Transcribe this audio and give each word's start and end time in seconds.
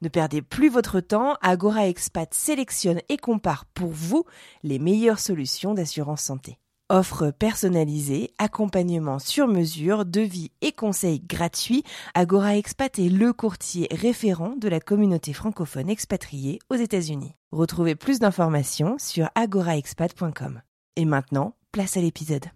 Ne 0.00 0.08
perdez 0.08 0.42
plus 0.42 0.68
votre 0.68 1.00
temps, 1.00 1.36
Agora 1.42 1.88
Expat 1.88 2.32
sélectionne 2.32 3.00
et 3.08 3.16
compare 3.16 3.64
pour 3.66 3.90
vous 3.90 4.24
les 4.62 4.78
meilleures 4.78 5.18
solutions 5.18 5.74
d'assurance 5.74 6.22
santé. 6.22 6.58
Offre 6.88 7.32
personnalisée, 7.32 8.30
accompagnement 8.38 9.18
sur 9.18 9.46
mesure, 9.48 10.06
devis 10.06 10.52
et 10.62 10.72
conseils 10.72 11.20
gratuits, 11.20 11.82
Agora 12.14 12.56
Expat 12.56 12.98
est 12.98 13.10
le 13.10 13.32
courtier 13.32 13.88
référent 13.90 14.54
de 14.56 14.68
la 14.68 14.80
communauté 14.80 15.32
francophone 15.32 15.90
expatriée 15.90 16.60
aux 16.70 16.76
États-Unis. 16.76 17.34
Retrouvez 17.50 17.94
plus 17.94 18.20
d'informations 18.20 18.96
sur 18.98 19.28
agoraexpat.com. 19.34 20.62
Et 20.96 21.04
maintenant, 21.04 21.56
place 21.72 21.96
à 21.96 22.00
l'épisode. 22.00 22.46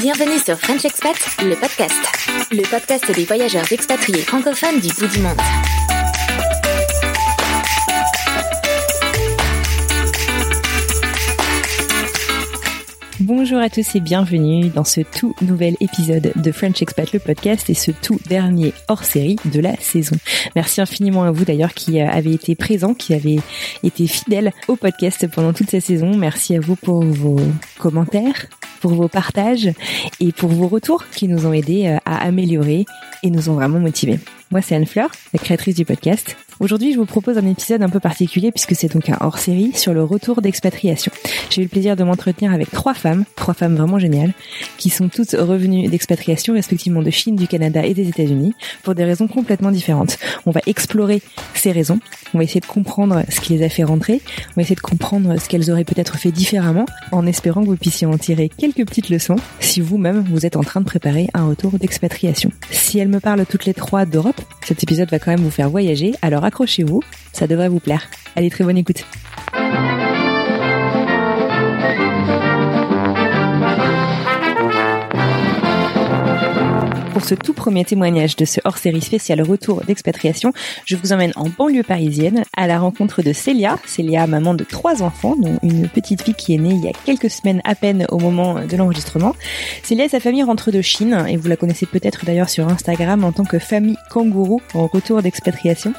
Bienvenue 0.00 0.38
sur 0.38 0.58
French 0.58 0.84
Expat, 0.84 1.16
le 1.42 1.54
podcast. 1.54 1.94
Le 2.50 2.62
podcast 2.68 3.10
des 3.12 3.24
voyageurs 3.24 3.70
expatriés 3.72 4.22
francophones 4.22 4.80
du 4.80 4.88
bout 4.88 5.06
du 5.06 5.20
monde. 5.20 5.38
Bonjour 13.26 13.58
à 13.58 13.70
tous 13.70 13.94
et 13.94 14.00
bienvenue 14.00 14.68
dans 14.68 14.84
ce 14.84 15.00
tout 15.00 15.34
nouvel 15.40 15.78
épisode 15.80 16.32
de 16.36 16.52
French 16.52 16.82
Expat 16.82 17.10
le 17.14 17.18
podcast 17.18 17.70
et 17.70 17.74
ce 17.74 17.90
tout 17.90 18.20
dernier 18.28 18.74
hors 18.86 19.02
série 19.02 19.36
de 19.46 19.60
la 19.60 19.74
saison. 19.76 20.14
Merci 20.54 20.82
infiniment 20.82 21.22
à 21.22 21.30
vous 21.30 21.46
d'ailleurs 21.46 21.72
qui 21.72 22.02
euh, 22.02 22.06
avez 22.06 22.34
été 22.34 22.54
présents, 22.54 22.92
qui 22.92 23.14
avez 23.14 23.40
été 23.82 24.06
fidèles 24.06 24.52
au 24.68 24.76
podcast 24.76 25.26
pendant 25.34 25.54
toute 25.54 25.70
cette 25.70 25.84
saison. 25.84 26.14
Merci 26.14 26.54
à 26.54 26.60
vous 26.60 26.76
pour 26.76 27.02
vos 27.02 27.40
commentaires, 27.78 28.44
pour 28.82 28.92
vos 28.92 29.08
partages 29.08 29.70
et 30.20 30.30
pour 30.30 30.50
vos 30.50 30.68
retours 30.68 31.08
qui 31.08 31.26
nous 31.26 31.46
ont 31.46 31.54
aidés 31.54 31.86
euh, 31.86 31.96
à 32.04 32.26
améliorer 32.26 32.84
et 33.22 33.30
nous 33.30 33.48
ont 33.48 33.54
vraiment 33.54 33.80
motivés. 33.80 34.20
Moi, 34.50 34.62
c'est 34.62 34.74
Anne 34.74 34.86
Fleur, 34.86 35.10
la 35.32 35.38
créatrice 35.38 35.74
du 35.74 35.84
podcast. 35.84 36.36
Aujourd'hui, 36.60 36.92
je 36.92 36.98
vous 36.98 37.06
propose 37.06 37.36
un 37.36 37.46
épisode 37.46 37.82
un 37.82 37.88
peu 37.88 37.98
particulier 37.98 38.52
puisque 38.52 38.76
c'est 38.76 38.92
donc 38.92 39.10
un 39.10 39.16
hors-série 39.20 39.72
sur 39.74 39.92
le 39.92 40.04
retour 40.04 40.40
d'expatriation. 40.40 41.10
J'ai 41.50 41.62
eu 41.62 41.64
le 41.64 41.68
plaisir 41.68 41.96
de 41.96 42.04
m'entretenir 42.04 42.52
avec 42.52 42.70
trois 42.70 42.94
femmes, 42.94 43.24
trois 43.34 43.54
femmes 43.54 43.74
vraiment 43.74 43.98
géniales, 43.98 44.32
qui 44.78 44.90
sont 44.90 45.08
toutes 45.08 45.32
revenues 45.32 45.88
d'expatriation 45.88 46.54
respectivement 46.54 47.02
de 47.02 47.10
Chine, 47.10 47.34
du 47.34 47.48
Canada 47.48 47.84
et 47.84 47.92
des 47.92 48.08
États-Unis 48.08 48.54
pour 48.84 48.94
des 48.94 49.04
raisons 49.04 49.26
complètement 49.26 49.72
différentes. 49.72 50.16
On 50.46 50.52
va 50.52 50.60
explorer 50.66 51.22
ces 51.54 51.72
raisons, 51.72 51.98
on 52.34 52.38
va 52.38 52.44
essayer 52.44 52.60
de 52.60 52.66
comprendre 52.66 53.24
ce 53.28 53.40
qui 53.40 53.54
les 53.54 53.64
a 53.64 53.68
fait 53.68 53.82
rentrer, 53.82 54.20
on 54.50 54.56
va 54.56 54.62
essayer 54.62 54.76
de 54.76 54.80
comprendre 54.80 55.40
ce 55.40 55.48
qu'elles 55.48 55.72
auraient 55.72 55.84
peut-être 55.84 56.18
fait 56.18 56.30
différemment 56.30 56.86
en 57.10 57.26
espérant 57.26 57.62
que 57.62 57.68
vous 57.68 57.76
puissiez 57.76 58.06
en 58.06 58.16
tirer 58.16 58.48
quelques 58.48 58.86
petites 58.86 59.08
leçons 59.08 59.36
si 59.58 59.80
vous-même 59.80 60.24
vous 60.30 60.46
êtes 60.46 60.56
en 60.56 60.62
train 60.62 60.80
de 60.80 60.86
préparer 60.86 61.26
un 61.34 61.48
retour 61.48 61.72
d'expatriation. 61.80 62.52
Si 62.70 63.00
elles 63.00 63.08
me 63.08 63.18
parlent 63.18 63.44
toutes 63.44 63.64
les 63.64 63.74
trois 63.74 64.06
d'Europe, 64.06 64.33
cet 64.64 64.82
épisode 64.82 65.10
va 65.10 65.18
quand 65.18 65.30
même 65.30 65.40
vous 65.40 65.50
faire 65.50 65.68
voyager, 65.70 66.12
alors 66.22 66.44
accrochez-vous, 66.44 67.02
ça 67.32 67.46
devrait 67.46 67.68
vous 67.68 67.80
plaire. 67.80 68.08
Allez, 68.36 68.50
très 68.50 68.64
bonne 68.64 68.78
écoute. 68.78 69.04
Pour 77.14 77.24
ce 77.24 77.36
tout 77.36 77.52
premier 77.52 77.84
témoignage 77.84 78.34
de 78.34 78.44
ce 78.44 78.60
hors-série 78.64 79.00
spécial 79.00 79.40
retour 79.40 79.82
d'expatriation, 79.84 80.52
je 80.84 80.96
vous 80.96 81.12
emmène 81.12 81.30
en 81.36 81.48
banlieue 81.48 81.84
parisienne 81.84 82.42
à 82.56 82.66
la 82.66 82.80
rencontre 82.80 83.22
de 83.22 83.32
Célia. 83.32 83.78
Célia, 83.86 84.26
maman 84.26 84.52
de 84.52 84.64
trois 84.64 85.00
enfants, 85.00 85.36
dont 85.40 85.56
une 85.62 85.88
petite 85.88 86.22
fille 86.22 86.34
qui 86.34 86.56
est 86.56 86.58
née 86.58 86.74
il 86.74 86.84
y 86.84 86.88
a 86.88 86.92
quelques 87.04 87.30
semaines 87.30 87.60
à 87.62 87.76
peine 87.76 88.04
au 88.10 88.18
moment 88.18 88.66
de 88.66 88.76
l'enregistrement. 88.76 89.36
Célia 89.84 90.06
et 90.06 90.08
sa 90.08 90.18
famille 90.18 90.42
rentrent 90.42 90.72
de 90.72 90.82
Chine 90.82 91.24
et 91.28 91.36
vous 91.36 91.46
la 91.48 91.54
connaissez 91.54 91.86
peut-être 91.86 92.24
d'ailleurs 92.24 92.48
sur 92.48 92.68
Instagram 92.68 93.22
en 93.22 93.30
tant 93.30 93.44
que 93.44 93.60
famille 93.60 93.96
kangourou 94.10 94.60
en 94.74 94.88
retour 94.88 95.22
d'expatriation. 95.22 95.94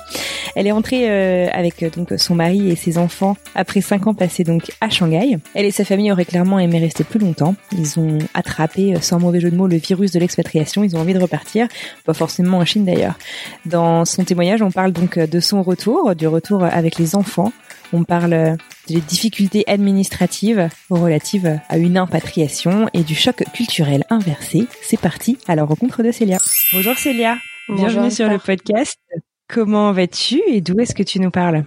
Elle 0.56 0.68
est 0.68 0.74
rentrée 0.74 1.10
euh, 1.10 1.48
avec 1.54 1.82
euh, 1.82 1.90
donc 1.90 2.14
son 2.18 2.36
mari 2.36 2.70
et 2.70 2.76
ses 2.76 2.98
enfants 2.98 3.38
après 3.56 3.82
cinq 3.82 4.08
ans 4.08 4.14
passés 4.14 4.44
donc 4.44 4.72
à 4.82 4.90
Shanghai. 4.90 5.38
Elle 5.54 5.66
et 5.66 5.72
sa 5.72 5.86
famille 5.86 6.12
auraient 6.12 6.26
clairement 6.26 6.60
aimé 6.60 6.80
rester 6.80 7.06
plus 7.06 7.20
longtemps. 7.20 7.56
Ils 7.72 8.00
ont 8.00 8.18
attrapé, 8.34 8.96
euh, 8.96 9.00
sans 9.02 9.20
mauvais 9.20 9.40
jeu 9.40 9.50
de 9.50 9.56
mots, 9.56 9.68
le 9.68 9.78
virus 9.78 10.12
de 10.12 10.20
l'expatriation. 10.20 10.84
Ils 10.84 10.96
ont 10.96 11.05
envie 11.06 11.14
de 11.14 11.22
repartir, 11.22 11.68
pas 12.04 12.14
forcément 12.14 12.58
en 12.58 12.66
Chine 12.66 12.86
d'ailleurs. 12.86 13.18
Dans 13.66 14.06
son 14.06 14.24
témoignage, 14.24 14.62
on 14.62 14.72
parle 14.72 14.92
donc 14.92 15.18
de 15.18 15.40
son 15.40 15.64
retour, 15.64 16.16
du 16.16 16.28
retour 16.28 16.64
avec 16.64 16.98
les 16.98 17.16
enfants. 17.16 17.54
On 17.94 18.04
parle 18.04 18.58
des 18.88 19.00
difficultés 19.00 19.64
administratives 19.68 20.70
relatives 20.90 21.60
à 21.70 21.78
une 21.78 21.98
impatriation 21.98 22.90
et 22.94 23.04
du 23.04 23.16
choc 23.16 23.44
culturel 23.54 24.04
inversé. 24.10 24.68
C'est 24.82 25.00
parti 25.00 25.38
à 25.48 25.56
la 25.56 25.64
rencontre 25.64 26.04
de 26.04 26.12
Célia. 26.12 26.38
Bonjour 26.74 26.98
Célia, 26.98 27.38
Bonjour, 27.68 27.88
bienvenue 27.88 28.12
sur 28.12 28.28
le 28.28 28.40
podcast. 28.40 29.00
Comment 29.48 29.92
vas-tu 29.92 30.42
et 30.48 30.62
d'où 30.62 30.80
est-ce 30.80 30.96
que 30.96 31.04
tu 31.04 31.20
nous 31.20 31.32
parles? 31.32 31.66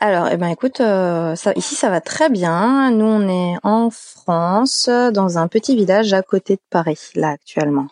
Alors, 0.00 0.28
eh 0.32 0.36
ben, 0.36 0.48
écoute, 0.48 0.80
euh, 0.80 1.36
ça, 1.36 1.52
ici 1.56 1.74
ça 1.74 1.90
va 1.90 2.00
très 2.00 2.30
bien. 2.30 2.90
Nous, 2.90 3.04
on 3.04 3.28
est 3.28 3.56
en 3.62 3.90
France, 3.90 4.88
dans 4.88 5.38
un 5.38 5.46
petit 5.46 5.76
village 5.76 6.12
à 6.12 6.22
côté 6.22 6.54
de 6.54 6.62
Paris, 6.70 6.98
là 7.14 7.28
actuellement. 7.28 7.88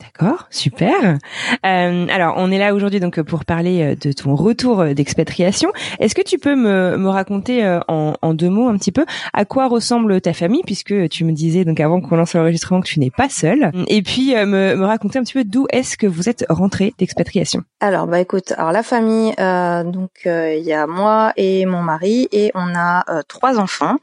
D'accord, 0.00 0.46
super. 0.50 1.18
Euh, 1.66 2.06
alors, 2.08 2.34
on 2.38 2.50
est 2.50 2.58
là 2.58 2.74
aujourd'hui 2.74 3.00
donc 3.00 3.20
pour 3.20 3.44
parler 3.44 3.82
euh, 3.82 3.94
de 3.94 4.12
ton 4.12 4.34
retour 4.34 4.80
euh, 4.80 4.94
d'expatriation. 4.94 5.70
Est-ce 5.98 6.14
que 6.14 6.22
tu 6.22 6.38
peux 6.38 6.56
me, 6.56 6.96
me 6.96 7.08
raconter 7.08 7.64
euh, 7.64 7.80
en, 7.86 8.14
en 8.22 8.32
deux 8.32 8.48
mots 8.48 8.68
un 8.68 8.78
petit 8.78 8.92
peu 8.92 9.04
à 9.34 9.44
quoi 9.44 9.68
ressemble 9.68 10.20
ta 10.22 10.32
famille, 10.32 10.62
puisque 10.64 11.08
tu 11.10 11.24
me 11.24 11.32
disais 11.32 11.64
donc 11.64 11.80
avant 11.80 12.00
qu'on 12.00 12.16
lance 12.16 12.34
l'enregistrement 12.34 12.80
que 12.80 12.88
tu 12.88 12.98
n'es 12.98 13.10
pas 13.10 13.28
seule, 13.28 13.70
et 13.88 14.00
puis 14.02 14.34
me, 14.34 14.74
me 14.74 14.84
raconter 14.84 15.18
un 15.18 15.22
petit 15.22 15.34
peu 15.34 15.44
d'où 15.44 15.66
est-ce 15.70 15.98
que 15.98 16.06
vous 16.06 16.28
êtes 16.28 16.46
rentré 16.48 16.94
d'expatriation. 16.98 17.62
Alors, 17.80 18.06
bah 18.06 18.20
écoute, 18.20 18.52
alors 18.56 18.72
la 18.72 18.82
famille, 18.82 19.34
euh, 19.38 19.84
donc 19.84 20.10
il 20.24 20.62
y 20.64 20.72
a 20.72 20.86
moi 20.86 21.32
et 21.36 21.66
mon 21.66 21.82
mari 21.82 22.28
et 22.32 22.50
on 22.54 22.74
a 22.74 23.04
trois 23.28 23.58
enfants. 23.58 23.96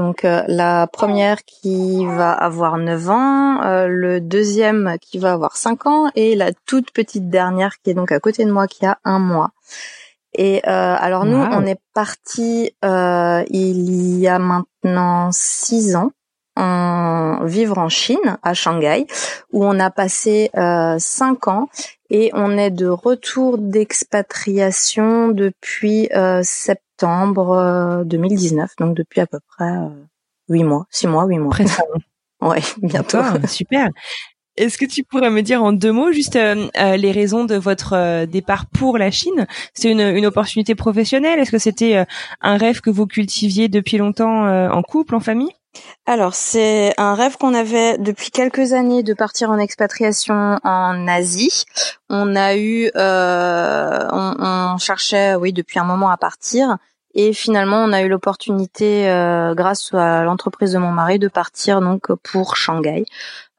Donc 0.00 0.24
euh, 0.24 0.42
la 0.48 0.86
première 0.86 1.44
qui 1.44 2.06
va 2.06 2.32
avoir 2.32 2.78
9 2.78 3.10
ans, 3.10 3.62
euh, 3.62 3.86
le 3.86 4.18
deuxième 4.18 4.96
qui 4.98 5.18
va 5.18 5.32
avoir 5.32 5.58
5 5.58 5.86
ans 5.86 6.10
et 6.14 6.34
la 6.36 6.52
toute 6.64 6.90
petite 6.90 7.28
dernière 7.28 7.74
qui 7.82 7.90
est 7.90 7.94
donc 7.94 8.10
à 8.10 8.18
côté 8.18 8.46
de 8.46 8.50
moi 8.50 8.66
qui 8.66 8.86
a 8.86 8.96
un 9.04 9.18
mois. 9.18 9.50
Et 10.32 10.62
euh, 10.66 10.96
alors 10.98 11.26
nous, 11.26 11.36
Wow. 11.36 11.48
on 11.52 11.66
est 11.66 11.78
parti 11.92 12.72
euh, 12.82 13.44
il 13.50 14.18
y 14.18 14.26
a 14.26 14.38
maintenant 14.38 15.28
6 15.32 15.96
ans 15.96 16.12
en 16.60 17.44
vivre 17.44 17.78
en 17.78 17.88
Chine, 17.88 18.38
à 18.42 18.54
Shanghai, 18.54 19.06
où 19.52 19.64
on 19.64 19.80
a 19.80 19.90
passé 19.90 20.50
euh, 20.56 20.96
5 20.98 21.48
ans 21.48 21.68
et 22.10 22.30
on 22.34 22.58
est 22.58 22.70
de 22.70 22.86
retour 22.86 23.58
d'expatriation 23.58 25.28
depuis 25.28 26.08
euh, 26.14 26.40
septembre 26.42 27.52
euh, 27.52 28.04
2019, 28.04 28.72
donc 28.78 28.96
depuis 28.96 29.20
à 29.20 29.26
peu 29.26 29.38
près 29.56 29.70
euh, 29.70 29.88
8 30.48 30.64
mois, 30.64 30.86
6 30.90 31.06
mois, 31.06 31.24
8 31.26 31.38
mois. 31.38 31.50
Presque. 31.50 31.80
Ouais, 32.42 32.62
bientôt. 32.80 33.18
Super. 33.46 33.90
Est-ce 34.56 34.78
que 34.78 34.86
tu 34.86 35.04
pourrais 35.04 35.30
me 35.30 35.42
dire 35.42 35.62
en 35.62 35.72
deux 35.72 35.92
mots 35.92 36.10
juste 36.10 36.36
euh, 36.36 36.68
euh, 36.78 36.96
les 36.96 37.12
raisons 37.12 37.44
de 37.44 37.54
votre 37.54 37.94
euh, 37.94 38.26
départ 38.26 38.66
pour 38.66 38.98
la 38.98 39.10
Chine? 39.10 39.46
C'est 39.74 39.90
une, 39.90 40.00
une 40.00 40.24
opportunité 40.24 40.74
professionnelle? 40.74 41.38
Est-ce 41.38 41.50
que 41.50 41.58
c'était 41.58 41.96
euh, 41.96 42.04
un 42.40 42.56
rêve 42.56 42.80
que 42.80 42.90
vous 42.90 43.06
cultiviez 43.06 43.68
depuis 43.68 43.98
longtemps 43.98 44.46
euh, 44.46 44.70
en 44.70 44.82
couple, 44.82 45.14
en 45.14 45.20
famille? 45.20 45.50
Alors, 46.06 46.34
c'est 46.34 46.92
un 46.98 47.14
rêve 47.14 47.36
qu'on 47.36 47.54
avait 47.54 47.96
depuis 47.98 48.30
quelques 48.30 48.72
années 48.72 49.02
de 49.02 49.14
partir 49.14 49.50
en 49.50 49.58
expatriation 49.58 50.58
en 50.64 51.06
Asie. 51.06 51.64
On 52.08 52.34
a 52.34 52.56
eu, 52.56 52.90
euh, 52.96 54.08
on, 54.10 54.76
cherchait, 54.78 55.34
oui, 55.36 55.52
depuis 55.52 55.78
un 55.78 55.84
moment 55.84 56.10
à 56.10 56.16
partir. 56.16 56.78
Et 57.14 57.32
finalement, 57.32 57.78
on 57.78 57.92
a 57.92 58.02
eu 58.02 58.08
l'opportunité, 58.08 59.08
euh, 59.08 59.54
grâce 59.54 59.92
à 59.94 60.24
l'entreprise 60.24 60.72
de 60.72 60.78
mon 60.78 60.90
mari, 60.92 61.18
de 61.18 61.28
partir 61.28 61.80
donc 61.80 62.12
pour 62.22 62.56
Shanghai 62.56 63.04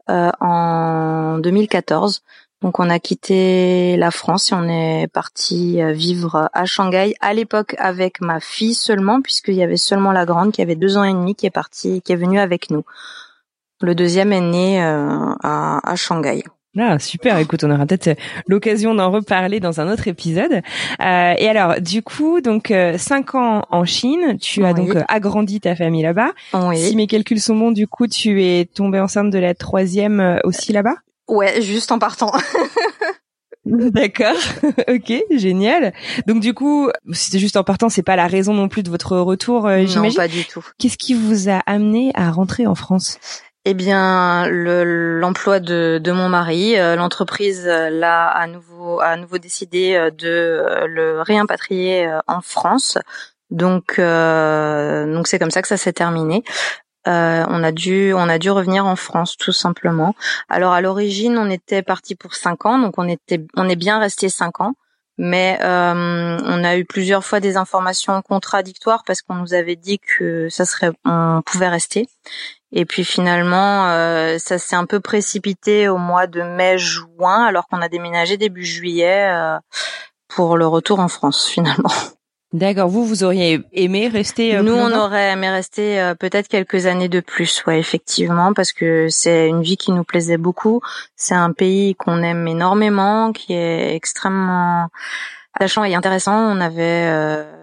euh, 0.09 0.31
en 0.39 1.37
2014. 1.37 2.21
Donc, 2.61 2.79
on 2.79 2.89
a 2.89 2.99
quitté 2.99 3.97
la 3.97 4.11
France 4.11 4.51
et 4.51 4.55
on 4.55 4.69
est 4.69 5.07
parti 5.11 5.81
euh, 5.81 5.91
vivre 5.93 6.49
à 6.53 6.65
Shanghai. 6.65 7.15
À 7.19 7.33
l'époque, 7.33 7.75
avec 7.79 8.21
ma 8.21 8.39
fille 8.39 8.75
seulement, 8.75 9.21
puisqu'il 9.21 9.55
y 9.55 9.63
avait 9.63 9.77
seulement 9.77 10.11
la 10.11 10.25
grande 10.25 10.51
qui 10.51 10.61
avait 10.61 10.75
deux 10.75 10.97
ans 10.97 11.03
et 11.03 11.13
demi 11.13 11.33
qui 11.35 11.45
est 11.45 11.51
partie, 11.51 12.01
qui 12.01 12.13
est 12.13 12.17
venue 12.17 12.39
avec 12.39 12.69
nous. 12.69 12.83
Le 13.81 13.95
deuxième 13.95 14.31
est 14.31 14.41
né 14.41 14.83
euh, 14.83 15.33
à, 15.41 15.79
à 15.83 15.95
Shanghai. 15.95 16.43
Ah 16.79 16.99
super, 16.99 17.37
écoute, 17.37 17.65
on 17.65 17.71
aura 17.71 17.85
peut-être 17.85 18.17
l'occasion 18.47 18.95
d'en 18.95 19.11
reparler 19.11 19.59
dans 19.59 19.81
un 19.81 19.91
autre 19.91 20.07
épisode. 20.07 20.61
Euh, 21.01 21.33
et 21.37 21.49
alors, 21.49 21.81
du 21.81 22.01
coup, 22.01 22.39
donc 22.39 22.71
euh, 22.71 22.97
cinq 22.97 23.35
ans 23.35 23.65
en 23.71 23.83
Chine, 23.83 24.37
tu 24.39 24.63
as 24.63 24.73
donc 24.73 24.95
euh, 24.95 25.03
agrandi 25.09 25.59
ta 25.59 25.75
famille 25.75 26.03
là-bas. 26.03 26.31
Oui. 26.53 26.77
Si 26.77 26.95
mes 26.95 27.07
calculs 27.07 27.41
sont 27.41 27.57
bons, 27.57 27.71
du 27.71 27.87
coup, 27.87 28.07
tu 28.07 28.41
es 28.41 28.65
tombée 28.65 29.01
enceinte 29.01 29.31
de 29.31 29.39
la 29.39 29.53
troisième 29.53 30.21
euh, 30.21 30.37
aussi 30.45 30.71
là-bas? 30.71 30.95
Ouais, 31.27 31.61
juste 31.61 31.91
en 31.91 31.99
partant. 31.99 32.31
D'accord, 33.65 34.35
ok, 34.87 35.13
génial. 35.29 35.93
Donc 36.25 36.39
du 36.41 36.53
coup, 36.55 36.89
c'était 37.13 37.37
juste 37.37 37.57
en 37.57 37.63
partant, 37.63 37.89
c'est 37.89 38.01
pas 38.01 38.15
la 38.15 38.25
raison 38.25 38.53
non 38.55 38.67
plus 38.67 38.81
de 38.81 38.89
votre 38.89 39.17
retour, 39.17 39.67
euh, 39.67 39.81
non, 39.81 39.85
j'imagine. 39.85 40.15
pas 40.17 40.27
du 40.27 40.43
tout. 40.45 40.65
Qu'est-ce 40.79 40.97
qui 40.97 41.13
vous 41.13 41.47
a 41.47 41.59
amené 41.67 42.11
à 42.15 42.31
rentrer 42.31 42.65
en 42.65 42.73
France? 42.73 43.19
Eh 43.65 43.75
bien, 43.75 44.47
le- 44.47 45.19
l'emploi 45.19 45.59
de, 45.59 45.99
de 46.03 46.11
mon 46.11 46.27
mari, 46.27 46.79
euh, 46.79 46.95
l'entreprise 46.95 47.67
euh, 47.67 47.91
l'a 47.91 48.25
à 48.27 48.47
nouveau 48.47 48.99
à 48.99 49.15
nouveau 49.15 49.37
décidé 49.37 50.09
de 50.17 50.65
le 50.87 51.21
réimpatrier 51.21 52.09
en 52.25 52.41
France. 52.41 52.97
Donc, 53.51 53.99
euh, 53.99 55.13
donc 55.13 55.27
c'est 55.27 55.37
comme 55.37 55.51
ça 55.51 55.61
que 55.61 55.67
ça 55.67 55.77
s'est 55.77 55.93
terminé. 55.93 56.43
Euh, 57.07 57.45
on 57.49 57.63
a 57.63 57.71
dû 57.71 58.13
on 58.13 58.29
a 58.29 58.37
dû 58.37 58.51
revenir 58.51 58.85
en 58.85 58.95
France 58.95 59.37
tout 59.37 59.51
simplement. 59.51 60.15
Alors 60.49 60.73
à 60.73 60.81
l'origine, 60.81 61.37
on 61.37 61.49
était 61.49 61.81
parti 61.81 62.15
pour 62.15 62.35
cinq 62.35 62.65
ans, 62.65 62.77
donc 62.77 62.93
on 62.97 63.07
était 63.07 63.43
on 63.55 63.67
est 63.67 63.75
bien 63.75 63.99
resté 63.99 64.29
cinq 64.29 64.61
ans. 64.61 64.75
Mais 65.17 65.59
euh, 65.61 66.39
on 66.43 66.63
a 66.63 66.77
eu 66.77 66.85
plusieurs 66.85 67.23
fois 67.23 67.39
des 67.39 67.55
informations 67.57 68.21
contradictoires 68.21 69.03
parce 69.05 69.21
qu'on 69.21 69.35
nous 69.35 69.53
avait 69.53 69.75
dit 69.75 69.99
que 69.99 70.49
ça 70.49 70.65
serait 70.65 70.91
on 71.05 71.41
pouvait 71.45 71.67
rester. 71.67 72.07
Et 72.71 72.85
puis 72.85 73.03
finalement, 73.03 73.89
euh, 73.89 74.37
ça 74.39 74.57
s'est 74.57 74.75
un 74.75 74.85
peu 74.85 74.99
précipité 74.99 75.89
au 75.89 75.97
mois 75.97 76.25
de 76.27 76.41
mai-juin, 76.41 77.45
alors 77.45 77.67
qu'on 77.67 77.81
a 77.81 77.89
déménagé 77.89 78.37
début 78.37 78.63
juillet 78.63 79.29
euh, 79.31 79.59
pour 80.29 80.57
le 80.57 80.65
retour 80.65 80.99
en 80.99 81.09
France 81.09 81.47
finalement. 81.47 81.93
D'accord, 82.53 82.89
vous, 82.89 83.05
vous 83.05 83.23
auriez 83.23 83.61
aimé 83.71 84.09
rester 84.09 84.57
euh, 84.57 84.61
Nous, 84.61 84.73
on 84.73 84.91
aurait 84.91 85.31
aimé 85.31 85.49
rester 85.49 86.01
euh, 86.01 86.15
peut-être 86.15 86.49
quelques 86.49 86.85
années 86.85 87.07
de 87.07 87.21
plus, 87.21 87.63
ouais, 87.65 87.79
effectivement, 87.79 88.51
parce 88.53 88.73
que 88.73 89.07
c'est 89.09 89.47
une 89.47 89.61
vie 89.61 89.77
qui 89.77 89.93
nous 89.93 90.03
plaisait 90.03 90.37
beaucoup. 90.37 90.81
C'est 91.15 91.33
un 91.33 91.53
pays 91.53 91.95
qu'on 91.95 92.21
aime 92.21 92.45
énormément, 92.49 93.31
qui 93.31 93.53
est 93.53 93.95
extrêmement 93.95 94.89
attachant 95.53 95.85
et 95.85 95.95
intéressant. 95.95 96.35
On 96.35 96.59
avait 96.59 97.07
euh, 97.07 97.60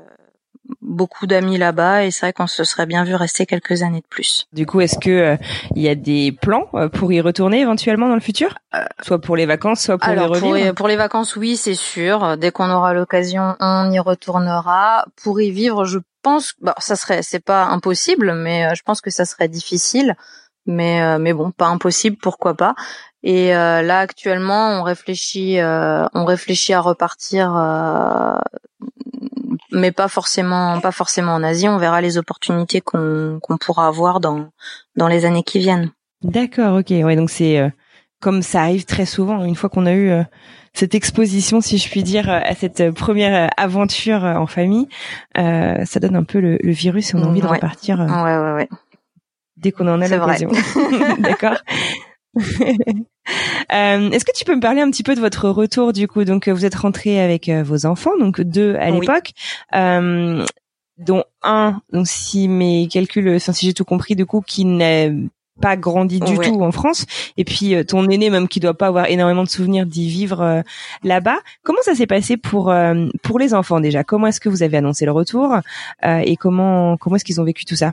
beaucoup 0.89 1.27
d'amis 1.27 1.59
là-bas 1.59 2.05
et 2.05 2.11
c'est 2.11 2.27
vrai 2.27 2.33
qu'on 2.33 2.47
se 2.47 2.65
serait 2.65 2.87
bien 2.87 3.05
vu 3.05 3.15
rester 3.15 3.47
quelques 3.47 3.83
années 3.83 4.01
de 4.01 4.07
plus. 4.09 4.47
Du 4.53 4.67
coup, 4.67 4.81
est-ce 4.81 4.99
que 4.99 5.11
euh, 5.11 5.37
il 5.77 5.83
y 5.83 5.89
a 5.89 5.95
des 5.95 6.33
plans 6.33 6.69
euh, 6.75 6.89
pour 6.89 7.13
y 7.13 7.21
retourner 7.21 7.61
éventuellement 7.61 8.09
dans 8.09 8.15
le 8.15 8.21
futur, 8.21 8.59
soit 9.03 9.21
pour 9.21 9.37
les 9.37 9.47
vacances, 9.47 9.83
soit 9.83 9.99
pour 9.99 10.09
Euh, 10.09 10.13
Alors 10.13 10.37
y 10.37 10.41
pour, 10.41 10.51
revivre 10.51 10.75
pour 10.75 10.89
les 10.89 10.97
vacances, 10.97 11.37
oui, 11.37 11.57
c'est 11.57 11.75
sûr. 11.75 12.37
Dès 12.37 12.51
qu'on 12.51 12.71
aura 12.71 12.95
l'occasion, 12.95 13.55
on 13.61 13.91
y 13.91 13.99
retournera. 13.99 15.05
Pour 15.23 15.41
y 15.41 15.51
vivre, 15.51 15.85
je 15.85 15.99
pense, 16.23 16.55
bah, 16.61 16.75
ça 16.79 16.97
serait, 16.97 17.23
c'est 17.23 17.45
pas 17.45 17.67
impossible, 17.67 18.35
mais 18.35 18.67
euh, 18.67 18.75
je 18.75 18.83
pense 18.83 19.01
que 19.01 19.11
ça 19.11 19.25
serait 19.25 19.49
difficile. 19.49 20.17
Mais 20.67 21.01
euh, 21.03 21.19
mais 21.19 21.33
bon, 21.33 21.51
pas 21.51 21.69
impossible, 21.69 22.17
pourquoi 22.21 22.55
pas. 22.55 22.75
Et 23.23 23.57
euh, 23.57 23.83
là 23.83 24.01
actuellement, 24.01 24.79
on 24.79 24.83
réfléchit, 24.83 25.59
euh, 25.61 26.07
on 26.15 26.25
réfléchit 26.25 26.75
à 26.75 26.81
repartir, 26.81 27.57
euh, 27.57 28.37
mais 29.73 29.93
pas 29.93 30.09
forcément, 30.09 30.81
pas 30.81 30.93
forcément 30.93 31.33
en 31.33 31.43
Asie. 31.43 31.69
On 31.69 31.79
verra 31.79 32.01
les 32.01 32.19
opportunités 32.19 32.81
qu'on 32.81 33.39
qu'on 33.43 33.57
pourra 33.57 33.87
avoir 33.87 34.21
dans 34.21 34.49
dans 34.97 35.09
les 35.09 35.25
années 35.25 35.43
qui 35.43 35.59
viennent. 35.59 35.91
D'accord, 36.23 36.79
ok. 36.79 36.91
Ouais, 36.91 37.17
donc 37.17 37.31
c'est 37.31 37.59
euh, 37.59 37.69
comme 38.21 38.43
ça 38.43 38.63
arrive 38.63 38.85
très 38.85 39.07
souvent. 39.07 39.45
Une 39.45 39.55
fois 39.55 39.69
qu'on 39.71 39.87
a 39.87 39.93
eu 39.93 40.11
euh, 40.11 40.23
cette 40.75 40.95
exposition, 40.95 41.61
si 41.61 41.79
je 41.79 41.89
puis 41.91 42.03
dire, 42.03 42.29
euh, 42.31 42.41
à 42.43 42.55
cette 42.55 42.81
euh, 42.81 42.93
première 42.93 43.47
euh, 43.47 43.49
aventure 43.57 44.25
en 44.25 44.47
famille, 44.47 44.89
euh, 45.39 45.85
ça 45.85 46.01
donne 46.01 46.17
un 46.17 46.25
peu 46.25 46.41
le, 46.41 46.59
le 46.63 46.73
virus 46.73 47.11
et 47.13 47.17
on 47.17 47.23
a 47.23 47.27
envie 47.27 47.41
de 47.41 47.47
repartir 47.47 47.99
Ouais, 48.01 48.37
ouais, 48.37 48.53
ouais. 48.55 48.69
dès 49.57 49.71
qu'on 49.73 49.87
en 49.89 50.01
a 50.01 50.09
l'occasion. 50.09 50.51
D'accord. 51.21 51.57
Euh, 53.75 54.11
Est-ce 54.11 54.25
que 54.25 54.33
tu 54.35 54.47
peux 54.47 54.55
me 54.57 54.61
parler 54.63 54.81
un 54.81 54.91
petit 54.91 55.03
peu 55.03 55.15
de 55.15 55.21
votre 55.21 55.51
retour 55.51 55.93
du 55.93 56.09
coup? 56.09 56.25
Donc 56.25 56.49
euh, 56.49 56.53
vous 56.55 56.65
êtes 56.65 56.75
rentré 56.75 57.21
avec 57.21 57.51
euh, 57.51 57.63
vos 57.63 57.85
enfants, 57.85 58.17
donc 58.19 58.41
deux 58.41 58.75
à 58.77 58.91
Oui. 58.91 59.01
l'époque, 59.01 59.33
euh, 59.75 60.47
dont 60.97 61.25
un, 61.43 61.83
donc 61.93 62.07
si 62.07 62.49
mes 62.49 62.89
calculs, 62.89 63.29
enfin 63.37 63.53
si 63.53 63.67
j'ai 63.67 63.75
tout 63.75 63.85
compris, 63.85 64.17
du 64.17 64.25
coup 64.25 64.41
qui 64.41 64.65
n'est 64.65 65.13
pas 65.61 65.77
grandi 65.77 66.21
du 66.21 66.39
Ouais. 66.39 66.49
tout 66.49 66.63
en 66.63 66.73
France, 66.73 67.05
et 67.37 67.45
puis 67.45 67.75
euh, 67.75 67.85
ton 67.85 68.09
aîné 68.09 68.31
même 68.31 68.49
qui 68.49 68.61
doit 68.61 68.73
pas 68.79 68.87
avoir 68.87 69.11
énormément 69.11 69.45
de 69.45 69.49
souvenirs 69.51 69.85
d'y 69.85 70.09
vivre 70.09 70.41
euh, 70.41 70.63
là-bas. 71.05 71.37
Comment 71.63 71.83
ça 71.83 71.95
s'est 71.95 72.07
passé 72.07 72.39
pour 72.39 72.71
euh, 72.71 73.09
pour 73.23 73.39
les 73.39 73.53
enfants 73.53 73.81
déjà? 73.81 74.05
Comment 74.05 74.29
est-ce 74.29 74.41
que 74.41 74.49
vous 74.49 74.63
avez 74.63 74.79
annoncé 74.79 75.05
le 75.05 75.13
retour 75.13 75.55
et 76.03 76.37
comment 76.37 76.97
comment 76.97 77.17
est-ce 77.17 77.27
qu'ils 77.27 77.43
ont 77.43 77.45
vécu 77.45 77.67
tout 77.67 77.77
ça? 77.77 77.93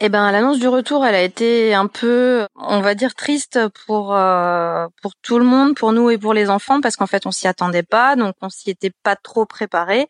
Eh 0.00 0.08
ben, 0.08 0.32
l'annonce 0.32 0.58
du 0.58 0.66
retour, 0.66 1.06
elle 1.06 1.14
a 1.14 1.22
été 1.22 1.72
un 1.72 1.86
peu, 1.86 2.46
on 2.56 2.80
va 2.80 2.94
dire, 2.94 3.14
triste 3.14 3.60
pour 3.86 4.14
euh, 4.14 4.88
pour 5.00 5.12
tout 5.22 5.38
le 5.38 5.44
monde, 5.44 5.76
pour 5.76 5.92
nous 5.92 6.10
et 6.10 6.18
pour 6.18 6.34
les 6.34 6.50
enfants, 6.50 6.80
parce 6.80 6.96
qu'en 6.96 7.06
fait, 7.06 7.26
on 7.26 7.30
s'y 7.30 7.46
attendait 7.46 7.84
pas, 7.84 8.16
donc 8.16 8.34
on 8.42 8.48
s'y 8.48 8.70
était 8.70 8.90
pas 9.04 9.14
trop 9.14 9.46
préparé, 9.46 10.08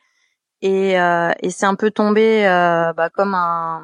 et 0.62 0.98
euh, 0.98 1.32
et 1.42 1.50
c'est 1.50 1.66
un 1.66 1.74
peu 1.74 1.90
tombé 1.90 2.46
euh, 2.46 2.94
bah, 2.94 3.10
comme 3.10 3.34
un 3.34 3.82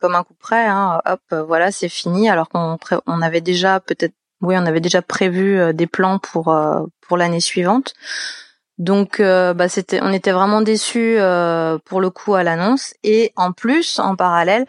comme 0.00 0.14
un 0.14 0.22
coup 0.22 0.36
près. 0.38 0.66
Hein, 0.66 1.00
hop, 1.04 1.20
voilà, 1.48 1.72
c'est 1.72 1.88
fini. 1.88 2.30
Alors 2.30 2.48
qu'on 2.48 2.78
on 3.06 3.22
avait 3.22 3.40
déjà 3.40 3.80
peut-être, 3.80 4.14
oui, 4.40 4.54
on 4.56 4.66
avait 4.66 4.80
déjà 4.80 5.02
prévu 5.02 5.58
euh, 5.58 5.72
des 5.72 5.88
plans 5.88 6.20
pour 6.20 6.48
euh, 6.52 6.84
pour 7.06 7.16
l'année 7.16 7.40
suivante. 7.40 7.94
Donc, 8.78 9.20
euh, 9.20 9.54
bah, 9.54 9.68
c'était, 9.68 10.00
on 10.02 10.12
était 10.12 10.32
vraiment 10.32 10.60
déçus 10.60 11.16
euh, 11.18 11.78
pour 11.84 12.00
le 12.00 12.10
coup 12.10 12.34
à 12.34 12.42
l'annonce, 12.42 12.94
et 13.04 13.32
en 13.36 13.52
plus, 13.52 13.98
en 14.00 14.16
parallèle. 14.16 14.66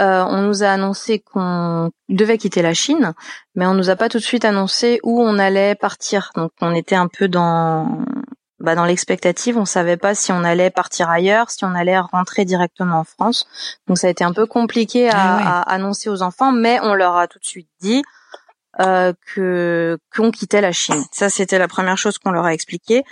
Euh, 0.00 0.24
on 0.28 0.42
nous 0.42 0.62
a 0.62 0.68
annoncé 0.68 1.20
qu'on 1.20 1.90
devait 2.10 2.36
quitter 2.38 2.60
la 2.62 2.74
Chine, 2.74 3.14
mais 3.54 3.66
on 3.66 3.72
nous 3.74 3.88
a 3.88 3.96
pas 3.96 4.08
tout 4.10 4.18
de 4.18 4.22
suite 4.22 4.44
annoncé 4.44 5.00
où 5.02 5.22
on 5.22 5.38
allait 5.38 5.74
partir. 5.74 6.30
Donc 6.34 6.52
on 6.60 6.74
était 6.74 6.96
un 6.96 7.08
peu 7.08 7.28
dans 7.28 8.04
bah, 8.58 8.74
dans 8.74 8.84
l'expectative. 8.84 9.56
On 9.56 9.64
savait 9.64 9.96
pas 9.96 10.14
si 10.14 10.32
on 10.32 10.44
allait 10.44 10.70
partir 10.70 11.08
ailleurs, 11.08 11.50
si 11.50 11.64
on 11.64 11.74
allait 11.74 11.98
rentrer 11.98 12.44
directement 12.44 12.98
en 13.00 13.04
France. 13.04 13.46
Donc 13.86 13.96
ça 13.98 14.06
a 14.06 14.10
été 14.10 14.22
un 14.24 14.32
peu 14.32 14.44
compliqué 14.46 15.08
à, 15.08 15.12
Ah 15.16 15.36
ouais. 15.38 15.42
à 15.46 15.60
annoncer 15.62 16.10
aux 16.10 16.22
enfants, 16.22 16.52
mais 16.52 16.78
on 16.82 16.94
leur 16.94 17.16
a 17.16 17.26
tout 17.26 17.38
de 17.38 17.44
suite 17.46 17.68
dit 17.80 18.02
euh, 18.80 19.14
que 19.34 19.98
qu'on 20.14 20.30
quittait 20.30 20.60
la 20.60 20.72
Chine. 20.72 21.02
Ça 21.12 21.30
c'était 21.30 21.58
la 21.58 21.68
première 21.68 21.96
chose 21.96 22.18
qu'on 22.18 22.32
leur 22.32 22.44
a 22.44 22.52
expliqué. 22.52 23.02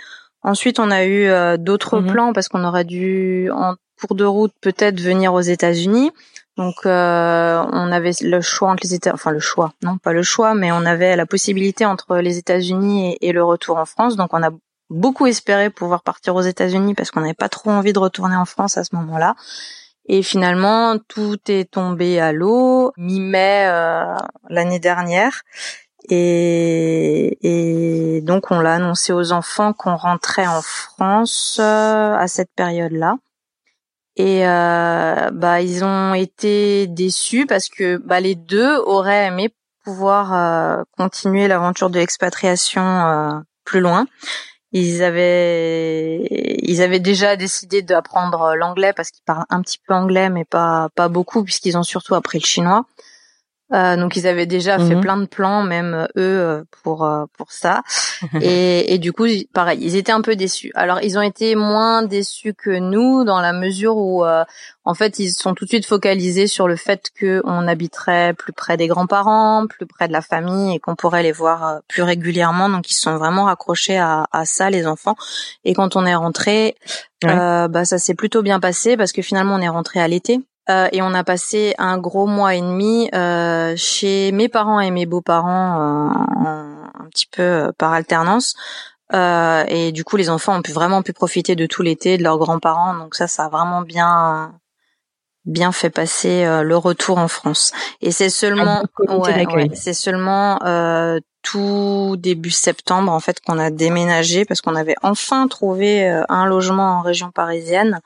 Ensuite 0.43 0.79
on 0.79 0.91
a 0.91 1.03
eu 1.05 1.25
euh, 1.27 1.57
d'autres 1.57 1.99
Mhm. 1.99 2.11
plans 2.11 2.33
parce 2.33 2.47
qu'on 2.47 2.63
aurait 2.63 2.83
dû 2.85 3.49
en 3.51 3.73
cours 3.99 4.15
de 4.15 4.25
route 4.25 4.53
peut-être 4.61 4.99
venir 5.01 5.33
aux 5.33 5.41
États-Unis. 5.41 6.11
Donc 6.57 6.85
euh, 6.85 7.65
on 7.73 7.91
avait 7.91 8.11
le 8.21 8.39
choix 8.39 8.69
entre 8.69 8.83
les 8.83 8.93
États, 8.93 9.13
enfin 9.13 9.31
le 9.31 9.39
choix, 9.39 9.73
non 9.83 9.97
pas 9.97 10.13
le 10.13 10.23
choix, 10.23 10.53
mais 10.53 10.71
on 10.71 10.85
avait 10.85 11.15
la 11.17 11.25
possibilité 11.25 11.85
entre 11.85 12.17
les 12.17 12.37
États-Unis 12.37 13.17
et, 13.19 13.31
le 13.33 13.43
retour 13.43 13.77
en 13.77 13.85
France. 13.85 14.15
Donc 14.15 14.33
on 14.33 14.41
a 14.41 14.51
beaucoup 14.89 15.27
espéré 15.27 15.69
pouvoir 15.69 16.01
partir 16.01 16.35
aux 16.35 16.41
États-Unis 16.41 16.93
parce 16.93 17.11
qu'on 17.11 17.21
n'avait 17.21 17.33
pas 17.33 17.49
trop 17.49 17.71
envie 17.71 17.91
de 17.91 17.99
retourner 17.99 18.37
en 18.37 18.45
France 18.45 18.77
à 18.77 18.85
ce 18.85 18.95
moment-là. 18.95 19.35
Et 20.07 20.23
finalement 20.23 20.97
tout 21.09 21.39
est 21.49 21.69
tombé 21.69 22.21
à 22.21 22.31
l'eau 22.31 22.93
mi-mai 22.95 23.67
euh, 23.67 24.15
l'année 24.49 24.79
dernière. 24.79 25.41
Et, 26.07 27.37
et 27.41 28.21
donc 28.21 28.51
on 28.51 28.61
l'a 28.61 28.75
annoncé 28.75 29.11
aux 29.11 29.33
enfants 29.33 29.73
qu'on 29.73 29.95
rentrait 29.97 30.47
en 30.47 30.61
France 30.61 31.57
euh, 31.59 32.15
à 32.15 32.27
cette 32.29 32.51
période-là. 32.55 33.15
Et 34.17 34.47
euh, 34.47 35.29
bah 35.31 35.61
ils 35.61 35.83
ont 35.83 36.13
été 36.13 36.87
déçus 36.87 37.45
parce 37.45 37.67
que 37.67 37.97
bah 37.97 38.19
les 38.21 38.35
deux 38.35 38.77
auraient 38.85 39.27
aimé 39.27 39.53
pouvoir 39.83 40.33
euh, 40.33 40.83
continuer 40.97 41.47
l'aventure 41.47 41.89
de 41.89 41.99
l'expatriation 41.99 42.81
euh, 42.81 43.39
plus 43.65 43.81
loin. 43.81 44.07
Ils 44.71 45.03
avaient 45.03 46.25
ils 46.61 46.81
avaient 46.81 46.99
déjà 46.99 47.35
décidé 47.35 47.81
d'apprendre 47.81 48.55
l'anglais 48.55 48.93
parce 48.93 49.11
qu'ils 49.11 49.23
parlent 49.25 49.45
un 49.49 49.61
petit 49.61 49.79
peu 49.85 49.93
anglais 49.93 50.29
mais 50.29 50.45
pas 50.45 50.89
pas 50.95 51.09
beaucoup 51.09 51.43
puisqu'ils 51.43 51.77
ont 51.77 51.83
surtout 51.83 52.15
appris 52.15 52.39
le 52.39 52.45
chinois. 52.45 52.85
Euh, 53.73 53.97
donc 53.97 54.15
ils 54.15 54.27
avaient 54.27 54.45
déjà 54.45 54.77
fait 54.77 54.93
Mhm. 54.93 55.01
plein 55.01 55.17
de 55.17 55.25
plans 55.25 55.63
même 55.63 55.95
euh, 55.95 56.05
eux 56.17 56.39
euh, 56.39 56.63
pour 56.83 57.03
euh, 57.03 57.25
pour 57.35 57.51
ça. 57.51 57.81
Et, 58.41 58.93
et 58.93 58.99
du 58.99 59.11
coup 59.11 59.25
pareil 59.53 59.79
ils 59.81 59.95
étaient 59.95 60.11
un 60.11 60.21
peu 60.21 60.35
déçus. 60.35 60.71
Alors 60.75 60.99
ils 61.01 61.17
ont 61.17 61.21
été 61.23 61.55
moins 61.55 62.03
déçus 62.03 62.53
que 62.53 62.69
nous 62.77 63.23
dans 63.23 63.41
la 63.41 63.53
mesure 63.53 63.97
où 63.97 64.23
euh, 64.23 64.43
en 64.83 64.93
fait 64.93 65.17
ils 65.17 65.31
sont 65.31 65.55
tout 65.55 65.65
de 65.65 65.69
suite 65.69 65.87
focalisés 65.87 66.45
sur 66.45 66.67
le 66.67 66.75
fait 66.75 67.09
que 67.19 67.41
on 67.45 67.67
habiterait 67.67 68.33
plus 68.35 68.53
près 68.53 68.77
des 68.77 68.85
grands-parents 68.87 69.65
plus 69.67 69.87
près 69.87 70.07
de 70.07 70.13
la 70.13 70.21
famille 70.21 70.75
et 70.75 70.79
qu'on 70.79 70.95
pourrait 70.95 71.23
les 71.23 71.31
voir 71.31 71.79
plus 71.87 72.03
régulièrement. 72.03 72.69
Donc 72.69 72.91
ils 72.91 72.93
se 72.93 73.01
sont 73.01 73.17
vraiment 73.17 73.45
raccrochés 73.45 73.97
à, 73.97 74.27
à 74.31 74.45
ça 74.45 74.69
les 74.69 74.85
enfants. 74.85 75.15
Et 75.63 75.73
quand 75.73 75.95
on 75.95 76.05
est 76.05 76.13
rentré 76.15 76.75
Ouais. 77.23 77.31
euh, 77.31 77.67
bah 77.69 77.85
ça 77.85 77.97
s'est 77.97 78.13
plutôt 78.13 78.43
bien 78.43 78.59
passé 78.59 78.97
parce 78.97 79.11
que 79.11 79.21
finalement 79.23 79.55
on 79.55 79.59
est 79.59 79.69
rentré 79.69 79.99
à 80.01 80.07
l'été 80.07 80.41
Euh, 80.69 80.87
et 80.91 81.01
on 81.01 81.13
a 81.13 81.23
passé 81.23 81.75
un 81.77 81.97
gros 81.97 82.25
mois 82.25 82.55
et 82.55 82.61
demi 82.61 83.09
euh, 83.13 83.75
chez 83.75 84.31
mes 84.31 84.49
parents 84.49 84.79
et 84.79 84.89
mes 84.89 85.05
beaux-parents 85.05 85.79
un 85.79 87.09
petit 87.11 87.27
peu 87.27 87.71
par 87.77 87.93
alternance. 87.93 88.55
et 89.13 89.91
du 89.93 90.03
coup, 90.03 90.17
les 90.17 90.29
enfants 90.29 90.57
ont 90.57 90.61
pu 90.61 90.71
vraiment 90.71 91.03
pu 91.03 91.13
profiter 91.13 91.55
de 91.55 91.65
tout 91.65 91.83
l'été 91.83 92.17
de 92.17 92.23
leurs 92.23 92.39
grands-parents. 92.39 92.95
Donc 92.95 93.15
ça, 93.15 93.27
ça 93.27 93.45
a 93.45 93.49
vraiment 93.49 93.81
bien 93.81 94.53
bien 95.45 95.71
fait 95.71 95.91
passer 95.91 96.43
le 96.63 96.75
retour 96.75 97.19
en 97.19 97.27
France. 97.27 97.71
Et 98.01 98.11
c'est 98.11 98.31
seulement, 98.31 98.83
ouais, 99.07 99.69
c'est 99.75 99.93
seulement 99.93 100.59
tout 101.43 102.15
début 102.17 102.49
septembre 102.49 103.11
en 103.11 103.19
fait 103.19 103.39
qu'on 103.39 103.59
a 103.59 103.69
déménagé 103.69 104.45
parce 104.45 104.61
qu'on 104.61 104.75
avait 104.75 104.95
enfin 105.03 105.47
trouvé 105.47 106.07
un 106.27 106.47
logement 106.47 106.97
en 106.97 107.01
région 107.01 107.29
parisienne 107.29 108.01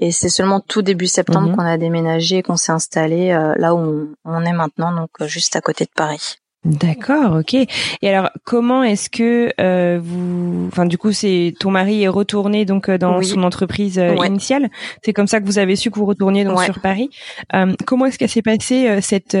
et 0.00 0.12
c'est 0.12 0.28
seulement 0.28 0.60
tout 0.60 0.82
début 0.82 1.06
septembre 1.06 1.48
mhm. 1.48 1.56
qu'on 1.56 1.64
a 1.64 1.76
déménagé, 1.76 2.42
qu'on 2.42 2.56
s'est 2.56 2.72
installé 2.72 3.30
euh, 3.30 3.54
là 3.56 3.74
où 3.74 4.14
on, 4.24 4.44
est 4.44 4.52
maintenant, 4.52 4.92
donc 4.92 5.10
euh, 5.20 5.26
juste 5.26 5.56
à 5.56 5.60
côté 5.60 5.84
de 5.84 5.90
Paris. 5.94 6.36
D'accord, 6.64 7.36
ok. 7.36 7.54
Et 7.54 8.08
alors, 8.08 8.30
comment 8.44 8.82
est-ce 8.82 9.08
que 9.08 9.52
euh, 9.60 10.00
vous, 10.02 10.66
enfin, 10.68 10.86
du 10.86 10.98
coup, 10.98 11.12
c'est 11.12 11.54
ton 11.58 11.70
mari 11.70 12.02
est 12.02 12.08
retourné 12.08 12.64
donc 12.64 12.90
dans 12.90 13.22
son 13.22 13.44
entreprise 13.44 14.02
initiale. 14.26 14.68
C'est 15.04 15.12
comme 15.12 15.28
ça 15.28 15.40
que 15.40 15.46
vous 15.46 15.58
avez 15.58 15.76
su 15.76 15.90
que 15.90 15.98
vous 15.98 16.04
retourniez 16.04 16.44
donc 16.44 16.60
sur 16.62 16.80
Paris. 16.80 17.10
comment 17.86 18.06
est-ce 18.06 18.18
qu'elle 18.18 18.28
s'est 18.28 18.42
passée 18.42 19.00
cette 19.00 19.36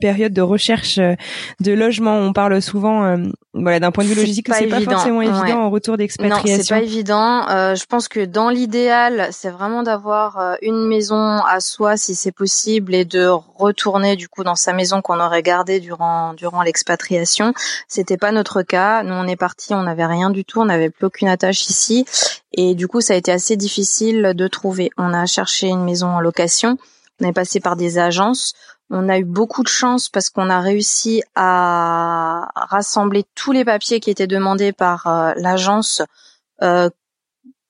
période 0.00 0.32
de 0.32 0.42
recherche 0.42 0.98
euh, 0.98 1.14
de 1.60 1.72
logement? 1.72 2.16
On 2.16 2.32
parle 2.32 2.60
souvent, 2.60 3.04
euh, 3.04 3.16
voilà, 3.52 3.80
d'un 3.80 3.90
point 3.90 4.04
de 4.04 4.08
vue 4.08 4.14
logistique, 4.14 4.46
c'est 4.54 4.68
pas, 4.68 4.80
forcément 4.80 5.22
évident 5.22 5.62
en 5.62 5.70
retour 5.70 5.96
d'expatriation. 5.96 6.56
Non, 6.56 6.62
c'est 6.62 6.68
pas 6.68 6.82
évident. 6.82 7.48
Euh, 7.48 7.74
je 7.74 7.84
pense 7.84 8.06
que 8.06 8.24
dans 8.24 8.48
l'idéal, 8.48 9.28
c'est 9.32 9.50
vraiment 9.50 9.82
d'avoir 9.82 10.56
une 10.62 10.86
maison 10.86 11.16
à 11.16 11.58
soi 11.58 11.96
si 11.96 12.14
c'est 12.14 12.30
possible 12.30 12.94
et 12.94 13.04
de 13.04 13.26
retourner 13.26 14.14
du 14.14 14.28
coup 14.28 14.44
dans 14.44 14.54
sa 14.54 14.72
maison 14.72 15.02
qu'on 15.02 15.18
aurait 15.18 15.42
gardée 15.42 15.80
durant 15.80 16.32
durant 16.34 16.62
l'expatriation. 16.62 17.52
C'était 17.88 18.16
pas 18.16 18.30
notre 18.30 18.62
cas. 18.62 19.02
Nous, 19.02 19.14
on 19.14 19.26
est 19.26 19.36
parti, 19.36 19.74
on 19.74 19.82
n'avait 19.82 20.06
rien 20.06 20.30
du 20.30 20.44
tout, 20.44 20.60
on 20.60 20.66
n'avait 20.66 20.90
plus 20.90 21.06
aucune 21.06 21.28
attache 21.28 21.68
ici, 21.68 22.04
et 22.52 22.74
du 22.74 22.86
coup, 22.86 23.00
ça 23.00 23.14
a 23.14 23.16
été 23.16 23.32
assez 23.32 23.56
difficile 23.56 24.32
de 24.34 24.48
trouver. 24.48 24.90
On 24.96 25.12
a 25.12 25.26
cherché 25.26 25.68
une 25.68 25.84
maison 25.84 26.08
en 26.08 26.20
location. 26.20 26.78
On 27.20 27.28
est 27.28 27.32
passé 27.32 27.60
par 27.60 27.76
des 27.76 27.98
agences. 27.98 28.54
On 28.92 29.08
a 29.08 29.18
eu 29.18 29.24
beaucoup 29.24 29.62
de 29.62 29.68
chance 29.68 30.08
parce 30.08 30.30
qu'on 30.30 30.50
a 30.50 30.60
réussi 30.60 31.22
à 31.36 32.48
rassembler 32.56 33.24
tous 33.36 33.52
les 33.52 33.64
papiers 33.64 34.00
qui 34.00 34.10
étaient 34.10 34.26
demandés 34.26 34.72
par 34.72 35.06
euh, 35.06 35.32
l'agence, 35.36 36.02
euh, 36.62 36.90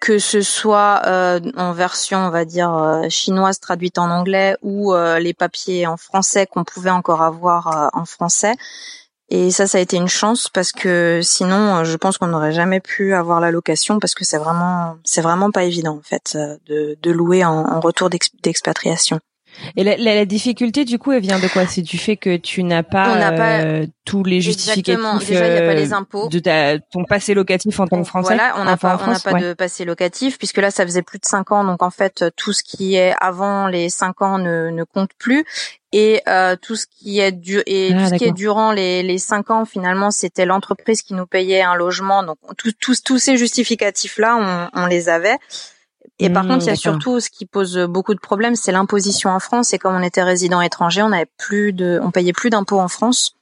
que 0.01 0.19
ce 0.19 0.41
soit 0.41 1.03
euh, 1.05 1.41
en 1.59 1.73
version, 1.73 2.19
on 2.19 2.31
va 2.31 2.47
dire, 2.47 3.05
chinoise 3.11 3.61
traduite 3.61 3.99
en 3.99 4.11
anglais 4.11 4.57
ou 4.63 4.95
les 4.95 5.35
papiers 5.35 5.87
en 5.87 5.99
français 5.99 6.47
qu'on 6.47 6.65
pouvait 6.65 6.91
encore 6.91 7.21
avoir 7.21 7.91
en 7.93 8.07
français. 8.07 8.55
Et 9.29 9.51
ça, 9.51 9.67
ça 9.67 9.77
a 9.77 9.81
été 9.83 9.99
une 9.99 10.09
chance 10.09 10.49
parce 10.49 10.73
que 10.73 11.21
sinon, 11.23 11.85
je 11.85 11.97
pense 11.99 12.17
qu'on 12.17 12.29
n'aurait 12.29 12.53
jamais 12.53 12.81
pu 12.81 13.15
avoir 13.15 13.41
la 13.41 13.51
location 13.51 14.01
parce 14.01 14.15
que 14.15 14.25
c'est 14.25 14.39
vraiment, 14.39 14.97
c'est 15.05 15.21
vraiment 15.21 15.51
pas 15.51 15.65
évident 15.65 15.99
en 15.99 16.03
fait 16.03 16.39
de, 16.67 17.11
louer 17.11 17.45
en 17.45 17.79
retour 17.81 18.09
d'expatriation. 18.09 19.21
Et 19.77 19.85
la, 19.85 19.97
la, 19.97 20.25
difficulté, 20.25 20.85
du 20.85 20.99
coup, 20.99 21.13
elle 21.13 21.23
vient 21.23 21.39
de 21.39 21.49
quoi? 21.49 21.67
C'est 21.67 21.83
du 21.83 21.99
fait 21.99 22.17
que 22.17 22.37
tu 22.37 22.63
n'as 22.63 22.83
pas, 22.83 23.17
euh, 23.17 23.87
tous 24.05 24.25
les 24.25 24.41
justificatifs 24.41 25.29
Déjà, 25.29 25.47
il 25.47 25.53
n'y 25.53 25.59
a 25.59 25.67
pas 25.67 25.75
les 25.75 25.93
euh, 25.93 25.97
impôts. 25.97 26.29
de 26.29 26.39
ta, 26.39 26.79
ton 26.79 27.05
passé 27.05 27.35
locatif 27.35 27.79
en 27.81 27.87
tant 27.87 28.03
que 28.03 28.09
Français. 28.09 28.35
Voilà, 28.35 28.55
on 28.59 28.65
n'a 28.65 28.77
pas, 28.77 28.99
on 29.07 29.19
pas 29.19 29.41
de 29.41 29.53
passé 29.53 29.85
locatif 29.85 30.39
puisque 30.39 30.59
là, 30.59 30.71
ça 30.71 30.85
faisait 30.85 31.03
plus 31.03 31.19
de 31.19 31.27
cinq 31.27 31.53
ans. 31.53 31.65
Donc 31.65 31.83
en 31.83 31.91
fait, 31.91 32.25
tout 32.37 32.53
ce 32.53 32.63
qui 32.63 32.97
est 32.97 33.15
avant 33.21 33.67
les 33.67 33.89
cinq 33.89 34.23
ans 34.23 34.39
ne, 34.39 34.71
ne 34.71 34.85
compte 34.85 35.11
plus. 35.19 35.45
Et 35.93 36.23
euh, 36.29 36.55
tout 36.61 36.77
ce 36.77 36.87
qui 36.87 37.19
est 37.19 37.33
du 37.33 37.63
et 37.67 37.91
ah, 37.93 37.99
tout 37.99 38.11
ce 38.11 38.15
qui 38.15 38.25
est 38.25 38.33
durant 38.33 38.71
les 38.71 39.03
les 39.03 39.19
cinq 39.19 39.51
ans, 39.51 39.65
finalement, 39.65 40.13
c'était 40.13 40.47
l'entreprise 40.47 41.03
qui 41.03 41.15
nous 41.15 41.27
payait 41.27 41.63
un 41.63 41.75
logement. 41.75 42.23
Donc 42.23 42.39
tous 42.57 43.03
tous 43.03 43.19
ces 43.19 43.37
justificatifs 43.37 44.19
là, 44.19 44.71
on, 44.73 44.83
on 44.83 44.87
les 44.87 45.09
avait. 45.09 45.37
Et 46.23 46.31
par 46.31 46.47
contre, 46.47 46.65
il 46.65 46.67
y 46.67 46.71
a 46.71 46.75
mmh, 46.75 46.77
surtout 46.77 47.19
ce 47.19 47.31
qui 47.31 47.47
pose 47.47 47.79
beaucoup 47.89 48.15
de 48.15 48.21
problèmes, 48.21 48.55
c'est 48.55 48.73
l'imposition 48.73 49.31
en 49.31 49.41
France. 49.41 49.73
Et 49.73 49.79
comme 49.79 49.95
on 49.95 50.03
était 50.03 50.23
résident 50.23 50.61
étranger, 50.61 51.03
on 51.03 51.13
avait 51.13 51.31
plus 51.39 51.73
de, 51.73 51.99
on 52.03 52.11
payait 52.11 52.35
plus 52.35 52.51
d'impôts 52.51 52.79
en 52.79 52.89
France. 52.89 53.35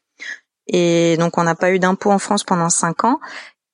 Et 0.68 1.16
donc, 1.18 1.38
on 1.38 1.42
n'a 1.42 1.54
pas 1.54 1.72
eu 1.72 1.78
d'impôts 1.78 2.12
en 2.12 2.18
France 2.18 2.44
pendant 2.44 2.70
cinq 2.70 3.04
ans. 3.04 3.18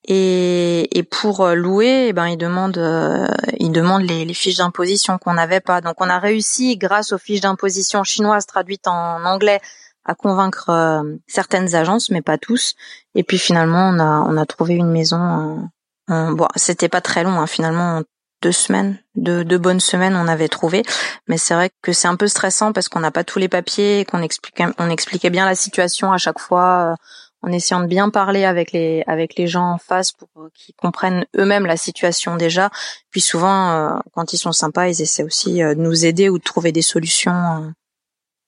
Et, 0.07 0.99
et 0.99 1.03
pour 1.03 1.47
louer, 1.49 2.09
eh 2.09 2.13
ben, 2.13 2.27
ils 2.29 2.37
demandent, 2.37 2.79
euh, 2.79 3.27
ils 3.59 3.73
demandent 3.73 4.03
les, 4.03 4.25
les 4.25 4.35
fiches 4.35 4.57
d'imposition 4.57 5.19
qu'on 5.19 5.35
n'avait 5.35 5.61
pas. 5.61 5.81
Donc, 5.81 5.97
on 5.99 6.09
a 6.09 6.19
réussi, 6.19 6.77
grâce 6.77 7.13
aux 7.13 7.19
fiches 7.19 7.41
d'imposition 7.41 8.05
chinoises 8.05 8.47
traduites 8.47 8.87
en 8.87 9.25
anglais, 9.25 9.61
à 10.05 10.15
convaincre 10.15 10.71
euh, 10.71 11.03
certaines 11.27 11.75
agences, 11.75 12.11
mais 12.11 12.23
pas 12.23 12.39
tous. 12.39 12.75
Et 13.15 13.23
puis 13.23 13.39
finalement, 13.39 13.89
on 13.89 13.99
a, 13.99 14.25
on 14.29 14.37
a 14.37 14.47
trouvé 14.47 14.75
une 14.75 14.91
maison. 14.91 15.71
Euh, 16.11 16.35
bon, 16.35 16.47
c'était 16.57 16.91
pas 16.91 17.01
très 17.01 17.25
long, 17.25 17.41
hein, 17.41 17.47
finalement 17.47 18.03
deux 18.45 18.53
semaines, 18.53 18.99
deux, 19.17 19.59
bonnes 19.59 19.81
semaines, 19.81 20.15
on 20.17 20.29
avait 20.29 20.49
trouvé. 20.49 20.83
Mais 21.29 21.39
c'est 21.39 21.55
vrai 21.55 21.71
que 21.81 21.95
c'est 21.95 22.09
un 22.09 22.17
peu 22.17 22.29
stressant 22.29 22.73
parce 22.73 22.91
qu'on 22.91 23.01
n'a 23.01 23.11
pas 23.11 23.25
tous 23.25 23.39
les 23.39 23.49
papiers 23.49 24.01
et 24.01 24.05
qu'on 24.05 24.21
expliquait, 24.21 24.67
on 24.79 24.91
expliquait 24.91 25.31
bien 25.31 25.47
la 25.47 25.55
situation 25.55 26.13
à 26.13 26.19
chaque 26.19 26.39
fois 26.39 26.93
euh, 26.93 26.95
en 27.41 27.51
essayant 27.53 27.81
de 27.81 27.87
bien 27.87 28.11
parler 28.11 28.45
avec 28.45 28.73
les 28.73 29.03
avec 29.07 29.37
les 29.37 29.47
gens 29.47 29.73
en 29.73 29.79
face 29.79 30.13
pour 30.13 30.29
euh, 30.37 30.51
qu'ils 30.55 30.75
comprennent 30.75 31.25
eux-mêmes 31.39 31.65
la 31.65 31.79
situation 31.79 32.37
déjà. 32.37 32.69
Puis 33.11 33.23
souvent, 33.23 33.71
euh, 33.71 33.99
quand 34.13 34.35
ils 34.35 34.39
sont 34.39 34.53
sympas, 34.53 34.89
ils 34.89 35.01
essaient 35.01 35.25
aussi 35.25 35.61
de 35.61 35.75
nous 35.75 36.05
aider 36.05 36.29
ou 36.29 36.37
de 36.39 36.45
trouver 36.45 36.71
des 36.71 36.83
solutions 36.83 37.73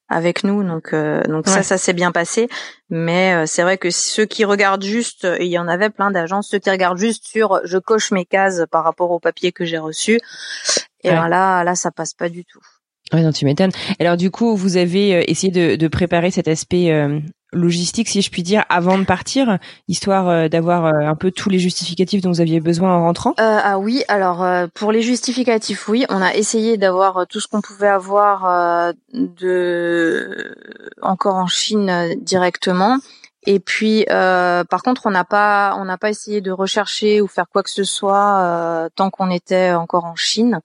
avec 0.09 0.45
nous. 0.45 0.63
Donc, 0.63 0.93
euh, 0.93 1.23
donc 1.25 1.49
ça, 1.49 1.63
ça 1.63 1.79
s'est 1.79 1.93
bien 1.93 2.13
passé. 2.13 2.49
Mais 2.91 3.35
euh, 3.35 3.47
c'est 3.47 3.63
vrai 3.63 3.79
que 3.79 3.91
ceux 3.91 4.25
qui 4.25 4.45
regardent 4.45 4.85
juste, 4.85 5.27
il 5.41 5.49
y 5.49 5.59
en 5.59 5.69
avait 5.69 5.91
plein 5.91 6.11
d'agences, 6.11 6.49
ceux 6.49 6.59
qui 6.59 6.71
regardent 6.71 6.99
juste 6.99 7.27
sur 7.27 7.61
je 7.65 7.79
coche 7.79 8.13
mes 8.13 8.25
cases 8.25 8.63
par 8.71 8.85
rapport 8.85 9.11
au 9.11 9.19
papier 9.19 9.53
que 9.53 9.65
j'ai 9.65 9.79
reçu. 9.79 10.21
Et 11.03 11.11
ben 11.11 11.29
là, 11.29 11.63
là, 11.65 11.75
ça 11.75 11.91
passe 11.91 12.15
pas 12.15 12.29
du 12.29 12.45
tout. 12.45 12.61
Ouais, 13.13 13.23
non, 13.23 13.31
tu 13.31 13.45
m'étonnes. 13.45 13.71
Alors 14.01 14.17
du 14.17 14.31
coup, 14.31 14.57
vous 14.57 14.77
avez 14.77 15.15
euh, 15.15 15.23
essayé 15.29 15.53
de, 15.53 15.77
de 15.77 15.89
préparer 15.89 16.31
cet 16.31 16.49
aspect 16.49 16.91
logistique, 17.53 18.09
si 18.09 18.23
je 18.23 18.31
puis 18.31 18.43
dire, 18.43 18.65
avant 18.69 18.99
de 18.99 19.05
partir, 19.05 19.59
histoire 19.89 20.29
euh, 20.29 20.49
d'avoir 20.49 20.87
euh, 20.87 21.07
un 21.07 21.15
peu 21.15 21.31
tous 21.31 21.49
les 21.49 21.59
justificatifs 21.59 22.21
dont 22.21 22.31
vous 22.31 22.41
aviez 22.41 22.61
besoin 22.61 22.95
en 22.95 23.03
rentrant? 23.03 23.31
Euh, 23.41 23.59
Ah 23.63 23.79
oui, 23.79 24.03
alors 24.09 24.47
pour 24.75 24.93
les 24.93 25.03
justificatifs, 25.03 25.89
oui, 25.89 26.05
on 26.09 26.21
a 26.23 26.35
essayé 26.35 26.77
d'avoir 26.77 27.27
tout 27.27 27.41
ce 27.41 27.49
qu'on 27.49 27.61
pouvait 27.61 27.89
avoir 27.89 28.93
de 29.13 30.55
encore 31.03 31.37
en 31.37 31.47
Chine 31.47 32.15
directement. 32.21 32.99
Et 33.47 33.61
puis, 33.61 34.05
par 34.09 34.83
contre, 34.83 35.07
on 35.07 35.11
n'a 35.11 35.25
pas, 35.25 35.77
on 35.79 35.85
n'a 35.85 35.99
pas 35.99 36.11
essayé 36.11 36.41
de 36.41 36.51
rechercher 36.51 37.21
ou 37.21 37.29
faire 37.29 37.47
quoi 37.49 37.63
que 37.63 37.71
ce 37.71 37.85
soit 37.85 38.89
tant 38.95 39.11
qu'on 39.11 39.31
était 39.31 39.73
encore 39.73 40.05
en 40.05 40.17
Chine. 40.17 40.61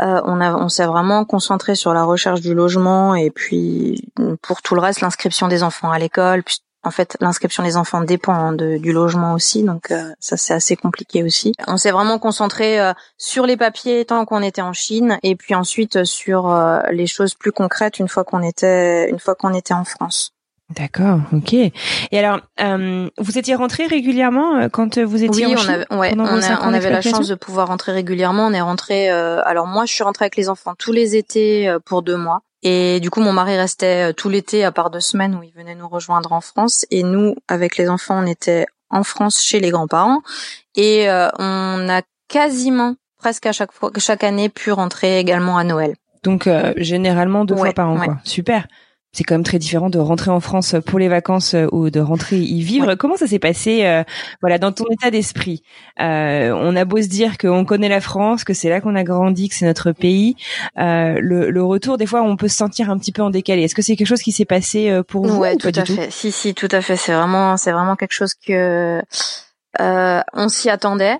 Euh, 0.00 0.20
on, 0.24 0.40
a, 0.40 0.54
on 0.54 0.68
s'est 0.68 0.86
vraiment 0.86 1.24
concentré 1.24 1.74
sur 1.74 1.92
la 1.92 2.04
recherche 2.04 2.40
du 2.40 2.54
logement 2.54 3.14
et 3.14 3.30
puis 3.30 4.10
pour 4.42 4.62
tout 4.62 4.74
le 4.74 4.80
reste, 4.80 5.00
l'inscription 5.00 5.48
des 5.48 5.62
enfants 5.62 5.90
à 5.90 5.98
l'école. 5.98 6.42
En 6.82 6.90
fait, 6.90 7.18
l'inscription 7.20 7.62
des 7.62 7.76
enfants 7.76 8.00
dépend 8.00 8.32
hein, 8.32 8.52
du 8.54 8.92
logement 8.92 9.34
aussi, 9.34 9.62
donc 9.64 9.90
euh, 9.90 10.10
ça 10.18 10.38
c'est 10.38 10.54
assez 10.54 10.76
compliqué 10.76 11.22
aussi. 11.22 11.52
On 11.66 11.76
s'est 11.76 11.90
vraiment 11.90 12.18
concentré 12.18 12.80
euh, 12.80 12.94
sur 13.18 13.44
les 13.44 13.58
papiers 13.58 14.06
tant 14.06 14.24
qu'on 14.24 14.40
était 14.42 14.62
en 14.62 14.72
Chine, 14.72 15.18
et 15.22 15.36
puis 15.36 15.54
ensuite 15.54 16.04
sur 16.04 16.48
les 16.90 17.06
choses 17.06 17.34
plus 17.34 17.52
concrètes 17.52 17.98
une 17.98 18.08
fois 18.08 18.24
qu'on 18.24 18.42
était 18.42 19.10
une 19.10 19.18
fois 19.18 19.34
qu'on 19.34 19.52
était 19.52 19.74
en 19.74 19.84
France. 19.84 20.32
D'accord, 20.76 21.18
ok. 21.32 21.52
Et 21.52 21.72
alors, 22.12 22.40
euh, 22.60 23.08
vous 23.18 23.38
étiez 23.38 23.56
rentré 23.56 23.86
régulièrement 23.86 24.56
euh, 24.56 24.68
quand 24.68 24.98
vous 24.98 25.24
étiez 25.24 25.46
oui, 25.46 25.54
en 25.54 25.58
Chine 25.58 25.86
on 25.90 26.00
avait, 26.00 26.14
on, 26.16 26.72
avait 26.72 26.90
la 26.90 27.00
chance 27.02 27.26
de 27.26 27.34
pouvoir 27.34 27.68
rentrer 27.68 27.90
régulièrement. 27.90 28.46
On 28.46 28.52
est 28.52 28.60
rentré. 28.60 29.10
Euh, 29.10 29.42
alors 29.44 29.66
moi, 29.66 29.84
je 29.84 29.92
suis 29.92 30.04
rentrée 30.04 30.26
avec 30.26 30.36
les 30.36 30.48
enfants 30.48 30.74
tous 30.78 30.92
les 30.92 31.16
étés 31.16 31.76
pour 31.84 32.02
deux 32.02 32.16
mois. 32.16 32.42
Et 32.62 33.00
du 33.00 33.10
coup, 33.10 33.20
mon 33.20 33.32
mari 33.32 33.56
restait 33.56 34.12
tout 34.14 34.28
l'été, 34.28 34.64
à 34.64 34.70
part 34.70 34.90
deux 34.90 35.00
semaines 35.00 35.34
où 35.34 35.42
il 35.42 35.52
venait 35.52 35.74
nous 35.74 35.88
rejoindre 35.88 36.32
en 36.32 36.40
France. 36.40 36.86
Et 36.90 37.02
nous, 37.02 37.34
avec 37.48 37.76
les 37.76 37.88
enfants, 37.88 38.22
on 38.22 38.26
était 38.26 38.66
en 38.90 39.02
France 39.02 39.42
chez 39.42 39.58
les 39.58 39.70
grands-parents. 39.70 40.20
Et 40.76 41.08
on 41.08 41.88
a 41.88 42.02
quasiment, 42.28 42.94
presque 43.18 43.46
à 43.46 43.52
chaque 43.52 43.72
fois, 43.72 43.90
chaque 43.96 44.22
année, 44.22 44.48
pu 44.48 44.70
rentrer 44.70 45.18
également 45.18 45.58
à 45.58 45.64
Noël. 45.64 45.96
Donc 46.22 46.48
généralement 46.76 47.44
deux 47.44 47.56
fois 47.56 47.72
par 47.72 47.88
an, 47.88 47.96
quoi. 47.96 48.18
Super 48.22 48.68
c'est 49.12 49.24
quand 49.24 49.34
même 49.34 49.44
très 49.44 49.58
différent 49.58 49.90
de 49.90 49.98
rentrer 49.98 50.30
en 50.30 50.40
France 50.40 50.76
pour 50.86 50.98
les 50.98 51.08
vacances 51.08 51.54
euh, 51.54 51.66
ou 51.72 51.90
de 51.90 52.00
rentrer 52.00 52.38
y 52.38 52.62
vivre. 52.62 52.94
Comment 52.94 53.16
ça 53.16 53.26
s'est 53.26 53.38
passé, 53.40 53.84
euh, 53.84 54.04
voilà, 54.40 54.58
dans 54.58 54.72
ton 54.72 54.84
état 54.90 55.10
d'esprit? 55.10 55.62
Euh, 56.00 56.52
On 56.54 56.76
a 56.76 56.84
beau 56.84 57.02
se 57.02 57.08
dire 57.08 57.36
qu'on 57.36 57.64
connaît 57.64 57.88
la 57.88 58.00
France, 58.00 58.44
que 58.44 58.54
c'est 58.54 58.68
là 58.68 58.80
qu'on 58.80 58.94
a 58.94 59.02
grandi, 59.02 59.48
que 59.48 59.54
c'est 59.54 59.66
notre 59.66 59.92
pays. 59.92 60.36
Euh, 60.78 61.18
le, 61.20 61.50
le, 61.50 61.64
retour, 61.64 61.98
des 61.98 62.06
fois, 62.06 62.22
on 62.22 62.36
peut 62.36 62.48
se 62.48 62.56
sentir 62.56 62.90
un 62.90 62.98
petit 62.98 63.12
peu 63.12 63.22
en 63.22 63.30
décalé. 63.30 63.62
Est-ce 63.62 63.74
que 63.74 63.82
c'est 63.82 63.96
quelque 63.96 64.06
chose 64.06 64.22
qui 64.22 64.32
s'est 64.32 64.44
passé 64.44 64.90
euh, 64.90 65.02
pour 65.02 65.26
vous 65.26 65.38
Ouais, 65.38 65.56
tout 65.56 65.72
à 65.74 65.84
fait. 65.84 66.10
Si, 66.10 66.30
si, 66.30 66.54
tout 66.54 66.68
à 66.70 66.80
fait. 66.80 66.96
C'est 66.96 67.12
vraiment, 67.12 67.56
c'est 67.56 67.72
vraiment 67.72 67.96
quelque 67.96 68.12
chose 68.12 68.34
que 68.34 69.02
on 69.78 70.48
s'y 70.48 70.70
attendait. 70.70 71.18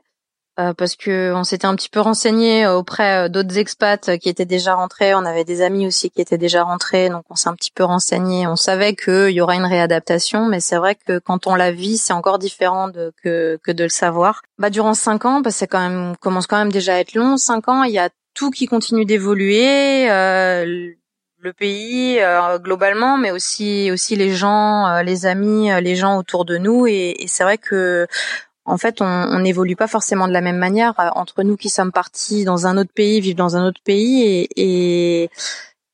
Euh, 0.61 0.75
parce 0.75 0.95
que 0.95 1.33
on 1.35 1.43
s'était 1.43 1.67
un 1.67 1.75
petit 1.75 1.89
peu 1.89 2.01
renseigné 2.01 2.67
auprès 2.67 3.29
d'autres 3.31 3.59
expats 3.59 4.19
qui 4.19 4.29
étaient 4.29 4.45
déjà 4.45 4.75
rentrés. 4.75 5.15
On 5.15 5.25
avait 5.25 5.45
des 5.45 5.63
amis 5.63 5.87
aussi 5.87 6.11
qui 6.11 6.21
étaient 6.21 6.39
déjà 6.39 6.63
rentrés, 6.63 7.09
donc 7.09 7.25
on 7.31 7.35
s'est 7.35 7.49
un 7.49 7.55
petit 7.55 7.71
peu 7.71 7.85
renseigné. 7.85 8.47
On 8.47 8.57
savait 8.57 8.95
qu'il 8.95 9.31
y 9.31 9.41
aura 9.41 9.57
une 9.57 9.65
réadaptation, 9.65 10.47
mais 10.47 10.61
c'est 10.61 10.77
vrai 10.77 10.95
que 10.95 11.19
quand 11.19 11.47
on 11.47 11.55
la 11.55 11.73
vit, 11.73 11.97
c'est 11.97 12.13
encore 12.13 12.39
différent 12.39 12.89
de, 12.89 13.13
que, 13.23 13.59
que 13.65 13.73
de 13.73 13.85
le 13.85 13.89
savoir. 13.89 14.43
Bah 14.59 14.71
durant 14.71 14.95
cinq 14.95 15.25
ans, 15.25 15.41
bah, 15.41 15.51
c'est 15.51 15.67
quand 15.67 15.81
même 15.81 16.15
commence 16.21 16.47
quand 16.47 16.59
même 16.59 16.73
déjà 16.73 16.95
à 16.95 16.99
être 16.99 17.15
long. 17.15 17.37
Cinq 17.37 17.69
ans, 17.69 17.83
il 17.83 17.93
y 17.93 17.99
a 17.99 18.11
tout 18.35 18.51
qui 18.51 18.67
continue 18.67 19.05
d'évoluer. 19.05 20.11
Euh, 20.11 20.93
le 21.43 21.55
pays 21.55 22.19
euh, 22.21 22.59
globalement, 22.59 23.17
mais 23.17 23.31
aussi 23.31 23.91
aussi 23.91 24.15
les 24.15 24.35
gens, 24.35 24.87
euh, 24.87 25.03
les 25.03 25.25
amis, 25.25 25.71
les 25.81 25.97
gens 25.97 26.19
autour 26.19 26.45
de 26.45 26.59
nous. 26.59 26.87
Et, 26.87 27.17
et 27.19 27.27
c'est 27.29 27.45
vrai 27.45 27.57
que 27.57 28.07
en 28.65 28.77
fait, 28.77 29.01
on 29.01 29.39
n'évolue 29.39 29.77
pas 29.77 29.87
forcément 29.87 30.29
de 30.29 30.33
la 30.33 30.41
même 30.41 30.59
manière 30.59 30.95
entre 31.17 31.43
nous 31.43 31.57
qui 31.57 31.69
sommes 31.69 31.93
partis 31.93 32.45
dans 32.45 32.67
un 32.67 32.77
autre 32.77 32.93
pays, 32.95 33.21
vivre 33.21 33.37
dans 33.37 33.57
un 33.57 33.67
autre 33.67 33.81
pays, 33.85 34.23
et, 34.23 34.49
et 34.57 35.31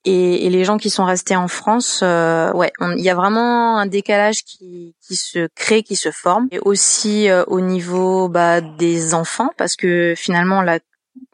et, 0.09 0.51
les 0.51 0.65
gens 0.65 0.79
qui 0.79 0.89
sont 0.89 1.05
restés 1.05 1.35
en 1.35 1.49
France, 1.49 1.99
euh, 2.05 2.53
ouais, 2.53 2.73
il 2.81 3.03
y 3.03 3.11
a 3.11 3.17
vraiment 3.17 3.77
un 3.79 3.87
décalage 3.87 4.45
qui, 4.45 4.95
qui 5.05 5.17
se 5.17 5.49
crée, 5.57 5.83
qui 5.83 5.97
se 5.97 6.13
forme, 6.13 6.47
et 6.53 6.61
aussi 6.61 7.27
au 7.49 7.61
niveau 7.61 8.29
bah, 8.29 8.61
des 8.61 9.15
enfants, 9.15 9.51
parce 9.57 9.75
que 9.75 10.15
finalement 10.17 10.63
la 10.63 10.79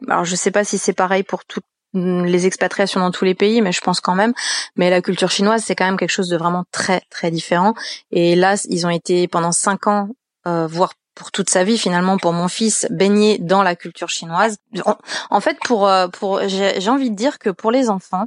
alors 0.07 0.25
je 0.25 0.35
sais 0.35 0.51
pas 0.51 0.63
si 0.63 0.77
c'est 0.77 0.93
pareil 0.93 1.23
pour 1.23 1.45
toutes 1.45 1.65
les 1.93 2.47
expatriations 2.47 2.99
dans 2.99 3.11
tous 3.11 3.25
les 3.25 3.35
pays, 3.35 3.61
mais 3.61 3.71
je 3.71 3.81
pense 3.81 4.01
quand 4.01 4.15
même. 4.15 4.33
Mais 4.75 4.89
la 4.89 5.01
culture 5.01 5.29
chinoise, 5.29 5.63
c'est 5.63 5.75
quand 5.75 5.85
même 5.85 5.97
quelque 5.97 6.09
chose 6.09 6.29
de 6.29 6.37
vraiment 6.37 6.63
très 6.71 7.01
très 7.11 7.29
différent. 7.29 7.75
Et 8.11 8.35
là, 8.35 8.55
ils 8.67 8.87
ont 8.87 8.89
été 8.89 9.27
pendant 9.27 9.51
cinq 9.51 9.85
ans, 9.85 10.09
euh, 10.47 10.65
voire 10.65 10.93
pour 11.15 11.31
toute 11.31 11.49
sa 11.49 11.63
vie 11.63 11.77
finalement, 11.77 12.17
pour 12.17 12.33
mon 12.33 12.47
fils, 12.47 12.87
baigné 12.89 13.37
dans 13.37 13.63
la 13.63 13.75
culture 13.75 14.09
chinoise. 14.09 14.57
En, 15.29 15.39
fait, 15.39 15.57
pour 15.65 15.87
euh, 15.87 16.07
pour 16.07 16.41
j'ai 16.47 16.89
envie 16.89 17.11
de 17.11 17.15
dire 17.15 17.39
que 17.39 17.49
pour 17.49 17.71
les 17.71 17.89
enfants, 17.89 18.25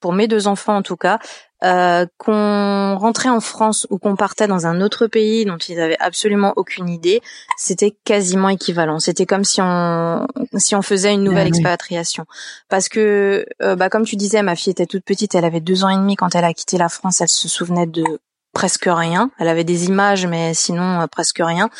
pour 0.00 0.12
mes 0.12 0.28
deux 0.28 0.46
enfants 0.46 0.76
en 0.76 0.82
tout 0.82 0.96
cas, 0.96 1.18
euh, 1.64 2.06
qu'on 2.18 2.96
rentrait 2.96 3.28
en 3.28 3.40
France 3.40 3.88
ou 3.90 3.98
qu'on 3.98 4.14
partait 4.14 4.46
dans 4.46 4.64
un 4.66 4.80
autre 4.80 5.08
pays 5.08 5.44
dont 5.44 5.56
ils 5.56 5.80
avaient 5.80 5.96
absolument 5.98 6.52
aucune 6.54 6.88
idée, 6.88 7.20
c'était 7.56 7.96
quasiment 8.04 8.48
équivalent. 8.48 9.00
C'était 9.00 9.26
comme 9.26 9.42
si 9.42 9.60
on 9.60 10.26
si 10.54 10.76
on 10.76 10.82
faisait 10.82 11.12
une 11.12 11.24
nouvelle 11.24 11.46
ah 11.46 11.48
expatriation. 11.48 12.26
Parce 12.68 12.88
que, 12.88 13.44
euh, 13.60 13.74
bah, 13.74 13.90
comme 13.90 14.04
tu 14.04 14.14
disais, 14.14 14.40
ma 14.42 14.54
fille 14.54 14.70
était 14.70 14.86
toute 14.86 15.04
petite, 15.04 15.34
elle 15.34 15.44
avait 15.44 15.60
deux 15.60 15.82
ans 15.82 15.88
et 15.88 15.96
demi 15.96 16.14
quand 16.14 16.36
elle 16.36 16.44
a 16.44 16.54
quitté 16.54 16.78
la 16.78 16.88
France, 16.88 17.20
elle 17.20 17.28
se 17.28 17.48
souvenait 17.48 17.88
de 17.88 18.04
presque 18.52 18.88
rien. 18.88 19.32
Elle 19.38 19.48
avait 19.48 19.64
des 19.64 19.86
images, 19.86 20.26
mais 20.26 20.54
sinon 20.54 21.00
euh, 21.00 21.06
presque 21.08 21.40
rien. 21.40 21.70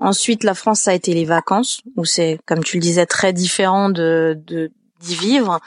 Ensuite, 0.00 0.44
la 0.44 0.54
France, 0.54 0.80
ça 0.80 0.92
a 0.92 0.94
été 0.94 1.12
les 1.12 1.26
vacances, 1.26 1.82
où 1.96 2.06
c'est, 2.06 2.38
comme 2.46 2.64
tu 2.64 2.78
le 2.78 2.82
disais, 2.82 3.06
très 3.06 3.32
différent 3.32 3.90
de 3.90 4.40
d'y 5.00 5.14
vivre. 5.14 5.60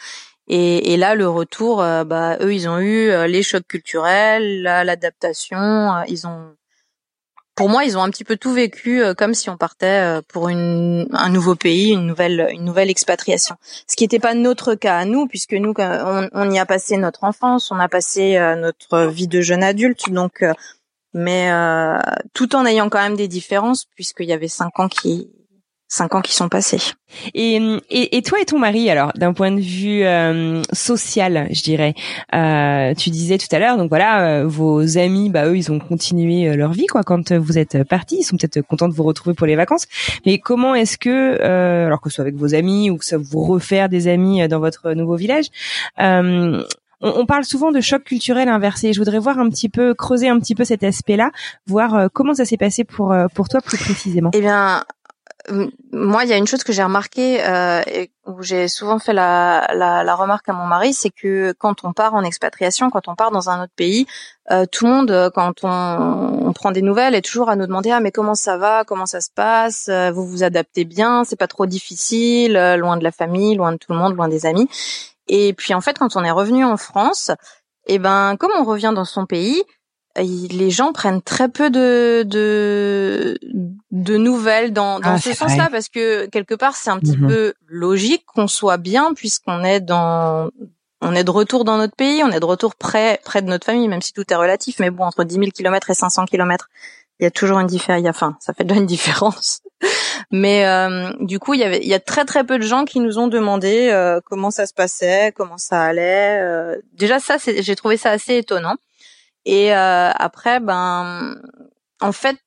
Et, 0.47 0.93
et, 0.93 0.97
là, 0.97 1.15
le 1.15 1.29
retour, 1.29 1.81
euh, 1.81 2.03
bah, 2.03 2.37
eux, 2.41 2.53
ils 2.53 2.67
ont 2.67 2.79
eu 2.79 3.09
euh, 3.09 3.27
les 3.27 3.43
chocs 3.43 3.67
culturels, 3.67 4.61
l'adaptation. 4.61 5.57
Euh, 5.57 6.03
ils 6.07 6.27
ont, 6.27 6.55
pour 7.55 7.69
moi, 7.69 7.85
ils 7.85 7.97
ont 7.97 8.03
un 8.03 8.09
petit 8.09 8.23
peu 8.25 8.35
tout 8.35 8.51
vécu 8.51 9.03
comme 9.17 9.33
si 9.33 9.49
on 9.49 9.57
partait 9.57 10.19
pour 10.27 10.49
une, 10.49 11.07
un 11.13 11.29
nouveau 11.29 11.55
pays, 11.55 11.91
une 11.91 12.07
nouvelle, 12.07 12.49
une 12.51 12.65
nouvelle 12.65 12.89
expatriation. 12.89 13.55
Ce 13.87 13.95
qui 13.95 14.03
n'était 14.03 14.19
pas 14.19 14.33
notre 14.33 14.75
cas 14.75 14.97
à 14.97 15.05
nous, 15.05 15.27
puisque 15.27 15.53
nous, 15.53 15.73
on, 15.77 16.29
on, 16.33 16.51
y 16.51 16.59
a 16.59 16.65
passé 16.65 16.97
notre 16.97 17.23
enfance, 17.23 17.71
on 17.71 17.79
a 17.79 17.87
passé 17.87 18.39
notre 18.57 19.05
vie 19.05 19.27
de 19.27 19.41
jeune 19.41 19.63
adulte, 19.63 20.09
donc, 20.09 20.43
mais 21.13 21.51
tout 22.33 22.55
en 22.55 22.65
ayant 22.65 22.89
quand 22.89 23.01
même 23.01 23.15
des 23.15 23.27
différences, 23.27 23.85
puisqu'il 23.95 24.27
y 24.27 24.33
avait 24.33 24.47
cinq 24.47 24.79
ans 24.79 24.87
qui 24.87 25.29
cinq 25.93 26.15
ans 26.15 26.21
qui 26.21 26.33
sont 26.33 26.49
passés. 26.49 26.79
Et, 27.35 27.57
et, 27.91 28.17
et 28.17 28.21
toi 28.23 28.41
et 28.41 28.45
ton 28.45 28.57
mari, 28.57 28.89
alors, 28.89 29.11
d'un 29.13 29.31
point 29.31 29.51
de 29.51 29.59
vue 29.59 30.03
euh, 30.03 30.63
social, 30.73 31.47
je 31.51 31.61
dirais, 31.61 31.93
euh, 32.33 32.95
tu 32.95 33.11
disais 33.11 33.37
tout 33.37 33.45
à 33.51 33.59
l'heure, 33.59 33.77
donc 33.77 33.89
voilà, 33.89 34.39
euh, 34.39 34.47
vos 34.47 34.97
amis, 34.97 35.29
bah 35.29 35.45
eux, 35.45 35.55
ils 35.55 35.71
ont 35.71 35.77
continué 35.77 36.49
euh, 36.49 36.55
leur 36.55 36.71
vie, 36.71 36.87
quoi, 36.87 37.03
quand 37.03 37.31
vous 37.31 37.59
êtes 37.59 37.83
partis, 37.83 38.21
ils 38.21 38.23
sont 38.23 38.37
peut-être 38.37 38.65
contents 38.65 38.89
de 38.89 38.95
vous 38.95 39.03
retrouver 39.03 39.35
pour 39.35 39.45
les 39.45 39.55
vacances. 39.55 39.85
Mais 40.25 40.39
comment 40.39 40.73
est-ce 40.73 40.97
que, 40.97 41.39
alors 41.39 42.01
que 42.01 42.09
ce 42.09 42.15
soit 42.15 42.23
avec 42.23 42.37
vos 42.37 42.55
amis 42.55 42.89
ou 42.89 42.97
que 42.97 43.05
ça 43.05 43.17
vous 43.19 43.43
refaire 43.43 43.87
des 43.87 44.07
amis 44.07 44.47
dans 44.47 44.59
votre 44.59 44.93
nouveau 44.93 45.15
village, 45.15 45.45
on, 47.03 47.21
on, 47.21 47.25
parle 47.25 47.43
souvent 47.43 47.71
de 47.71 47.81
choc 47.81 48.03
culturel 48.03 48.49
inversé. 48.49 48.93
Je 48.93 48.99
voudrais 48.99 49.19
voir 49.19 49.37
un 49.37 49.49
petit 49.49 49.69
peu, 49.69 49.93
creuser 49.93 50.29
un 50.29 50.39
petit 50.39 50.55
peu 50.55 50.63
cet 50.63 50.83
aspect-là, 50.83 51.31
voir 51.67 52.09
comment 52.13 52.33
ça 52.33 52.45
s'est 52.45 52.57
passé 52.57 52.83
pour 52.83 53.13
pour 53.35 53.49
toi 53.49 53.61
plus 53.61 53.77
précisément. 53.77 54.31
Eh 54.33 54.41
bien, 54.41 54.83
moi, 55.91 56.23
il 56.23 56.29
y 56.29 56.33
a 56.33 56.37
une 56.37 56.47
chose 56.47 56.63
que 56.63 56.71
j'ai 56.71 56.83
remarqué 56.83 57.43
euh, 57.43 57.81
et 57.87 58.11
où 58.25 58.41
j'ai 58.41 58.69
souvent 58.69 58.99
fait 58.99 59.11
la, 59.11 59.67
la, 59.73 60.03
la, 60.03 60.15
remarque 60.15 60.47
à 60.47 60.53
mon 60.53 60.65
mari, 60.65 60.93
c'est 60.93 61.09
que 61.09 61.53
quand 61.57 61.83
on 61.83 61.91
part 61.91 62.15
en 62.15 62.23
expatriation, 62.23 62.89
quand 62.89 63.09
on 63.09 63.15
part 63.15 63.31
dans 63.31 63.49
un 63.49 63.63
autre 63.63 63.73
pays, 63.75 64.05
euh, 64.51 64.65
tout 64.71 64.85
le 64.85 64.91
monde, 64.91 65.31
quand 65.35 65.63
on, 65.63 66.47
on, 66.47 66.53
prend 66.53 66.71
des 66.71 66.81
nouvelles, 66.81 67.13
est 67.13 67.21
toujours 67.21 67.49
à 67.49 67.57
nous 67.57 67.67
demander 67.67 67.91
ah 67.91 67.99
mais 67.99 68.11
comment 68.11 68.35
ça 68.35 68.57
va, 68.57 68.85
comment 68.85 69.05
ça 69.05 69.19
se 69.19 69.29
passe, 69.35 69.89
euh, 69.89 70.11
vous 70.11 70.25
vous 70.25 70.43
adaptez 70.43 70.85
bien, 70.85 71.25
c'est 71.25 71.35
pas 71.35 71.47
trop 71.47 71.65
difficile, 71.65 72.55
euh, 72.55 72.77
loin 72.77 72.95
de 72.95 73.03
la 73.03 73.11
famille, 73.11 73.55
loin 73.55 73.73
de 73.73 73.77
tout 73.77 73.91
le 73.91 73.97
monde, 73.97 74.15
loin 74.15 74.29
des 74.29 74.45
amis. 74.45 74.69
Et 75.27 75.53
puis 75.53 75.73
en 75.73 75.81
fait, 75.81 75.97
quand 75.97 76.15
on 76.15 76.23
est 76.23 76.31
revenu 76.31 76.63
en 76.63 76.77
France, 76.77 77.31
et 77.85 77.95
eh 77.95 77.99
ben 77.99 78.37
comme 78.37 78.51
on 78.57 78.63
revient 78.63 78.93
dans 78.95 79.05
son 79.05 79.25
pays, 79.25 79.63
les 80.15 80.69
gens 80.69 80.93
prennent 80.93 81.21
très 81.21 81.49
peu 81.49 81.69
de 81.69 82.23
de, 82.25 83.37
de 83.91 84.17
nouvelles 84.17 84.71
dans, 84.71 84.99
dans 84.99 85.13
ah, 85.13 85.19
ce 85.19 85.33
sens-là 85.33 85.69
parce 85.71 85.89
que 85.89 86.27
quelque 86.27 86.53
part 86.53 86.75
c'est 86.75 86.91
un 86.91 86.99
petit 86.99 87.17
mhm. 87.17 87.27
peu 87.27 87.53
logique 87.67 88.23
qu'on 88.25 88.47
soit 88.47 88.77
bien 88.77 89.13
puisqu'on 89.13 89.63
est 89.63 89.79
dans 89.79 90.49
on 91.01 91.15
est 91.15 91.23
de 91.25 91.31
retour 91.31 91.65
dans 91.65 91.77
notre 91.77 91.95
pays, 91.95 92.23
on 92.23 92.29
est 92.29 92.39
de 92.39 92.45
retour 92.45 92.75
près 92.75 93.19
près 93.25 93.41
de 93.41 93.47
notre 93.47 93.65
famille 93.65 93.87
même 93.87 94.01
si 94.01 94.13
tout 94.13 94.23
est 94.29 94.35
relatif. 94.35 94.79
Mais 94.79 94.91
bon 94.91 95.03
entre 95.03 95.23
10 95.23 95.35
000 95.35 95.47
kilomètres 95.47 95.89
et 95.89 95.95
500 95.95 96.25
kilomètres 96.25 96.69
il 97.19 97.23
y 97.23 97.27
a 97.27 97.31
toujours 97.31 97.59
une 97.59 97.67
différence 97.67 98.05
enfin 98.07 98.37
ça 98.39 98.53
fait 98.53 98.63
déjà 98.63 98.79
une 98.79 98.85
différence 98.85 99.61
mais 100.33 100.65
euh, 100.65 101.13
du 101.21 101.39
coup 101.39 101.53
il 101.53 101.61
y 101.61 101.63
avait 101.63 101.79
il 101.79 101.87
y 101.87 101.93
a 101.93 101.99
très 102.01 102.25
très 102.25 102.43
peu 102.43 102.57
de 102.57 102.63
gens 102.63 102.83
qui 102.83 102.99
nous 102.99 103.17
ont 103.19 103.27
demandé 103.27 103.89
euh, 103.91 104.19
comment 104.25 104.51
ça 104.51 104.65
se 104.65 104.73
passait 104.73 105.31
comment 105.35 105.57
ça 105.57 105.81
allait 105.83 106.41
euh, 106.41 106.75
déjà 106.93 107.19
ça 107.19 107.37
j'ai 107.37 107.75
trouvé 107.75 107.95
ça 107.95 108.11
assez 108.11 108.35
étonnant. 108.37 108.75
Et 109.45 109.73
euh, 109.73 110.11
après, 110.11 110.59
ben, 110.59 111.35
en 111.99 112.11
fait, 112.11 112.37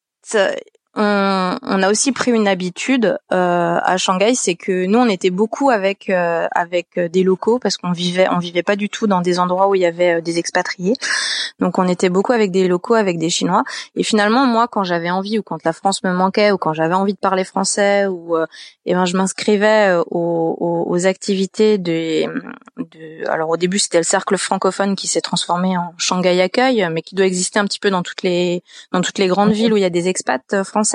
on, 0.96 1.58
on, 1.60 1.82
a 1.82 1.90
aussi 1.90 2.12
pris 2.12 2.30
une 2.30 2.48
habitude 2.48 3.18
euh, 3.30 3.78
à 3.82 3.96
Shanghai, 3.98 4.34
c'est 4.34 4.54
que 4.54 4.86
nous 4.86 4.98
on 4.98 5.08
était 5.08 5.28
beaucoup 5.28 5.68
avec 5.68 6.08
euh, 6.08 6.46
avec 6.52 6.98
des 6.98 7.22
locaux 7.22 7.58
parce 7.58 7.76
qu'on 7.76 7.92
vivait 7.92 8.26
on 8.30 8.38
vivait 8.38 8.62
pas 8.62 8.76
du 8.76 8.88
tout 8.88 9.06
dans 9.06 9.20
des 9.20 9.38
endroits 9.38 9.68
où 9.68 9.74
il 9.74 9.82
y 9.82 9.86
avait 9.86 10.14
euh, 10.14 10.20
des 10.22 10.38
expatriés. 10.38 10.94
Donc 11.60 11.78
on 11.78 11.86
était 11.86 12.08
beaucoup 12.08 12.32
avec 12.32 12.50
des 12.50 12.66
locaux, 12.66 12.94
avec 12.94 13.18
des 13.18 13.28
Chinois. 13.28 13.62
Et 13.94 14.02
finalement 14.02 14.46
moi 14.46 14.68
quand 14.68 14.84
j'avais 14.84 15.10
envie 15.10 15.38
ou 15.38 15.42
quand 15.42 15.62
la 15.64 15.74
France 15.74 16.02
me 16.02 16.12
manquait 16.12 16.50
ou 16.50 16.56
quand 16.56 16.72
j'avais 16.72 16.94
envie 16.94 17.12
de 17.12 17.18
parler 17.18 17.44
français 17.44 18.06
ou 18.06 18.34
euh, 18.34 18.46
eh 18.86 18.94
ben 18.94 19.04
je 19.04 19.18
m'inscrivais 19.18 19.96
aux, 20.06 20.56
aux, 20.58 20.84
aux, 20.88 21.06
activités 21.06 21.76
de, 21.76 22.24
de 22.78 23.28
alors 23.28 23.50
au 23.50 23.58
début 23.58 23.78
c'était 23.78 23.98
le 23.98 24.04
cercle 24.04 24.38
francophone 24.38 24.96
qui 24.96 25.08
s'est 25.08 25.20
transformé 25.20 25.76
en 25.76 25.92
Shanghai 25.98 26.40
accueil 26.40 26.88
mais 26.90 27.02
qui 27.02 27.14
doit 27.14 27.26
exister 27.26 27.58
un 27.58 27.66
petit 27.66 27.80
peu 27.80 27.90
dans 27.90 28.02
toutes 28.02 28.22
les 28.22 28.62
dans 28.92 29.02
toutes 29.02 29.18
les 29.18 29.26
grandes 29.26 29.52
villes 29.52 29.74
où 29.74 29.76
il 29.76 29.82
y 29.82 29.84
a 29.84 29.90
des 29.90 30.08
expats 30.08 30.64
français 30.64 30.85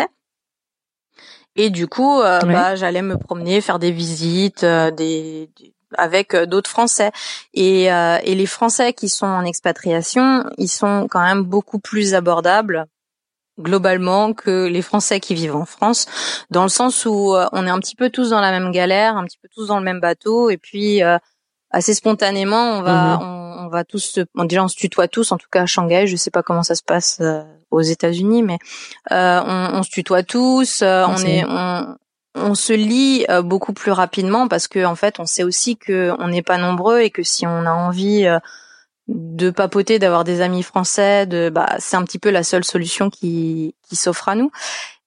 et 1.55 1.69
du 1.69 1.87
coup, 1.87 2.21
euh, 2.21 2.39
bah, 2.41 2.75
j'allais 2.75 3.01
me 3.01 3.17
promener, 3.17 3.61
faire 3.61 3.79
des 3.79 3.91
visites, 3.91 4.63
euh, 4.63 4.89
des, 4.89 5.49
avec 5.97 6.33
euh, 6.33 6.45
d'autres 6.45 6.69
Français. 6.69 7.11
Et, 7.53 7.85
et 7.85 8.35
les 8.35 8.45
Français 8.45 8.93
qui 8.93 9.09
sont 9.09 9.25
en 9.25 9.43
expatriation, 9.43 10.45
ils 10.57 10.69
sont 10.69 11.07
quand 11.09 11.23
même 11.23 11.43
beaucoup 11.43 11.79
plus 11.79 12.13
abordables 12.13 12.85
globalement 13.59 14.33
que 14.33 14.65
les 14.65 14.81
Français 14.81 15.19
qui 15.19 15.35
vivent 15.35 15.55
en 15.55 15.65
France, 15.65 16.07
dans 16.49 16.63
le 16.63 16.69
sens 16.69 17.05
où 17.05 17.35
on 17.51 17.67
est 17.67 17.69
un 17.69 17.79
petit 17.79 17.95
peu 17.95 18.09
tous 18.09 18.29
dans 18.29 18.41
la 18.41 18.49
même 18.49 18.71
galère, 18.71 19.17
un 19.17 19.25
petit 19.25 19.37
peu 19.37 19.49
tous 19.53 19.67
dans 19.67 19.77
le 19.77 19.83
même 19.83 19.99
bateau, 19.99 20.49
et 20.49 20.57
puis 20.57 21.01
assez 21.71 21.93
spontanément, 21.93 22.79
on 22.79 22.81
va, 22.81 23.17
mhm. 23.17 23.65
on, 23.65 23.67
va 23.69 23.83
tous, 23.83 23.99
se, 23.99 24.21
déjà 24.45 24.63
on 24.63 24.67
se 24.67 24.75
tutoie 24.75 25.07
tous, 25.07 25.31
en 25.31 25.37
tout 25.37 25.47
cas 25.51 25.63
à 25.63 25.65
Shanghai. 25.65 26.07
Je 26.07 26.15
sais 26.15 26.31
pas 26.31 26.43
comment 26.43 26.63
ça 26.63 26.75
se 26.75 26.83
passe 26.83 27.19
euh, 27.21 27.43
aux 27.71 27.81
États-Unis, 27.81 28.43
mais 28.43 28.59
euh, 29.11 29.41
on, 29.45 29.79
on, 29.79 29.83
se 29.83 29.89
tutoie 29.89 30.23
tous. 30.23 30.81
Euh, 30.81 31.05
on 31.07 31.17
est, 31.17 31.43
on, 31.47 31.97
on 32.35 32.55
se 32.55 32.73
lit 32.73 33.25
beaucoup 33.43 33.73
plus 33.73 33.91
rapidement 33.91 34.47
parce 34.47 34.67
que 34.67 34.85
en 34.85 34.95
fait, 34.95 35.19
on 35.19 35.25
sait 35.25 35.43
aussi 35.43 35.77
que 35.77 36.13
on 36.19 36.27
n'est 36.29 36.43
pas 36.43 36.57
nombreux 36.57 37.01
et 37.01 37.09
que 37.09 37.23
si 37.23 37.45
on 37.45 37.65
a 37.65 37.71
envie 37.71 38.27
de 39.07 39.49
papoter, 39.49 39.99
d'avoir 39.99 40.23
des 40.23 40.41
amis 40.41 40.63
français, 40.63 41.25
de, 41.25 41.49
bah, 41.49 41.75
c'est 41.79 41.97
un 41.97 42.03
petit 42.03 42.19
peu 42.19 42.29
la 42.29 42.43
seule 42.43 42.63
solution 42.63 43.09
qui, 43.09 43.75
qui 43.87 43.95
s'offre 43.95 44.29
à 44.29 44.35
nous. 44.35 44.51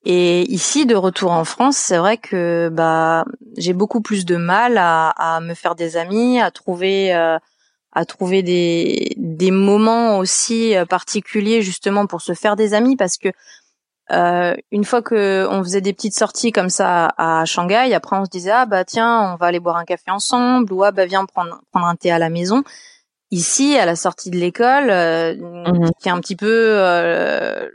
Et 0.04 0.42
ici, 0.52 0.84
de 0.84 0.94
retour 0.94 1.32
en 1.32 1.44
France, 1.44 1.78
c'est 1.78 1.96
vrai 1.96 2.18
que 2.18 2.68
bah 2.70 3.24
j'ai 3.56 3.72
beaucoup 3.72 4.02
plus 4.02 4.26
de 4.26 4.36
mal 4.36 4.76
à, 4.76 5.08
à, 5.08 5.40
me 5.40 5.54
faire 5.54 5.74
des 5.74 5.96
amis, 5.96 6.40
à 6.40 6.50
trouver 6.50 7.14
euh, 7.14 7.38
à 7.94 8.04
trouver 8.04 8.42
des 8.42 9.14
des 9.16 9.50
moments 9.50 10.18
aussi 10.18 10.76
euh, 10.76 10.84
particuliers 10.84 11.62
justement 11.62 12.06
pour 12.06 12.20
se 12.20 12.34
faire 12.34 12.56
des 12.56 12.74
amis 12.74 12.96
parce 12.96 13.16
que 13.16 13.30
Euh, 14.10 14.54
une 14.70 14.84
fois 14.84 15.00
que 15.00 15.46
on 15.48 15.62
faisait 15.62 15.80
des 15.80 15.94
petites 15.94 16.16
sorties 16.16 16.52
comme 16.52 16.68
ça 16.68 17.14
à 17.16 17.44
Shanghai, 17.46 17.94
après 17.94 18.16
on 18.16 18.24
se 18.26 18.30
disait 18.30 18.50
ah 18.50 18.66
bah 18.66 18.84
tiens 18.84 19.32
on 19.32 19.36
va 19.36 19.46
aller 19.46 19.60
boire 19.60 19.76
un 19.76 19.86
café 19.86 20.10
ensemble 20.10 20.70
ou 20.74 20.84
ah 20.84 20.92
bah 20.92 21.06
viens 21.06 21.24
prendre 21.24 21.62
prendre 21.70 21.86
un 21.86 21.96
thé 21.96 22.10
à 22.10 22.18
la 22.18 22.28
maison. 22.28 22.62
Ici 23.30 23.78
à 23.78 23.86
la 23.86 23.96
sortie 23.96 24.30
de 24.30 24.36
l'école, 24.36 24.90
euh, 24.90 25.34
mhm. 25.34 25.90
qui 26.00 26.08
est 26.08 26.12
un 26.12 26.20
petit 26.20 26.36
peu 26.36 26.46
euh, 26.50 27.66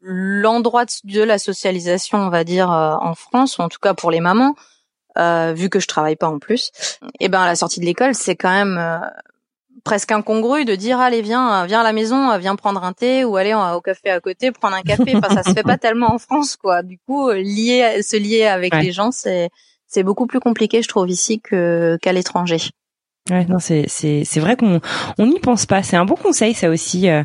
l'endroit 0.00 0.86
de 1.04 1.22
la 1.22 1.38
socialisation 1.38 2.18
on 2.18 2.30
va 2.30 2.42
dire 2.42 2.68
en 2.68 3.14
France 3.14 3.58
ou 3.58 3.62
en 3.62 3.68
tout 3.68 3.78
cas 3.80 3.94
pour 3.94 4.10
les 4.10 4.20
mamans. 4.20 4.56
vu 5.54 5.68
que 5.70 5.78
je 5.78 5.86
travaille 5.86 6.16
pas 6.16 6.28
en 6.28 6.40
plus, 6.40 6.72
et 7.20 7.26
eh 7.26 7.28
ben 7.28 7.40
à 7.40 7.46
la 7.46 7.54
sortie 7.54 7.80
de 7.80 7.86
l'école, 7.86 8.14
c'est 8.14 8.36
quand 8.36 8.50
même 8.50 8.76
presque 9.84 10.12
incongru 10.12 10.64
de 10.64 10.74
dire 10.74 11.00
allez 11.00 11.22
viens 11.22 11.66
viens 11.66 11.80
à 11.80 11.84
la 11.84 11.92
maison 11.92 12.36
viens 12.38 12.56
prendre 12.56 12.82
un 12.84 12.92
thé 12.92 13.24
ou 13.24 13.36
aller 13.36 13.54
au 13.54 13.80
café 13.80 14.10
à 14.10 14.20
côté 14.20 14.52
prendre 14.52 14.76
un 14.76 14.82
café. 14.82 15.14
Enfin 15.16 15.34
ça 15.34 15.42
se 15.42 15.52
fait 15.52 15.62
pas 15.62 15.78
tellement 15.78 16.12
en 16.12 16.18
France 16.18 16.56
quoi. 16.56 16.82
Du 16.82 16.98
coup 17.06 17.30
lier 17.30 18.02
se 18.02 18.16
lier 18.16 18.44
avec 18.44 18.74
les 18.74 18.92
gens 18.92 19.10
c'est 19.10 19.50
c'est 19.86 20.02
beaucoup 20.02 20.26
plus 20.26 20.40
compliqué 20.40 20.82
je 20.82 20.88
trouve 20.88 21.08
ici 21.08 21.40
que 21.40 21.98
qu'à 22.02 22.12
l'étranger 22.12 22.60
Ouais, 23.28 23.44
non, 23.46 23.58
c'est 23.58 23.86
c'est 23.88 24.22
c'est 24.24 24.38
vrai 24.38 24.54
qu'on 24.54 24.80
on 25.18 25.26
n'y 25.26 25.40
pense 25.40 25.66
pas. 25.66 25.82
C'est 25.82 25.96
un 25.96 26.04
bon 26.04 26.14
conseil, 26.14 26.54
ça 26.54 26.70
aussi, 26.70 27.08
euh, 27.08 27.24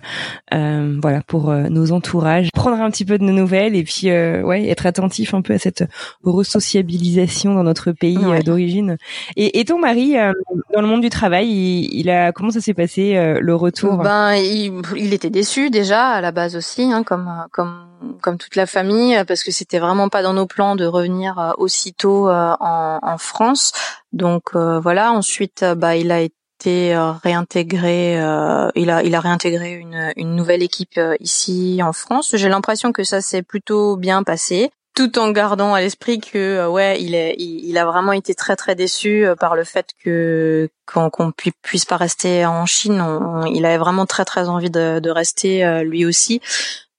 euh, 0.52 0.98
voilà, 1.00 1.22
pour 1.22 1.52
euh, 1.52 1.70
nos 1.70 1.92
entourages, 1.92 2.50
prendre 2.56 2.82
un 2.82 2.90
petit 2.90 3.06
peu 3.06 3.20
de 3.20 3.24
nos 3.24 3.34
nouvelles 3.34 3.76
et 3.76 3.84
puis 3.84 4.10
euh, 4.10 4.42
ouais, 4.42 4.68
être 4.68 4.88
attentif 4.88 5.36
un 5.36 5.44
peu 5.44 5.54
à 5.54 5.60
cette 5.60 5.84
resociabilisation 6.24 7.54
dans 7.54 7.64
notre 7.64 7.92
pays 7.92 8.18
d'origine. 8.44 8.98
Et, 9.36 9.60
et 9.60 9.66
ton 9.66 9.78
mari, 9.78 10.16
dans 10.74 10.82
le 10.82 10.88
monde 10.88 11.02
du 11.02 11.10
travail, 11.10 11.48
il, 11.92 12.10
a 12.10 12.32
comment 12.32 12.50
ça 12.50 12.62
s'est 12.62 12.74
passé 12.74 13.14
le 13.40 13.56
retour? 13.56 13.98
Ben, 13.98 14.34
il, 14.34 14.82
il 14.98 15.14
était 15.14 15.30
déçu 15.30 15.70
déjà 15.70 16.08
à 16.08 16.22
la 16.22 16.32
base 16.32 16.56
aussi, 16.56 16.84
hein, 16.92 17.04
comme 17.04 17.30
comme 17.52 17.86
comme 18.22 18.38
toute 18.40 18.56
la 18.56 18.66
famille, 18.66 19.24
parce 19.28 19.44
que 19.44 19.52
c'était 19.52 19.78
vraiment 19.78 20.10
pas 20.10 20.24
dans 20.24 20.34
nos 20.34 20.48
plans 20.48 20.76
de 20.76 20.86
revenir 20.86 21.54
aussitôt 21.60 22.28
en, 22.30 23.00
en 23.02 23.18
France. 23.20 23.74
Donc 24.14 24.56
voilà. 24.56 25.12
Ensuite, 25.12 25.66
bah 25.78 25.96
il 25.96 26.12
a 26.12 26.22
été 26.62 26.96
euh, 26.96 27.12
réintégré, 27.12 28.22
euh, 28.22 28.70
il 28.76 28.92
a 28.92 29.02
il 29.04 29.16
a 29.16 29.20
réintégré 29.20 29.74
une, 29.74 30.14
une 30.16 30.36
nouvelle 30.36 30.62
équipe 30.62 30.98
euh, 30.98 31.16
ici 31.20 31.82
en 31.84 31.92
France. 31.92 32.36
J'ai 32.36 32.50
l'impression 32.50 32.92
que 32.92 33.04
ça 33.04 33.20
s'est 33.20 33.42
plutôt 33.42 33.98
bien 33.98 34.22
passé 34.22 34.70
tout 34.94 35.18
en 35.18 35.32
gardant 35.32 35.74
à 35.74 35.80
l'esprit 35.80 36.20
que 36.20 36.68
ouais 36.68 37.02
il 37.02 37.16
est 37.16 37.36
il, 37.40 37.78
a 37.78 37.86
vraiment 37.86 38.12
été 38.12 38.36
très 38.36 38.58
très 38.58 38.76
déçu 38.76 39.26
par 39.40 39.56
le 39.56 39.64
fait 39.64 39.88
que 40.04 40.68
qu'on 40.86 41.32
puisse 41.64 41.86
pas 41.86 41.96
rester 41.96 42.46
en 42.46 42.66
Chine 42.66 43.02
il 43.54 43.66
avait 43.66 43.78
vraiment 43.78 44.06
très 44.06 44.26
très 44.26 44.50
envie 44.50 44.70
de, 44.70 45.00
de 45.00 45.10
rester 45.10 45.82
lui 45.86 46.04
aussi 46.04 46.42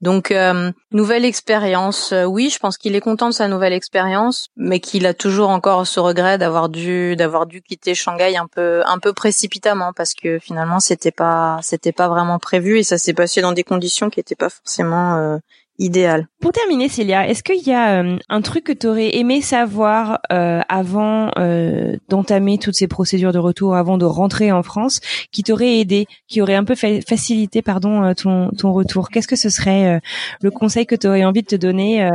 donc 0.02 0.32
euh, 0.32 0.72
nouvelle 0.90 1.24
expérience, 1.24 2.12
euh, 2.12 2.24
oui, 2.24 2.50
je 2.50 2.58
pense 2.58 2.76
qu'il 2.76 2.96
est 2.96 3.00
content 3.00 3.28
de 3.28 3.34
sa 3.34 3.46
nouvelle 3.46 3.72
expérience, 3.72 4.48
mais 4.56 4.80
qu'il 4.80 5.06
a 5.06 5.14
toujours 5.14 5.48
encore 5.50 5.86
ce 5.86 6.00
regret 6.00 6.38
d'avoir 6.38 6.68
dû 6.68 7.14
d'avoir 7.14 7.46
quitter 7.46 7.94
Shanghai 7.94 8.36
un 8.36 8.48
peu 8.48 8.82
un 8.84 8.98
peu 8.98 9.12
précipitamment 9.12 9.92
parce 9.92 10.14
que 10.14 10.40
finalement 10.40 10.80
c'était 10.80 11.12
pas 11.12 11.60
c'était 11.62 11.92
pas 11.92 12.08
vraiment 12.08 12.40
prévu 12.40 12.78
et 12.78 12.82
ça 12.82 12.98
s'est 12.98 13.14
passé 13.14 13.42
dans 13.42 13.52
des 13.52 13.62
conditions 13.62 14.10
qui 14.10 14.18
étaient 14.18 14.34
pas 14.34 14.50
forcément 14.50 15.16
euh, 15.18 15.36
idéal. 15.78 16.28
Pour 16.40 16.52
terminer, 16.52 16.88
Célia, 16.88 17.28
est-ce 17.28 17.42
qu'il 17.42 17.62
y 17.66 17.72
a 17.72 18.02
euh, 18.02 18.18
un 18.28 18.42
truc 18.42 18.64
que 18.64 18.72
tu 18.72 18.86
aurais 18.86 19.16
aimé 19.16 19.40
savoir 19.40 20.20
euh, 20.32 20.60
avant 20.68 21.30
euh, 21.38 21.96
d'entamer 22.08 22.58
toutes 22.58 22.74
ces 22.74 22.88
procédures 22.88 23.32
de 23.32 23.38
retour, 23.38 23.74
avant 23.76 23.98
de 23.98 24.04
rentrer 24.04 24.52
en 24.52 24.62
France, 24.62 25.00
qui 25.30 25.42
t'aurait 25.42 25.78
aidé, 25.78 26.06
qui 26.28 26.40
aurait 26.40 26.54
un 26.54 26.64
peu 26.64 26.74
facilité, 26.74 27.62
pardon, 27.62 28.12
ton, 28.14 28.50
ton 28.50 28.72
retour? 28.72 29.08
Qu'est-ce 29.08 29.28
que 29.28 29.36
ce 29.36 29.48
serait 29.48 30.00
le 30.40 30.50
conseil 30.50 30.86
que 30.86 30.94
tu 30.94 31.06
aurais 31.06 31.24
envie 31.24 31.42
de 31.42 31.46
te 31.46 31.56
donner 31.56 32.08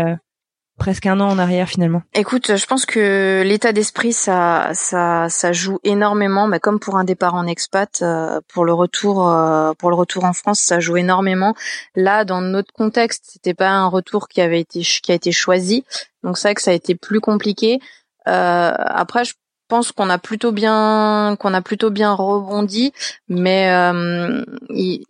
presque 0.77 1.05
un 1.05 1.19
an 1.19 1.29
en 1.29 1.39
arrière 1.39 1.67
finalement 1.67 2.01
Écoute, 2.13 2.55
je 2.55 2.65
pense 2.65 2.85
que 2.85 3.43
l'état 3.45 3.73
d'esprit 3.73 4.13
ça 4.13 4.69
ça 4.73 5.27
ça 5.29 5.51
joue 5.51 5.79
énormément, 5.83 6.47
mais 6.47 6.59
comme 6.59 6.79
pour 6.79 6.97
un 6.97 7.03
départ 7.03 7.33
en 7.33 7.47
expat, 7.47 8.01
euh, 8.01 8.39
pour 8.47 8.63
le 8.63 8.73
retour 8.73 9.27
euh, 9.27 9.73
pour 9.73 9.89
le 9.89 9.95
retour 9.95 10.23
en 10.23 10.33
France, 10.33 10.59
ça 10.59 10.79
joue 10.79 10.97
énormément. 10.97 11.55
Là, 11.95 12.23
dans 12.25 12.41
notre 12.41 12.71
contexte, 12.73 13.25
c'était 13.33 13.53
pas 13.53 13.69
un 13.69 13.87
retour 13.87 14.27
qui 14.27 14.41
avait 14.41 14.61
été 14.61 14.81
qui 14.81 15.11
a 15.11 15.15
été 15.15 15.31
choisi, 15.31 15.83
donc 16.23 16.37
c'est 16.37 16.47
vrai 16.47 16.55
que 16.55 16.61
ça 16.61 16.71
a 16.71 16.75
été 16.75 16.95
plus 16.95 17.19
compliqué. 17.19 17.79
Euh, 18.27 18.73
après, 18.77 19.25
je 19.25 19.33
pense 19.67 19.91
qu'on 19.91 20.09
a 20.09 20.17
plutôt 20.17 20.51
bien 20.51 21.35
qu'on 21.39 21.53
a 21.53 21.61
plutôt 21.61 21.89
bien 21.89 22.13
rebondi, 22.13 22.93
mais 23.27 23.69
euh, 23.71 24.43
il, 24.69 25.03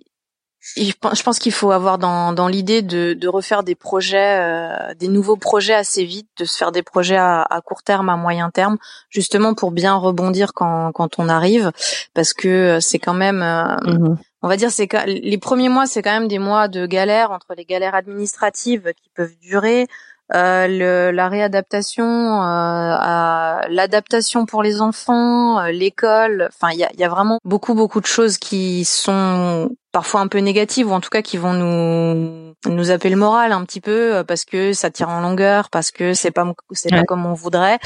je 0.75 1.23
pense 1.23 1.39
qu'il 1.39 1.51
faut 1.51 1.71
avoir 1.71 1.97
dans, 1.97 2.33
dans 2.33 2.47
l'idée 2.47 2.81
de, 2.81 3.13
de, 3.13 3.27
refaire 3.27 3.63
des 3.63 3.75
projets, 3.75 4.39
euh, 4.39 4.93
des 4.95 5.07
nouveaux 5.07 5.37
projets 5.37 5.73
assez 5.73 6.03
vite, 6.03 6.27
de 6.37 6.45
se 6.45 6.57
faire 6.57 6.71
des 6.71 6.83
projets 6.83 7.17
à, 7.17 7.41
à, 7.41 7.61
court 7.61 7.83
terme, 7.83 8.09
à 8.09 8.17
moyen 8.17 8.49
terme, 8.49 8.77
justement 9.09 9.53
pour 9.53 9.71
bien 9.71 9.95
rebondir 9.95 10.53
quand, 10.53 10.91
quand 10.91 11.19
on 11.19 11.29
arrive, 11.29 11.71
parce 12.13 12.33
que 12.33 12.79
c'est 12.81 12.99
quand 12.99 13.13
même, 13.13 13.41
euh, 13.41 13.77
mhm. 13.85 14.17
on 14.41 14.47
va 14.47 14.57
dire, 14.57 14.71
c'est 14.71 14.89
les 15.05 15.37
premiers 15.37 15.69
mois, 15.69 15.87
c'est 15.87 16.01
quand 16.01 16.13
même 16.13 16.27
des 16.27 16.39
mois 16.39 16.67
de 16.67 16.85
galère 16.85 17.31
entre 17.31 17.53
les 17.55 17.65
galères 17.65 17.95
administratives 17.95 18.93
qui 19.01 19.09
peuvent 19.15 19.37
durer, 19.41 19.87
euh, 20.35 20.67
le, 20.67 21.11
la 21.11 21.29
réadaptation, 21.29 22.03
euh, 22.03 22.95
à 22.99 23.61
l'adaptation 23.69 24.45
pour 24.45 24.61
les 24.61 24.81
enfants, 24.81 25.59
euh, 25.59 25.71
l'école. 25.71 26.49
Enfin, 26.53 26.73
il 26.73 26.79
y 26.79 26.83
a, 26.83 26.89
y 26.97 27.03
a, 27.03 27.09
vraiment 27.09 27.39
beaucoup 27.45 27.75
beaucoup 27.75 28.01
de 28.01 28.05
choses 28.05 28.37
qui 28.37 28.83
sont 28.83 29.69
parfois 29.93 30.19
un 30.19 30.27
peu 30.27 30.39
négatives 30.39 30.91
ou 30.91 30.93
en 30.93 30.99
tout 30.99 31.09
cas 31.09 31.21
qui 31.21 31.37
vont 31.37 31.53
nous 31.53 32.53
nous 32.67 32.91
appeler 32.91 33.11
le 33.11 33.15
moral 33.15 33.53
un 33.53 33.63
petit 33.63 33.79
peu 33.79 34.23
parce 34.27 34.43
que 34.43 34.73
ça 34.73 34.91
tire 34.91 35.09
en 35.09 35.21
longueur, 35.21 35.69
parce 35.69 35.91
que 35.91 36.13
c'est 36.13 36.31
pas 36.31 36.45
c'est 36.71 36.89
pas 36.89 37.03
comme 37.03 37.25
on 37.25 37.33
voudrait. 37.33 37.79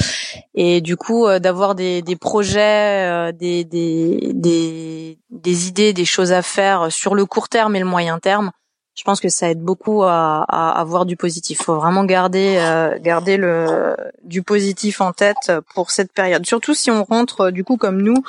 Et 0.54 0.80
du 0.80 0.96
coup, 0.96 1.28
d'avoir 1.38 1.76
des, 1.76 2.02
des 2.02 2.16
projets, 2.16 3.32
des, 3.34 3.64
des 3.64 4.32
des 4.34 5.18
des 5.30 5.68
idées, 5.68 5.92
des 5.92 6.04
choses 6.04 6.32
à 6.32 6.42
faire 6.42 6.90
sur 6.90 7.14
le 7.14 7.24
court 7.24 7.48
terme 7.48 7.76
et 7.76 7.80
le 7.80 7.86
moyen 7.86 8.18
terme 8.18 8.50
je 8.94 9.04
pense 9.04 9.20
que 9.20 9.28
ça 9.28 9.50
aide 9.50 9.60
beaucoup 9.60 10.02
à, 10.02 10.44
à 10.48 10.78
avoir 10.78 11.06
du 11.06 11.16
positif. 11.16 11.62
Faut 11.62 11.76
vraiment 11.76 12.04
garder 12.04 12.56
euh, 12.58 12.98
garder 12.98 13.36
le 13.36 13.96
du 14.22 14.42
positif 14.42 15.00
en 15.00 15.12
tête 15.12 15.52
pour 15.74 15.90
cette 15.90 16.12
période. 16.12 16.46
Surtout 16.46 16.74
si 16.74 16.90
on 16.90 17.04
rentre 17.04 17.50
du 17.50 17.64
coup 17.64 17.76
comme 17.76 18.02
nous 18.02 18.22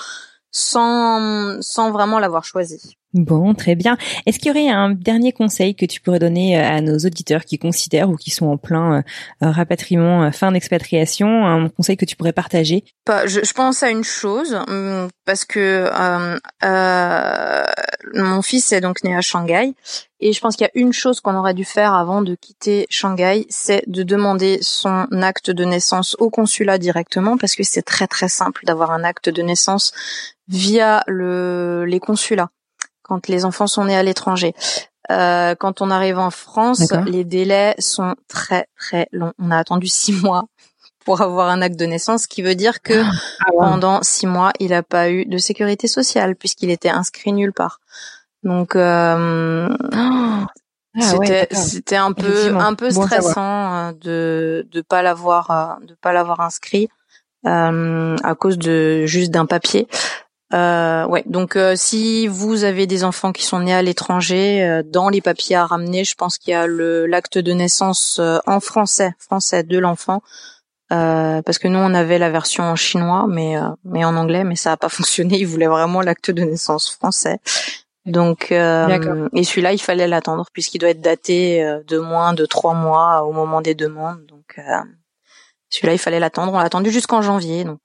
sans 0.52 1.60
vraiment 1.92 2.20
l'avoir 2.20 2.46
choisi. 2.46 2.98
Bon, 3.14 3.54
très 3.54 3.76
bien. 3.76 3.98
Est-ce 4.26 4.40
qu'il 4.40 4.48
y 4.48 4.52
aurait 4.52 4.70
un 4.70 4.90
dernier 4.90 5.34
conseil 5.34 5.76
que 5.76 5.86
tu 5.86 6.02
pourrais 6.02 6.18
donner 6.18 6.58
euh, 6.58 6.64
à 6.64 6.82
nos 6.82 6.98
auditeurs 6.98 7.46
qui 7.46 7.60
considèrent 7.60 8.10
ou 8.10 8.16
qui 8.16 8.32
sont 8.32 8.48
en 8.48 8.58
plein 8.58 8.98
euh, 8.98 9.52
rapatriement, 9.52 10.24
euh, 10.24 10.32
fin 10.32 10.52
d'expatriation, 10.52 11.46
un 11.46 11.70
conseil 11.70 11.96
que 11.96 12.06
tu 12.06 12.16
pourrais 12.16 12.34
partager? 12.34 12.84
Bah, 13.06 13.28
je, 13.28 13.54
pense 13.54 13.84
à 13.84 13.92
une 13.92 14.04
chose 14.04 14.58
hum, 14.68 15.10
parce 15.26 15.46
que 15.46 15.90
euh, 16.64 17.66
mon 18.16 18.42
fils 18.42 18.72
est 18.72 18.82
donc 18.82 19.04
né 19.04 19.16
à 19.16 19.22
Shanghai 19.22 19.74
et 20.20 20.34
je 20.34 20.40
pense 20.40 20.56
qu'il 20.56 20.66
y 20.66 20.68
a 20.68 20.82
une 20.82 20.94
chose 20.94 21.20
qu'on 21.20 21.36
aurait 21.36 21.54
dû 21.54 21.66
faire 21.66 21.94
avant 21.94 22.22
de 22.22 22.34
quitter 22.34 22.88
Shanghai, 22.90 23.46
c'est 23.50 23.84
de 23.88 24.02
demander 24.02 24.58
son 24.62 25.06
acte 25.22 25.52
de 25.52 25.66
naissance 25.66 26.16
au 26.20 26.30
consulat 26.30 26.80
directement 26.80 27.38
parce 27.38 27.56
que 27.56 27.64
c'est 27.64 27.84
très 27.84 28.08
très 28.08 28.30
simple 28.30 28.66
d'avoir 28.66 28.92
un 28.92 29.04
acte 29.04 29.30
de 29.30 29.42
naissance 29.44 29.92
via 30.48 31.04
le, 31.08 31.86
les 31.86 32.00
consulats 32.00 32.50
quand 33.04 33.28
les 33.28 33.46
enfants 33.46 33.68
sont 33.68 33.86
nés 33.86 33.96
à 33.96 34.04
l'étranger. 34.04 34.54
Euh, 35.12 35.54
quand 35.56 35.82
on 35.82 35.92
arrive 35.92 36.18
en 36.18 36.32
France, 36.32 36.92
les 37.06 37.24
délais 37.24 37.76
sont 37.78 38.16
très 38.28 38.68
très 38.78 39.08
longs. 39.12 39.34
On 39.38 39.52
a 39.52 39.58
attendu 39.58 39.88
six 39.88 40.14
mois 40.24 40.46
pour 41.06 41.22
avoir 41.22 41.50
un 41.50 41.62
acte 41.62 41.78
de 41.78 41.86
naissance, 41.86 42.24
ce 42.24 42.28
qui 42.28 42.42
veut 42.42 42.56
dire 42.56 42.82
que 42.82 43.04
ah, 43.04 43.12
ah 43.42 43.50
pendant 43.60 44.04
six 44.04 44.26
mois, 44.26 44.54
il 44.60 44.70
n'a 44.70 44.84
pas 44.84 45.10
eu 45.10 45.26
de 45.26 45.38
sécurité 45.38 45.88
sociale 45.88 46.36
puisqu'il 46.36 46.70
était 46.70 46.90
inscrit 46.90 47.34
nulle 47.34 47.54
part. 47.54 47.82
Donc 48.44 48.76
euh, 48.76 49.70
ah 49.92 50.48
c'était 51.00 51.48
c'était 51.52 51.96
un 51.96 52.14
peu 52.14 52.56
un 52.56 52.76
peu 52.76 52.92
stressant 52.92 53.74
euh, 53.74 53.92
de 53.94 54.68
de 54.72 54.82
pas 54.82 55.02
l'avoir 55.02 55.52
euh, 55.52 55.86
de 55.86 55.96
pas 55.96 56.14
l'avoir 56.14 56.40
inscrit 56.40 56.88
euh, 57.46 58.16
à 58.24 58.36
cause 58.36 58.58
de 58.58 59.06
juste 59.06 59.32
d'un 59.32 59.46
papier. 59.46 59.88
Euh, 60.54 61.06
ouais, 61.08 61.24
donc 61.26 61.56
euh, 61.56 61.74
si 61.76 62.28
vous 62.28 62.64
avez 62.64 62.86
des 62.86 63.04
enfants 63.04 63.32
qui 63.32 63.44
sont 63.44 63.62
nés 63.62 63.74
à 63.74 63.82
l'étranger, 63.82 64.64
euh, 64.64 64.84
dans 64.86 65.10
les 65.10 65.22
papiers 65.22 65.56
à 65.56 65.66
ramener, 65.66 66.04
je 66.04 66.14
pense 66.14 66.38
qu'il 66.38 66.52
y 66.52 66.54
a 66.54 66.68
le 66.68 67.08
l'acte 67.08 67.40
de 67.40 67.54
naissance 67.54 68.20
euh, 68.20 68.38
en 68.46 68.60
français, 68.60 69.14
français 69.18 69.64
de 69.64 69.80
l'enfant, 69.80 70.22
parce 70.90 71.58
que 71.58 71.68
nous 71.68 71.80
on 71.80 71.96
avait 71.96 72.20
la 72.20 72.30
version 72.30 72.66
en 72.66 72.76
chinois, 72.76 73.26
mais 73.28 73.56
mais 73.84 74.06
en 74.06 74.16
anglais, 74.16 74.44
mais 74.44 74.56
ça 74.56 74.70
n'a 74.72 74.78
pas 74.78 74.90
fonctionné. 74.98 75.40
Ils 75.40 75.48
voulaient 75.48 75.68
vraiment 75.68 76.02
l'acte 76.02 76.30
de 76.30 76.44
naissance 76.44 76.92
français. 76.92 77.40
Donc 78.06 78.52
et 78.52 79.44
celui-là, 79.44 79.74
il 79.74 79.82
fallait 79.82 80.08
l'attendre 80.08 80.46
puisqu'il 80.54 80.78
doit 80.80 80.90
être 80.90 81.02
daté 81.02 81.64
de 81.88 81.98
moins 81.98 82.34
de 82.34 82.46
trois 82.46 82.76
mois 82.76 83.24
au 83.24 83.32
moment 83.32 83.62
des 83.62 83.74
demandes. 83.74 84.24
Donc 84.28 84.60
celui-là, 85.70 85.94
il 85.94 86.00
fallait 86.00 86.20
l'attendre. 86.20 86.54
On 86.54 86.60
l'a 86.60 86.66
attendu 86.66 86.92
jusqu'en 86.92 87.24
janvier. 87.24 87.64
Donc 87.64 87.80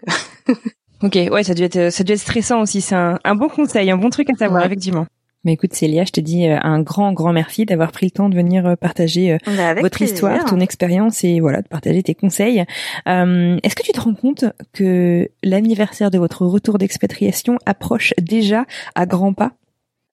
Ok, 1.03 1.15
ouais, 1.15 1.43
ça 1.43 1.55
doit 1.55 1.67
être 1.67 1.91
ça 1.91 2.05
doit 2.05 2.15
être 2.15 2.21
stressant 2.21 2.61
aussi. 2.61 2.81
C'est 2.81 2.95
un, 2.95 3.19
un, 3.25 3.35
bon 3.35 3.49
conseil, 3.49 3.91
un 3.91 3.97
bon 3.97 4.11
truc 4.11 4.31
à 4.31 4.35
savoir 4.35 4.65
effectivement. 4.65 5.07
Mais 5.45 5.53
écoute 5.53 5.73
Célia, 5.73 6.05
je 6.05 6.11
te 6.11 6.21
dis 6.21 6.47
un 6.47 6.83
grand 6.83 7.13
grand 7.13 7.33
merci 7.33 7.65
d'avoir 7.65 7.93
pris 7.93 8.07
le 8.07 8.11
temps 8.11 8.29
de 8.29 8.35
venir 8.35 8.77
partager 8.77 9.39
bah, 9.47 9.75
votre 9.75 10.03
histoire, 10.03 10.45
ton 10.45 10.59
expérience 10.59 11.23
et 11.23 11.39
voilà 11.39 11.63
de 11.63 11.69
partager 11.69 12.03
tes 12.03 12.17
conseils. 12.17 12.65
Est-ce 13.07 13.75
que 13.77 13.83
tu 13.85 13.93
te 13.93 14.01
rends 14.01 14.15
compte 14.15 14.45
que 14.73 15.31
l'anniversaire 15.45 16.11
de 16.11 16.19
votre 16.19 16.45
retour 16.45 16.77
d'expatriation 16.79 17.59
approche 17.67 18.13
déjà 18.21 18.65
à 18.97 19.07
grands 19.07 19.33
pas? 19.33 19.53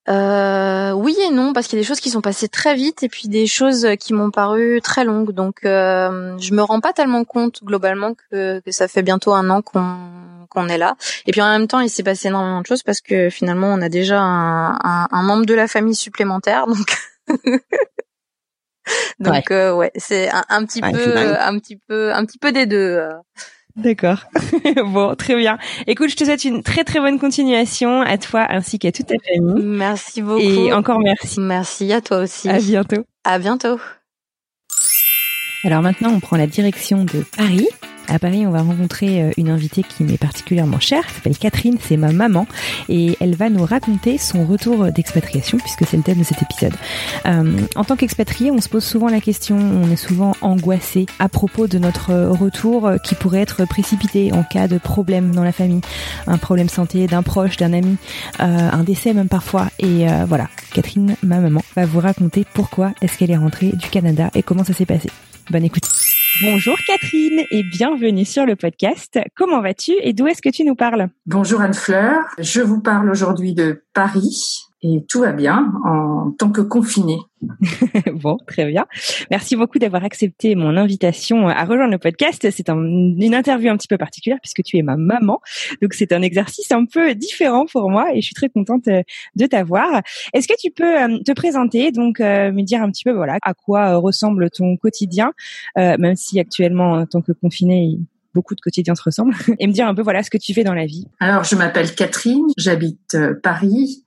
Euh, 0.07 0.91
oui 0.91 1.17
et 1.25 1.31
non 1.31 1.53
parce 1.53 1.67
qu'il 1.67 1.77
y 1.77 1.81
a 1.81 1.83
des 1.83 1.87
choses 1.87 1.99
qui 1.99 2.11
sont 2.11 2.21
passées 2.21 2.47
très 2.47 2.75
vite 2.75 3.01
et 3.01 3.09
puis 3.09 3.27
des 3.27 3.47
choses 3.47 3.87
qui 3.99 4.13
m'ont 4.13 4.29
paru 4.29 4.79
très 4.83 5.03
longues. 5.03 5.31
Donc 5.31 5.65
euh, 5.65 6.37
je 6.37 6.53
me 6.53 6.61
rends 6.61 6.79
pas 6.79 6.93
tellement 6.93 7.23
compte 7.25 7.63
globalement 7.63 8.13
que, 8.13 8.59
que 8.59 8.71
ça 8.71 8.87
fait 8.87 9.01
bientôt 9.01 9.33
un 9.33 9.49
an 9.49 9.61
qu'on 9.61 9.97
qu'on 10.49 10.67
est 10.67 10.77
là. 10.77 10.95
Et 11.25 11.31
puis 11.31 11.41
en 11.41 11.49
même 11.49 11.67
temps 11.67 11.79
il 11.79 11.89
s'est 11.89 12.03
passé 12.03 12.27
énormément 12.27 12.61
de 12.61 12.67
choses 12.67 12.83
parce 12.83 13.01
que 13.01 13.29
finalement 13.29 13.73
on 13.73 13.81
a 13.81 13.89
déjà 13.89 14.19
un, 14.19 14.77
un, 15.11 15.23
membre 15.23 15.45
de 15.45 15.55
la 15.55 15.67
famille 15.67 15.95
supplémentaire 15.95 16.67
donc 16.67 16.95
donc 19.19 19.49
ouais, 19.49 19.51
euh, 19.51 19.73
ouais 19.73 19.91
c'est 19.95 20.29
un, 20.29 20.43
un, 20.49 20.65
petit 20.65 20.81
peu 20.81 21.35
un 21.39 21.57
petit 21.57 21.77
peu 21.77 22.13
un 22.13 22.23
petit 22.25 22.37
peu 22.37 22.51
des 22.51 22.67
deux 22.67 22.77
euh. 22.77 23.13
D'accord. 23.75 24.23
bon, 24.85 25.15
très 25.15 25.35
bien. 25.35 25.57
Écoute, 25.85 26.09
je 26.09 26.15
te 26.15 26.23
souhaite 26.23 26.45
une 26.45 26.63
très 26.63 26.83
très 26.83 26.99
bonne 26.99 27.19
continuation 27.19 28.01
à 28.01 28.17
toi 28.17 28.45
ainsi 28.49 28.79
qu'à 28.79 28.91
toute 28.91 29.07
ta 29.07 29.15
famille. 29.19 29.63
Merci 29.63 30.21
beaucoup. 30.21 30.39
Et 30.39 30.71
encore 30.71 30.99
merci. 30.99 31.39
Merci 31.41 31.91
à 31.91 32.01
toi 32.01 32.19
aussi. 32.19 32.49
À 32.49 32.59
bientôt. 32.59 33.05
À 33.25 33.37
bientôt. 33.37 33.79
Alors 35.65 35.81
maintenant, 35.81 36.11
on 36.13 36.19
prend 36.19 36.37
la 36.37 36.47
direction 36.47 37.03
de 37.03 37.23
Paris 37.35 37.67
à 38.09 38.19
Paris, 38.19 38.45
on 38.45 38.51
va 38.51 38.61
rencontrer 38.61 39.21
euh, 39.21 39.31
une 39.37 39.49
invitée 39.49 39.83
qui 39.83 40.03
m'est 40.03 40.17
particulièrement 40.17 40.79
chère, 40.79 41.05
qui 41.07 41.13
s'appelle 41.13 41.37
Catherine, 41.37 41.77
c'est 41.79 41.97
ma 41.97 42.11
maman, 42.11 42.47
et 42.89 43.17
elle 43.19 43.35
va 43.35 43.49
nous 43.49 43.65
raconter 43.65 44.17
son 44.17 44.45
retour 44.45 44.91
d'expatriation, 44.91 45.57
puisque 45.57 45.85
c'est 45.85 45.97
le 45.97 46.03
thème 46.03 46.19
de 46.19 46.23
cet 46.23 46.41
épisode. 46.41 46.73
Euh, 47.25 47.57
en 47.75 47.83
tant 47.83 47.95
qu'expatrié, 47.95 48.51
on 48.51 48.61
se 48.61 48.69
pose 48.69 48.83
souvent 48.83 49.07
la 49.07 49.21
question, 49.21 49.57
on 49.57 49.89
est 49.91 49.95
souvent 49.95 50.35
angoissé 50.41 51.05
à 51.19 51.29
propos 51.29 51.67
de 51.67 51.77
notre 51.77 52.13
retour 52.13 52.87
euh, 52.87 52.97
qui 52.97 53.15
pourrait 53.15 53.41
être 53.41 53.65
précipité 53.65 54.31
en 54.33 54.43
cas 54.43 54.67
de 54.67 54.77
problème 54.77 55.33
dans 55.33 55.43
la 55.43 55.51
famille, 55.51 55.81
un 56.27 56.37
problème 56.37 56.69
santé 56.69 57.07
d'un 57.07 57.23
proche, 57.23 57.57
d'un 57.57 57.73
ami, 57.73 57.97
euh, 58.39 58.69
un 58.71 58.83
décès 58.83 59.13
même 59.13 59.29
parfois. 59.29 59.67
Et 59.79 60.09
euh, 60.09 60.25
voilà, 60.27 60.49
Catherine, 60.73 61.15
ma 61.23 61.39
maman, 61.39 61.61
va 61.75 61.85
vous 61.85 61.99
raconter 61.99 62.45
pourquoi 62.53 62.93
est-ce 63.01 63.17
qu'elle 63.17 63.31
est 63.31 63.37
rentrée 63.37 63.71
du 63.71 63.89
Canada 63.89 64.29
et 64.35 64.43
comment 64.43 64.63
ça 64.63 64.73
s'est 64.73 64.85
passé. 64.85 65.09
Bonne 65.49 65.63
écoute. 65.63 66.04
Bonjour 66.41 66.75
Catherine 66.85 67.43
et 67.49 67.63
bienvenue 67.63 68.25
sur 68.25 68.45
le 68.45 68.57
podcast. 68.57 69.17
Comment 69.37 69.61
vas-tu 69.61 69.93
et 70.01 70.11
d'où 70.11 70.27
est-ce 70.27 70.41
que 70.41 70.49
tu 70.49 70.65
nous 70.65 70.75
parles? 70.75 71.07
Bonjour 71.25 71.61
Anne-Fleur, 71.61 72.25
je 72.39 72.59
vous 72.59 72.81
parle 72.81 73.09
aujourd'hui 73.09 73.53
de 73.53 73.83
Paris 73.93 74.64
et 74.85 75.03
tout 75.09 75.21
va 75.21 75.31
bien 75.31 75.73
en 75.83 76.31
tant 76.37 76.51
que 76.51 76.61
confiné. 76.61 77.17
bon, 78.13 78.37
très 78.45 78.65
bien. 78.65 78.85
Merci 79.31 79.55
beaucoup 79.55 79.79
d'avoir 79.79 80.03
accepté 80.03 80.55
mon 80.55 80.77
invitation 80.77 81.47
à 81.47 81.63
rejoindre 81.65 81.91
le 81.91 81.97
podcast. 81.97 82.47
C'est 82.51 82.69
une 82.69 83.33
interview 83.33 83.71
un 83.71 83.77
petit 83.77 83.87
peu 83.87 83.97
particulière 83.97 84.37
puisque 84.41 84.61
tu 84.63 84.77
es 84.77 84.83
ma 84.83 84.95
maman. 84.95 85.39
Donc 85.81 85.93
c'est 85.93 86.11
un 86.11 86.21
exercice 86.21 86.71
un 86.71 86.85
peu 86.85 87.15
différent 87.15 87.65
pour 87.65 87.89
moi 87.89 88.13
et 88.13 88.21
je 88.21 88.27
suis 88.27 88.35
très 88.35 88.49
contente 88.49 88.87
euh, 88.87 89.01
de 89.35 89.45
t'avoir. 89.47 90.01
Est-ce 90.33 90.47
que 90.47 90.53
tu 90.59 90.69
peux 90.69 91.01
euh, 91.01 91.19
te 91.25 91.31
présenter, 91.31 91.91
donc 91.91 92.19
euh, 92.19 92.51
me 92.51 92.61
dire 92.61 92.83
un 92.83 92.91
petit 92.91 93.03
peu 93.03 93.11
voilà 93.11 93.39
à 93.41 93.53
quoi 93.55 93.95
ressemble 93.95 94.49
ton 94.51 94.77
quotidien, 94.77 95.33
même 95.75 96.15
si 96.15 96.39
actuellement 96.39 96.93
en 96.93 97.05
tant 97.05 97.21
que 97.21 97.31
confiné 97.31 97.97
beaucoup 98.33 98.53
de 98.53 98.61
quotidiens 98.61 98.95
se 98.95 99.01
ressemblent, 99.01 99.35
et 99.59 99.65
me 99.65 99.73
dire 99.73 99.87
un 99.87 99.95
peu 99.95 100.03
voilà 100.03 100.21
ce 100.21 100.29
que 100.29 100.37
tu 100.37 100.53
fais 100.53 100.63
dans 100.63 100.73
la 100.73 100.85
vie? 100.85 101.07
Alors 101.19 101.43
je 101.43 101.55
m'appelle 101.55 101.95
Catherine, 101.95 102.45
j'habite 102.57 103.17
Paris 103.41 104.04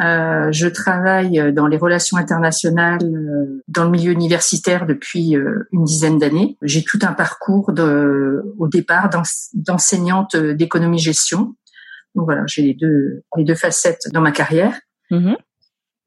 euh, 0.00 0.50
je 0.50 0.66
travaille 0.66 1.52
dans 1.52 1.68
les 1.68 1.76
relations 1.76 2.16
internationales 2.16 2.98
euh, 3.04 3.62
dans 3.68 3.84
le 3.84 3.90
milieu 3.90 4.10
universitaire 4.10 4.86
depuis 4.86 5.36
euh, 5.36 5.68
une 5.72 5.84
dizaine 5.84 6.18
d'années. 6.18 6.58
J'ai 6.62 6.82
tout 6.82 6.98
un 7.02 7.12
parcours 7.12 7.72
de, 7.72 8.42
au 8.58 8.66
départ 8.66 9.08
d'enseignante 9.52 10.36
d'économie-gestion. 10.36 11.54
Donc 12.16 12.24
voilà, 12.24 12.42
j'ai 12.46 12.62
les 12.62 12.74
deux, 12.74 13.22
les 13.36 13.44
deux 13.44 13.54
facettes 13.54 14.08
dans 14.12 14.20
ma 14.20 14.32
carrière. 14.32 14.80
Mm-hmm. 15.12 15.36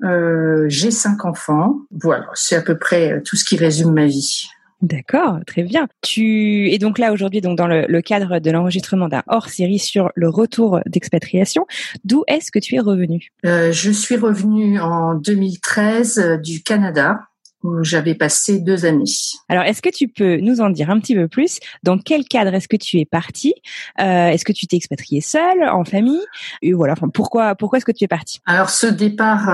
Euh, 0.03 0.65
j'ai 0.67 0.91
cinq 0.91 1.23
enfants. 1.23 1.77
Voilà, 1.91 2.27
c'est 2.33 2.55
à 2.55 2.61
peu 2.61 2.77
près 2.77 3.21
tout 3.23 3.37
ce 3.37 3.45
qui 3.45 3.55
résume 3.55 3.93
ma 3.93 4.05
vie. 4.05 4.47
D'accord, 4.81 5.39
très 5.47 5.63
bien. 5.63 5.87
Tu 6.03 6.69
es 6.71 6.77
donc 6.77 6.99
là 6.99 7.11
aujourd'hui 7.11 7.41
donc 7.41 7.57
dans 7.57 7.67
le, 7.67 8.01
cadre 8.01 8.39
de 8.39 8.51
l'enregistrement 8.51 9.07
d'un 9.07 9.23
hors-série 9.27 9.79
sur 9.79 10.11
le 10.13 10.29
retour 10.29 10.79
d'expatriation. 10.85 11.65
D'où 12.03 12.23
est-ce 12.27 12.51
que 12.51 12.59
tu 12.59 12.75
es 12.75 12.79
revenu 12.79 13.31
euh, 13.45 13.71
Je 13.71 13.89
suis 13.89 14.17
revenu 14.17 14.79
en 14.79 15.15
2013 15.15 16.19
euh, 16.19 16.37
du 16.37 16.61
Canada 16.61 17.21
où 17.63 17.83
j'avais 17.83 18.13
passé 18.13 18.59
deux 18.59 18.85
années. 18.85 19.03
Alors, 19.49 19.63
est-ce 19.63 19.81
que 19.81 19.89
tu 19.89 20.07
peux 20.07 20.37
nous 20.37 20.61
en 20.61 20.69
dire 20.69 20.91
un 20.91 20.99
petit 20.99 21.15
peu 21.15 21.27
plus? 21.27 21.59
Dans 21.81 21.97
quel 21.97 22.23
cadre 22.25 22.53
est-ce 22.53 22.67
que 22.67 22.77
tu 22.77 22.99
es 22.99 23.05
parti 23.05 23.55
euh, 23.99 24.27
Est-ce 24.27 24.45
que 24.45 24.53
tu 24.53 24.67
t'es 24.67 24.77
expatrié 24.77 25.21
seul, 25.21 25.63
en 25.67 25.83
famille? 25.83 26.21
Et 26.61 26.73
voilà. 26.73 26.93
Enfin, 26.93 27.09
pourquoi 27.09 27.55
pourquoi 27.55 27.77
est-ce 27.77 27.85
que 27.85 27.91
tu 27.91 28.03
es 28.03 28.07
parti 28.07 28.41
Alors, 28.45 28.69
ce 28.69 28.85
départ 28.85 29.49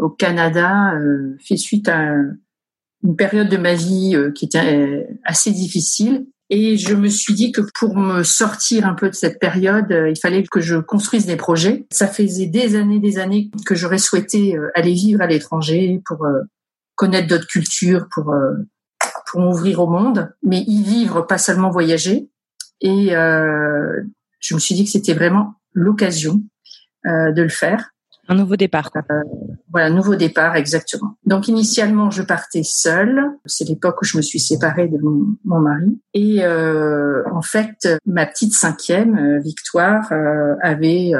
au 0.00 0.08
Canada 0.08 0.94
fait 1.38 1.58
suite 1.58 1.86
à 1.86 2.14
une 3.04 3.16
période 3.16 3.48
de 3.48 3.58
ma 3.58 3.74
vie 3.74 4.16
euh, 4.16 4.32
qui 4.32 4.46
était 4.46 4.58
euh, 4.58 5.04
assez 5.24 5.52
difficile. 5.52 6.26
Et 6.50 6.76
je 6.76 6.94
me 6.94 7.08
suis 7.08 7.34
dit 7.34 7.52
que 7.52 7.60
pour 7.78 7.96
me 7.96 8.22
sortir 8.22 8.86
un 8.86 8.94
peu 8.94 9.08
de 9.08 9.14
cette 9.14 9.38
période, 9.38 9.90
euh, 9.92 10.10
il 10.10 10.18
fallait 10.18 10.42
que 10.42 10.60
je 10.60 10.76
construise 10.76 11.26
des 11.26 11.36
projets. 11.36 11.86
Ça 11.90 12.08
faisait 12.08 12.46
des 12.46 12.76
années, 12.76 13.00
des 13.00 13.18
années 13.18 13.50
que 13.66 13.74
j'aurais 13.74 13.98
souhaité 13.98 14.56
aller 14.74 14.94
vivre 14.94 15.20
à 15.20 15.26
l'étranger 15.26 16.00
pour 16.06 16.26
connaître 16.96 17.28
d'autres 17.28 17.46
cultures, 17.46 18.08
pour 18.12 18.34
pour 19.30 19.40
m'ouvrir 19.40 19.80
au 19.80 19.88
monde, 19.88 20.32
mais 20.42 20.60
y 20.60 20.82
vivre, 20.82 21.22
pas 21.22 21.38
seulement 21.38 21.70
voyager. 21.70 22.28
Et 22.80 23.08
je 23.08 24.54
me 24.54 24.58
suis 24.60 24.74
dit 24.74 24.84
que 24.84 24.90
c'était 24.90 25.14
vraiment 25.14 25.54
l'occasion 25.72 26.42
de 27.04 27.42
le 27.42 27.48
faire. 27.48 27.93
Un 28.28 28.34
nouveau 28.36 28.56
départ. 28.56 28.90
Euh, 28.96 29.00
voilà, 29.70 29.90
nouveau 29.90 30.14
départ, 30.14 30.56
exactement. 30.56 31.16
Donc 31.26 31.48
initialement, 31.48 32.10
je 32.10 32.22
partais 32.22 32.62
seule. 32.62 33.22
C'est 33.44 33.68
l'époque 33.68 34.00
où 34.00 34.04
je 34.04 34.16
me 34.16 34.22
suis 34.22 34.40
séparée 34.40 34.88
de 34.88 34.98
mon, 34.98 35.60
mari. 35.60 36.00
Et 36.14 36.44
euh, 36.44 37.22
en 37.32 37.42
fait, 37.42 37.88
ma 38.06 38.26
petite 38.26 38.54
cinquième, 38.54 39.18
euh, 39.18 39.40
Victoire, 39.40 40.10
euh, 40.12 40.54
avait 40.62 41.12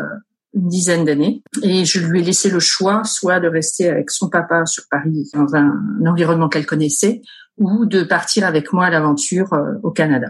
une 0.55 0.69
dizaine 0.69 1.05
d'années. 1.05 1.43
Et 1.63 1.85
je 1.85 2.01
lui 2.01 2.21
ai 2.21 2.23
laissé 2.23 2.49
le 2.49 2.61
choix, 2.61 3.03
soit 3.05 3.41
de 3.41 3.49
rester 3.49 3.91
avec 3.91 4.11
son 4.11 4.29
papa 4.29 4.65
sur 4.67 4.85
Paris, 4.91 5.29
dans 5.35 5.55
un, 5.55 5.75
un 6.01 6.07
environnement 6.07 6.49
qu'elle 6.49 6.67
connaissait, 6.67 7.23
ou 7.59 7.87
de 7.87 8.03
partir 8.03 8.47
avec 8.47 8.73
moi 8.73 8.87
à 8.87 8.91
l'aventure 8.91 9.51
au 9.83 9.91
Canada 9.91 10.29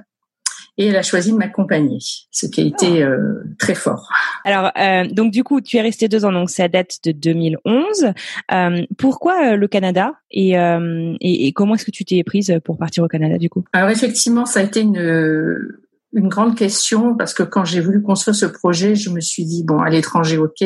et 0.76 0.88
elle 0.88 0.96
a 0.96 1.02
choisi 1.02 1.32
de 1.32 1.36
m'accompagner, 1.36 1.98
ce 2.30 2.46
qui 2.46 2.60
a 2.60 2.64
été 2.64 3.02
ah. 3.02 3.06
euh, 3.06 3.44
très 3.58 3.74
fort. 3.74 4.08
Alors, 4.44 4.70
euh, 4.78 5.06
donc 5.08 5.32
du 5.32 5.44
coup, 5.44 5.60
tu 5.60 5.76
es 5.76 5.80
resté 5.80 6.08
deux 6.08 6.24
ans, 6.24 6.32
donc 6.32 6.50
ça 6.50 6.68
date 6.68 6.98
de 7.04 7.12
2011. 7.12 8.12
Euh, 8.52 8.82
pourquoi 8.98 9.52
euh, 9.52 9.56
le 9.56 9.68
Canada 9.68 10.14
et, 10.30 10.58
euh, 10.58 11.14
et, 11.20 11.46
et 11.46 11.52
comment 11.52 11.74
est-ce 11.74 11.84
que 11.84 11.90
tu 11.90 12.04
t'es 12.04 12.22
prise 12.24 12.58
pour 12.64 12.76
partir 12.76 13.04
au 13.04 13.08
Canada 13.08 13.38
du 13.38 13.48
coup? 13.48 13.64
Alors 13.72 13.90
effectivement, 13.90 14.46
ça 14.46 14.60
a 14.60 14.62
été 14.62 14.80
une 14.80 15.80
une 16.14 16.28
grande 16.28 16.56
question 16.56 17.16
parce 17.16 17.34
que 17.34 17.42
quand 17.42 17.64
j'ai 17.64 17.80
voulu 17.80 18.00
construire 18.00 18.36
ce 18.36 18.46
projet, 18.46 18.94
je 18.94 19.10
me 19.10 19.20
suis 19.20 19.44
dit 19.44 19.64
bon, 19.64 19.80
à 19.80 19.90
l'étranger, 19.90 20.38
ok. 20.38 20.64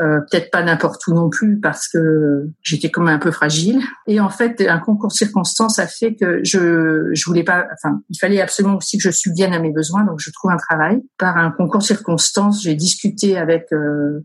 Euh, 0.00 0.18
peut-être 0.28 0.50
pas 0.50 0.64
n'importe 0.64 1.06
où 1.06 1.14
non 1.14 1.30
plus 1.30 1.60
parce 1.60 1.86
que 1.86 2.48
j'étais 2.62 2.90
comme 2.90 3.06
un 3.06 3.18
peu 3.18 3.30
fragile. 3.30 3.80
Et 4.08 4.18
en 4.18 4.28
fait, 4.28 4.60
un 4.68 4.80
concours 4.80 5.10
de 5.10 5.14
circonstances 5.14 5.78
a 5.78 5.86
fait 5.86 6.16
que 6.16 6.42
je 6.42 7.10
je 7.12 7.24
voulais 7.26 7.44
pas. 7.44 7.68
Enfin, 7.74 8.00
il 8.10 8.18
fallait 8.18 8.40
absolument 8.40 8.76
aussi 8.76 8.98
que 8.98 9.04
je 9.04 9.10
subvienne 9.10 9.52
à 9.52 9.60
mes 9.60 9.70
besoins, 9.70 10.02
donc 10.02 10.18
je 10.18 10.32
trouve 10.32 10.50
un 10.50 10.56
travail. 10.56 11.00
Par 11.16 11.36
un 11.36 11.52
concours 11.52 11.78
de 11.78 11.84
circonstances, 11.84 12.64
j'ai 12.64 12.74
discuté 12.74 13.38
avec 13.38 13.66
euh, 13.72 14.24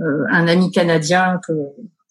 euh, 0.00 0.24
un 0.30 0.48
ami 0.48 0.70
canadien 0.70 1.38
que 1.46 1.52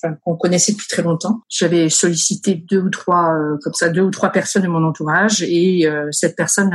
enfin, 0.03 0.15
qu'on 0.23 0.35
connaissait 0.35 0.73
depuis 0.73 0.87
très 0.87 1.01
longtemps. 1.01 1.41
J'avais 1.49 1.89
sollicité 1.89 2.63
deux 2.69 2.81
ou 2.81 2.89
trois 2.91 3.35
comme 3.63 3.73
ça 3.73 3.89
deux 3.89 4.01
ou 4.01 4.11
trois 4.11 4.29
personnes 4.29 4.63
de 4.63 4.67
mon 4.67 4.83
entourage 4.83 5.41
et 5.41 5.89
cette 6.11 6.35
personne 6.35 6.69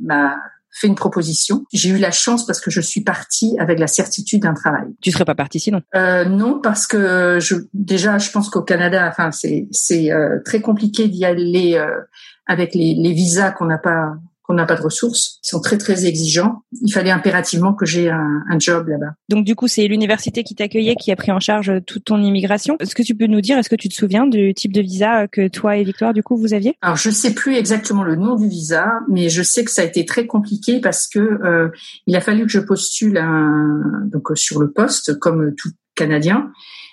m'a 0.00 0.36
fait 0.74 0.88
une 0.88 0.96
proposition. 0.96 1.64
J'ai 1.72 1.90
eu 1.90 1.98
la 1.98 2.10
chance 2.10 2.44
parce 2.46 2.60
que 2.60 2.70
je 2.70 2.80
suis 2.80 3.02
partie 3.02 3.56
avec 3.58 3.78
la 3.78 3.86
certitude 3.86 4.42
d'un 4.42 4.54
travail. 4.54 4.88
Tu 5.00 5.12
serais 5.12 5.24
pas 5.24 5.34
partie 5.34 5.60
sinon? 5.60 5.80
Euh, 5.94 6.24
Non, 6.24 6.60
parce 6.60 6.86
que 6.86 7.38
je, 7.40 7.54
déjà, 7.72 8.18
je 8.18 8.30
pense 8.30 8.50
qu'au 8.50 8.62
Canada, 8.62 9.06
enfin, 9.08 9.30
c'est 9.30 9.68
c'est 9.70 10.12
euh, 10.12 10.40
très 10.44 10.60
compliqué 10.60 11.08
d'y 11.08 11.24
aller 11.24 11.74
euh, 11.74 12.00
avec 12.46 12.74
les, 12.74 12.94
les 12.94 13.12
visas 13.12 13.52
qu'on 13.52 13.66
n'a 13.66 13.78
pas 13.78 14.14
qu'on 14.44 14.54
n'a 14.54 14.66
pas 14.66 14.76
de 14.76 14.82
ressources. 14.82 15.40
Ils 15.42 15.48
sont 15.48 15.60
très 15.60 15.78
très 15.78 16.04
exigeants. 16.04 16.62
Il 16.82 16.92
fallait 16.92 17.10
impérativement 17.10 17.72
que 17.72 17.86
j'ai 17.86 18.10
un, 18.10 18.42
un, 18.48 18.58
job 18.58 18.88
là-bas. 18.88 19.14
Donc 19.30 19.44
du 19.46 19.56
coup, 19.56 19.68
c'est 19.68 19.88
l'université 19.88 20.44
qui 20.44 20.54
t'accueillait 20.54 20.96
qui 20.96 21.10
a 21.10 21.16
pris 21.16 21.32
en 21.32 21.40
charge 21.40 21.72
toute 21.86 22.04
ton 22.04 22.22
immigration. 22.22 22.76
Est-ce 22.78 22.94
que 22.94 23.02
tu 23.02 23.14
peux 23.14 23.26
nous 23.26 23.40
dire, 23.40 23.56
est-ce 23.58 23.70
que 23.70 23.74
tu 23.74 23.88
te 23.88 23.94
souviens 23.94 24.26
du 24.26 24.52
type 24.52 24.72
de 24.72 24.82
visa 24.82 25.26
que 25.28 25.48
toi 25.48 25.78
et 25.78 25.84
Victoire 25.84 26.12
du 26.12 26.22
coup 26.22 26.36
vous 26.36 26.52
aviez? 26.52 26.76
Alors 26.82 26.96
je 26.96 27.08
sais 27.08 27.32
plus 27.32 27.56
exactement 27.56 28.02
le 28.02 28.16
nom 28.16 28.36
du 28.36 28.46
visa, 28.46 28.92
mais 29.08 29.30
je 29.30 29.42
sais 29.42 29.64
que 29.64 29.70
ça 29.70 29.82
a 29.82 29.84
été 29.86 30.04
très 30.04 30.26
compliqué 30.26 30.78
parce 30.78 31.08
que 31.08 31.18
euh, 31.18 31.70
il 32.06 32.14
a 32.14 32.20
fallu 32.20 32.42
que 32.42 32.52
je 32.52 32.60
postule 32.60 33.16
un, 33.16 33.80
donc 34.12 34.28
sur 34.34 34.60
le 34.60 34.70
poste 34.70 35.18
comme 35.18 35.54
tout 35.54 35.70
Canadien 35.94 36.50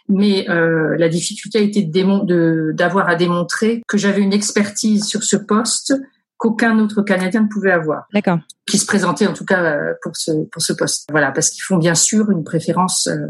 mais 0.10 0.50
euh, 0.50 0.96
la 0.98 1.10
difficulté 1.10 1.60
a 1.60 1.62
été 1.62 1.84
de 1.84 2.72
d'avoir 2.74 3.10
à 3.10 3.16
démontrer 3.16 3.82
que 3.88 3.98
j'avais 3.98 4.22
une 4.22 4.34
expertise 4.34 5.06
sur 5.06 5.24
ce 5.24 5.38
poste 5.38 5.94
qu'aucun 6.42 6.80
autre 6.80 7.04
Canadien 7.04 7.44
ne 7.44 7.48
pouvait 7.48 7.72
avoir. 7.72 8.08
D'accord. 8.14 8.40
Qui 8.66 8.78
se 8.78 8.86
présentait 8.86 9.28
en 9.28 9.34
tout 9.34 9.46
cas 9.46 9.62
euh, 9.64 9.94
pour 10.02 10.14
ce 10.18 10.32
pour 10.52 10.62
ce 10.62 10.74
poste. 10.74 11.08
Voilà, 11.12 11.32
parce 11.32 11.50
qu'ils 11.52 11.64
font 11.64 11.78
bien 11.78 11.96
sûr 11.96 12.32
une 12.32 12.44
préférence 12.44 13.08
euh, 13.08 13.28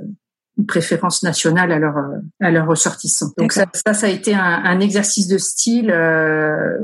une 0.57 0.65
préférence 0.65 1.21
nationale 1.21 1.71
à 1.71 1.79
leur 1.79 1.95
à 2.39 2.51
leurs 2.51 2.67
ressortissants. 2.67 3.31
Donc 3.37 3.51
ça, 3.51 3.65
ça, 3.73 3.93
ça 3.93 4.07
a 4.07 4.09
été 4.09 4.33
un, 4.33 4.61
un 4.73 4.79
exercice 4.79 5.27
de 5.27 5.37
style 5.37 5.91
euh, 5.91 6.77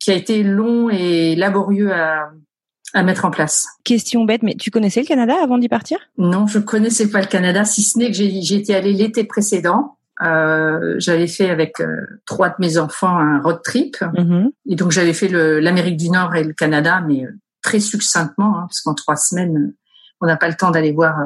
qui 0.00 0.10
a 0.10 0.14
été 0.14 0.42
long 0.42 0.88
et 0.90 1.36
laborieux 1.36 1.92
à 1.92 2.30
à 2.96 3.02
mettre 3.02 3.24
en 3.24 3.30
place. 3.30 3.66
Question 3.82 4.24
bête, 4.24 4.42
mais 4.44 4.54
tu 4.54 4.70
connaissais 4.70 5.00
le 5.00 5.06
Canada 5.06 5.34
avant 5.42 5.58
d'y 5.58 5.68
partir? 5.68 5.98
Non, 6.16 6.46
je 6.46 6.60
connaissais 6.60 7.10
pas 7.10 7.20
le 7.20 7.26
Canada, 7.26 7.64
si 7.64 7.82
ce 7.82 7.98
n'est 7.98 8.06
que 8.06 8.16
j'ai 8.16 8.54
été 8.54 8.72
allée 8.72 8.92
l'été 8.92 9.24
précédent. 9.24 9.96
Euh, 10.22 10.94
j'avais 10.98 11.26
fait 11.26 11.50
avec 11.50 11.80
euh, 11.80 12.20
trois 12.24 12.48
de 12.50 12.54
mes 12.60 12.78
enfants 12.78 13.18
un 13.18 13.40
road 13.40 13.60
trip, 13.64 13.96
mm-hmm. 13.96 14.50
et 14.66 14.76
donc 14.76 14.92
j'avais 14.92 15.12
fait 15.12 15.28
l'Amérique 15.28 15.96
du 15.96 16.08
Nord 16.08 16.34
et 16.36 16.44
le 16.44 16.52
Canada, 16.52 17.02
mais 17.06 17.24
euh, 17.24 17.32
très 17.62 17.80
succinctement, 17.80 18.58
hein, 18.58 18.66
parce 18.68 18.80
qu'en 18.82 18.94
trois 18.94 19.16
semaines, 19.16 19.74
on 20.20 20.26
n'a 20.26 20.36
pas 20.36 20.48
le 20.48 20.54
temps 20.54 20.70
d'aller 20.70 20.92
voir 20.92 21.16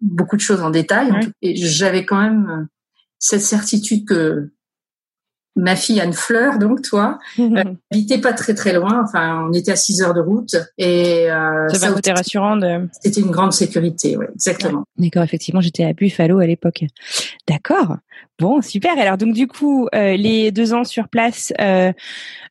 beaucoup 0.00 0.36
de 0.36 0.40
choses 0.40 0.60
en 0.60 0.70
détail. 0.70 1.12
Et 1.40 1.54
j'avais 1.54 2.04
quand 2.04 2.20
même 2.20 2.68
cette 3.18 3.42
certitude 3.42 4.06
que 4.06 4.50
ma 5.56 5.76
fille 5.76 6.00
Anne 6.00 6.12
Fleur, 6.12 6.58
donc 6.58 6.82
toi, 6.82 7.18
euh, 7.38 7.64
habitait 7.92 8.18
pas 8.18 8.32
très 8.32 8.54
très 8.54 8.72
loin. 8.72 9.02
Enfin, 9.04 9.46
on 9.48 9.52
était 9.52 9.72
à 9.72 9.76
6 9.76 10.02
heures 10.02 10.14
de 10.14 10.20
route 10.20 10.56
et 10.78 11.30
euh, 11.30 11.68
ça 11.68 11.92
côté 11.92 12.12
rassurant. 12.12 12.56
De... 12.56 12.88
C'était 13.00 13.20
une 13.20 13.30
grande 13.30 13.52
sécurité, 13.52 14.16
oui, 14.16 14.26
exactement. 14.34 14.84
D'accord, 14.98 15.22
effectivement, 15.22 15.60
j'étais 15.60 15.84
à 15.84 15.92
Buffalo 15.92 16.38
à 16.38 16.46
l'époque. 16.46 16.84
D'accord. 17.48 17.96
Bon, 18.40 18.60
super. 18.62 18.98
Alors 18.98 19.16
donc 19.16 19.32
du 19.32 19.46
coup, 19.46 19.86
euh, 19.94 20.16
les 20.16 20.50
deux 20.50 20.74
ans 20.74 20.82
sur 20.82 21.08
place 21.08 21.52
euh, 21.60 21.92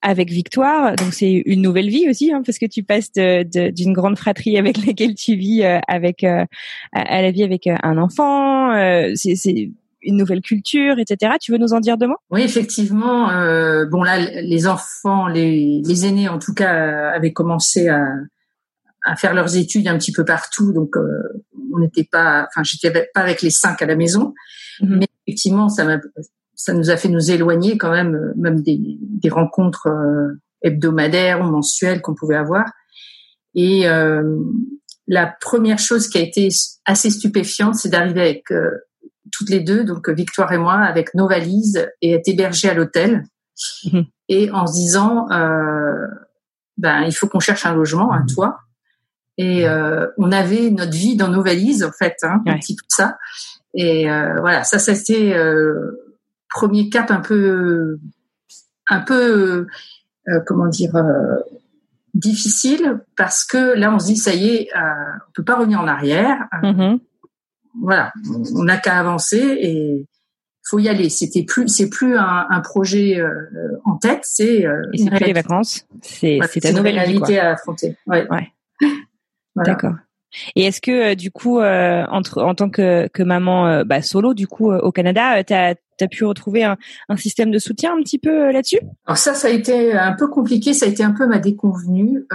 avec 0.02 0.30
Victoire, 0.30 0.96
donc 0.96 1.14
c'est 1.14 1.44
une 1.46 1.62
nouvelle 1.62 1.90
vie 1.90 2.10
aussi, 2.10 2.32
hein, 2.32 2.42
parce 2.46 2.58
que 2.58 2.66
tu 2.66 2.84
passes 2.84 3.12
d'une 3.12 3.50
de, 3.50 3.94
grande 3.94 4.18
fratrie 4.18 4.58
avec 4.58 4.78
laquelle 4.86 5.14
tu 5.16 5.36
vis 5.36 5.64
euh, 5.64 5.80
avec 5.90 6.24
à, 6.24 6.46
à, 6.94 7.22
la 7.22 7.32
vie 7.32 7.44
avec 7.44 7.68
un 7.68 7.98
enfant. 7.98 8.72
c'est 9.16 9.72
une 10.04 10.18
nouvelle 10.18 10.42
culture, 10.42 11.00
etc. 11.00 11.34
Tu 11.42 11.52
veux 11.52 11.58
nous 11.58 11.74
en 11.74 11.80
dire 11.80 11.98
deux 11.98 12.08
mots? 12.08 12.18
Oui, 12.30 12.42
effectivement. 12.42 13.30
Euh, 13.32 13.86
bon 13.86 14.04
là, 14.04 14.20
les 14.20 14.68
enfants, 14.68 15.28
les, 15.28 15.82
les, 15.86 16.06
aînés 16.06 16.30
en 16.30 16.40
tout 16.40 16.54
cas, 16.54 17.12
avaient 17.12 17.34
commencé 17.34 17.90
à, 17.90 18.06
à 19.04 19.16
faire 19.16 19.34
leurs 19.34 19.56
études 19.56 19.88
un 19.88 19.98
petit 19.98 20.12
peu 20.12 20.26
partout, 20.26 20.74
donc 20.74 20.96
euh, 20.98 21.44
on 21.74 21.80
n'était 21.80 22.08
pas, 22.10 22.48
enfin 22.50 22.64
j'étais 22.64 22.92
pas 23.14 23.22
avec 23.22 23.42
les 23.42 23.50
cinq 23.50 23.82
à 23.82 23.86
la 23.86 23.96
maison, 23.96 24.34
mhm. 24.82 25.00
mais 25.00 25.08
effectivement 25.28 25.70
ça 25.70 25.84
m'a, 25.84 26.00
ça 26.56 26.74
nous 26.74 26.90
a 26.90 26.98
fait 26.98 27.10
nous 27.10 27.32
éloigner 27.32 27.78
quand 27.78 27.92
même, 27.92 28.16
euh, 28.16 28.34
même 28.38 28.62
des, 28.62 28.80
des 29.02 29.30
rencontres 29.30 29.88
euh, 29.88 30.40
hebdomadaires 30.62 31.42
ou 31.42 31.44
mensuelles 31.44 32.02
qu'on 32.02 32.16
pouvait 32.16 32.38
avoir. 32.38 32.66
Et 33.56 33.88
euh, 33.88 34.40
la 35.08 35.28
première 35.28 35.80
chose 35.80 36.08
qui 36.08 36.18
a 36.18 36.22
été 36.22 36.48
assez 36.86 37.10
stupéfiante, 37.10 37.76
c'est 37.76 37.90
d'arriver 37.90 38.22
avec 38.22 38.46
toutes 39.32 39.50
les 39.50 39.60
deux, 39.60 39.84
donc 39.84 40.10
Victoire 40.10 40.52
et 40.52 40.58
moi, 40.58 40.76
avec 40.76 41.14
nos 41.14 41.28
valises 41.28 41.90
et 42.02 42.14
être 42.14 42.28
hébergés 42.28 42.70
à 42.70 42.74
l'hôtel. 42.74 43.24
Mhm. 43.86 44.06
Et 44.30 44.52
en 44.52 44.68
se 44.68 44.74
disant, 44.74 45.30
euh, 45.32 46.08
ben 46.78 47.02
il 47.04 47.12
faut 47.12 47.28
qu'on 47.28 47.40
cherche 47.40 47.66
un 47.66 47.74
logement, 47.74 48.12
un 48.12 48.26
toit. 48.26 48.60
Et 49.38 49.68
euh, 49.68 50.08
on 50.18 50.32
avait 50.32 50.70
notre 50.70 50.92
vie 50.92 51.16
dans 51.16 51.30
nos 51.30 51.44
valises 51.44 51.84
en 51.84 51.92
fait, 51.92 52.18
hein, 52.24 52.42
un 52.46 52.58
petit 52.58 52.76
peu 52.76 52.86
ça. 52.88 53.18
Et 53.74 54.10
euh, 54.10 54.40
voilà, 54.42 54.64
ça, 54.64 54.78
ça 54.78 54.94
c'était 54.94 55.34
euh, 55.34 56.16
premier 56.50 56.90
cap 56.90 57.10
un 57.10 57.20
peu, 57.20 57.98
un 58.90 59.00
peu, 59.00 59.66
comment 60.46 60.68
dire, 60.68 60.94
difficile 62.14 63.02
parce 63.18 63.44
que 63.44 63.76
là 63.76 63.94
on 63.94 63.98
se 63.98 64.06
dit 64.06 64.18
ça 64.18 64.34
y 64.34 64.50
est, 64.50 64.70
on 64.76 65.32
peut 65.34 65.44
pas 65.44 65.56
revenir 65.56 65.80
en 65.80 65.88
arrière. 65.88 66.48
Mhm 66.62 67.00
voilà, 67.82 68.12
on 68.56 68.64
n'a 68.64 68.78
qu'à 68.78 69.00
avancer 69.00 69.38
et 69.38 70.08
faut 70.64 70.80
y 70.80 70.90
aller. 70.90 71.10
C'était 71.10 71.44
plus, 71.44 71.68
c'est 71.68 71.90
plus 71.90 72.18
un, 72.18 72.48
un 72.50 72.62
projet 72.62 73.20
euh, 73.20 73.32
en 73.86 73.98
tête, 73.98 74.22
c'est 74.24 74.66
euh, 74.66 74.82
c'est 74.96 75.10
plus 75.10 75.26
les 75.26 75.34
vacances, 75.34 75.86
c'est 76.02 76.40
c'est 76.50 76.62
ta 76.62 76.72
nouvelle 76.72 76.98
réalité 76.98 77.40
à 77.40 77.52
affronter. 77.52 77.98
Ouais. 78.08 78.26
ouais. 78.30 78.52
D'accord. 79.56 79.94
Et 80.56 80.64
est-ce 80.64 80.82
que 80.82 81.12
euh, 81.12 81.16
du 81.16 81.30
coup, 81.30 81.60
euh, 81.60 82.06
entre 82.10 82.42
en 82.42 82.56
tant 82.56 82.70
que, 82.70 83.08
que 83.10 83.22
maman 83.22 83.84
bah, 83.84 84.02
solo, 84.02 84.34
du 84.34 84.48
coup 84.48 84.72
au 84.72 84.92
Canada, 84.92 85.44
tu 85.44 85.54
as, 85.54 85.76
as, 86.02 86.08
pu 86.08 86.26
retrouver 86.26 86.64
un, 86.64 86.78
un, 87.10 87.18
système 87.18 87.52
de 87.52 87.60
soutien 87.60 87.94
un 87.94 88.02
petit 88.02 88.18
peu 88.18 88.52
là-dessus? 88.52 88.80
Alors 89.06 89.18
ça, 89.18 89.34
ça 89.36 89.48
a 89.48 89.52
été 89.52 89.94
un 89.94 90.14
peu 90.14 90.28
compliqué, 90.28 90.74
ça 90.74 90.86
a 90.86 90.90
été 90.90 91.04
un 91.04 91.12
peu 91.12 91.28
ma 91.28 91.40
déconvenue. 91.40 92.26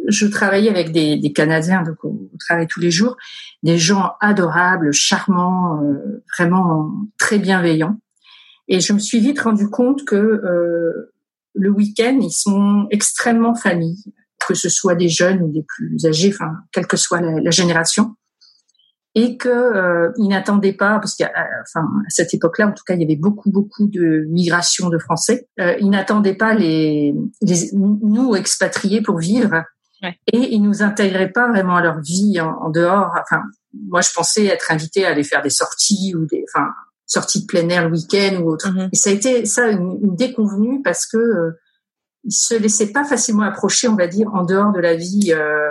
Euh, 0.00 0.04
je 0.08 0.26
travaillais 0.26 0.70
avec 0.70 0.92
des, 0.92 1.16
des, 1.16 1.32
Canadiens, 1.32 1.82
donc 1.82 1.96
on 2.04 2.30
travaille 2.38 2.66
tous 2.66 2.80
les 2.80 2.90
jours, 2.90 3.16
des 3.62 3.78
gens 3.78 4.12
adorables, 4.20 4.92
charmants, 4.92 5.82
euh, 5.82 6.22
vraiment 6.36 6.90
très 7.18 7.38
bienveillants. 7.38 7.98
Et 8.68 8.80
je 8.80 8.92
me 8.92 8.98
suis 8.98 9.20
vite 9.20 9.40
rendu 9.40 9.68
compte 9.68 10.04
que 10.04 10.16
euh, 10.16 11.12
le 11.54 11.70
week-end, 11.70 12.18
ils 12.20 12.32
sont 12.32 12.86
extrêmement 12.90 13.54
famille, 13.54 14.02
que 14.46 14.54
ce 14.54 14.68
soit 14.68 14.94
des 14.94 15.08
jeunes 15.08 15.42
ou 15.42 15.52
des 15.52 15.64
plus 15.66 16.06
âgés, 16.06 16.30
enfin, 16.32 16.52
quelle 16.72 16.86
que 16.86 16.96
soit 16.96 17.20
la, 17.20 17.40
la 17.40 17.50
génération, 17.50 18.14
et 19.14 19.36
que 19.36 19.48
euh, 19.48 20.12
ils 20.16 20.28
n'attendaient 20.28 20.74
pas, 20.74 20.98
parce 21.00 21.16
qu'à 21.16 21.32
enfin, 21.62 21.86
à 22.06 22.10
cette 22.10 22.34
époque-là, 22.34 22.68
en 22.68 22.72
tout 22.72 22.84
cas, 22.86 22.94
il 22.94 23.00
y 23.00 23.04
avait 23.04 23.16
beaucoup, 23.16 23.50
beaucoup 23.50 23.88
de 23.88 24.24
migration 24.28 24.90
de 24.90 24.98
Français. 24.98 25.48
Euh, 25.58 25.74
ils 25.80 25.90
n'attendaient 25.90 26.36
pas 26.36 26.54
les, 26.54 27.14
les 27.42 27.70
nous 27.72 28.36
expatriés 28.36 29.02
pour 29.02 29.18
vivre 29.18 29.64
et 30.02 30.54
ils 30.54 30.60
nous 30.60 30.82
intégraient 30.82 31.32
pas 31.32 31.48
vraiment 31.48 31.76
à 31.76 31.82
leur 31.82 32.00
vie 32.00 32.40
en, 32.40 32.70
dehors. 32.70 33.10
Enfin, 33.20 33.42
moi, 33.88 34.00
je 34.00 34.10
pensais 34.14 34.46
être 34.46 34.70
invitée 34.70 35.04
à 35.04 35.10
aller 35.10 35.24
faire 35.24 35.42
des 35.42 35.50
sorties 35.50 36.14
ou 36.14 36.26
des, 36.26 36.44
enfin, 36.52 36.68
sorties 37.06 37.42
de 37.42 37.46
plein 37.46 37.68
air 37.68 37.88
le 37.88 37.94
week-end 37.94 38.40
ou 38.42 38.50
autre. 38.50 38.68
Mm-hmm. 38.68 38.88
Et 38.92 38.96
ça 38.96 39.10
a 39.10 39.12
été 39.12 39.46
ça 39.46 39.68
une, 39.68 40.14
déconvenue 40.16 40.82
parce 40.82 41.06
que 41.06 41.16
euh, 41.16 41.60
ils 42.24 42.32
se 42.32 42.54
laissaient 42.54 42.92
pas 42.92 43.04
facilement 43.04 43.42
approcher, 43.42 43.88
on 43.88 43.96
va 43.96 44.06
dire, 44.06 44.32
en 44.34 44.44
dehors 44.44 44.72
de 44.72 44.80
la 44.80 44.94
vie 44.94 45.32
euh, 45.32 45.70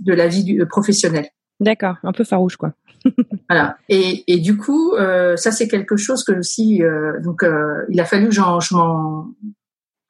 de 0.00 0.12
la 0.12 0.28
vie 0.28 0.44
du, 0.44 0.60
euh, 0.60 0.66
professionnelle. 0.66 1.28
D'accord, 1.60 1.96
un 2.02 2.12
peu 2.12 2.24
farouche, 2.24 2.56
quoi. 2.56 2.72
voilà. 3.48 3.76
Et, 3.88 4.24
et 4.26 4.38
du 4.38 4.56
coup, 4.56 4.94
euh, 4.94 5.36
ça 5.36 5.52
c'est 5.52 5.68
quelque 5.68 5.96
chose 5.96 6.24
que 6.24 6.32
aussi, 6.32 6.82
euh, 6.82 7.20
donc, 7.20 7.42
euh, 7.42 7.84
il 7.88 8.00
a 8.00 8.04
fallu 8.04 8.28
que 8.28 8.34
je 8.34 8.40
m'en 8.40 9.28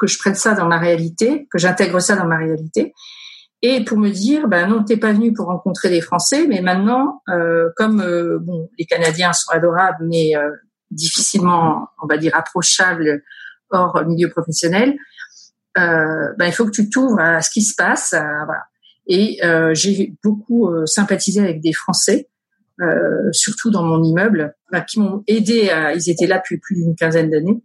que 0.06 0.12
je 0.12 0.18
prenne 0.18 0.34
ça 0.34 0.54
dans 0.54 0.66
ma 0.66 0.78
réalité, 0.78 1.46
que 1.50 1.58
j'intègre 1.58 2.00
ça 2.00 2.16
dans 2.16 2.26
ma 2.26 2.36
réalité, 2.36 2.94
et 3.66 3.82
pour 3.82 3.96
me 3.96 4.10
dire, 4.10 4.46
ben 4.46 4.66
non, 4.66 4.84
t'es 4.84 4.98
pas 4.98 5.14
venu 5.14 5.32
pour 5.32 5.46
rencontrer 5.46 5.88
des 5.88 6.02
Français, 6.02 6.46
mais 6.46 6.60
maintenant, 6.60 7.22
euh, 7.30 7.70
comme 7.76 8.02
euh, 8.02 8.38
bon, 8.38 8.68
les 8.78 8.84
Canadiens 8.84 9.32
sont 9.32 9.50
adorables, 9.52 10.04
mais 10.06 10.36
euh, 10.36 10.50
difficilement, 10.90 11.88
on 12.02 12.06
va 12.06 12.18
dire, 12.18 12.32
approchables 12.34 13.22
hors 13.70 14.04
milieu 14.04 14.28
professionnel, 14.28 14.94
ben 15.74 16.36
il 16.46 16.52
faut 16.52 16.66
que 16.66 16.70
tu 16.70 16.90
t'ouvres 16.90 17.18
à 17.18 17.40
ce 17.40 17.50
qui 17.50 17.62
se 17.62 17.74
passe. 17.74 18.14
Et 19.08 19.40
j'ai 19.72 20.14
beaucoup 20.22 20.70
sympathisé 20.86 21.40
avec 21.40 21.60
des 21.60 21.72
Français. 21.72 22.28
surtout 23.32 23.70
dans 23.70 23.82
mon 23.82 24.04
immeuble, 24.04 24.54
ben, 24.70 24.82
qui 24.82 25.00
m'ont 25.00 25.24
aidé. 25.26 25.72
Ils 25.96 26.10
étaient 26.10 26.28
là 26.28 26.38
depuis 26.38 26.58
plus 26.58 26.76
d'une 26.76 26.94
quinzaine 26.94 27.28
d'années, 27.28 27.60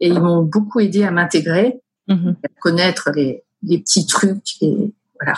et 0.00 0.08
ils 0.08 0.20
m'ont 0.20 0.42
beaucoup 0.42 0.80
aidé 0.80 1.02
à 1.04 1.10
m'intégrer, 1.10 1.80
mm-hmm. 2.08 2.34
à 2.44 2.48
connaître 2.60 3.10
les, 3.14 3.42
les 3.62 3.78
petits 3.78 4.06
trucs. 4.06 4.60
Et 4.62 4.92
voilà. 5.20 5.36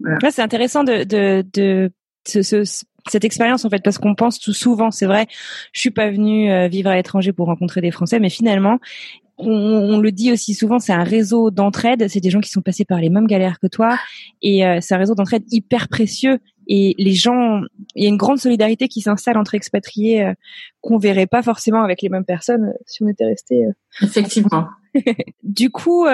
voilà. 0.00 0.30
c'est 0.30 0.42
intéressant 0.42 0.84
de, 0.84 1.04
de, 1.04 1.44
de 1.54 1.90
ce, 2.26 2.42
ce, 2.42 2.84
cette 3.08 3.24
expérience 3.24 3.64
en 3.64 3.70
fait 3.70 3.82
parce 3.82 3.98
qu'on 3.98 4.14
pense 4.14 4.38
tout 4.38 4.52
souvent, 4.52 4.90
c'est 4.90 5.06
vrai, 5.06 5.26
je 5.72 5.80
suis 5.80 5.90
pas 5.90 6.10
venue 6.10 6.50
euh, 6.50 6.68
vivre 6.68 6.90
à 6.90 6.96
l'étranger 6.96 7.32
pour 7.32 7.46
rencontrer 7.46 7.80
des 7.80 7.90
Français, 7.90 8.18
mais 8.18 8.30
finalement 8.30 8.78
on, 9.38 9.50
on, 9.50 9.98
le 9.98 10.12
dit 10.12 10.32
aussi 10.32 10.54
souvent, 10.54 10.78
c'est 10.78 10.92
un 10.92 11.04
réseau 11.04 11.50
d'entraide. 11.50 12.08
C'est 12.08 12.20
des 12.20 12.30
gens 12.30 12.40
qui 12.40 12.50
sont 12.50 12.62
passés 12.62 12.84
par 12.84 13.00
les 13.00 13.10
mêmes 13.10 13.26
galères 13.26 13.58
que 13.60 13.66
toi, 13.66 13.98
et 14.42 14.66
euh, 14.66 14.78
c'est 14.80 14.94
un 14.94 14.98
réseau 14.98 15.14
d'entraide 15.14 15.44
hyper 15.50 15.88
précieux 15.88 16.38
et 16.66 16.94
les 16.98 17.12
gens, 17.12 17.62
il 17.94 18.04
y 18.04 18.06
a 18.06 18.08
une 18.08 18.16
grande 18.16 18.38
solidarité 18.38 18.88
qui 18.88 19.00
s'installe 19.00 19.38
entre 19.38 19.54
expatriés 19.54 20.24
euh, 20.24 20.34
qu'on 20.80 20.98
verrait 20.98 21.26
pas 21.26 21.42
forcément 21.42 21.82
avec 21.82 22.02
les 22.02 22.08
mêmes 22.08 22.24
personnes 22.24 22.64
euh, 22.64 22.82
si 22.86 23.02
on 23.02 23.08
était 23.08 23.24
resté. 23.24 23.66
Euh. 23.66 23.72
Effectivement. 24.02 24.66
du 25.42 25.68
coup, 25.68 26.06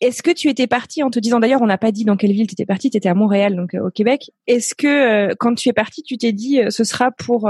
est-ce 0.00 0.20
que 0.20 0.32
tu 0.32 0.48
étais 0.48 0.66
partie 0.66 1.04
en 1.04 1.10
te 1.10 1.20
disant 1.20 1.38
d'ailleurs, 1.38 1.62
on 1.62 1.66
n'a 1.66 1.78
pas 1.78 1.92
dit 1.92 2.04
dans 2.04 2.16
quelle 2.16 2.32
ville 2.32 2.48
tu 2.48 2.54
étais 2.54 2.66
partie, 2.66 2.90
tu 2.90 2.96
étais 2.96 3.08
à 3.08 3.14
Montréal, 3.14 3.54
donc 3.54 3.74
au 3.74 3.90
Québec. 3.90 4.32
Est-ce 4.48 4.74
que 4.74 5.32
quand 5.34 5.54
tu 5.54 5.68
es 5.68 5.72
partie, 5.72 6.02
tu 6.02 6.18
t'es 6.18 6.32
dit 6.32 6.60
ce 6.68 6.82
sera 6.82 7.12
pour 7.12 7.48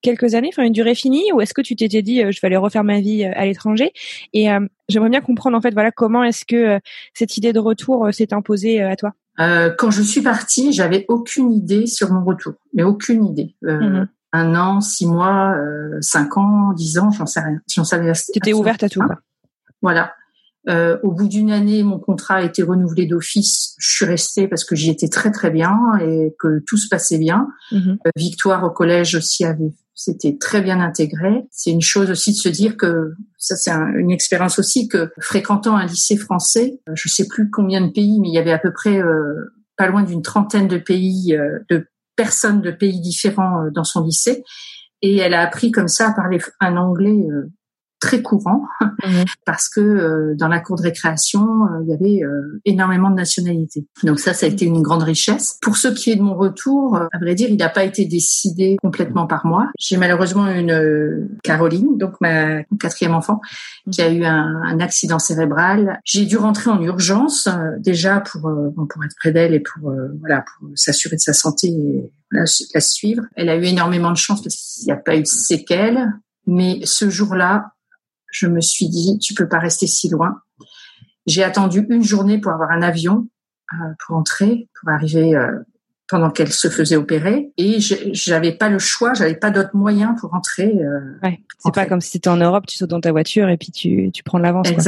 quelques 0.00 0.34
années, 0.34 0.48
enfin 0.50 0.62
une 0.62 0.72
durée 0.72 0.94
finie, 0.94 1.30
ou 1.34 1.42
est-ce 1.42 1.52
que 1.52 1.60
tu 1.60 1.76
t'étais 1.76 2.00
dit 2.00 2.20
je 2.32 2.40
vais 2.40 2.46
aller 2.46 2.56
refaire 2.56 2.82
ma 2.82 3.00
vie 3.00 3.24
à 3.24 3.44
l'étranger? 3.44 3.92
Et 4.32 4.46
j'aimerais 4.88 5.10
bien 5.10 5.20
comprendre 5.20 5.54
en 5.54 5.60
fait, 5.60 5.74
voilà, 5.74 5.90
comment 5.90 6.24
est-ce 6.24 6.46
que 6.46 6.80
cette 7.12 7.36
idée 7.36 7.52
de 7.52 7.60
retour 7.60 8.08
s'est 8.10 8.32
imposée 8.32 8.80
à 8.80 8.96
toi? 8.96 9.12
Euh, 9.40 9.70
quand 9.76 9.90
je 9.90 10.02
suis 10.02 10.22
partie, 10.22 10.72
j'avais 10.72 11.04
aucune 11.08 11.52
idée 11.52 11.86
sur 11.86 12.12
mon 12.12 12.24
retour, 12.24 12.54
mais 12.74 12.82
aucune 12.82 13.24
idée. 13.24 13.54
Euh, 13.64 13.78
mhm. 13.80 14.08
un 14.32 14.54
an, 14.54 14.80
six 14.80 15.06
mois, 15.06 15.54
euh, 15.56 15.98
cinq 16.00 16.36
ans, 16.36 16.72
dix 16.72 16.98
ans, 16.98 17.10
j'en 17.10 17.26
sais 17.26 17.40
rien. 17.40 17.60
J'en 17.68 17.84
savais. 17.84 18.12
Tu 18.12 18.38
étais 18.38 18.52
ouverte 18.52 18.82
à 18.82 18.88
tout. 18.88 19.00
Quoi. 19.00 19.18
Voilà. 19.82 20.12
Euh, 20.68 20.98
au 21.04 21.12
bout 21.12 21.28
d'une 21.28 21.52
année, 21.52 21.84
mon 21.84 21.98
contrat 21.98 22.36
a 22.36 22.42
été 22.42 22.62
renouvelé 22.62 23.06
d'office. 23.06 23.76
Je 23.78 23.88
suis 23.88 24.04
restée 24.04 24.48
parce 24.48 24.64
que 24.64 24.74
j'y 24.74 24.90
étais 24.90 25.08
très 25.08 25.30
très 25.30 25.50
bien 25.50 25.78
et 26.00 26.34
que 26.40 26.60
tout 26.66 26.76
se 26.76 26.88
passait 26.88 27.18
bien. 27.18 27.48
Mhm. 27.70 27.98
Victoire 28.16 28.64
au 28.64 28.70
collège 28.70 29.14
aussi 29.14 29.44
avait, 29.44 29.72
c'était 29.96 30.36
très 30.38 30.60
bien 30.60 30.78
intégré. 30.80 31.46
C'est 31.50 31.70
une 31.70 31.80
chose 31.80 32.10
aussi 32.10 32.32
de 32.32 32.36
se 32.36 32.48
dire 32.50 32.76
que 32.76 33.14
ça 33.38 33.56
c'est 33.56 33.70
un- 33.70 33.92
une 33.94 34.10
expérience 34.10 34.58
aussi 34.58 34.86
que 34.88 35.10
fréquentant 35.18 35.74
un 35.76 35.86
lycée 35.86 36.16
français, 36.18 36.78
euh, 36.88 36.92
je 36.94 37.08
sais 37.08 37.26
plus 37.26 37.50
combien 37.50 37.80
de 37.80 37.90
pays, 37.90 38.20
mais 38.20 38.28
il 38.28 38.34
y 38.34 38.38
avait 38.38 38.52
à 38.52 38.58
peu 38.58 38.72
près 38.72 39.02
euh, 39.02 39.52
pas 39.76 39.88
loin 39.88 40.02
d'une 40.02 40.22
trentaine 40.22 40.68
de 40.68 40.76
pays, 40.78 41.34
euh, 41.34 41.58
de 41.70 41.86
personnes 42.14 42.60
de 42.60 42.70
pays 42.70 43.00
différents 43.00 43.68
dans 43.74 43.84
son 43.84 44.04
lycée, 44.04 44.44
et 45.02 45.16
elle 45.16 45.34
a 45.34 45.40
appris 45.42 45.70
comme 45.70 45.88
ça 45.88 46.10
à 46.10 46.12
parler 46.12 46.38
un 46.60 46.76
anglais 46.76 47.26
très 48.00 48.22
courant 48.22 48.62
Mhm. 49.04 49.24
parce 49.44 49.68
que 49.68 49.80
euh, 49.80 50.34
dans 50.36 50.48
la 50.48 50.60
cour 50.60 50.76
de 50.76 50.82
récréation, 50.82 51.42
euh, 51.42 51.82
il 51.84 51.90
y 51.90 51.94
avait 51.94 52.24
euh, 52.24 52.60
énormément 52.64 53.10
de 53.10 53.14
nationalités. 53.14 53.86
Donc 54.02 54.18
ça, 54.20 54.34
ça 54.34 54.46
a 54.46 54.48
été 54.48 54.64
une 54.64 54.82
grande 54.82 55.02
richesse. 55.02 55.58
Pour 55.62 55.76
ce 55.76 55.88
qui 55.88 56.10
est 56.10 56.16
de 56.16 56.22
mon 56.22 56.34
retour, 56.34 56.96
euh, 56.96 57.06
à 57.12 57.18
vrai 57.18 57.34
dire, 57.34 57.48
il 57.50 57.56
n'a 57.56 57.68
pas 57.68 57.84
été 57.84 58.04
décidé 58.04 58.76
complètement 58.82 59.26
par 59.26 59.46
moi. 59.46 59.68
J'ai 59.78 59.96
malheureusement 59.96 60.46
une 60.48 60.70
euh, 60.72 61.28
Caroline, 61.42 61.96
donc 61.98 62.14
ma 62.20 62.62
quatrième 62.80 63.14
enfant, 63.14 63.40
qui 63.90 64.02
a 64.02 64.10
eu 64.10 64.24
un, 64.24 64.62
un 64.64 64.80
accident 64.80 65.18
cérébral. 65.18 66.00
J'ai 66.04 66.24
dû 66.24 66.36
rentrer 66.36 66.70
en 66.70 66.80
urgence 66.82 67.46
euh, 67.46 67.76
déjà 67.78 68.20
pour 68.20 68.48
euh, 68.48 68.70
bon, 68.74 68.86
pour 68.86 69.04
être 69.04 69.14
près 69.18 69.32
d'elle 69.32 69.54
et 69.54 69.60
pour 69.60 69.90
euh, 69.90 70.08
voilà 70.20 70.42
pour 70.58 70.68
s'assurer 70.74 71.16
de 71.16 71.20
sa 71.20 71.32
santé 71.32 71.68
et 71.68 72.10
voilà, 72.30 72.46
la 72.74 72.80
suivre. 72.80 73.22
Elle 73.36 73.48
a 73.48 73.56
eu 73.56 73.64
énormément 73.64 74.10
de 74.10 74.16
chance 74.16 74.42
parce 74.42 74.56
qu'il 74.56 74.86
n'y 74.86 74.92
a 74.92 74.96
pas 74.96 75.16
eu 75.16 75.22
de 75.22 75.26
séquelles. 75.26 76.12
Mais 76.48 76.80
ce 76.84 77.10
jour-là, 77.10 77.72
je 78.38 78.46
me 78.46 78.60
suis 78.60 78.88
dit, 78.88 79.18
tu 79.18 79.32
peux 79.34 79.48
pas 79.48 79.58
rester 79.58 79.86
si 79.86 80.08
loin. 80.10 80.40
J'ai 81.26 81.42
attendu 81.42 81.86
une 81.90 82.02
journée 82.02 82.38
pour 82.38 82.52
avoir 82.52 82.70
un 82.70 82.82
avion 82.82 83.26
euh, 83.72 83.76
pour 84.06 84.16
entrer, 84.16 84.68
pour 84.78 84.90
arriver 84.90 85.34
euh, 85.34 85.50
pendant 86.08 86.30
qu'elle 86.30 86.52
se 86.52 86.68
faisait 86.68 86.94
opérer, 86.96 87.50
et 87.56 87.80
je- 87.80 88.10
j'avais 88.12 88.52
pas 88.52 88.68
le 88.68 88.78
choix, 88.78 89.12
j'avais 89.14 89.34
pas 89.34 89.50
d'autre 89.50 89.70
moyen 89.74 90.14
pour 90.20 90.34
entrer. 90.34 90.72
euh, 90.80 91.18
Ouais. 91.22 91.40
C'est 91.58 91.74
pas 91.74 91.86
comme 91.86 92.00
si 92.00 92.12
t'étais 92.12 92.28
en 92.28 92.36
Europe, 92.36 92.66
tu 92.66 92.76
sautes 92.76 92.90
dans 92.90 93.00
ta 93.00 93.10
voiture 93.10 93.48
et 93.48 93.56
puis 93.56 93.72
tu, 93.72 94.10
tu 94.12 94.22
prends 94.22 94.38
l'avance. 94.38 94.68
quoi. 94.74 94.82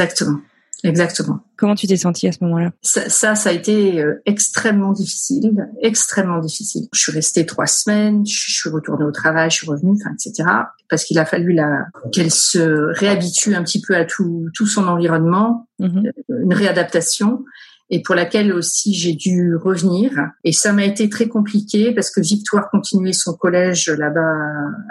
Exactement. 0.85 1.41
Comment 1.57 1.75
tu 1.75 1.87
t'es 1.87 1.97
sentie 1.97 2.29
à 2.29 2.33
ce 2.33 2.39
moment-là? 2.43 2.73
Ça, 2.83 3.09
ça, 3.09 3.35
ça 3.35 3.51
a 3.51 3.53
été 3.53 4.01
euh, 4.01 4.23
extrêmement 4.27 4.93
difficile, 4.93 5.69
extrêmement 5.83 6.39
difficile. 6.39 6.89
Je 6.93 7.01
suis 7.01 7.13
restée 7.13 7.47
trois 7.47 7.67
semaines, 7.67 8.25
je 8.27 8.53
suis 8.53 8.71
retournée 8.71 9.05
au 9.05 9.13
travail, 9.13 9.51
je 9.51 9.57
suis 9.57 9.67
revenue, 9.69 9.97
enfin, 10.01 10.15
etc. 10.15 10.49
Parce 10.89 11.05
qu'il 11.05 11.19
a 11.19 11.25
fallu 11.25 11.53
la 11.53 11.87
qu'elle 12.13 12.31
se 12.31 12.93
réhabitue 12.99 13.55
un 13.55 13.63
petit 13.63 13.81
peu 13.81 13.97
à 13.97 14.05
tout 14.05 14.49
tout 14.55 14.67
son 14.67 14.87
environnement. 14.87 15.67
Mhm. 15.81 16.11
une 16.29 16.55
réadaptation 16.55 17.45
et 17.91 18.03
pour 18.03 18.15
laquelle 18.15 18.53
aussi 18.53 18.95
j'ai 18.95 19.15
dû 19.15 19.57
revenir. 19.57 20.13
Et 20.45 20.53
ça 20.53 20.73
m'a 20.73 20.85
été 20.85 21.09
très 21.09 21.29
compliqué 21.29 21.95
parce 21.95 22.11
que 22.11 22.21
Victoire 22.21 22.69
continuait 22.71 23.13
son 23.13 23.35
collège 23.35 23.89
là-bas 23.89 24.37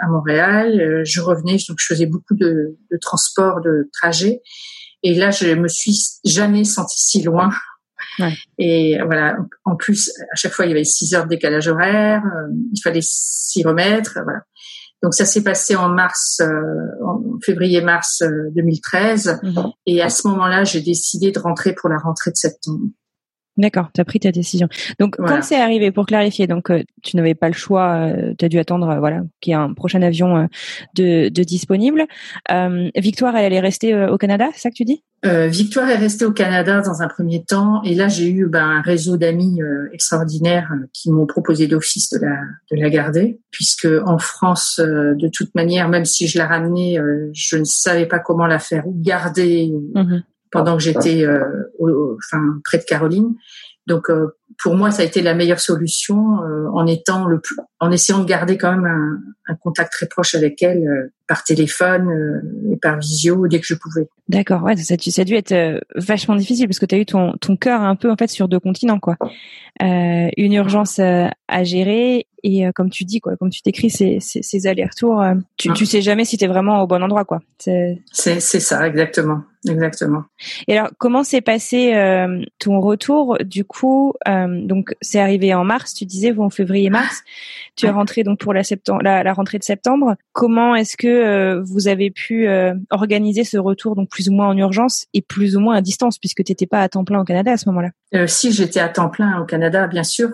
à 0.00 0.08
Montréal. 0.08 0.80
Euh, 0.80 1.02
Je 1.04 1.20
revenais, 1.20 1.58
donc 1.68 1.78
je 1.78 1.86
faisais 1.86 2.06
beaucoup 2.06 2.34
de, 2.34 2.76
de 2.90 2.96
transport, 3.00 3.60
de 3.60 3.88
trajet. 3.92 4.40
Et 5.02 5.14
là, 5.14 5.30
je 5.30 5.54
me 5.54 5.68
suis 5.68 5.96
jamais 6.24 6.64
sentie 6.64 6.98
si 7.00 7.22
loin. 7.22 7.50
Ouais. 8.18 8.34
Et 8.58 8.98
voilà. 9.04 9.36
En 9.64 9.76
plus, 9.76 10.10
à 10.32 10.36
chaque 10.36 10.52
fois, 10.52 10.66
il 10.66 10.70
y 10.70 10.72
avait 10.72 10.84
six 10.84 11.14
heures 11.14 11.24
de 11.24 11.28
décalage 11.30 11.68
horaire. 11.68 12.22
euh, 12.24 12.52
Il 12.72 12.80
fallait 12.82 13.00
s'y 13.02 13.62
remettre. 13.64 14.18
Voilà. 14.24 14.40
Donc 15.02 15.14
ça 15.14 15.24
s'est 15.24 15.42
passé 15.44 15.76
en 15.76 15.88
mars, 15.88 16.40
euh, 16.40 17.06
en 17.06 17.22
février-mars 17.44 18.22
euh, 18.22 18.50
2013. 18.56 19.38
Mhm. 19.42 19.70
Et 19.86 20.02
à 20.02 20.10
ce 20.10 20.26
moment-là, 20.28 20.64
j'ai 20.64 20.80
décidé 20.80 21.30
de 21.30 21.38
rentrer 21.38 21.72
pour 21.74 21.88
la 21.88 21.98
rentrée 21.98 22.32
de 22.32 22.36
septembre. 22.36 22.86
D'accord, 23.58 23.88
tu 23.92 24.00
as 24.00 24.04
pris 24.04 24.20
ta 24.20 24.30
décision. 24.30 24.68
Donc 25.00 25.16
Voilà. 25.18 25.36
quand 25.36 25.42
c'est 25.42 25.60
arrivé, 25.60 25.90
pour 25.90 26.06
clarifier, 26.06 26.46
donc 26.46 26.70
euh, 26.70 26.82
tu 27.02 27.16
n'avais 27.16 27.34
pas 27.34 27.48
le 27.48 27.54
choix, 27.54 28.08
tu 28.38 28.44
as 28.44 28.48
dû 28.48 28.58
attendre, 28.58 28.88
euh, 28.88 28.98
voilà, 29.00 29.22
qu'il 29.40 29.50
y 29.50 29.54
ait 29.54 29.58
un 29.58 29.74
prochain 29.74 30.00
avion 30.00 30.36
euh, 30.36 30.46
de, 30.94 31.28
de 31.28 31.42
disponible. 31.42 32.06
Euh, 32.52 32.88
Victoire, 32.96 33.36
elle 33.36 33.46
allait 33.46 33.60
rester 33.60 33.92
euh, 33.92 34.12
au 34.12 34.16
Canada, 34.16 34.46
c'est 34.54 34.60
ça 34.60 34.70
que 34.70 34.76
tu 34.76 34.84
dis? 34.84 35.02
Euh, 35.26 35.48
Victoire 35.48 35.90
est 35.90 35.96
restée 35.96 36.24
au 36.24 36.30
Canada 36.30 36.80
dans 36.80 37.02
un 37.02 37.08
premier 37.08 37.42
temps, 37.42 37.82
et 37.82 37.96
là 37.96 38.06
j'ai 38.06 38.30
eu 38.30 38.46
ben, 38.46 38.62
un 38.62 38.80
réseau 38.82 39.16
d'amis 39.16 39.60
euh, 39.60 39.88
extraordinaires 39.92 40.70
euh, 40.72 40.86
qui 40.92 41.10
m'ont 41.10 41.26
proposé 41.26 41.66
d'office 41.66 42.10
de 42.10 42.20
la 42.24 42.36
de 42.70 42.80
la 42.80 42.88
garder, 42.88 43.40
puisque 43.50 43.88
en 44.06 44.18
France, 44.18 44.78
euh, 44.78 45.16
de 45.16 45.28
toute 45.28 45.52
manière, 45.56 45.88
même 45.88 46.04
si 46.04 46.28
je 46.28 46.38
la 46.38 46.46
ramenais, 46.46 47.00
euh, 47.00 47.30
je 47.32 47.56
ne 47.56 47.64
savais 47.64 48.06
pas 48.06 48.20
comment 48.20 48.46
la 48.46 48.60
faire 48.60 48.84
garder 48.86 49.72
pendant 50.50 50.76
que 50.76 50.82
j'étais 50.82 51.24
euh, 51.24 51.40
au- 51.78 51.88
au- 51.90 52.16
enfin 52.16 52.40
près 52.64 52.78
de 52.78 52.84
Caroline. 52.84 53.34
Donc 53.86 54.10
euh, 54.10 54.28
pour 54.56 54.74
moi, 54.76 54.90
ça 54.90 55.02
a 55.02 55.04
été 55.04 55.20
la 55.22 55.34
meilleure 55.34 55.60
solution 55.60 56.42
euh, 56.42 56.68
en 56.72 56.86
étant 56.86 57.26
le 57.26 57.38
plus, 57.40 57.56
en 57.80 57.90
essayant 57.92 58.20
de 58.20 58.24
garder 58.24 58.56
quand 58.56 58.72
même 58.72 58.86
un, 58.86 59.52
un 59.52 59.54
contact 59.56 59.92
très 59.92 60.06
proche 60.06 60.34
avec 60.34 60.62
elle 60.62 60.86
euh, 60.88 61.12
par 61.28 61.44
téléphone 61.44 62.08
euh, 62.08 62.72
et 62.72 62.76
par 62.76 62.98
visio 62.98 63.46
dès 63.46 63.60
que 63.60 63.66
je 63.66 63.74
pouvais. 63.74 64.08
D'accord, 64.28 64.62
ouais, 64.62 64.76
ça, 64.76 64.94
ça 64.98 65.22
a 65.22 65.24
dû 65.24 65.34
être 65.34 65.52
euh, 65.52 65.78
vachement 65.94 66.34
difficile 66.34 66.66
parce 66.66 66.78
que 66.78 66.86
tu 66.86 66.94
as 66.94 66.98
eu 66.98 67.06
ton, 67.06 67.34
ton 67.40 67.56
cœur 67.56 67.82
un 67.82 67.94
peu 67.96 68.10
en 68.10 68.16
fait 68.16 68.28
sur 68.28 68.48
deux 68.48 68.60
continents, 68.60 68.98
quoi. 68.98 69.16
Euh, 69.82 70.28
une 70.36 70.54
urgence 70.54 70.98
euh, 70.98 71.26
à 71.46 71.62
gérer 71.64 72.26
et 72.42 72.66
euh, 72.66 72.72
comme 72.72 72.90
tu 72.90 73.04
dis, 73.04 73.20
quoi, 73.20 73.36
comme 73.36 73.50
tu 73.50 73.62
t'écris 73.62 73.90
ces, 73.90 74.18
ces, 74.20 74.42
ces 74.42 74.66
allers-retours, 74.66 75.20
euh, 75.20 75.34
tu, 75.56 75.70
Ah. 75.70 75.74
tu 75.74 75.86
sais 75.86 76.02
jamais 76.02 76.24
si 76.24 76.36
tu 76.36 76.44
es 76.44 76.48
vraiment 76.48 76.82
au 76.82 76.86
bon 76.86 77.02
endroit, 77.02 77.24
quoi. 77.24 77.40
C'est- 77.58 77.98
ça 78.12 78.86
exactement, 78.86 79.42
exactement. 79.68 80.22
Et 80.68 80.78
alors, 80.78 80.90
comment 80.98 81.24
s'est 81.24 81.40
passé 81.40 81.94
euh, 81.94 82.42
ton 82.58 82.80
retour 82.80 83.38
Du 83.44 83.64
coup, 83.64 84.14
euh, 84.28 84.37
donc 84.46 84.94
c'est 85.00 85.20
arrivé 85.20 85.54
en 85.54 85.64
mars. 85.64 85.94
Tu 85.94 86.04
disais 86.04 86.32
bon 86.32 86.50
février-mars. 86.50 87.22
Tu 87.76 87.86
es 87.86 87.90
rentré 87.90 88.24
donc 88.24 88.38
pour 88.38 88.52
la, 88.52 88.64
septembre, 88.64 89.02
la, 89.02 89.22
la 89.22 89.32
rentrée 89.32 89.58
de 89.58 89.64
septembre. 89.64 90.16
Comment 90.32 90.74
est-ce 90.74 90.96
que 90.96 91.08
euh, 91.08 91.62
vous 91.62 91.88
avez 91.88 92.10
pu 92.10 92.48
euh, 92.48 92.74
organiser 92.90 93.44
ce 93.44 93.56
retour 93.56 93.94
donc 93.94 94.08
plus 94.10 94.28
ou 94.28 94.32
moins 94.32 94.48
en 94.48 94.56
urgence 94.56 95.06
et 95.14 95.22
plus 95.22 95.56
ou 95.56 95.60
moins 95.60 95.76
à 95.76 95.80
distance 95.80 96.18
puisque 96.18 96.44
tu 96.44 96.52
n'étais 96.52 96.66
pas 96.66 96.80
à 96.80 96.88
temps 96.88 97.04
plein 97.04 97.20
au 97.20 97.24
Canada 97.24 97.52
à 97.52 97.56
ce 97.56 97.68
moment-là? 97.68 97.90
Euh, 98.14 98.26
si 98.26 98.52
j'étais 98.52 98.80
à 98.80 98.88
temps 98.88 99.08
plein 99.08 99.40
au 99.40 99.44
Canada, 99.44 99.86
bien 99.86 100.04
sûr, 100.04 100.30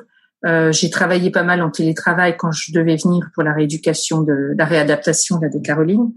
euh, 0.47 0.73
j'ai 0.73 0.91
travaillé 0.91 1.31
pas 1.31 1.43
mal 1.43 1.63
en 1.63 1.71
télétravail 1.71 2.37
quand 2.37 2.53
je 2.53 2.73
devais 2.73 2.97
venir 2.97 3.31
pour 3.35 3.43
la 3.43 3.53
rééducation 3.53 4.23
de 4.23 4.55
la 4.57 4.65
réadaptation 4.65 5.39
là, 5.41 5.49
de 5.49 5.59
Caroline. 5.59 6.13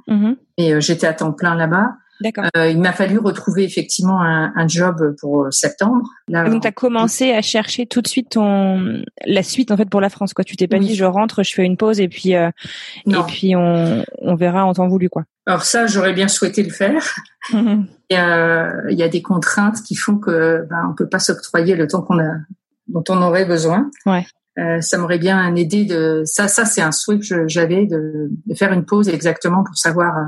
Et 0.58 0.74
euh, 0.74 0.82
j'étais 0.82 1.08
à 1.08 1.14
temps 1.14 1.32
plein 1.32 1.56
là-bas. 1.56 1.92
D'accord. 2.22 2.45
Euh, 2.55 2.70
il 2.70 2.80
m'a 2.80 2.93
fallu 2.93 3.20
retrouver 3.20 3.63
effectivement 3.63 4.22
un, 4.22 4.51
un 4.55 4.68
job 4.68 5.15
pour 5.20 5.45
euh, 5.45 5.51
septembre. 5.51 6.09
Là, 6.28 6.49
donc 6.49 6.61
tu 6.61 6.68
as 6.68 6.72
commencé 6.72 7.32
à 7.32 7.41
chercher 7.41 7.86
tout 7.86 8.01
de 8.01 8.07
suite 8.07 8.30
ton 8.32 9.03
la 9.26 9.43
suite 9.43 9.72
en 9.72 9.78
fait 9.78 9.89
pour 9.89 10.01
la 10.01 10.09
France 10.09 10.34
quoi. 10.34 10.43
Tu 10.43 10.55
t'es 10.55 10.68
pas 10.68 10.78
Oui. 10.78 10.88
dit 10.88 10.95
je 10.95 11.05
rentre, 11.05 11.43
je 11.43 11.53
fais 11.53 11.63
une 11.63 11.78
pause 11.78 11.99
et 11.99 12.07
puis 12.07 12.36
euh, 12.36 12.49
et 13.05 13.13
puis 13.28 13.55
on 13.55 14.03
on 14.20 14.36
verra 14.36 14.65
en 14.65 14.74
temps 14.74 14.88
voulu 14.88 15.09
quoi. 15.09 15.24
Alors 15.45 15.63
ça, 15.63 15.88
j'aurais 15.88 16.13
bien 16.13 16.28
souhaité 16.28 16.61
le 16.63 16.70
faire. 16.72 17.15
Et, 18.09 18.18
euh, 18.20 18.82
il 18.89 18.97
y 18.97 19.03
a 19.03 19.07
des 19.07 19.22
contraintes 19.22 19.82
qui 19.84 19.95
font 19.95 20.18
que 20.18 20.65
ben, 20.70 20.89
on 20.91 20.93
peut 20.93 21.07
pas 21.07 21.20
s'octroyer 21.20 21.76
le 21.76 21.88
temps 21.88 22.01
qu'on 22.01 22.20
a, 22.20 22.34
dont 22.88 23.03
on 23.09 23.22
aurait 23.22 23.45
besoin. 23.45 23.89
Ouais. 24.05 24.26
Euh, 24.59 24.82
ça 24.82 24.97
m'aurait 24.97 25.20
bien 25.20 25.55
aidé 25.55 25.86
de 25.86 26.24
ça. 26.26 26.47
Ça, 26.47 26.65
c'est 26.65 26.82
un 26.82 26.91
souhait 26.91 27.20
que 27.20 27.47
j'avais 27.47 27.86
de, 27.86 28.30
de 28.45 28.55
faire 28.55 28.74
une 28.74 28.86
pause 28.86 29.07
exactement 29.07 29.63
pour 29.63 29.78
savoir 29.78 30.18
euh, 30.18 30.24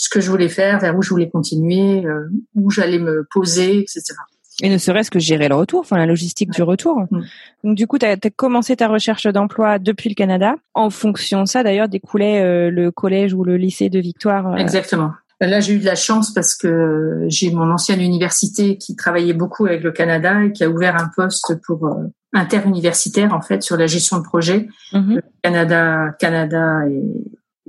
ce 0.00 0.08
que 0.08 0.20
je 0.22 0.30
voulais 0.30 0.48
faire, 0.48 0.78
vers 0.78 0.96
où 0.96 1.02
je 1.02 1.10
voulais 1.10 1.28
continuer, 1.28 2.06
euh, 2.06 2.26
où 2.54 2.70
j'allais 2.70 2.98
me 2.98 3.26
poser, 3.30 3.80
etc. 3.80 4.14
Et 4.62 4.70
ne 4.70 4.78
serait-ce 4.78 5.10
que 5.10 5.18
gérer 5.18 5.48
le 5.48 5.54
retour, 5.54 5.80
enfin 5.80 5.98
la 5.98 6.06
logistique 6.06 6.50
du 6.50 6.62
retour. 6.62 7.00
Mm. 7.10 7.20
Donc 7.64 7.76
du 7.76 7.86
coup, 7.86 7.98
tu 7.98 8.06
as, 8.06 8.16
commencé 8.34 8.76
ta 8.76 8.88
recherche 8.88 9.26
d'emploi 9.26 9.78
depuis 9.78 10.08
le 10.08 10.14
Canada. 10.14 10.54
En 10.72 10.88
fonction 10.88 11.42
de 11.42 11.48
ça, 11.48 11.62
d'ailleurs, 11.62 11.88
découlait 11.88 12.40
euh, 12.40 12.70
le 12.70 12.90
collège 12.90 13.34
ou 13.34 13.44
le 13.44 13.58
lycée 13.58 13.90
de 13.90 13.98
Victoire. 13.98 14.52
euh, 14.52 14.56
Exactement. 14.56 15.12
Là, 15.42 15.60
j'ai 15.60 15.74
eu 15.74 15.78
de 15.78 15.86
la 15.86 15.94
chance 15.94 16.32
parce 16.32 16.54
que 16.54 17.24
j'ai 17.28 17.50
mon 17.50 17.70
ancienne 17.70 18.00
université 18.00 18.78
qui 18.78 18.96
travaillait 18.96 19.34
beaucoup 19.34 19.66
avec 19.66 19.82
le 19.82 19.92
Canada 19.92 20.44
et 20.44 20.52
qui 20.52 20.64
a 20.64 20.70
ouvert 20.70 20.96
un 20.96 21.10
poste 21.14 21.56
pour 21.66 21.86
euh, 21.86 22.06
interuniversitaire 22.32 23.34
en 23.34 23.42
fait 23.42 23.62
sur 23.62 23.76
la 23.76 23.86
gestion 23.86 24.18
de 24.18 24.22
projet 24.22 24.66
mhm, 24.92 25.20
Canada, 25.42 26.14
Canada 26.18 26.86
et, 26.88 27.02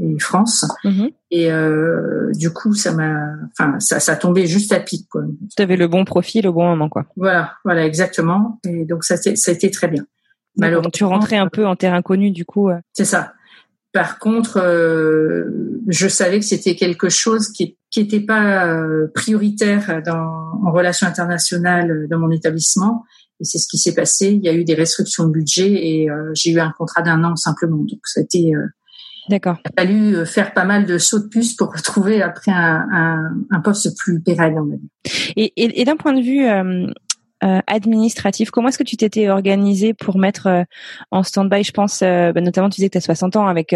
et 0.02 0.20
France. 0.20 0.66
mhm. 0.84 1.10
Et 1.30 1.52
euh, 1.52 2.32
du 2.34 2.52
coup, 2.52 2.74
ça 2.74 2.92
m'a, 2.94 3.16
enfin, 3.52 3.80
ça, 3.80 4.00
ça 4.00 4.16
tombait 4.16 4.48
juste 4.48 4.74
à 4.74 4.80
pic, 4.80 5.08
quoi. 5.10 5.24
Tu 5.56 5.62
avais 5.62 5.78
le 5.78 5.88
bon 5.88 6.04
profil 6.06 6.48
au 6.48 6.54
bon 6.54 6.66
moment, 6.68 6.90
quoi. 6.90 7.06
Voilà, 7.16 7.54
voilà, 7.64 7.86
exactement. 7.86 8.60
Et 8.66 8.86
donc 8.86 9.04
ça, 9.04 9.16
ça 9.18 9.30
a 9.30 9.54
été 9.54 9.72
très 9.72 9.88
bien. 9.88 10.04
Malheureusement, 10.58 10.92
tu 10.92 11.04
rentrais 11.06 11.38
un 11.38 11.48
peu 11.48 11.66
en 11.66 11.76
terrain 11.76 12.02
connu, 12.02 12.32
du 12.32 12.44
coup. 12.46 12.70
euh, 12.70 12.78
C'est 12.94 13.06
ça. 13.06 13.34
Par 13.94 14.20
contre, 14.20 14.58
euh, 14.58 15.82
je 15.88 16.08
savais 16.08 16.40
que 16.40 16.46
c'était 16.46 16.76
quelque 16.76 17.10
chose 17.10 17.50
qui 17.50 17.78
qui 17.92 18.00
était 18.00 18.22
pas 18.22 18.66
euh, 18.68 19.08
prioritaire 19.14 20.02
dans, 20.06 20.66
en 20.66 20.72
relations 20.72 21.06
internationales 21.08 21.92
euh, 21.92 22.08
dans 22.10 22.20
mon 22.20 22.32
établissement. 22.32 23.04
Et 23.42 23.44
c'est 23.44 23.58
ce 23.58 23.68
qui 23.70 23.78
s'est 23.78 23.94
passé. 23.94 24.30
Il 24.32 24.42
y 24.44 24.48
a 24.48 24.54
eu 24.54 24.64
des 24.64 24.76
restrictions 24.76 25.26
de 25.28 25.32
budget 25.32 25.70
et 25.72 26.10
euh, 26.10 26.32
j'ai 26.34 26.52
eu 26.52 26.60
un 26.62 26.72
contrat 26.78 27.02
d'un 27.02 27.22
an 27.26 27.36
simplement. 27.36 27.78
Donc 27.78 28.00
ça 28.06 28.22
a 28.22 28.24
été, 28.24 28.56
euh, 28.56 28.66
D'accord. 29.30 29.58
Il 29.66 29.70
a 29.70 29.84
fallu 29.84 30.26
faire 30.26 30.54
pas 30.54 30.66
mal 30.66 30.86
de 30.86 30.98
sauts 30.98 31.20
de 31.20 31.28
puce 31.28 31.56
pour 31.56 31.72
retrouver 31.72 32.22
après 32.22 32.52
un, 32.52 32.88
un, 32.92 33.34
un 33.52 33.60
poste 33.60 33.98
plus 33.98 34.20
pérenne. 34.22 34.80
Et, 35.36 35.54
et, 35.56 35.82
et 35.82 35.86
d'un 35.86 35.96
point 35.96 36.14
de 36.14 36.22
vue 36.22 36.46
euh, 37.44 37.60
administratif, 37.66 38.52
comment 38.52 38.68
est-ce 38.68 38.78
que 38.78 38.84
tu 38.84 38.98
t'étais 38.98 39.28
organisé 39.30 39.96
pour 39.96 40.20
mettre 40.20 40.46
euh, 40.46 40.64
en 41.10 41.24
stand-by, 41.24 41.64
je 41.64 41.72
pense, 41.72 42.04
euh, 42.04 42.32
bah, 42.32 42.40
notamment 42.40 42.70
tu 42.70 42.76
disais 42.76 42.90
que 42.90 42.92
tu 42.92 42.98
as 43.00 43.02
60 43.02 43.36
ans 43.36 43.48
avec 43.48 43.76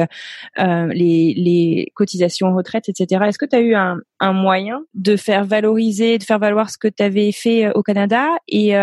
les, 0.58 1.34
les 1.36 1.91
cotisations 1.96 2.54
retraite, 2.54 2.89
etc. 2.89 3.24
Est-ce 3.26 3.39
que 3.39 3.46
tu 3.46 3.56
as 3.56 3.62
eu 3.62 3.74
un, 3.74 3.98
un, 4.20 4.34
moyen 4.34 4.82
de 4.93 5.16
faire 5.16 5.46
valoriser, 5.46 6.20
de 6.20 6.24
faire 6.24 6.38
valoir 6.38 6.70
ce 6.70 6.78
que 6.78 6.88
tu 6.88 7.02
avais 7.02 7.32
fait 7.32 7.72
au 7.74 7.82
Canada? 7.82 8.28
Et, 8.48 8.76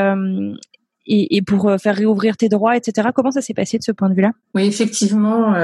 et, 1.06 1.36
et, 1.36 1.42
pour 1.42 1.70
faire 1.80 1.96
réouvrir 1.96 2.36
tes 2.36 2.48
droits, 2.48 2.76
etc. 2.76 3.08
Comment 3.14 3.30
ça 3.30 3.40
s'est 3.40 3.54
passé 3.54 3.78
de 3.78 3.82
ce 3.82 3.92
point 3.92 4.08
de 4.08 4.14
vue-là? 4.14 4.32
Oui, 4.54 4.66
effectivement, 4.66 5.54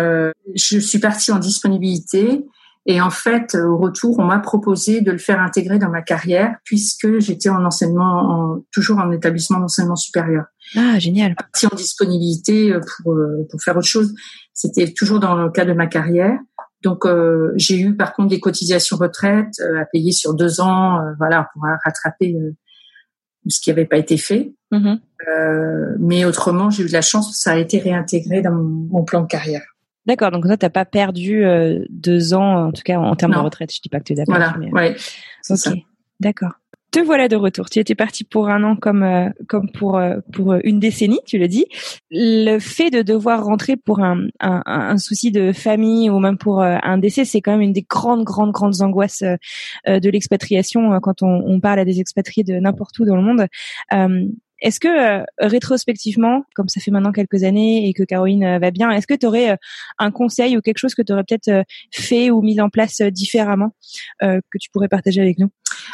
je 0.55 0.79
suis 0.79 0.99
partie 0.99 1.33
en 1.33 1.39
disponibilité 1.39 2.45
et 2.91 3.03
en 3.03 3.11
fait, 3.11 3.55
au 3.55 3.77
retour, 3.77 4.19
on 4.19 4.25
m'a 4.25 4.39
proposé 4.39 5.03
de 5.03 5.13
le 5.13 5.19
faire 5.19 5.41
intégrer 5.41 5.79
dans 5.79 5.91
ma 5.91 6.01
carrière 6.01 6.57
puisque 6.65 7.19
j'étais 7.19 7.51
en 7.51 7.63
enseignement, 7.67 8.63
toujours 8.73 8.99
en 8.99 9.13
établissement 9.13 9.61
d'enseignement 9.61 9.95
supérieur. 9.95 10.47
Ah, 10.75 10.99
génial. 10.99 11.35
Partie 11.35 11.67
en 11.67 11.77
disponibilité 11.77 12.73
pour, 13.03 13.13
euh, 13.13 13.47
pour 13.51 13.63
faire 13.63 13.77
autre 13.77 13.87
chose. 13.87 14.15
C'était 14.55 14.93
toujours 14.93 15.21
dans 15.21 15.35
le 15.35 15.51
cas 15.51 15.67
de 15.67 15.75
ma 15.75 15.87
carrière. 15.87 16.39
Donc, 16.83 17.05
euh, 17.05 17.53
j'ai 17.57 17.79
eu 17.79 17.95
par 17.95 18.15
contre 18.15 18.31
des 18.31 18.41
cotisations 18.41 18.97
retraite 18.97 19.53
euh, 19.61 19.83
à 19.83 19.85
payer 19.85 20.13
sur 20.13 20.33
deux 20.33 20.63
ans, 20.63 20.99
voilà, 21.19 21.49
pour 21.53 21.65
rattraper 21.85 22.35
ce 23.49 23.61
qui 23.61 23.71
n'avait 23.71 23.87
pas 23.87 23.99
été 23.99 24.17
fait. 24.17 24.53
Mm-hmm. 24.71 25.97
mais 25.99 26.25
autrement, 26.27 26.69
j'ai 26.71 26.83
eu 26.83 26.89
de 26.89 26.93
la 26.93 27.01
chance, 27.01 27.35
ça 27.39 27.53
a 27.53 27.57
été 27.57 27.79
réintégré 27.79 28.43
dans 28.43 28.53
mon 28.53 29.03
plan 29.03 29.23
de 29.23 29.27
carrière. 29.27 29.63
D'accord, 30.09 30.31
donc 30.31 30.47
toi, 30.47 30.57
t'as 30.57 30.71
pas 30.71 30.87
perdu 30.87 31.45
euh, 31.45 31.85
deux 31.91 32.33
ans, 32.33 32.69
en 32.69 32.73
tout 32.73 32.83
cas 32.83 32.99
en 32.99 33.15
termes 33.15 33.33
de 33.33 33.39
retraite. 33.39 33.71
Je 33.75 33.81
dis 33.83 33.91
pas 33.91 33.99
que 33.99 34.05
tu 34.05 34.15
les 34.15 34.23
as 34.23 34.25
voilà, 34.27 34.57
mais... 34.59 34.73
ouais, 34.73 34.97
ok, 35.51 35.75
d'accord. 36.19 36.53
Te 36.91 37.01
voilà 37.01 37.29
de 37.29 37.37
retour. 37.37 37.69
Tu 37.69 37.81
étais 37.81 37.95
parti 37.95 38.25
pour 38.25 38.49
un 38.49 38.65
an 38.65 38.75
comme 38.75 39.03
euh, 39.03 39.29
comme 39.47 39.71
pour 39.71 39.99
euh, 39.99 40.17
pour 40.33 40.55
une 40.65 40.81
décennie, 40.81 41.21
tu 41.27 41.39
le 41.39 41.47
dis. 41.47 41.67
Le 42.11 42.59
fait 42.59 42.91
de 42.91 43.03
devoir 43.03 43.45
rentrer 43.45 43.77
pour 43.77 44.01
un, 44.01 44.27
un, 44.41 44.63
un 44.65 44.97
souci 44.97 45.31
de 45.31 45.53
famille 45.53 46.09
ou 46.09 46.19
même 46.19 46.39
pour 46.39 46.63
un 46.63 46.99
décès, 46.99 47.27
c'est 47.27 47.43
quand 47.43 47.53
même 47.53 47.61
une 47.61 47.73
des 47.75 47.87
grandes 47.89 48.25
grandes 48.25 48.53
grandes 48.53 48.81
angoisses 48.81 49.23
de 49.87 50.11
l'expatriation 50.11 50.99
quand 51.01 51.23
on, 51.23 51.43
on, 51.47 51.61
parle 51.61 51.81
à 51.81 51.85
des 51.85 52.01
expatriés 52.01 52.45
de 52.45 52.55
n'importe 52.55 52.99
où 52.99 53.05
dans 53.05 53.17
le 53.17 53.23
monde. 53.23 53.47
Est-ce 54.61 54.81
que 54.81 54.89
euh, 54.89 55.25
rétrospectivement, 55.39 56.45
comme 56.55 56.69
ça 56.69 56.81
fait 56.81 56.91
maintenant 56.91 57.13
quelques 57.13 57.45
années 57.45 57.89
et 57.89 57.95
que 57.95 58.03
Caroline 58.03 58.45
euh, 58.45 58.59
va 58.59 58.71
bien, 58.71 58.91
est-ce 58.91 59.07
que 59.07 59.15
tu 59.15 59.27
aurais 59.27 59.53
euh, 59.53 59.57
un 59.99 60.11
conseil 60.11 60.57
ou 60.57 60.61
quelque 60.61 60.79
chose 60.79 60.95
que 60.95 61.03
tu 61.03 61.13
aurais 61.13 61.23
peut-être 61.23 61.65
fait 61.93 62.31
ou 62.31 62.43
mis 62.43 62.61
en 62.61 62.69
place 62.69 63.01
différemment 63.01 63.75
que 64.21 64.59
tu 64.61 64.71
pourrais 64.73 64.89
partager 64.89 65.21
avec 65.21 65.39
nous? 65.39 65.51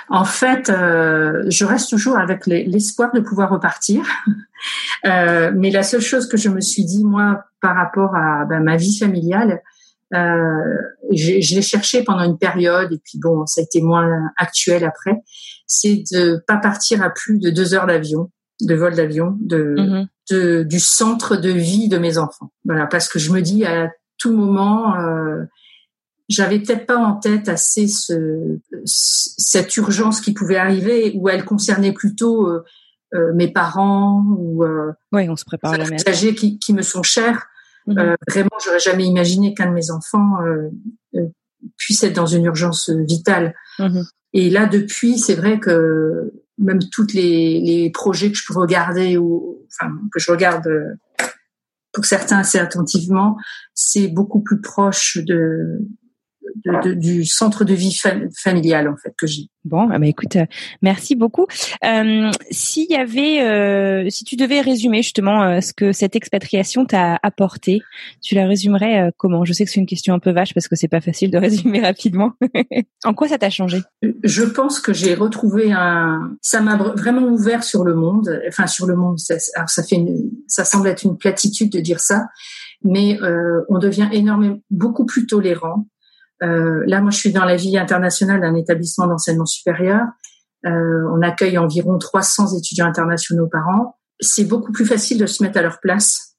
En 0.08 0.24
fait, 0.24 0.68
je 0.68 1.64
reste 1.64 1.90
toujours 1.90 2.18
avec 2.18 2.46
l'espoir 2.46 3.12
de 3.12 3.20
pouvoir 3.20 3.50
repartir. 3.50 4.04
mais 5.04 5.70
la 5.70 5.82
seule 5.82 6.00
chose 6.00 6.28
que 6.28 6.36
je 6.36 6.48
me 6.48 6.60
suis 6.60 6.84
dit, 6.84 7.04
moi, 7.04 7.44
par 7.60 7.76
rapport 7.76 8.14
à 8.16 8.44
ben, 8.44 8.62
ma 8.62 8.76
vie 8.76 8.96
familiale, 8.96 9.60
je 10.12 11.54
l'ai 11.54 11.62
cherché 11.62 12.02
pendant 12.02 12.24
une 12.24 12.38
période 12.38 12.92
et 12.92 12.98
puis 12.98 13.18
bon, 13.20 13.46
ça 13.46 13.60
a 13.60 13.64
été 13.64 13.82
moins 13.82 14.30
actuel 14.36 14.84
après. 14.84 15.16
C'est 15.66 16.04
de 16.12 16.42
pas 16.46 16.56
partir 16.56 17.02
à 17.02 17.10
plus 17.10 17.38
de 17.38 17.50
deux 17.50 17.74
heures 17.74 17.86
d'avion 17.86 18.30
de 18.60 18.74
vol 18.74 18.94
d'avion, 18.94 19.36
de, 19.40 19.74
mhm. 19.76 20.08
de, 20.30 20.62
du 20.62 20.80
centre 20.80 21.36
de 21.36 21.50
vie 21.50 21.88
de 21.88 21.98
mes 21.98 22.18
enfants. 22.18 22.52
Voilà, 22.64 22.86
parce 22.86 23.08
que 23.08 23.18
je 23.18 23.32
me 23.32 23.40
dis 23.40 23.64
à 23.64 23.90
tout 24.18 24.32
moment, 24.32 24.94
euh, 24.96 25.44
j'avais 26.28 26.58
peut-être 26.58 26.86
pas 26.86 26.96
en 26.96 27.14
tête 27.14 27.48
assez 27.48 27.86
ce, 27.86 28.58
cette 28.84 29.76
urgence 29.76 30.20
qui 30.20 30.32
pouvait 30.32 30.56
arriver, 30.56 31.12
où 31.14 31.28
elle 31.28 31.44
concernait 31.44 31.92
plutôt 31.92 32.48
euh, 32.48 32.64
euh 33.14 33.32
mes 33.34 33.48
parents 33.48 34.24
ou 34.38 34.64
euh, 34.64 34.92
oui, 35.12 35.28
on 35.28 35.36
se 35.36 35.44
prépare 35.44 35.76
les 35.76 36.08
âgés 36.08 36.34
qui, 36.34 36.58
qui 36.58 36.72
me 36.72 36.82
sont 36.82 37.02
chers. 37.02 37.46
Mhm. 37.86 37.98
Euh, 37.98 38.16
vraiment, 38.28 38.56
j'aurais 38.64 38.80
jamais 38.80 39.04
imaginé 39.04 39.54
qu'un 39.54 39.68
de 39.68 39.74
mes 39.74 39.90
enfants 39.90 40.38
puisse 41.76 42.02
être 42.02 42.14
dans 42.14 42.26
une 42.26 42.44
urgence 42.44 42.90
vitale. 42.90 43.54
Mhm. 43.78 44.04
Et 44.32 44.50
là, 44.50 44.66
depuis, 44.66 45.18
c'est 45.18 45.34
vrai 45.34 45.60
que 45.60 46.32
même 46.58 46.80
toutes 46.90 47.12
les, 47.12 47.60
les 47.60 47.90
projets 47.90 48.30
que 48.30 48.38
je 48.38 48.44
peux 48.46 48.58
regarder 48.58 49.16
ou 49.16 49.62
enfin 49.66 49.92
que 50.12 50.20
je 50.20 50.30
regarde 50.30 50.66
euh, 50.66 50.94
pour 51.92 52.04
certains 52.04 52.38
assez 52.38 52.58
attentivement, 52.58 53.36
c'est 53.72 54.08
beaucoup 54.08 54.40
plus 54.40 54.60
proche 54.60 55.18
de 55.18 55.78
de, 56.64 56.94
du 56.94 57.24
centre 57.24 57.64
de 57.64 57.74
vie 57.74 57.96
familial 58.36 58.88
en 58.88 58.96
fait 58.96 59.14
que 59.16 59.26
j'ai. 59.26 59.48
Bon, 59.64 59.86
bah 59.86 59.96
écoute, 60.02 60.36
euh, 60.36 60.44
merci 60.82 61.16
beaucoup. 61.16 61.46
Euh, 61.84 62.30
S'il 62.50 62.90
y 62.90 62.96
avait, 62.96 63.40
euh, 63.42 64.10
si 64.10 64.24
tu 64.24 64.36
devais 64.36 64.60
résumer 64.60 65.02
justement 65.02 65.42
euh, 65.42 65.60
ce 65.62 65.72
que 65.72 65.92
cette 65.92 66.16
expatriation 66.16 66.84
t'a 66.84 67.18
apporté, 67.22 67.80
tu 68.22 68.34
la 68.34 68.46
résumerais 68.46 69.00
euh, 69.00 69.10
comment? 69.16 69.46
Je 69.46 69.54
sais 69.54 69.64
que 69.64 69.70
c'est 69.70 69.80
une 69.80 69.86
question 69.86 70.12
un 70.12 70.18
peu 70.18 70.32
vache 70.32 70.52
parce 70.52 70.68
que 70.68 70.76
c'est 70.76 70.88
pas 70.88 71.00
facile 71.00 71.30
de 71.30 71.38
résumer 71.44 71.80
rapidement. 71.80 72.32
en 73.04 73.14
quoi 73.14 73.28
ça 73.28 73.38
t'a 73.38 73.48
changé? 73.48 73.80
Je 74.22 74.42
pense 74.42 74.80
que 74.80 74.92
j'ai 74.92 75.14
retrouvé 75.14 75.72
un, 75.72 76.36
ça 76.42 76.60
m'a 76.60 76.76
vraiment 76.76 77.26
ouvert 77.26 77.64
sur 77.64 77.84
le 77.84 77.94
monde, 77.94 78.38
enfin 78.46 78.66
sur 78.66 78.86
le 78.86 78.96
monde. 78.96 79.16
Alors 79.54 79.70
ça 79.70 79.82
fait, 79.82 79.96
une... 79.96 80.30
ça 80.46 80.66
semble 80.66 80.88
être 80.88 81.04
une 81.04 81.16
platitude 81.16 81.72
de 81.72 81.80
dire 81.80 82.00
ça, 82.00 82.26
mais 82.82 83.18
on 83.70 83.78
devient 83.78 84.08
énormément, 84.12 84.58
beaucoup 84.70 85.06
plus 85.06 85.26
tolérant 85.26 85.86
là, 86.44 87.00
moi, 87.00 87.10
je 87.10 87.18
suis 87.18 87.32
dans 87.32 87.44
la 87.44 87.56
vie 87.56 87.78
internationale 87.78 88.40
d'un 88.40 88.54
établissement 88.54 89.06
d'enseignement 89.06 89.46
supérieur. 89.46 90.02
Euh, 90.66 91.08
on 91.12 91.20
accueille 91.22 91.58
environ 91.58 91.98
300 91.98 92.56
étudiants 92.56 92.86
internationaux 92.86 93.48
par 93.48 93.68
an. 93.68 93.96
C'est 94.20 94.44
beaucoup 94.44 94.72
plus 94.72 94.86
facile 94.86 95.18
de 95.18 95.26
se 95.26 95.42
mettre 95.42 95.58
à 95.58 95.62
leur 95.62 95.80
place, 95.80 96.36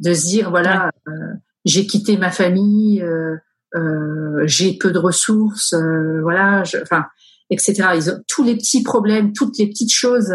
de 0.00 0.12
se 0.12 0.26
dire 0.26 0.50
voilà, 0.50 0.90
euh, 1.08 1.12
j'ai 1.64 1.86
quitté 1.86 2.16
ma 2.16 2.30
famille, 2.30 3.04
j'ai 4.44 4.78
peu 4.78 4.90
de 4.90 4.98
ressources, 4.98 5.74
voilà, 6.22 6.62
enfin, 6.82 7.04
etc. 7.50 7.90
Ils 7.94 8.10
ont 8.10 8.22
tous 8.26 8.42
les 8.42 8.56
petits 8.56 8.82
problèmes, 8.82 9.32
toutes 9.32 9.58
les 9.58 9.68
petites 9.68 9.92
choses 9.92 10.32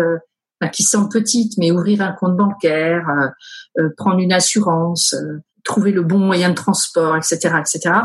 qui 0.72 0.84
semblent 0.84 1.10
petites, 1.10 1.58
mais 1.58 1.72
ouvrir 1.72 2.02
un 2.02 2.14
compte 2.14 2.38
bancaire, 2.38 3.08
prendre 3.98 4.20
une 4.20 4.34
assurance, 4.34 5.16
trouver 5.64 5.92
le 5.92 6.04
bon 6.04 6.20
moyen 6.20 6.50
de 6.50 6.56
transport, 6.56 7.16
etc., 7.18 7.56
etc. 7.60 7.96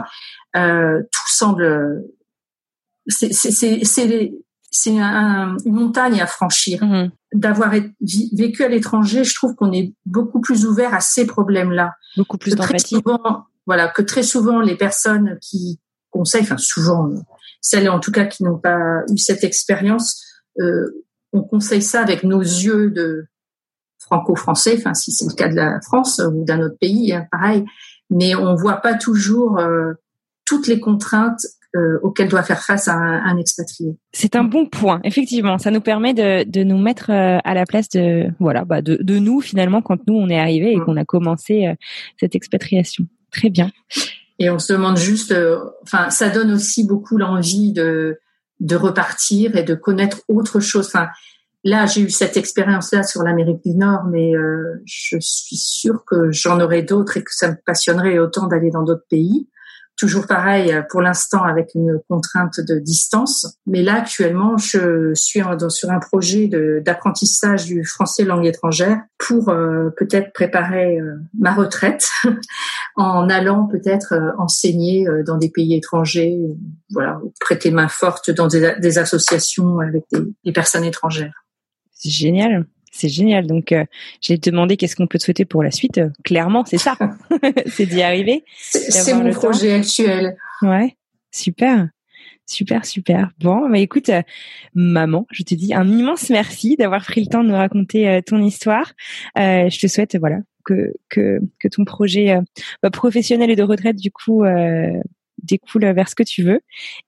Euh, 0.56 1.02
tout 1.02 1.32
semble 1.34 2.04
c'est 3.06 3.32
c'est 4.70 4.98
un, 4.98 5.56
une 5.64 5.74
montagne 5.74 6.20
à 6.20 6.26
franchir. 6.26 6.82
Mm-hmm. 6.82 7.10
D'avoir 7.34 7.72
vécu 8.02 8.64
à 8.64 8.68
l'étranger, 8.68 9.24
je 9.24 9.34
trouve 9.34 9.54
qu'on 9.54 9.72
est 9.72 9.94
beaucoup 10.06 10.40
plus 10.40 10.66
ouvert 10.66 10.94
à 10.94 11.00
ces 11.00 11.26
problèmes-là. 11.26 11.94
Beaucoup 12.16 12.38
plus 12.38 12.54
d'empathie. 12.54 12.96
Voilà, 13.66 13.88
que 13.88 14.02
très 14.02 14.22
souvent 14.22 14.60
les 14.60 14.76
personnes 14.76 15.38
qui 15.42 15.78
conseillent, 16.10 16.42
enfin 16.42 16.56
souvent 16.56 17.10
celles 17.60 17.90
en 17.90 18.00
tout 18.00 18.12
cas 18.12 18.24
qui 18.24 18.44
n'ont 18.44 18.58
pas 18.58 19.02
eu 19.12 19.18
cette 19.18 19.44
expérience, 19.44 20.24
euh, 20.60 21.04
on 21.32 21.42
conseille 21.42 21.82
ça 21.82 22.00
avec 22.00 22.24
nos 22.24 22.40
yeux 22.40 22.90
de 22.90 23.26
franco-français, 23.98 24.76
enfin 24.78 24.94
si 24.94 25.12
c'est 25.12 25.26
le 25.26 25.34
cas 25.34 25.48
de 25.48 25.56
la 25.56 25.80
France 25.82 26.18
ou 26.18 26.44
d'un 26.44 26.60
autre 26.62 26.78
pays, 26.80 27.12
hein, 27.12 27.26
pareil. 27.30 27.66
Mais 28.08 28.34
on 28.34 28.54
voit 28.54 28.76
pas 28.76 28.94
toujours 28.94 29.58
euh, 29.58 29.92
toutes 30.48 30.66
les 30.66 30.80
contraintes 30.80 31.42
euh, 31.76 31.98
auxquelles 32.02 32.28
doit 32.28 32.42
faire 32.42 32.62
face 32.62 32.88
un, 32.88 33.36
expatrié. 33.36 33.94
C'est 34.12 34.36
un 34.36 34.44
bon 34.44 34.64
point, 34.64 35.00
effectivement. 35.04 35.58
Ça 35.58 35.70
nous 35.70 35.82
permet 35.82 36.14
de, 36.14 36.62
nous 36.62 36.78
mettre 36.78 37.10
euh, 37.10 37.38
à 37.44 37.52
la 37.52 37.66
place 37.66 37.90
de 37.90 38.28
voilà, 38.40 38.64
bah 38.64 38.80
de, 38.80 39.18
nous 39.18 39.42
finalement 39.42 39.82
quand 39.82 39.98
nous 40.06 40.14
on 40.14 40.30
est 40.30 40.38
arrivé 40.38 40.72
et 40.72 40.76
mm. 40.76 40.84
qu'on 40.86 40.96
a 40.96 41.04
commencé 41.04 41.66
euh, 41.66 41.74
cette 42.18 42.34
expatriation. 42.34 43.04
Très 43.30 43.50
bien. 43.50 43.70
Et 44.38 44.48
on 44.48 44.58
se 44.58 44.72
demande 44.72 44.96
juste, 44.96 45.34
enfin, 45.82 46.08
ça 46.08 46.30
donne 46.30 46.52
aussi 46.52 46.86
beaucoup 46.86 47.18
l'envie 47.18 47.74
de 47.74 48.18
de 48.60 48.74
repartir 48.74 49.54
et 49.54 49.62
de 49.62 49.74
connaître 49.74 50.22
autre 50.28 50.60
chose. 50.60 50.86
Enfin, 50.86 51.08
là, 51.64 51.84
j'ai 51.84 52.00
eu 52.00 52.08
cette 52.08 52.38
expérience-là 52.38 53.02
sur 53.02 53.22
l'Amérique 53.22 53.62
du 53.62 53.74
Nord, 53.74 54.04
mais 54.10 54.32
je 54.86 55.16
suis 55.20 55.56
sûre 55.56 56.02
que 56.06 56.32
j'en 56.32 56.58
aurai 56.60 56.82
d'autres 56.82 57.18
et 57.18 57.22
que 57.22 57.34
ça 57.34 57.50
me 57.50 57.56
passionnerait 57.66 58.18
autant 58.18 58.46
d'aller 58.46 58.70
dans 58.70 58.84
d'autres 58.84 59.06
pays 59.10 59.48
toujours 59.98 60.26
pareil 60.26 60.72
euh, 60.72 60.82
pour 60.88 61.02
l'instant 61.02 61.42
avec 61.42 61.74
une 61.74 62.00
contrainte 62.08 62.60
de 62.60 62.78
distance. 62.78 63.58
Mais 63.66 63.82
là, 63.82 63.96
actuellement, 63.96 64.56
je 64.56 65.12
suis 65.14 65.42
sur 65.68 65.90
un 65.90 65.98
projet 65.98 66.48
d'apprentissage 66.82 67.66
du 67.66 67.84
français 67.84 68.24
langue 68.24 68.46
étrangère 68.46 69.00
pour 69.18 69.50
euh, 69.50 69.90
peut-être 69.96 70.32
préparer 70.32 70.98
euh, 70.98 71.16
ma 71.38 71.52
retraite 71.52 72.08
en 72.96 73.28
allant 73.28 73.66
peut-être 73.66 74.14
enseigner 74.38 75.06
dans 75.26 75.36
des 75.36 75.50
pays 75.50 75.74
étrangers, 75.74 76.38
voilà, 76.90 77.20
prêter 77.40 77.70
main 77.70 77.88
forte 77.88 78.30
dans 78.30 78.46
des, 78.46 78.98
associations 78.98 79.80
avec 79.80 80.04
des 80.44 80.52
personnes 80.52 80.84
étrangères. 80.84 81.44
C'est 81.92 82.10
génial. 82.10 82.66
C'est 82.98 83.08
génial. 83.08 83.46
Donc, 83.46 83.70
euh, 83.70 83.84
j'ai 84.20 84.38
demandé 84.38 84.76
qu'est-ce 84.76 84.96
qu'on 84.96 85.06
peut 85.06 85.18
te 85.18 85.24
souhaiter 85.24 85.44
pour 85.44 85.62
la 85.62 85.70
suite. 85.70 86.00
clairement, 86.24 86.64
c'est 86.64 86.78
ça. 86.78 86.96
c'est 87.66 87.86
d'y 87.86 88.02
arriver. 88.02 88.44
C'est 88.58 89.14
mon 89.14 89.30
projet 89.32 89.72
actuel. 89.72 90.36
Ouais, 90.62 90.96
super. 91.32 91.88
Super, 92.44 92.86
super. 92.86 93.30
Bon, 93.40 93.68
bah 93.68 93.78
écoute, 93.78 94.08
euh, 94.08 94.22
maman, 94.74 95.26
je 95.30 95.42
te 95.42 95.54
dis 95.54 95.74
un 95.74 95.86
immense 95.86 96.30
merci 96.30 96.76
d'avoir 96.76 97.04
pris 97.04 97.20
le 97.20 97.26
temps 97.26 97.44
de 97.44 97.50
nous 97.50 97.54
raconter 97.54 98.08
euh, 98.08 98.20
ton 98.22 98.42
histoire. 98.42 98.94
Euh, 99.38 99.68
je 99.68 99.78
te 99.78 99.86
souhaite, 99.86 100.16
voilà, 100.16 100.38
que 100.64 100.94
que 101.10 101.40
que 101.60 101.68
ton 101.68 101.84
projet 101.84 102.38
bah, 102.82 102.90
professionnel 102.90 103.50
et 103.50 103.56
de 103.56 103.62
retraite 103.62 103.96
du 103.96 104.10
coup 104.10 104.44
découle 105.42 105.92
vers 105.92 106.08
ce 106.08 106.14
que 106.14 106.22
tu 106.22 106.42
veux. 106.42 106.60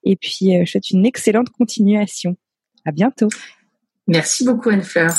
Et 0.03 0.15
puis, 0.15 0.53
je 0.63 0.69
souhaite 0.69 0.91
une 0.91 1.07
excellente 1.07 1.49
continuation. 1.49 2.37
À 2.85 2.91
bientôt. 2.91 3.29
Merci 4.07 4.45
beaucoup, 4.45 4.69
Anne-Fleur. 4.69 5.11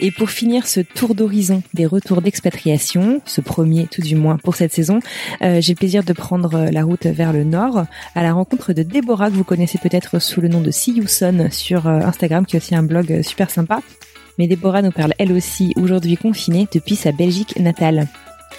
Et 0.00 0.10
pour 0.10 0.30
finir 0.30 0.66
ce 0.66 0.80
tour 0.80 1.14
d'horizon 1.14 1.62
des 1.72 1.86
retours 1.86 2.20
d'expatriation, 2.20 3.20
ce 3.24 3.40
premier 3.40 3.86
tout 3.86 4.02
du 4.02 4.16
moins 4.16 4.38
pour 4.38 4.56
cette 4.56 4.72
saison, 4.72 4.98
euh, 5.42 5.60
j'ai 5.60 5.74
le 5.74 5.78
plaisir 5.78 6.02
de 6.02 6.12
prendre 6.12 6.68
la 6.70 6.82
route 6.82 7.06
vers 7.06 7.32
le 7.32 7.44
nord 7.44 7.84
à 8.14 8.22
la 8.22 8.32
rencontre 8.32 8.72
de 8.72 8.82
Déborah 8.82 9.30
que 9.30 9.36
vous 9.36 9.44
connaissez 9.44 9.78
peut-être 9.78 10.20
sous 10.20 10.40
le 10.40 10.48
nom 10.48 10.60
de 10.60 10.70
See 10.72 11.00
sur 11.50 11.86
euh, 11.86 12.00
Instagram 12.00 12.44
qui 12.44 12.56
est 12.56 12.58
aussi 12.58 12.74
un 12.74 12.82
blog 12.82 13.12
euh, 13.12 13.22
super 13.22 13.50
sympa. 13.50 13.82
Mais 14.36 14.48
Déborah 14.48 14.82
nous 14.82 14.90
parle 14.90 15.14
elle 15.18 15.32
aussi 15.32 15.72
aujourd'hui 15.76 16.16
confinée 16.16 16.66
depuis 16.72 16.96
sa 16.96 17.12
Belgique 17.12 17.56
natale. 17.60 18.08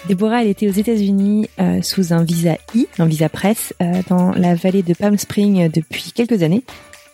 Déborah, 0.08 0.42
elle 0.42 0.48
était 0.48 0.68
aux 0.68 0.72
États-Unis 0.72 1.48
sous 1.82 2.12
un 2.12 2.22
visa 2.22 2.56
I, 2.74 2.86
un 2.98 3.06
visa 3.06 3.28
presse, 3.28 3.74
dans 4.08 4.30
la 4.32 4.54
vallée 4.54 4.82
de 4.82 4.94
Palm 4.94 5.18
Springs 5.18 5.70
depuis 5.70 6.12
quelques 6.14 6.42
années. 6.42 6.62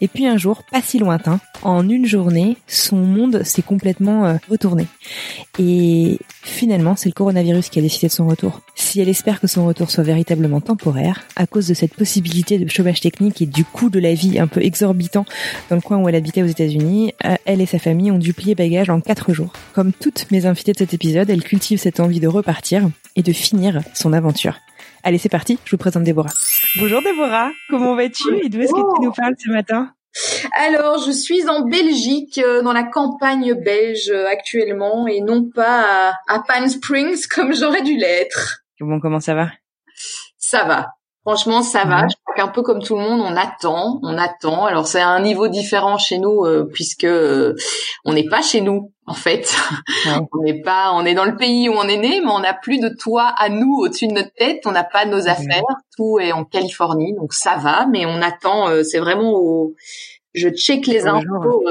Et 0.03 0.09
puis 0.09 0.27
un 0.27 0.37
jour, 0.37 0.65
pas 0.65 0.83
si 0.83 0.99
lointain, 0.99 1.41
en 1.63 1.89
une 1.89 2.07
journée, 2.07 2.57
son 2.67 2.97
monde 2.97 3.45
s'est 3.45 3.63
complètement 3.63 4.27
euh, 4.27 4.35
retourné. 4.51 4.89
Et 5.61 6.19
finalement, 6.43 6.97
c'est 6.97 7.09
le 7.09 7.15
coronavirus 7.15 7.69
qui 7.69 7.79
a 7.79 7.83
décidé 7.83 8.09
de 8.09 8.13
son 8.13 8.27
retour. 8.27 8.63
Si 8.75 9.01
elle 9.01 9.09
espère 9.09 9.41
que 9.41 9.47
son 9.47 9.65
retour 9.65 9.93
soit 9.93 10.03
véritablement 10.03 10.61
temporaire, 10.61 11.23
à 11.37 11.47
cause 11.47 11.69
de 11.69 11.75
cette 11.75 11.95
possibilité 11.95 12.59
de 12.59 12.69
chômage 12.69 13.01
technique 13.01 13.41
et 13.43 13.47
du 13.47 13.65
coût 13.65 13.91
de 13.91 14.01
la 14.01 14.13
vie 14.13 14.41
un 14.41 14.49
peu 14.49 14.61
exorbitant 14.61 15.25
dans 15.71 15.77
le 15.77 15.83
coin 15.83 15.99
où 15.99 16.09
elle 16.09 16.17
habitait 16.17 16.43
aux 16.43 16.47
États-Unis, 16.47 17.15
euh, 17.25 17.37
elle 17.45 17.61
et 17.61 17.67
sa 17.67 17.79
famille 17.79 18.11
ont 18.11 18.19
dû 18.19 18.35
plier 18.35 18.57
bagages 18.57 18.91
en 18.91 19.01
quatre 19.01 19.33
jours. 19.33 19.53
Comme 19.73 19.93
toutes 19.93 20.27
mes 20.33 20.47
invitées 20.47 20.73
de 20.73 20.79
cet 20.79 20.95
épisode, 20.95 21.31
elle 21.31 21.45
cultive 21.45 21.79
cette 21.79 22.01
envie 22.01 22.19
de 22.19 22.27
repartir 22.27 22.91
et 23.15 23.23
de 23.23 23.33
finir 23.33 23.81
son 23.95 24.13
aventure. 24.13 24.59
Allez, 25.05 25.19
c'est 25.19 25.29
parti, 25.29 25.59
je 25.65 25.73
vous 25.73 25.79
présente 25.79 26.05
Déborah. 26.05 26.31
Bonjour 26.79 27.03
Déborah, 27.03 27.51
comment 27.69 27.97
vas-tu 27.97 28.39
et 28.45 28.49
d'où 28.49 28.61
est-ce 28.61 28.73
que 28.73 28.97
tu 28.97 29.05
nous 29.05 29.13
parles 29.13 29.35
ce 29.37 29.51
matin? 29.51 29.93
Alors, 30.55 31.05
je 31.05 31.11
suis 31.11 31.49
en 31.49 31.67
Belgique, 31.67 32.39
euh, 32.39 32.63
dans 32.63 32.73
la 32.73 32.85
campagne 32.85 33.55
belge 33.55 34.11
euh, 34.11 34.27
actuellement, 34.29 35.09
et 35.09 35.21
non 35.21 35.49
pas 35.49 36.11
à, 36.11 36.15
à 36.29 36.43
Palm 36.47 36.69
Springs 36.69 37.27
comme 37.35 37.53
j'aurais 37.53 37.83
dû 37.83 37.97
l'être. 37.97 38.63
Bon, 38.79 39.01
comment 39.01 39.21
ça 39.21 39.35
va? 39.35 39.51
Ça 40.37 40.65
va. 40.65 40.91
Franchement, 41.25 41.63
ça 41.63 41.85
va. 41.85 42.09
Je 42.09 42.17
crois 42.25 42.35
qu'un 42.35 42.49
peu 42.49 42.63
comme 42.63 42.83
tout 42.83 42.97
le 42.97 43.03
monde, 43.03 43.21
on 43.21 43.37
attend, 43.37 44.01
on 44.03 44.19
attend. 44.19 44.65
Alors 44.67 44.89
c'est 44.89 45.01
un 45.01 45.21
niveau 45.21 45.47
différent 45.47 45.97
chez 45.97 46.19
nous 46.19 46.45
euh, 46.45 46.69
puisque 46.73 47.05
euh, 47.05 47.55
on 48.05 48.13
n'est 48.13 48.29
pas 48.29 48.43
chez 48.43 48.61
nous 48.61 48.93
en 49.07 49.15
fait. 49.15 49.55
on 50.07 50.43
n'est 50.43 50.61
pas, 50.63 50.91
on 50.95 51.05
est 51.05 51.15
dans 51.15 51.25
le 51.25 51.37
pays 51.37 51.69
où 51.69 51.75
on 51.75 51.85
est 51.85 51.97
né, 51.97 52.21
mais 52.21 52.31
on 52.31 52.41
n'a 52.41 52.55
plus 52.55 52.81
de 52.81 52.89
toit 52.89 53.33
à 53.39 53.49
nous 53.51 53.77
au-dessus 53.79 54.09
de 54.09 54.15
notre 54.15 54.33
tête. 54.35 54.63
On 54.67 54.73
n'a 54.73 54.83
pas 54.83 55.05
nos 55.05 55.29
affaires. 55.29 55.63
Tout 55.97 56.19
est 56.19 56.33
en 56.33 56.45
Californie, 56.45 57.15
donc 57.15 57.35
ça 57.35 57.57
va. 57.57 57.87
Mais 57.87 58.05
on 58.05 58.21
attend. 58.21 58.69
Euh, 58.69 58.83
c'est 58.83 58.99
vraiment 58.99 59.33
au. 59.33 59.77
Je 60.35 60.49
check 60.49 60.87
les 60.89 61.07
infos 61.07 61.65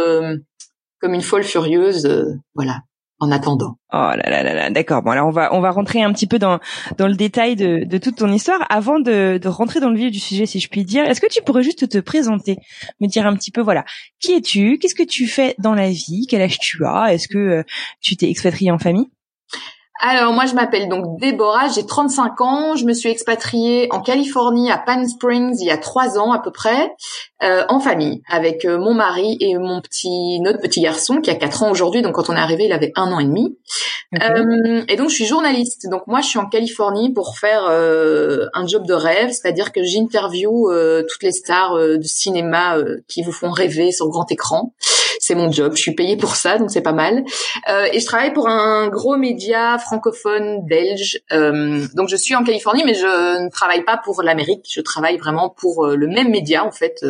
comme 1.01 1.13
une 1.13 1.23
folle 1.23 1.43
furieuse. 1.43 2.07
voilà 2.55 2.77
en 3.21 3.31
attendant. 3.31 3.77
Oh 3.93 3.97
là 3.97 4.17
là 4.17 4.43
là 4.43 4.53
là, 4.53 4.69
d'accord. 4.71 5.03
Bon 5.03 5.11
alors 5.11 5.27
on 5.27 5.31
va 5.31 5.53
on 5.53 5.61
va 5.61 5.69
rentrer 5.69 6.01
un 6.01 6.11
petit 6.11 6.27
peu 6.27 6.39
dans 6.39 6.59
dans 6.97 7.07
le 7.07 7.13
détail 7.13 7.55
de, 7.55 7.85
de 7.85 7.97
toute 7.99 8.17
ton 8.17 8.31
histoire 8.31 8.65
avant 8.69 8.99
de, 8.99 9.37
de 9.37 9.47
rentrer 9.47 9.79
dans 9.79 9.91
le 9.91 9.95
vif 9.95 10.11
du 10.11 10.19
sujet 10.19 10.45
si 10.45 10.59
je 10.59 10.67
puis 10.67 10.83
dire. 10.83 11.05
Est-ce 11.05 11.21
que 11.21 11.31
tu 11.31 11.41
pourrais 11.43 11.63
juste 11.63 11.87
te 11.87 11.99
présenter, 11.99 12.57
me 12.99 13.07
dire 13.07 13.27
un 13.27 13.35
petit 13.35 13.51
peu 13.51 13.61
voilà 13.61 13.85
qui 14.19 14.33
es-tu, 14.33 14.79
qu'est-ce 14.79 14.95
que 14.95 15.03
tu 15.03 15.27
fais 15.27 15.55
dans 15.59 15.75
la 15.75 15.89
vie, 15.89 16.25
quel 16.27 16.41
âge 16.41 16.57
tu 16.59 16.83
as, 16.85 17.13
est-ce 17.13 17.27
que 17.27 17.37
euh, 17.37 17.63
tu 18.01 18.17
t'es 18.17 18.29
expatrié 18.29 18.71
en 18.71 18.79
famille? 18.79 19.07
Alors 20.01 20.33
moi 20.33 20.45
je 20.47 20.55
m'appelle 20.55 20.89
donc 20.89 21.19
Déborah, 21.19 21.67
j'ai 21.69 21.85
35 21.85 22.41
ans, 22.41 22.75
je 22.75 22.85
me 22.85 22.93
suis 22.93 23.09
expatriée 23.09 23.87
en 23.91 24.01
Californie 24.01 24.71
à 24.71 24.77
Palm 24.77 25.07
Springs 25.07 25.55
il 25.59 25.67
y 25.67 25.71
a 25.71 25.77
trois 25.77 26.17
ans 26.17 26.31
à 26.31 26.39
peu 26.39 26.51
près, 26.51 26.91
euh, 27.43 27.63
en 27.69 27.79
famille 27.79 28.23
avec 28.27 28.65
euh, 28.65 28.79
mon 28.79 28.95
mari 28.95 29.37
et 29.39 29.55
mon 29.57 29.79
petit 29.79 30.39
notre 30.39 30.59
petit 30.59 30.81
garçon 30.81 31.21
qui 31.21 31.29
a 31.29 31.35
4 31.35 31.63
ans 31.63 31.71
aujourd'hui, 31.71 32.01
donc 32.01 32.15
quand 32.15 32.29
on 32.29 32.35
est 32.35 32.39
arrivé 32.39 32.65
il 32.65 32.73
avait 32.73 32.91
un 32.95 33.11
an 33.11 33.19
et 33.19 33.25
demi. 33.25 33.57
Euh, 34.21 34.81
et 34.89 34.95
donc 34.95 35.09
je 35.09 35.15
suis 35.15 35.25
journaliste, 35.25 35.87
donc 35.89 36.07
moi 36.07 36.21
je 36.21 36.27
suis 36.27 36.39
en 36.39 36.47
Californie 36.47 37.13
pour 37.13 37.37
faire 37.37 37.65
un 37.65 38.67
job 38.67 38.87
de 38.87 38.93
rêve, 38.93 39.29
c'est-à-dire 39.29 39.71
que 39.71 39.83
j'interview 39.83 40.69
toutes 41.07 41.23
les 41.23 41.31
stars 41.31 41.75
de 41.75 42.03
cinéma 42.03 42.75
qui 43.07 43.21
vous 43.21 43.31
font 43.31 43.51
rêver 43.51 43.91
sur 43.91 44.09
grand 44.09 44.29
écran 44.31 44.73
c'est 45.19 45.35
mon 45.35 45.51
job. 45.51 45.73
Je 45.75 45.81
suis 45.81 45.95
payée 45.95 46.17
pour 46.17 46.35
ça, 46.35 46.57
donc 46.57 46.71
c'est 46.71 46.81
pas 46.81 46.93
mal. 46.93 47.23
Euh, 47.69 47.87
et 47.91 47.99
je 47.99 48.05
travaille 48.05 48.33
pour 48.33 48.47
un 48.47 48.87
gros 48.89 49.17
média 49.17 49.77
francophone 49.77 50.65
belge. 50.65 51.19
Euh, 51.31 51.85
donc 51.93 52.09
je 52.09 52.15
suis 52.15 52.35
en 52.35 52.43
Californie, 52.43 52.83
mais 52.85 52.93
je 52.93 53.43
ne 53.43 53.49
travaille 53.49 53.83
pas 53.83 53.97
pour 53.97 54.21
l'Amérique. 54.23 54.65
Je 54.71 54.81
travaille 54.81 55.17
vraiment 55.17 55.49
pour 55.49 55.85
euh, 55.85 55.95
le 55.95 56.07
même 56.07 56.29
média 56.29 56.65
en 56.65 56.71
fait 56.71 57.03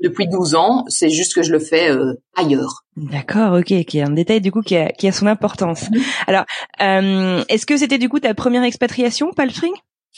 depuis 0.00 0.28
12 0.28 0.54
ans. 0.54 0.84
C'est 0.88 1.10
juste 1.10 1.34
que 1.34 1.42
je 1.42 1.52
le 1.52 1.58
fais 1.58 1.90
ailleurs. 2.36 2.84
D'accord, 2.96 3.58
ok, 3.58 3.84
qui 3.84 3.98
est 3.98 4.02
un 4.02 4.10
détail 4.10 4.40
du 4.40 4.50
coup 4.50 4.62
qui 4.62 4.76
a, 4.76 4.90
qui 4.90 5.08
a 5.08 5.12
son 5.12 5.26
importance. 5.26 5.86
Alors, 6.26 6.44
est-ce 6.78 7.66
que 7.66 7.76
c'était 7.76 7.98
du 7.98 8.08
coup 8.08 8.20
ta 8.20 8.34
première 8.34 8.62
expatriation, 8.62 9.32
Palfring 9.32 9.74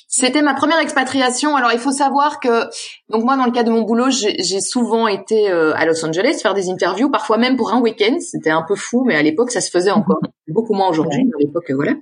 c'était 0.08 0.42
ma 0.42 0.54
première 0.54 0.78
expatriation. 0.78 1.56
Alors 1.56 1.72
il 1.72 1.78
faut 1.78 1.92
savoir 1.92 2.40
que 2.40 2.64
donc 3.08 3.24
moi 3.24 3.36
dans 3.36 3.44
le 3.44 3.52
cas 3.52 3.62
de 3.62 3.70
mon 3.70 3.82
boulot, 3.82 4.10
j'ai 4.10 4.60
souvent 4.60 5.06
été 5.08 5.50
euh, 5.50 5.72
à 5.76 5.86
Los 5.86 6.04
Angeles 6.04 6.40
faire 6.42 6.54
des 6.54 6.68
interviews, 6.68 7.10
parfois 7.10 7.38
même 7.38 7.56
pour 7.56 7.72
un 7.72 7.80
week-end. 7.80 8.16
C'était 8.20 8.50
un 8.50 8.64
peu 8.66 8.74
fou, 8.74 9.04
mais 9.06 9.16
à 9.16 9.22
l'époque 9.22 9.50
ça 9.50 9.60
se 9.60 9.70
faisait 9.70 9.90
encore, 9.90 10.20
beaucoup 10.48 10.74
moins 10.74 10.88
aujourd'hui. 10.88 11.20
À 11.20 11.38
l'époque, 11.38 11.70
voilà. 11.70 11.92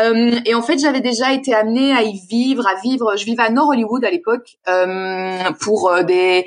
Euh, 0.00 0.40
et 0.44 0.54
en 0.54 0.62
fait, 0.62 0.78
j'avais 0.78 1.00
déjà 1.00 1.32
été 1.32 1.54
amenée 1.54 1.92
à 1.92 2.02
y 2.02 2.18
vivre, 2.28 2.66
à 2.66 2.80
vivre. 2.80 3.16
Je 3.16 3.24
vivais 3.24 3.42
à 3.42 3.50
Nord 3.50 3.68
Hollywood 3.68 4.04
à 4.04 4.10
l'époque 4.10 4.56
euh, 4.68 5.52
pour 5.60 5.88
euh, 5.88 6.02
des, 6.02 6.44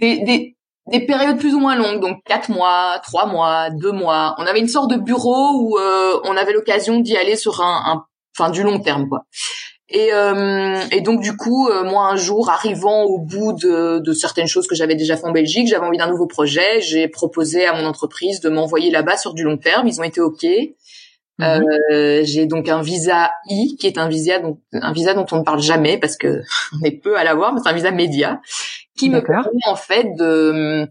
des, 0.00 0.24
des 0.24 0.56
des 0.90 1.00
périodes 1.06 1.38
plus 1.38 1.54
ou 1.54 1.60
moins 1.60 1.76
longues, 1.76 2.00
donc 2.00 2.22
quatre 2.24 2.50
mois, 2.50 3.00
trois 3.04 3.26
mois, 3.26 3.70
deux 3.70 3.92
mois. 3.92 4.34
On 4.38 4.46
avait 4.46 4.58
une 4.58 4.68
sorte 4.68 4.90
de 4.90 4.96
bureau 4.96 5.52
où 5.54 5.78
euh, 5.78 6.18
on 6.24 6.36
avait 6.36 6.52
l'occasion 6.52 6.98
d'y 6.98 7.16
aller 7.16 7.36
sur 7.36 7.60
un, 7.60 7.82
un, 7.86 8.04
enfin 8.36 8.50
du 8.50 8.62
long 8.62 8.80
terme, 8.80 9.08
quoi. 9.08 9.24
Et, 9.92 10.12
euh, 10.12 10.78
et, 10.92 11.00
donc 11.00 11.20
du 11.20 11.36
coup, 11.36 11.68
euh, 11.68 11.82
moi 11.82 12.06
un 12.06 12.16
jour, 12.16 12.48
arrivant 12.48 13.02
au 13.02 13.18
bout 13.18 13.52
de, 13.52 13.98
de 13.98 14.12
certaines 14.12 14.46
choses 14.46 14.68
que 14.68 14.76
j'avais 14.76 14.94
déjà 14.94 15.16
fait 15.16 15.26
en 15.26 15.32
Belgique, 15.32 15.66
j'avais 15.68 15.84
envie 15.84 15.98
d'un 15.98 16.08
nouveau 16.08 16.26
projet. 16.26 16.80
J'ai 16.80 17.08
proposé 17.08 17.66
à 17.66 17.74
mon 17.74 17.84
entreprise 17.84 18.40
de 18.40 18.50
m'envoyer 18.50 18.90
là-bas 18.90 19.16
sur 19.16 19.34
du 19.34 19.42
long 19.42 19.56
terme. 19.56 19.88
Ils 19.88 20.00
ont 20.00 20.04
été 20.04 20.20
ok. 20.20 20.46
Mhm. 21.40 21.64
Euh, 21.90 22.20
j'ai 22.22 22.46
donc 22.46 22.68
un 22.68 22.82
visa 22.82 23.32
I, 23.48 23.76
qui 23.78 23.86
est 23.86 23.98
un 23.98 24.08
visa 24.08 24.38
dont 24.38 24.58
un 24.72 24.92
visa 24.92 25.14
dont 25.14 25.26
on 25.32 25.38
ne 25.38 25.42
parle 25.42 25.60
jamais 25.60 25.98
parce 25.98 26.16
que 26.16 26.42
on 26.80 26.84
est 26.84 26.92
peu 26.92 27.16
à 27.16 27.24
l'avoir, 27.24 27.52
mais 27.52 27.60
c'est 27.62 27.70
un 27.70 27.74
visa 27.74 27.90
média 27.90 28.40
qui 28.96 29.08
me 29.10 29.22
permet 29.22 29.48
en 29.66 29.76
fait 29.76 30.06
de 30.16 30.86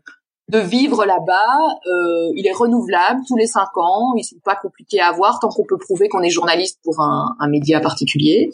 de 0.50 0.60
vivre 0.60 1.06
là-bas. 1.06 1.58
Euh, 1.86 2.32
il 2.36 2.46
est 2.48 2.52
renouvelable 2.52 3.22
tous 3.28 3.38
les 3.38 3.46
cinq 3.46 3.78
ans. 3.78 4.14
Ils 4.18 4.24
sont 4.24 4.40
pas 4.44 4.56
compliqués 4.56 5.00
à 5.00 5.08
avoir 5.08 5.40
tant 5.40 5.50
qu'on 5.50 5.66
peut 5.66 5.78
prouver 5.78 6.10
qu'on 6.10 6.22
est 6.22 6.30
journaliste 6.30 6.80
pour 6.84 7.00
un, 7.00 7.36
un 7.40 7.48
média 7.48 7.80
particulier. 7.80 8.50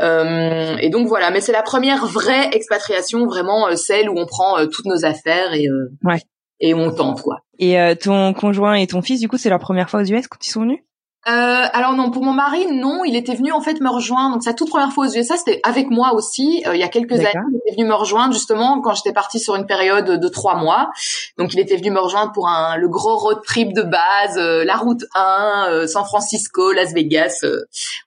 Euh, 0.00 0.76
et 0.80 0.90
donc 0.90 1.08
voilà. 1.08 1.30
Mais 1.30 1.40
c'est 1.40 1.52
la 1.52 1.62
première 1.62 2.06
vraie 2.06 2.50
expatriation, 2.52 3.26
vraiment 3.26 3.66
euh, 3.68 3.76
celle 3.76 4.10
où 4.10 4.18
on 4.18 4.26
prend 4.26 4.58
euh, 4.58 4.66
toutes 4.66 4.86
nos 4.86 5.04
affaires 5.04 5.54
et 5.54 5.68
euh, 5.68 5.90
ouais. 6.04 6.20
et 6.60 6.74
on 6.74 6.90
tente 6.92 7.22
quoi. 7.22 7.38
Et 7.58 7.76
ton 8.00 8.34
conjoint 8.34 8.74
et 8.74 8.86
ton 8.88 9.02
fils, 9.02 9.20
du 9.20 9.28
coup, 9.28 9.38
c'est 9.38 9.48
leur 9.48 9.60
première 9.60 9.88
fois 9.88 10.00
aux 10.00 10.04
US 10.04 10.26
quand 10.26 10.44
ils 10.44 10.50
sont 10.50 10.62
venus? 10.62 10.80
Euh, 11.28 11.64
alors 11.72 11.92
non, 11.92 12.10
pour 12.10 12.24
mon 12.24 12.32
mari, 12.32 12.66
non, 12.66 13.04
il 13.04 13.14
était 13.14 13.34
venu 13.34 13.52
en 13.52 13.60
fait 13.60 13.80
me 13.80 13.88
rejoindre. 13.88 14.34
Donc 14.34 14.42
sa 14.42 14.54
toute 14.54 14.68
première 14.68 14.92
fois 14.92 15.06
aux 15.06 15.10
USA, 15.10 15.36
c'était 15.36 15.60
avec 15.62 15.88
moi 15.88 16.14
aussi. 16.14 16.64
Euh, 16.66 16.74
il 16.74 16.80
y 16.80 16.82
a 16.82 16.88
quelques 16.88 17.12
années, 17.12 17.30
il 17.52 17.60
était 17.64 17.76
venu 17.76 17.88
me 17.88 17.94
rejoindre 17.94 18.32
justement 18.34 18.80
quand 18.80 18.94
j'étais 18.94 19.12
partie 19.12 19.38
sur 19.38 19.54
une 19.54 19.66
période 19.66 20.10
de 20.20 20.28
trois 20.28 20.56
mois. 20.56 20.90
Donc 21.38 21.54
il 21.54 21.60
était 21.60 21.76
venu 21.76 21.92
me 21.92 22.00
rejoindre 22.00 22.32
pour 22.32 22.48
un 22.48 22.76
le 22.76 22.88
gros 22.88 23.16
road 23.16 23.38
trip 23.46 23.72
de 23.72 23.82
base, 23.82 24.36
euh, 24.36 24.64
la 24.64 24.74
route 24.74 25.04
1, 25.14 25.86
San 25.86 26.04
Francisco, 26.04 26.72
Las 26.72 26.92
Vegas. 26.92 27.44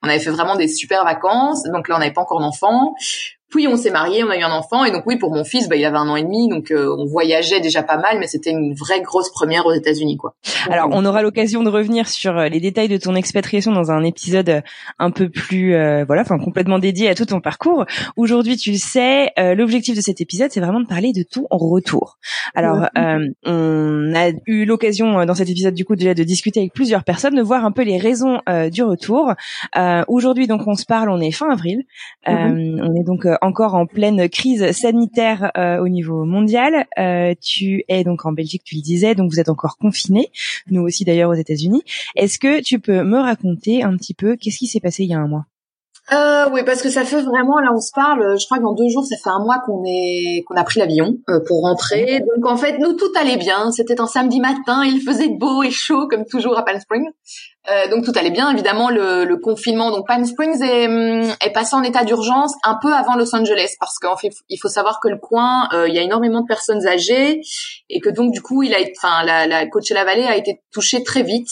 on 0.04 0.10
avait 0.10 0.20
fait 0.20 0.32
vraiment 0.32 0.58
des 0.58 0.68
super 0.68 1.06
vacances. 1.06 1.64
Donc 1.64 1.88
là, 1.88 1.96
on 1.96 2.00
n'avait 2.00 2.12
pas 2.12 2.22
encore 2.22 2.42
d'enfants 2.42 2.96
puis 3.50 3.68
on 3.68 3.78
s'est 3.78 3.92
marié, 3.92 4.24
on 4.24 4.30
a 4.30 4.38
eu 4.38 4.42
un 4.42 4.52
enfant 4.52 4.86
et 4.86 4.92
donc 4.92 5.04
oui 5.06 5.18
pour 5.18 5.32
mon 5.32 5.44
fils, 5.44 5.70
bah, 5.70 5.76
il 5.76 5.86
avait 5.86 5.98
un 5.98 6.10
an 6.10 6.16
et 6.16 6.24
demi, 6.24 6.50
donc 6.50 6.72
euh, 6.72 6.94
on 6.98 7.06
voyageait 7.06 7.62
déjà 7.62 7.84
pas 7.84 7.98
mal, 7.98 8.18
mais 8.20 8.28
c'était 8.28 8.50
une 8.50 8.74
vraie 8.74 9.02
grosse 9.02 9.32
première 9.32 9.66
aux 9.68 9.72
États-Unis 9.72 10.18
quoi. 10.18 10.36
Alors 10.70 10.90
on 10.92 11.06
aura 11.06 11.22
l'occasion 11.22 11.62
de 11.62 11.70
revenir 11.70 12.10
sur 12.10 12.38
euh, 12.38 12.48
les 12.48 12.60
détails 12.60 12.88
de 12.88 12.98
ton 12.98 13.14
expatriation 13.14 13.72
dans 13.72 13.92
un 13.92 14.04
épisode 14.04 14.50
euh, 14.50 14.62
un 14.98 15.12
peu 15.12 15.30
plus 15.30 15.76
voilà, 16.06 16.22
enfin 16.22 16.38
complètement 16.40 16.80
dédié 16.80 17.10
à 17.10 17.16
tout 17.16 17.26
ton 17.26 17.40
parcours. 17.40 17.86
Aujourd'hui 18.18 18.58
tu 18.58 18.72
le 18.72 18.78
sais, 18.78 19.32
l'objectif 19.38 19.96
de 19.96 20.02
cet 20.02 20.22
épisode 20.22 20.52
c'est 20.52 20.60
vraiment 20.60 20.80
de 20.80 20.88
parler 20.88 21.12
de 21.14 21.24
ton 21.24 21.46
retour. 21.50 22.18
Alors 22.56 22.88
on 23.46 24.16
a 24.16 24.30
eu 24.48 24.66
l'occasion 24.66 25.26
dans 25.26 25.36
cet 25.36 25.50
épisode 25.50 25.74
du 25.74 25.86
coup 25.86 25.96
déjà 25.96 26.14
de 26.14 26.24
discuter 26.24 26.62
avec 26.62 26.74
plusieurs 26.74 27.04
personnes, 27.04 27.36
de 27.36 27.42
voir 27.42 27.66
un 27.66 27.72
peu 27.72 27.84
les 27.84 27.98
raisons 27.98 28.40
du 28.72 28.84
retour. 28.84 29.34
Aujourd'hui 30.08 30.48
donc 30.48 30.62
on 30.68 30.76
se 30.76 30.86
parle, 30.86 31.10
on 31.10 31.20
est 31.20 31.32
fin 31.32 31.50
avril, 31.50 31.84
mhm. 32.28 32.82
on 32.82 32.96
est 32.96 33.04
donc 33.04 33.26
encore 33.42 33.76
en 33.76 33.86
pleine 33.86 34.30
crise 34.30 34.72
sanitaire 34.72 35.52
euh, 35.58 35.80
au 35.80 35.88
niveau 35.88 36.26
mondial. 36.26 36.86
Euh, 36.98 37.34
tu 37.42 37.84
es 37.88 38.04
donc 38.04 38.26
en 38.26 38.32
Belgique, 38.32 38.64
tu 38.64 38.76
le 38.76 38.82
disais, 38.82 39.16
donc 39.16 39.32
vous 39.32 39.40
êtes 39.40 39.50
encore 39.50 39.78
confinés. 39.78 40.32
Nous 40.70 40.82
aussi 40.82 41.06
d'ailleurs 41.06 41.30
aux 41.30 41.36
États-Unis. 41.36 41.84
Est-ce 42.16 42.40
que 42.40 42.62
tu 42.62 42.80
peux 42.80 43.04
me 43.04 43.20
raconter 43.20 43.84
un 43.84 43.96
petit 43.98 44.14
peu 44.14 44.36
qu'est-ce 44.36 44.58
qui 44.58 44.68
s'est 44.68 44.80
passé 44.80 45.04
il 45.04 45.10
y 45.10 45.14
a 45.14 45.20
un 45.20 45.28
mois? 45.28 45.46
Euh, 46.14 46.50
oui, 46.52 46.62
parce 46.64 46.84
que 46.84 46.90
ça 46.90 47.04
fait 47.04 47.22
vraiment, 47.22 47.58
là 47.58 47.72
on 47.74 47.82
se 47.82 47.92
parle, 47.92 48.38
je 48.40 48.46
crois 48.46 48.60
qu'en 48.60 48.74
deux 48.74 48.90
jours, 48.90 49.04
ça 49.06 49.16
fait 49.18 49.30
un 49.30 49.40
mois 49.40 49.58
qu'on 49.66 49.84
est 49.86 50.44
qu'on 50.46 50.56
a 50.56 50.64
pris 50.64 50.80
l'avion 50.80 51.18
euh, 51.30 51.40
pour 51.48 51.62
rentrer. 51.62 52.20
Donc 52.20 52.46
en 52.46 52.58
fait, 52.58 52.78
nous 52.78 52.94
tout 52.94 53.12
allait 53.20 53.38
bien. 53.38 53.72
C'était 53.72 54.00
un 54.00 54.06
samedi 54.06 54.40
matin, 54.40 54.84
il 54.86 55.02
faisait 55.02 55.30
beau 55.30 55.64
et 55.64 55.72
chaud 55.72 56.08
comme 56.08 56.26
toujours 56.26 56.60
à 56.60 56.64
Palm 56.64 56.80
Springs. 56.80 57.10
Euh, 57.72 57.88
donc 57.90 58.06
tout 58.06 58.12
allait 58.16 58.30
bien. 58.30 58.52
Évidemment, 58.52 58.92
le, 58.92 59.26
le 59.26 59.38
confinement, 59.38 59.90
donc 59.90 60.06
Palm 60.06 60.24
Springs 60.26 60.62
est, 60.62 60.88
hum, 60.88 61.34
est 61.42 61.52
passé 61.52 61.76
en 61.76 61.82
état 61.82 62.04
d'urgence 62.04 62.54
un 62.64 62.78
peu 62.80 62.94
avant 62.94 63.16
Los 63.16 63.36
Angeles 63.36 63.74
parce 63.80 63.98
qu'en 63.98 64.16
fait, 64.16 64.30
il 64.50 64.60
faut 64.62 64.70
savoir 64.70 65.00
que 65.00 65.08
le 65.08 65.18
coin, 65.18 65.68
euh, 65.74 65.88
il 65.88 65.96
y 65.96 65.98
a 65.98 66.04
énormément 66.04 66.42
de 66.42 66.48
personnes 66.48 66.86
âgées 66.86 67.42
et 67.90 68.00
que 68.00 68.10
donc 68.10 68.32
du 68.32 68.44
coup, 68.44 68.62
il 68.62 68.76
a, 68.76 68.78
enfin 68.96 69.24
la, 69.24 69.48
la 69.48 69.66
Coachella-Valley 69.66 70.26
a 70.26 70.38
été 70.38 70.62
touchée 70.72 71.04
très 71.04 71.24
vite 71.24 71.50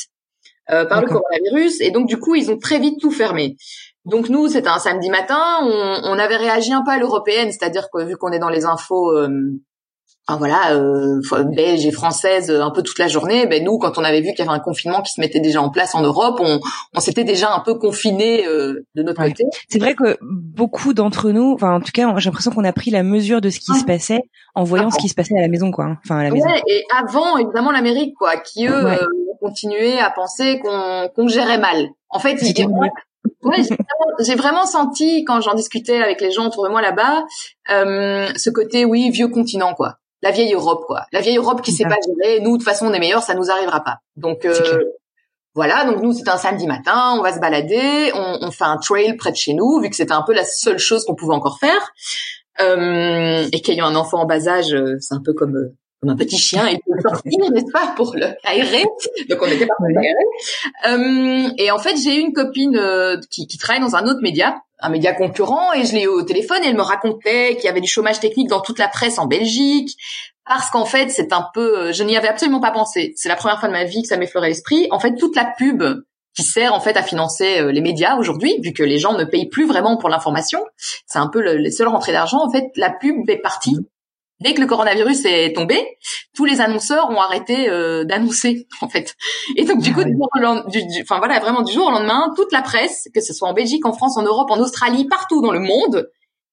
euh, 0.69 0.85
par 0.85 1.01
le 1.01 1.07
coronavirus 1.07 1.81
et 1.81 1.89
donc 1.89 2.07
du 2.07 2.17
coup, 2.17 2.35
ils 2.35 2.51
ont 2.51 2.59
très 2.59 2.77
vite 2.77 2.99
tout 3.01 3.11
fermé. 3.11 3.57
Donc 4.05 4.29
nous, 4.29 4.49
c'était 4.49 4.69
un 4.69 4.79
samedi 4.79 5.09
matin, 5.09 5.41
on, 5.61 6.01
on, 6.03 6.19
avait 6.19 6.35
réagi 6.35 6.73
un 6.73 6.83
peu 6.83 6.91
à 6.91 6.97
l'européenne, 6.97 7.51
c'est-à-dire 7.51 7.87
que 7.93 8.03
vu 8.03 8.17
qu'on 8.17 8.31
est 8.31 8.39
dans 8.39 8.49
les 8.49 8.65
infos, 8.65 9.11
euh, 9.11 9.29
enfin 10.27 10.37
voilà, 10.37 10.73
euh, 10.73 11.21
belges 11.55 11.85
et 11.85 11.91
françaises 11.91 12.51
un 12.51 12.71
peu 12.71 12.81
toute 12.83 12.99
la 12.99 13.07
journée, 13.07 13.45
ben 13.45 13.63
nous, 13.63 13.77
quand 13.77 13.97
on 13.97 14.03
avait 14.03 14.19
vu 14.19 14.33
qu'il 14.33 14.39
y 14.45 14.47
avait 14.47 14.57
un 14.57 14.59
confinement 14.59 15.01
qui 15.01 15.13
se 15.13 15.21
mettait 15.21 15.39
déjà 15.39 15.61
en 15.61 15.69
place 15.69 15.95
en 15.95 16.01
Europe, 16.01 16.39
on, 16.41 16.59
on 16.93 16.99
s'était 16.99 17.23
déjà 17.23 17.53
un 17.53 17.61
peu 17.61 17.75
confiné 17.75 18.45
euh, 18.45 18.85
de 18.95 19.03
notre 19.03 19.23
côté. 19.23 19.45
C'est 19.69 19.79
vrai 19.79 19.95
que 19.95 20.17
beaucoup 20.21 20.93
d'entre 20.93 21.31
nous, 21.31 21.53
enfin 21.53 21.75
en 21.75 21.79
tout 21.79 21.91
cas, 21.93 22.13
j'ai 22.17 22.29
l'impression 22.29 22.51
qu'on 22.51 22.65
a 22.65 22.73
pris 22.73 22.91
la 22.91 23.03
mesure 23.03 23.39
de 23.39 23.49
ce 23.49 23.59
qui 23.59 23.73
se 23.73 23.85
passait 23.85 24.21
en 24.55 24.63
voyant 24.63 24.91
ce 24.91 24.97
qui 24.97 25.09
se 25.09 25.15
passait 25.15 25.37
à 25.37 25.41
la 25.41 25.47
maison, 25.47 25.71
quoi. 25.71 25.85
Hein. 25.85 25.97
Enfin 26.05 26.19
à 26.19 26.23
la 26.23 26.31
maison. 26.31 26.47
et 26.67 26.83
avant, 26.95 27.37
évidemment, 27.37 27.71
l'Amérique, 27.71 28.15
quoi, 28.17 28.37
qui 28.37 28.67
eux 28.67 28.85
euh, 28.85 28.97
continuaient 29.41 29.99
à 29.99 30.09
penser 30.11 30.59
qu'on 30.59 31.09
qu'on 31.15 31.27
gérait 31.27 31.57
mal. 31.57 31.87
En 32.09 32.19
fait, 32.19 32.37
Ouais, 33.43 33.61
j'ai 34.19 34.35
vraiment, 34.35 34.65
senti 34.65 35.25
quand 35.25 35.41
j'en 35.41 35.53
discutais 35.53 36.01
avec 36.01 36.21
les 36.21 36.31
gens 36.31 36.47
autour 36.47 36.65
de 36.65 36.69
moi 36.69 36.81
là-bas, 36.81 37.23
euh, 37.71 38.29
ce 38.35 38.49
côté 38.49 38.85
oui 38.85 39.09
vieux 39.09 39.27
continent 39.27 39.73
quoi, 39.73 39.97
la 40.21 40.31
vieille 40.31 40.53
Europe 40.53 40.83
quoi, 40.87 41.05
la 41.11 41.19
vieille 41.19 41.37
Europe 41.37 41.61
qui 41.61 41.71
sait 41.71 41.83
pas 41.83 41.97
gérer. 42.05 42.39
Nous 42.39 42.53
de 42.53 42.57
toute 42.57 42.65
façon 42.65 42.87
on 42.87 42.93
est 42.93 42.99
meilleurs, 42.99 43.23
ça 43.23 43.35
nous 43.35 43.51
arrivera 43.51 43.83
pas. 43.83 43.97
Donc 44.15 44.45
euh, 44.45 44.83
voilà, 45.55 45.83
donc 45.85 46.01
nous 46.01 46.13
c'est 46.13 46.29
un 46.29 46.37
samedi 46.37 46.67
matin, 46.67 47.15
on 47.17 47.21
va 47.21 47.33
se 47.33 47.39
balader, 47.39 48.11
on, 48.15 48.39
on, 48.41 48.51
fait 48.51 48.63
un 48.63 48.77
trail 48.77 49.15
près 49.17 49.31
de 49.31 49.37
chez 49.37 49.53
nous 49.53 49.81
vu 49.81 49.89
que 49.89 49.95
c'était 49.95 50.13
un 50.13 50.23
peu 50.23 50.33
la 50.33 50.45
seule 50.45 50.79
chose 50.79 51.03
qu'on 51.05 51.15
pouvait 51.15 51.35
encore 51.35 51.59
faire. 51.59 51.91
Euh, 52.61 53.47
et 53.51 53.61
qu'ayant 53.61 53.87
un 53.87 53.95
enfant 53.95 54.21
en 54.21 54.25
bas 54.25 54.47
âge, 54.47 54.73
euh, 54.73 54.97
c'est 54.99 55.15
un 55.15 55.21
peu 55.21 55.33
comme 55.33 55.55
euh, 55.55 55.75
comme 56.03 56.11
un 56.11 56.17
petit 56.17 56.37
chien 56.37 56.67
et 56.67 56.77
peut 56.77 57.01
sortir, 57.01 57.39
n'est-ce 57.51 57.71
pas, 57.71 57.93
pour 57.95 58.13
le 58.15 58.27
aérer. 58.43 58.83
Donc 59.29 59.39
on 59.41 59.47
était 59.47 59.65
pas 59.65 59.73
euh, 60.87 61.49
et 61.57 61.71
en 61.71 61.79
fait, 61.79 61.95
j'ai 61.95 62.17
eu 62.17 62.19
une 62.19 62.33
copine 62.33 62.75
euh, 62.75 63.17
qui, 63.29 63.47
qui 63.47 63.57
travaille 63.57 63.81
dans 63.81 63.95
un 63.95 64.05
autre 64.05 64.19
média, 64.21 64.61
un 64.79 64.89
média 64.89 65.13
concurrent, 65.13 65.71
et 65.73 65.85
je 65.85 65.93
l'ai 65.93 66.03
eu 66.03 66.07
au 66.07 66.23
téléphone 66.23 66.57
et 66.63 66.67
elle 66.67 66.75
me 66.75 66.81
racontait 66.81 67.55
qu'il 67.55 67.65
y 67.65 67.69
avait 67.69 67.81
du 67.81 67.87
chômage 67.87 68.19
technique 68.19 68.49
dans 68.49 68.59
toute 68.59 68.79
la 68.79 68.89
presse 68.89 69.17
en 69.17 69.27
Belgique. 69.27 69.95
Parce 70.45 70.69
qu'en 70.71 70.83
fait, 70.83 71.09
c'est 71.09 71.31
un 71.31 71.47
peu, 71.53 71.79
euh, 71.79 71.93
je 71.93 72.03
n'y 72.03 72.17
avais 72.17 72.27
absolument 72.27 72.59
pas 72.59 72.71
pensé. 72.71 73.13
C'est 73.15 73.29
la 73.29 73.37
première 73.37 73.59
fois 73.61 73.69
de 73.69 73.73
ma 73.73 73.85
vie 73.85 74.01
que 74.01 74.09
ça 74.09 74.17
m'effleurait 74.17 74.49
l'esprit. 74.49 74.87
En 74.91 74.99
fait, 74.99 75.15
toute 75.15 75.37
la 75.37 75.45
pub 75.57 75.83
qui 76.35 76.43
sert 76.43 76.73
en 76.73 76.81
fait 76.81 76.97
à 76.97 77.03
financer 77.03 77.71
les 77.71 77.81
médias 77.81 78.17
aujourd'hui, 78.17 78.59
vu 78.63 78.73
que 78.73 78.81
les 78.81 78.97
gens 78.97 79.13
ne 79.13 79.23
payent 79.23 79.49
plus 79.49 79.67
vraiment 79.67 79.97
pour 79.97 80.09
l'information. 80.09 80.65
C'est 81.05 81.19
un 81.19 81.27
peu 81.27 81.39
le, 81.39 81.57
les 81.57 81.69
seules 81.69 81.87
rentrées 81.87 82.11
d'argent. 82.11 82.39
En 82.43 82.49
fait, 82.51 82.71
la 82.75 82.89
pub 82.89 83.29
est 83.29 83.37
partie 83.37 83.77
dès 84.43 84.53
que 84.53 84.61
le 84.61 84.67
coronavirus 84.67 85.25
est 85.25 85.55
tombé, 85.55 85.79
tous 86.35 86.45
les 86.45 86.61
annonceurs 86.61 87.09
ont 87.09 87.19
arrêté 87.19 87.69
euh, 87.69 88.03
d'annoncer 88.03 88.67
en 88.81 88.89
fait. 88.89 89.15
Et 89.55 89.65
donc 89.65 89.79
du 89.79 89.91
ah 89.97 90.03
coup, 90.03 90.09
enfin 91.01 91.17
voilà, 91.17 91.39
vraiment 91.39 91.61
du 91.61 91.73
jour 91.73 91.87
au 91.87 91.91
lendemain, 91.91 92.31
toute 92.35 92.51
la 92.51 92.61
presse, 92.61 93.07
que 93.13 93.21
ce 93.21 93.33
soit 93.33 93.47
en 93.47 93.53
Belgique, 93.53 93.85
en 93.85 93.93
France, 93.93 94.17
en 94.17 94.23
Europe, 94.23 94.51
en 94.51 94.59
Australie, 94.59 95.05
partout 95.05 95.41
dans 95.41 95.51
le 95.51 95.59
monde, 95.59 96.09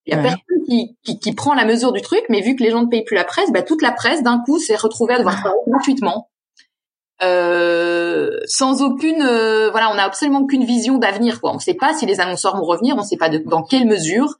il 0.07 0.15
y 0.15 0.17
a 0.17 0.21
personne 0.21 0.39
qui, 0.67 0.97
qui, 1.03 1.19
qui, 1.19 1.33
prend 1.33 1.53
la 1.53 1.63
mesure 1.63 1.91
du 1.91 2.01
truc, 2.01 2.23
mais 2.27 2.41
vu 2.41 2.55
que 2.55 2.63
les 2.63 2.71
gens 2.71 2.81
ne 2.81 2.87
payent 2.87 3.03
plus 3.03 3.15
la 3.15 3.23
presse, 3.23 3.51
bah, 3.51 3.61
toute 3.61 3.83
la 3.83 3.91
presse 3.91 4.23
d'un 4.23 4.41
coup 4.43 4.57
s'est 4.57 4.75
retrouvée 4.75 5.13
à 5.13 5.19
devoir 5.19 5.35
ah. 5.37 5.41
travailler 5.41 5.61
gratuitement. 5.67 6.27
Euh, 7.23 8.39
sans 8.45 8.81
aucune, 8.81 9.21
euh, 9.21 9.69
voilà, 9.69 9.91
on 9.91 9.95
n'a 9.95 10.05
absolument 10.05 10.39
aucune 10.39 10.65
vision 10.65 10.97
d'avenir. 10.97 11.39
Quoi. 11.39 11.51
On 11.51 11.55
ne 11.55 11.59
sait 11.59 11.75
pas 11.75 11.93
si 11.93 12.07
les 12.07 12.19
annonceurs 12.19 12.55
vont 12.55 12.63
revenir, 12.63 12.95
on 12.95 13.01
ne 13.01 13.05
sait 13.05 13.17
pas 13.17 13.29
de, 13.29 13.37
dans 13.37 13.61
quelle 13.61 13.85
mesure. 13.85 14.37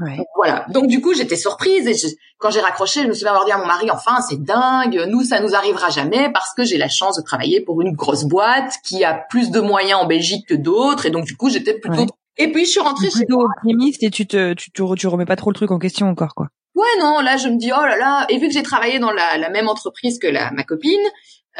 Ouais. 0.00 0.18
voilà. 0.34 0.66
Donc 0.70 0.88
du 0.88 1.00
coup, 1.00 1.14
j'étais 1.14 1.36
surprise 1.36 1.86
et 1.86 1.94
quand 2.38 2.50
j'ai 2.50 2.60
raccroché, 2.60 3.02
je 3.02 3.08
me 3.08 3.12
suis 3.12 3.26
avoir 3.26 3.44
dit 3.44 3.52
à 3.52 3.58
mon 3.58 3.66
mari, 3.66 3.90
enfin, 3.90 4.20
c'est 4.28 4.42
dingue, 4.42 5.06
nous, 5.08 5.22
ça 5.22 5.40
nous 5.40 5.54
arrivera 5.54 5.88
jamais 5.88 6.30
parce 6.32 6.52
que 6.54 6.64
j'ai 6.64 6.78
la 6.78 6.88
chance 6.88 7.16
de 7.16 7.22
travailler 7.22 7.60
pour 7.60 7.80
une 7.80 7.94
grosse 7.94 8.24
boîte 8.24 8.74
qui 8.84 9.04
a 9.04 9.14
plus 9.14 9.50
de 9.50 9.60
moyens 9.60 10.00
en 10.00 10.06
Belgique 10.06 10.48
que 10.48 10.54
d'autres 10.54 11.06
et 11.06 11.10
donc 11.10 11.24
du 11.24 11.36
coup, 11.36 11.48
j'étais 11.48 11.78
plutôt. 11.78 12.06
Et 12.36 12.50
puis 12.50 12.64
je 12.64 12.70
suis 12.70 12.80
rentrée 12.80 13.10
chez 13.10 13.24
plutôt 13.24 13.44
optimiste 13.44 14.02
et 14.02 14.10
tu 14.10 14.26
te, 14.26 14.54
tu 14.54 14.72
te, 14.72 14.94
tu 14.94 15.06
remets 15.06 15.26
pas 15.26 15.36
trop 15.36 15.50
le 15.50 15.54
truc 15.54 15.70
en 15.70 15.78
question 15.78 16.08
encore, 16.08 16.34
quoi. 16.34 16.48
Ouais, 16.74 17.00
non, 17.00 17.20
là, 17.20 17.36
je 17.36 17.48
me 17.48 17.56
dis, 17.56 17.70
oh 17.72 17.84
là 17.84 17.96
là, 17.96 18.26
et 18.28 18.38
vu 18.38 18.48
que 18.48 18.52
j'ai 18.52 18.64
travaillé 18.64 18.98
dans 18.98 19.12
la, 19.12 19.38
la 19.38 19.48
même 19.48 19.68
entreprise 19.68 20.18
que 20.18 20.26
la, 20.26 20.50
ma 20.50 20.64
copine, 20.64 21.00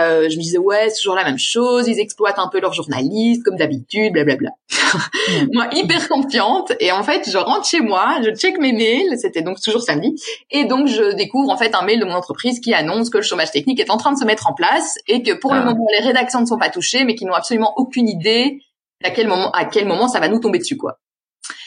euh, 0.00 0.28
je 0.28 0.36
me 0.36 0.42
disais 0.42 0.58
ouais 0.58 0.88
c'est 0.90 0.96
toujours 0.96 1.14
la 1.14 1.24
même 1.24 1.38
chose, 1.38 1.86
ils 1.86 2.00
exploitent 2.00 2.38
un 2.38 2.48
peu 2.48 2.60
leurs 2.60 2.72
journalistes 2.72 3.44
comme 3.44 3.56
d'habitude, 3.56 4.12
blablabla. 4.12 4.50
moi 5.52 5.68
hyper 5.72 6.08
confiante 6.08 6.72
et 6.80 6.90
en 6.90 7.02
fait 7.02 7.30
je 7.30 7.38
rentre 7.38 7.66
chez 7.66 7.80
moi, 7.80 8.16
je 8.24 8.30
check 8.30 8.58
mes 8.58 8.72
mails, 8.72 9.18
c'était 9.18 9.42
donc 9.42 9.60
toujours 9.60 9.82
samedi 9.82 10.14
et 10.50 10.64
donc 10.64 10.88
je 10.88 11.14
découvre 11.14 11.50
en 11.50 11.56
fait 11.56 11.74
un 11.74 11.82
mail 11.82 12.00
de 12.00 12.04
mon 12.04 12.14
entreprise 12.14 12.60
qui 12.60 12.74
annonce 12.74 13.10
que 13.10 13.18
le 13.18 13.22
chômage 13.22 13.52
technique 13.52 13.80
est 13.80 13.90
en 13.90 13.96
train 13.96 14.12
de 14.12 14.18
se 14.18 14.24
mettre 14.24 14.48
en 14.48 14.54
place 14.54 14.98
et 15.06 15.22
que 15.22 15.32
pour 15.32 15.54
le 15.54 15.60
ah. 15.60 15.64
moment 15.64 15.86
les 15.98 16.04
rédactions 16.04 16.40
ne 16.40 16.46
sont 16.46 16.58
pas 16.58 16.70
touchées 16.70 17.04
mais 17.04 17.14
qu'ils 17.14 17.28
n'ont 17.28 17.34
absolument 17.34 17.72
aucune 17.76 18.08
idée 18.08 18.60
à 19.02 19.10
quel 19.10 19.28
moment 19.28 19.50
à 19.52 19.64
quel 19.64 19.86
moment 19.86 20.08
ça 20.08 20.18
va 20.18 20.28
nous 20.28 20.40
tomber 20.40 20.58
dessus 20.58 20.76
quoi. 20.76 20.98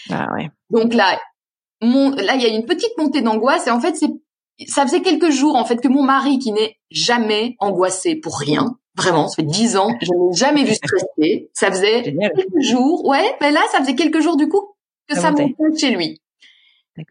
Ah 0.10 0.28
ouais. 0.34 0.50
Donc 0.70 0.94
là 0.94 1.20
mon, 1.82 2.12
là 2.12 2.36
il 2.36 2.42
y 2.42 2.46
a 2.46 2.50
une 2.50 2.66
petite 2.66 2.98
montée 2.98 3.22
d'angoisse 3.22 3.68
et 3.68 3.72
en 3.72 3.80
fait 3.80 3.96
c'est 3.96 4.10
ça 4.66 4.86
faisait 4.86 5.02
quelques 5.02 5.30
jours 5.30 5.56
en 5.56 5.66
fait 5.66 5.78
que 5.78 5.88
mon 5.88 6.04
mari 6.04 6.40
qui 6.40 6.52
n'est 6.52 6.78
jamais 6.90 7.56
angoissé 7.60 8.16
pour 8.16 8.40
rien, 8.40 8.78
vraiment, 8.96 9.28
ça 9.28 9.36
fait 9.38 9.48
dix 9.48 9.78
ans, 9.78 9.96
je 10.02 10.08
l'ai 10.12 10.36
jamais 10.36 10.64
vu 10.64 10.74
stresser. 10.74 11.50
Ça 11.54 11.70
faisait 11.70 12.04
quelques 12.04 12.62
jours, 12.62 13.06
ouais, 13.06 13.36
mais 13.42 13.52
là 13.52 13.62
ça 13.72 13.80
faisait 13.80 13.96
quelques 13.96 14.22
jours 14.22 14.38
du 14.38 14.48
coup 14.48 14.74
que 15.08 15.16
ça, 15.16 15.32
montait 15.32 15.54
chez 15.78 15.92
lui. 15.92 16.22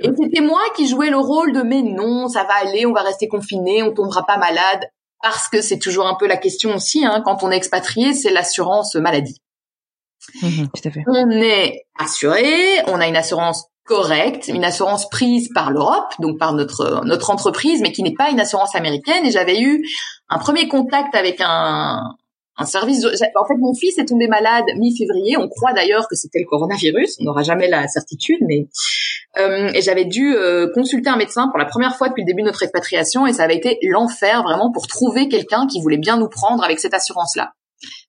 Et 0.01 0.11
c'était 0.21 0.41
moi 0.41 0.61
qui 0.75 0.89
jouais 0.89 1.11
le 1.11 1.19
rôle 1.19 1.53
de 1.53 1.63
mais 1.63 1.83
non, 1.83 2.29
ça 2.29 2.43
va 2.43 2.55
aller, 2.55 2.87
on 2.87 2.93
va 2.93 3.03
rester 3.03 3.29
confiné, 3.29 3.85
on 3.85 3.95
tombera 3.95 4.27
pas 4.27 4.37
malade, 4.37 4.91
parce 5.23 5.49
que 5.49 5.63
c'est 5.63 5.79
toujours 5.79 6.07
un 6.09 6.15
peu 6.15 6.27
la 6.27 6.37
question 6.37 6.75
aussi, 6.75 7.05
hein, 7.05 7.23
quand 7.25 7.45
on 7.45 7.53
est 7.53 7.57
expatrié, 7.57 8.13
c'est 8.13 8.31
l'assurance 8.31 8.97
maladie. 8.97 9.41
Mmh 10.43 10.67
tout 10.75 10.89
à 10.89 10.91
fait. 10.91 11.05
On 11.07 11.31
est 11.31 11.87
assuré, 11.99 12.83
on 12.89 13.01
a 13.01 13.07
une 13.07 13.17
assurance 13.17 13.69
correcte, 13.87 14.49
une 14.49 14.65
assurance 14.65 15.09
prise 15.09 15.49
par 15.55 15.71
l'Europe, 15.71 16.13
donc 16.19 16.39
par 16.39 16.53
notre 16.53 17.05
notre 17.05 17.31
entreprise, 17.31 17.81
mais 17.81 17.93
qui 17.93 18.03
n'est 18.03 18.15
pas 18.15 18.31
une 18.31 18.41
assurance 18.41 18.75
américaine. 18.75 19.25
Et 19.25 19.31
j'avais 19.31 19.61
eu 19.61 19.87
un 20.29 20.39
premier 20.39 20.69
contact 20.69 21.15
avec 21.15 21.41
un 21.41 22.17
un 22.59 22.65
service. 22.65 23.05
En 23.05 23.47
fait, 23.47 23.57
mon 23.59 23.75
fils 23.75 23.99
est 23.99 24.07
tombé 24.07 24.29
malade 24.29 24.65
mi-février. 24.77 25.37
On 25.37 25.49
croit 25.49 25.73
d'ailleurs 25.73 26.09
que 26.09 26.17
c'était 26.17 26.39
le 26.39 26.47
coronavirus. 26.47 27.19
On 27.21 27.25
n'aura 27.25 27.43
jamais 27.43 27.69
la 27.69 27.87
certitude, 27.87 28.39
mais 28.43 28.67
euh, 29.39 29.71
et 29.75 29.83
j'avais 29.83 30.07
dû 30.07 30.35
euh, 30.35 30.69
consulter 30.75 31.11
un 31.11 31.17
médecin 31.17 31.49
pour 31.49 31.59
la 31.59 31.67
première 31.67 31.97
fois 31.97 32.09
depuis 32.09 32.23
le 32.23 32.27
début 32.27 32.43
de 32.43 32.47
notre 32.47 32.63
expatriation, 32.63 33.27
et 33.27 33.33
ça 33.33 33.45
avait 33.45 33.57
été 33.57 33.79
l'enfer 33.83 34.43
vraiment 34.43 34.73
pour 34.73 34.87
trouver 34.87 35.29
quelqu'un 35.29 35.67
qui 35.67 35.81
voulait 35.81 35.99
bien 35.99 36.17
nous 36.17 36.29
prendre 36.29 36.65
avec 36.65 36.81
cette 36.81 36.95
assurance-là. 36.95 37.53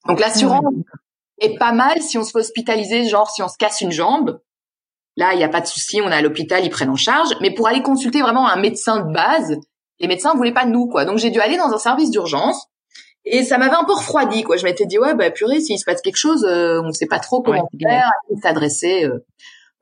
Donc 0.08 0.20
l'assurance 0.20 0.64
est 1.40 1.58
pas 1.58 1.74
mal 1.74 2.02
si 2.02 2.18
on 2.18 2.24
se 2.24 2.32
fait 2.32 2.40
hospitaliser, 2.40 3.04
genre 3.10 3.30
si 3.30 3.44
on 3.44 3.50
se 3.50 3.58
casse 3.58 3.82
une 3.82 3.92
jambe. 3.92 4.40
Là, 5.18 5.34
il 5.34 5.38
n'y 5.38 5.44
a 5.44 5.50
pas 5.50 5.62
de 5.62 5.68
souci, 5.68 6.00
on 6.02 6.10
est 6.10 6.16
à 6.16 6.22
l'hôpital, 6.22 6.64
ils 6.64 6.70
prennent 6.70 6.90
en 6.90 6.96
charge. 6.96 7.30
Mais 7.42 7.54
pour 7.54 7.68
aller 7.68 7.82
consulter 7.82 8.22
vraiment 8.22 8.48
un 8.48 8.56
médecin 8.56 9.06
de 9.06 9.12
base, 9.12 9.58
les 10.00 10.08
médecins 10.08 10.34
voulaient 10.36 10.54
pas 10.54 10.66
de 10.66 10.72
nous, 10.72 10.88
quoi. 10.88 11.06
Donc 11.06 11.18
j'ai 11.18 11.32
dû 11.32 11.42
aller 11.42 11.58
dans 11.58 11.74
un 11.74 11.80
service 11.80 12.12
d'urgence. 12.12 12.68
Et 13.26 13.44
ça 13.44 13.58
m'avait 13.58 13.76
un 13.76 13.84
peu 13.84 13.94
refroidi, 13.94 14.44
quoi. 14.44 14.56
Je 14.56 14.64
m'étais 14.64 14.86
dit, 14.86 14.98
ouais, 15.00 15.14
bah 15.16 15.32
purée, 15.32 15.60
s'il 15.60 15.78
se 15.78 15.84
passe 15.86 16.02
quelque 16.02 16.18
chose, 16.18 16.46
euh, 16.46 16.80
on 16.82 16.88
ne 16.88 16.92
sait 16.94 17.08
pas 17.08 17.20
trop 17.20 17.42
comment 17.42 17.68
faire, 17.82 18.08
à 18.08 18.34
qui 18.34 18.40
s'adresser. 18.40 19.04
Euh. 19.04 19.26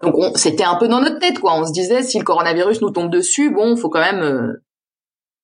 Donc 0.01 0.37
c'était 0.37 0.63
un 0.63 0.75
peu 0.75 0.87
dans 0.87 1.01
notre 1.01 1.19
tête 1.19 1.39
quoi. 1.39 1.55
On 1.55 1.65
se 1.65 1.71
disait 1.71 2.03
si 2.03 2.17
le 2.19 2.25
coronavirus 2.25 2.81
nous 2.81 2.91
tombe 2.91 3.09
dessus, 3.09 3.51
bon, 3.51 3.75
faut 3.75 3.89
quand 3.89 4.01
même 4.01 4.21
euh, 4.21 4.63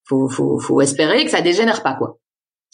faut, 0.06 0.28
faut, 0.28 0.60
faut 0.60 0.82
espérer 0.82 1.24
que 1.24 1.32
ça 1.32 1.42
dégénère 1.42 1.84
pas 1.84 1.94
quoi. 1.94 2.18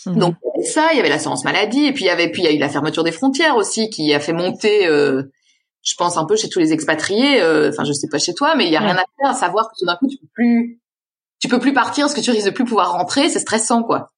Mhm. 0.06 0.18
Donc 0.18 0.36
il 0.44 0.48
y 0.48 0.60
avait 0.60 0.70
ça, 0.70 0.90
il 0.94 0.98
y 0.98 1.00
avait 1.00 1.10
l'assurance 1.10 1.46
maladie 1.46 1.86
et 1.86 1.94
puis 1.94 2.06
il 2.06 2.08
y 2.08 2.12
avait 2.12 2.32
puis 2.32 2.42
il 2.42 2.46
y 2.46 2.48
a 2.48 2.52
eu 2.52 2.58
la 2.58 2.70
fermeture 2.70 3.04
des 3.04 3.12
frontières 3.12 3.56
aussi 3.58 3.90
qui 3.90 4.14
a 4.14 4.20
fait 4.20 4.34
monter 4.34 4.88
euh, 4.88 5.32
je 5.88 5.96
pense 5.96 6.18
un 6.18 6.26
peu 6.26 6.36
chez 6.36 6.50
tous 6.50 6.60
les 6.60 6.74
expatriés 6.74 7.42
euh, 7.42 7.70
enfin 7.70 7.84
je 7.84 7.94
sais 7.94 8.08
pas 8.10 8.20
chez 8.20 8.34
toi 8.34 8.56
mais 8.56 8.66
il 8.66 8.72
y 8.72 8.76
a 8.76 8.82
rien 8.82 8.96
à 8.96 9.06
faire 9.20 9.30
à 9.30 9.34
savoir 9.34 9.70
que 9.70 9.74
tout 9.80 9.86
d'un 9.86 9.96
coup 9.96 10.08
tu 10.08 10.18
peux 10.18 10.28
plus 10.34 10.82
tu 11.40 11.48
peux 11.48 11.60
plus 11.60 11.74
partir 11.74 12.06
parce 12.06 12.16
que 12.16 12.22
tu 12.22 12.32
risques 12.32 12.48
de 12.48 12.52
plus 12.52 12.66
pouvoir 12.66 12.94
rentrer, 12.94 13.30
c'est 13.30 13.40
stressant 13.40 13.84
quoi. 13.84 14.10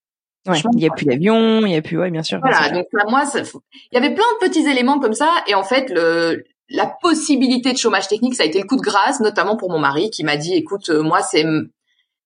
Ouais, 0.47 0.57
il 0.74 0.80
y 0.80 0.88
a 0.88 0.89
plus 0.89 1.05
d'avion, 1.05 1.65
il 1.65 1.72
y 1.72 1.76
a 1.76 1.82
plus 1.82 1.99
ouais 1.99 2.11
bien 2.11 2.24
sûr. 2.24 2.39
Voilà, 2.39 2.70
donc 2.70 2.88
moi 3.09 3.24
il 3.36 3.43
y 3.91 3.97
avait 3.97 4.13
plein 4.13 4.24
de 4.39 4.47
petits 4.47 4.67
éléments 4.67 4.99
comme 4.99 5.13
ça 5.13 5.30
et 5.47 5.53
en 5.53 5.63
fait 5.63 5.89
le 5.89 6.45
la 6.70 6.86
possibilité 7.01 7.74
de 7.74 7.78
chômage 7.78 8.07
technique, 8.07 8.36
ça 8.36 8.43
a 8.43 8.45
été 8.45 8.59
le 8.59 8.67
coup 8.67 8.76
de 8.76 8.82
grâce, 8.82 9.20
notamment 9.20 9.57
pour 9.57 9.72
mon 9.72 9.80
mari 9.80 10.11
qui 10.11 10.24
m'a 10.24 10.38
dit, 10.38 10.53
écoute, 10.53 10.89
euh, 10.89 11.01
moi, 11.01 11.22
c'est 11.22 11.43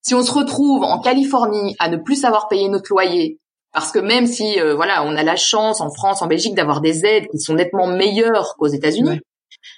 si 0.01 0.13
on 0.15 0.21
se 0.21 0.33
retrouve 0.33 0.83
en 0.83 0.99
Californie 0.99 1.77
à 1.79 1.87
ne 1.87 1.95
plus 1.95 2.15
savoir 2.15 2.49
payer 2.49 2.67
notre 2.67 2.91
loyer, 2.91 3.39
parce 3.71 3.93
que 3.93 3.99
même 3.99 4.27
si, 4.27 4.59
euh, 4.59 4.75
voilà, 4.75 5.05
on 5.05 5.15
a 5.15 5.23
la 5.23 5.37
chance 5.37 5.79
en 5.79 5.89
France, 5.89 6.21
en 6.21 6.27
Belgique 6.27 6.55
d'avoir 6.55 6.81
des 6.81 7.05
aides 7.05 7.27
qui 7.31 7.39
sont 7.39 7.53
nettement 7.53 7.87
meilleures 7.87 8.55
qu'aux 8.57 8.67
États-Unis, 8.67 9.21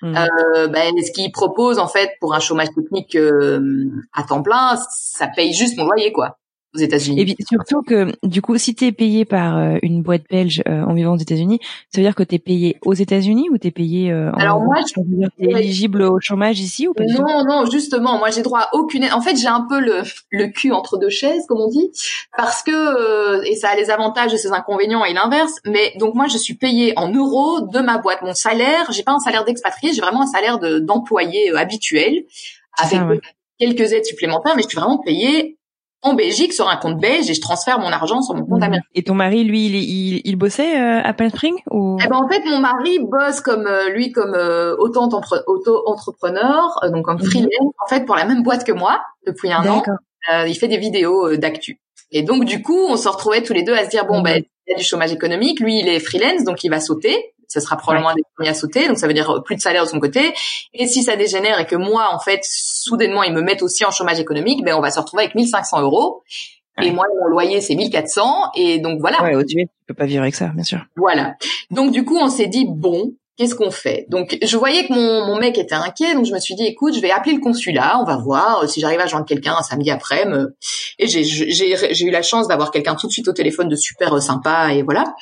mmh. 0.01 0.15
euh, 0.15 0.67
ben, 0.67 0.93
ce 1.01 1.11
qu'ils 1.11 1.31
proposent 1.31 1.79
en 1.79 1.87
fait 1.87 2.11
pour 2.19 2.33
un 2.33 2.39
chômage 2.39 2.69
technique 2.75 3.17
à 4.13 4.23
temps 4.23 4.41
plein, 4.41 4.77
ça 4.89 5.27
paye 5.27 5.53
juste 5.53 5.77
mon 5.77 5.85
loyer, 5.85 6.11
quoi 6.11 6.37
aux 6.75 6.79
États-Unis. 6.79 7.21
Et 7.21 7.25
puis 7.25 7.35
surtout 7.47 7.81
que 7.81 8.11
du 8.23 8.41
coup, 8.41 8.57
si 8.57 8.75
tu 8.75 8.85
es 8.85 8.91
payé 8.91 9.25
par 9.25 9.57
euh, 9.57 9.77
une 9.81 10.01
boîte 10.01 10.23
belge 10.29 10.61
euh, 10.67 10.83
en 10.83 10.93
vivant 10.93 11.13
aux 11.13 11.17
États-Unis, 11.17 11.59
ça 11.89 12.01
veut 12.01 12.03
dire 12.03 12.15
que 12.15 12.23
tu 12.23 12.35
es 12.35 12.39
payé 12.39 12.77
aux 12.83 12.93
États-Unis 12.93 13.49
ou 13.49 13.57
tu 13.57 13.67
es 13.67 13.71
payé 13.71 14.11
euh, 14.11 14.31
en 14.31 14.37
Alors 14.37 14.61
moi, 14.61 14.75
je 14.87 15.01
veux 15.01 15.29
éligible 15.39 16.03
au 16.03 16.19
chômage 16.19 16.59
ici 16.59 16.87
ou 16.87 16.93
pas 16.93 17.03
Non, 17.03 17.43
non, 17.47 17.69
justement, 17.69 18.17
moi 18.17 18.29
j'ai 18.29 18.41
droit 18.41 18.61
à 18.61 18.75
aucune 18.75 19.05
En 19.11 19.21
fait, 19.21 19.35
j'ai 19.35 19.47
un 19.47 19.65
peu 19.69 19.79
le 19.79 20.03
le 20.31 20.47
cul 20.47 20.71
entre 20.71 20.97
deux 20.97 21.09
chaises, 21.09 21.45
comme 21.47 21.61
on 21.61 21.69
dit, 21.69 21.91
parce 22.35 22.61
que 22.61 23.45
et 23.45 23.55
ça 23.55 23.69
a 23.69 23.75
les 23.75 23.89
avantages 23.89 24.33
et 24.33 24.37
ses 24.37 24.51
inconvénients 24.51 25.05
et 25.05 25.13
l'inverse. 25.13 25.53
Mais 25.65 25.93
donc 25.97 26.15
moi, 26.15 26.27
je 26.27 26.37
suis 26.37 26.55
payée 26.55 26.93
en 26.97 27.11
euros 27.11 27.61
de 27.61 27.79
ma 27.79 27.97
boîte, 27.97 28.21
mon 28.21 28.33
salaire. 28.33 28.91
J'ai 28.91 29.03
pas 29.03 29.13
un 29.13 29.19
salaire 29.19 29.45
d'expatrié, 29.45 29.93
j'ai 29.93 30.01
vraiment 30.01 30.23
un 30.23 30.27
salaire 30.27 30.59
de 30.59 30.79
d'employé 30.79 31.51
habituel 31.55 32.25
avec 32.77 33.21
quelques 33.59 33.93
aides 33.93 34.05
supplémentaires, 34.05 34.53
mais 34.55 34.63
je 34.63 34.67
suis 34.67 34.77
vraiment 34.77 34.97
payée 34.97 35.57
en 36.01 36.13
Belgique 36.13 36.53
sur 36.53 36.69
un 36.69 36.77
compte 36.77 36.99
belge 36.99 37.29
et 37.29 37.33
je 37.33 37.41
transfère 37.41 37.79
mon 37.79 37.91
argent 37.91 38.21
sur 38.21 38.35
mon 38.35 38.45
compte 38.45 38.59
mmh. 38.59 38.63
américain. 38.63 38.87
Et 38.93 39.03
ton 39.03 39.15
mari, 39.15 39.43
lui, 39.43 39.65
il, 39.65 39.75
il, 39.75 40.21
il 40.23 40.35
bossait 40.35 40.79
euh, 40.79 41.01
à 41.03 41.13
Palm 41.13 41.29
Spring 41.29 41.55
ou? 41.71 41.97
Eh 42.03 42.07
ben 42.07 42.17
en 42.17 42.27
fait, 42.27 42.43
mon 42.45 42.59
mari 42.59 42.99
bosse 42.99 43.41
comme 43.41 43.65
euh, 43.65 43.89
lui 43.89 44.11
comme 44.11 44.35
euh, 44.35 44.75
auto-entrepreneur, 44.77 46.79
euh, 46.83 46.89
donc 46.89 47.05
comme 47.05 47.17
mmh. 47.17 47.25
freelance 47.25 47.73
en 47.83 47.87
fait 47.87 48.05
pour 48.05 48.15
la 48.15 48.25
même 48.25 48.43
boîte 48.43 48.63
que 48.63 48.71
moi 48.71 49.01
depuis 49.25 49.51
un 49.51 49.67
an. 49.67 49.81
il 50.47 50.55
fait 50.55 50.67
des 50.67 50.77
vidéos 50.77 51.35
d'actu. 51.37 51.79
Et 52.11 52.21
donc 52.21 52.45
du 52.45 52.61
coup, 52.61 52.85
on 52.87 52.97
se 52.97 53.09
retrouvait 53.09 53.41
tous 53.41 53.53
les 53.53 53.63
deux 53.63 53.73
à 53.73 53.85
se 53.85 53.89
dire 53.89 54.05
bon 54.05 54.19
mmh. 54.19 54.23
ben 54.23 54.43
il 54.67 54.71
y 54.71 54.75
a 54.75 54.77
du 54.77 54.83
chômage 54.83 55.11
économique, 55.11 55.59
lui 55.59 55.79
il 55.79 55.87
est 55.87 55.99
freelance 55.99 56.43
donc 56.43 56.63
il 56.63 56.69
va 56.69 56.79
sauter 56.79 57.33
ce 57.47 57.59
sera 57.59 57.77
probablement 57.77 58.13
des 58.13 58.23
premiers 58.35 58.49
à 58.49 58.53
sauter, 58.53 58.87
donc 58.87 58.97
ça 58.97 59.07
veut 59.07 59.13
dire 59.13 59.41
plus 59.43 59.55
de 59.55 59.61
salaire 59.61 59.83
de 59.83 59.89
son 59.89 59.99
côté. 59.99 60.33
Et 60.73 60.87
si 60.87 61.03
ça 61.03 61.15
dégénère 61.15 61.59
et 61.59 61.65
que 61.65 61.75
moi, 61.75 62.09
en 62.13 62.19
fait, 62.19 62.41
soudainement, 62.43 63.23
ils 63.23 63.33
me 63.33 63.41
mettent 63.41 63.63
aussi 63.63 63.85
en 63.85 63.91
chômage 63.91 64.19
économique, 64.19 64.63
ben 64.63 64.75
on 64.75 64.81
va 64.81 64.91
se 64.91 64.99
retrouver 64.99 65.23
avec 65.23 65.35
1500 65.35 65.81
euros. 65.81 66.23
Et 66.81 66.91
moi, 66.91 67.05
mon 67.21 67.27
loyer, 67.27 67.61
c'est 67.61 67.75
1400. 67.75 68.51
Et 68.55 68.79
donc, 68.79 68.99
voilà. 68.99 69.23
Ouais, 69.23 69.35
au 69.35 69.43
tu 69.43 69.65
peux 69.87 69.93
pas 69.93 70.05
vivre 70.05 70.23
avec 70.23 70.35
ça, 70.35 70.47
bien 70.53 70.63
sûr. 70.63 70.85
Voilà. 70.97 71.35
Donc, 71.71 71.91
du 71.91 72.03
coup, 72.03 72.17
on 72.17 72.29
s'est 72.29 72.47
dit, 72.47 72.65
bon, 72.67 73.13
qu'est-ce 73.37 73.55
qu'on 73.55 73.71
fait? 73.71 74.05
Donc, 74.09 74.37
je 74.41 74.57
voyais 74.57 74.85
que 74.85 74.93
mon, 74.93 75.25
mon 75.25 75.39
mec 75.39 75.57
était 75.57 75.75
inquiet. 75.75 76.15
Donc, 76.15 76.25
je 76.25 76.33
me 76.33 76.39
suis 76.39 76.55
dit, 76.55 76.65
écoute, 76.65 76.93
je 76.93 76.99
vais 76.99 77.11
appeler 77.11 77.35
le 77.35 77.41
consulat. 77.41 77.97
On 78.01 78.03
va 78.03 78.17
voir 78.17 78.67
si 78.67 78.81
j'arrive 78.81 78.99
à 78.99 79.07
joindre 79.07 79.25
quelqu'un 79.25 79.55
un 79.57 79.63
samedi 79.63 79.89
après. 79.89 80.25
-midi. 80.25 80.47
Et 80.99 81.07
j'ai 81.07 82.05
eu 82.05 82.11
la 82.11 82.21
chance 82.21 82.47
d'avoir 82.47 82.71
quelqu'un 82.71 82.95
tout 82.95 83.07
de 83.07 83.11
suite 83.11 83.27
au 83.29 83.33
téléphone 83.33 83.69
de 83.69 83.75
super 83.75 84.21
sympa. 84.21 84.73
Et 84.73 84.81
voilà. 84.83 85.15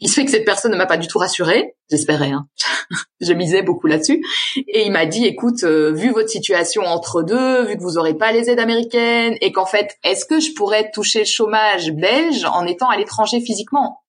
Il 0.00 0.08
se 0.08 0.14
fait 0.14 0.24
que 0.24 0.30
cette 0.30 0.44
personne 0.44 0.72
ne 0.72 0.76
m'a 0.76 0.86
pas 0.86 0.96
du 0.96 1.08
tout 1.08 1.18
rassurée, 1.18 1.74
j'espérais. 1.90 2.30
Hein. 2.30 2.46
je 3.20 3.32
misais 3.32 3.62
beaucoup 3.62 3.88
là-dessus. 3.88 4.24
Et 4.68 4.84
il 4.84 4.92
m'a 4.92 5.06
dit, 5.06 5.26
écoute, 5.26 5.64
euh, 5.64 5.92
vu 5.92 6.12
votre 6.12 6.28
situation 6.28 6.82
entre 6.82 7.22
deux, 7.22 7.64
vu 7.64 7.76
que 7.76 7.82
vous 7.82 7.98
aurez 7.98 8.14
pas 8.14 8.30
les 8.30 8.48
aides 8.48 8.60
américaines, 8.60 9.36
et 9.40 9.50
qu'en 9.50 9.66
fait, 9.66 9.96
est-ce 10.04 10.24
que 10.24 10.38
je 10.38 10.52
pourrais 10.54 10.90
toucher 10.92 11.20
le 11.20 11.24
chômage 11.24 11.92
belge 11.92 12.44
en 12.44 12.64
étant 12.66 12.88
à 12.88 12.96
l'étranger 12.96 13.40
physiquement? 13.40 14.02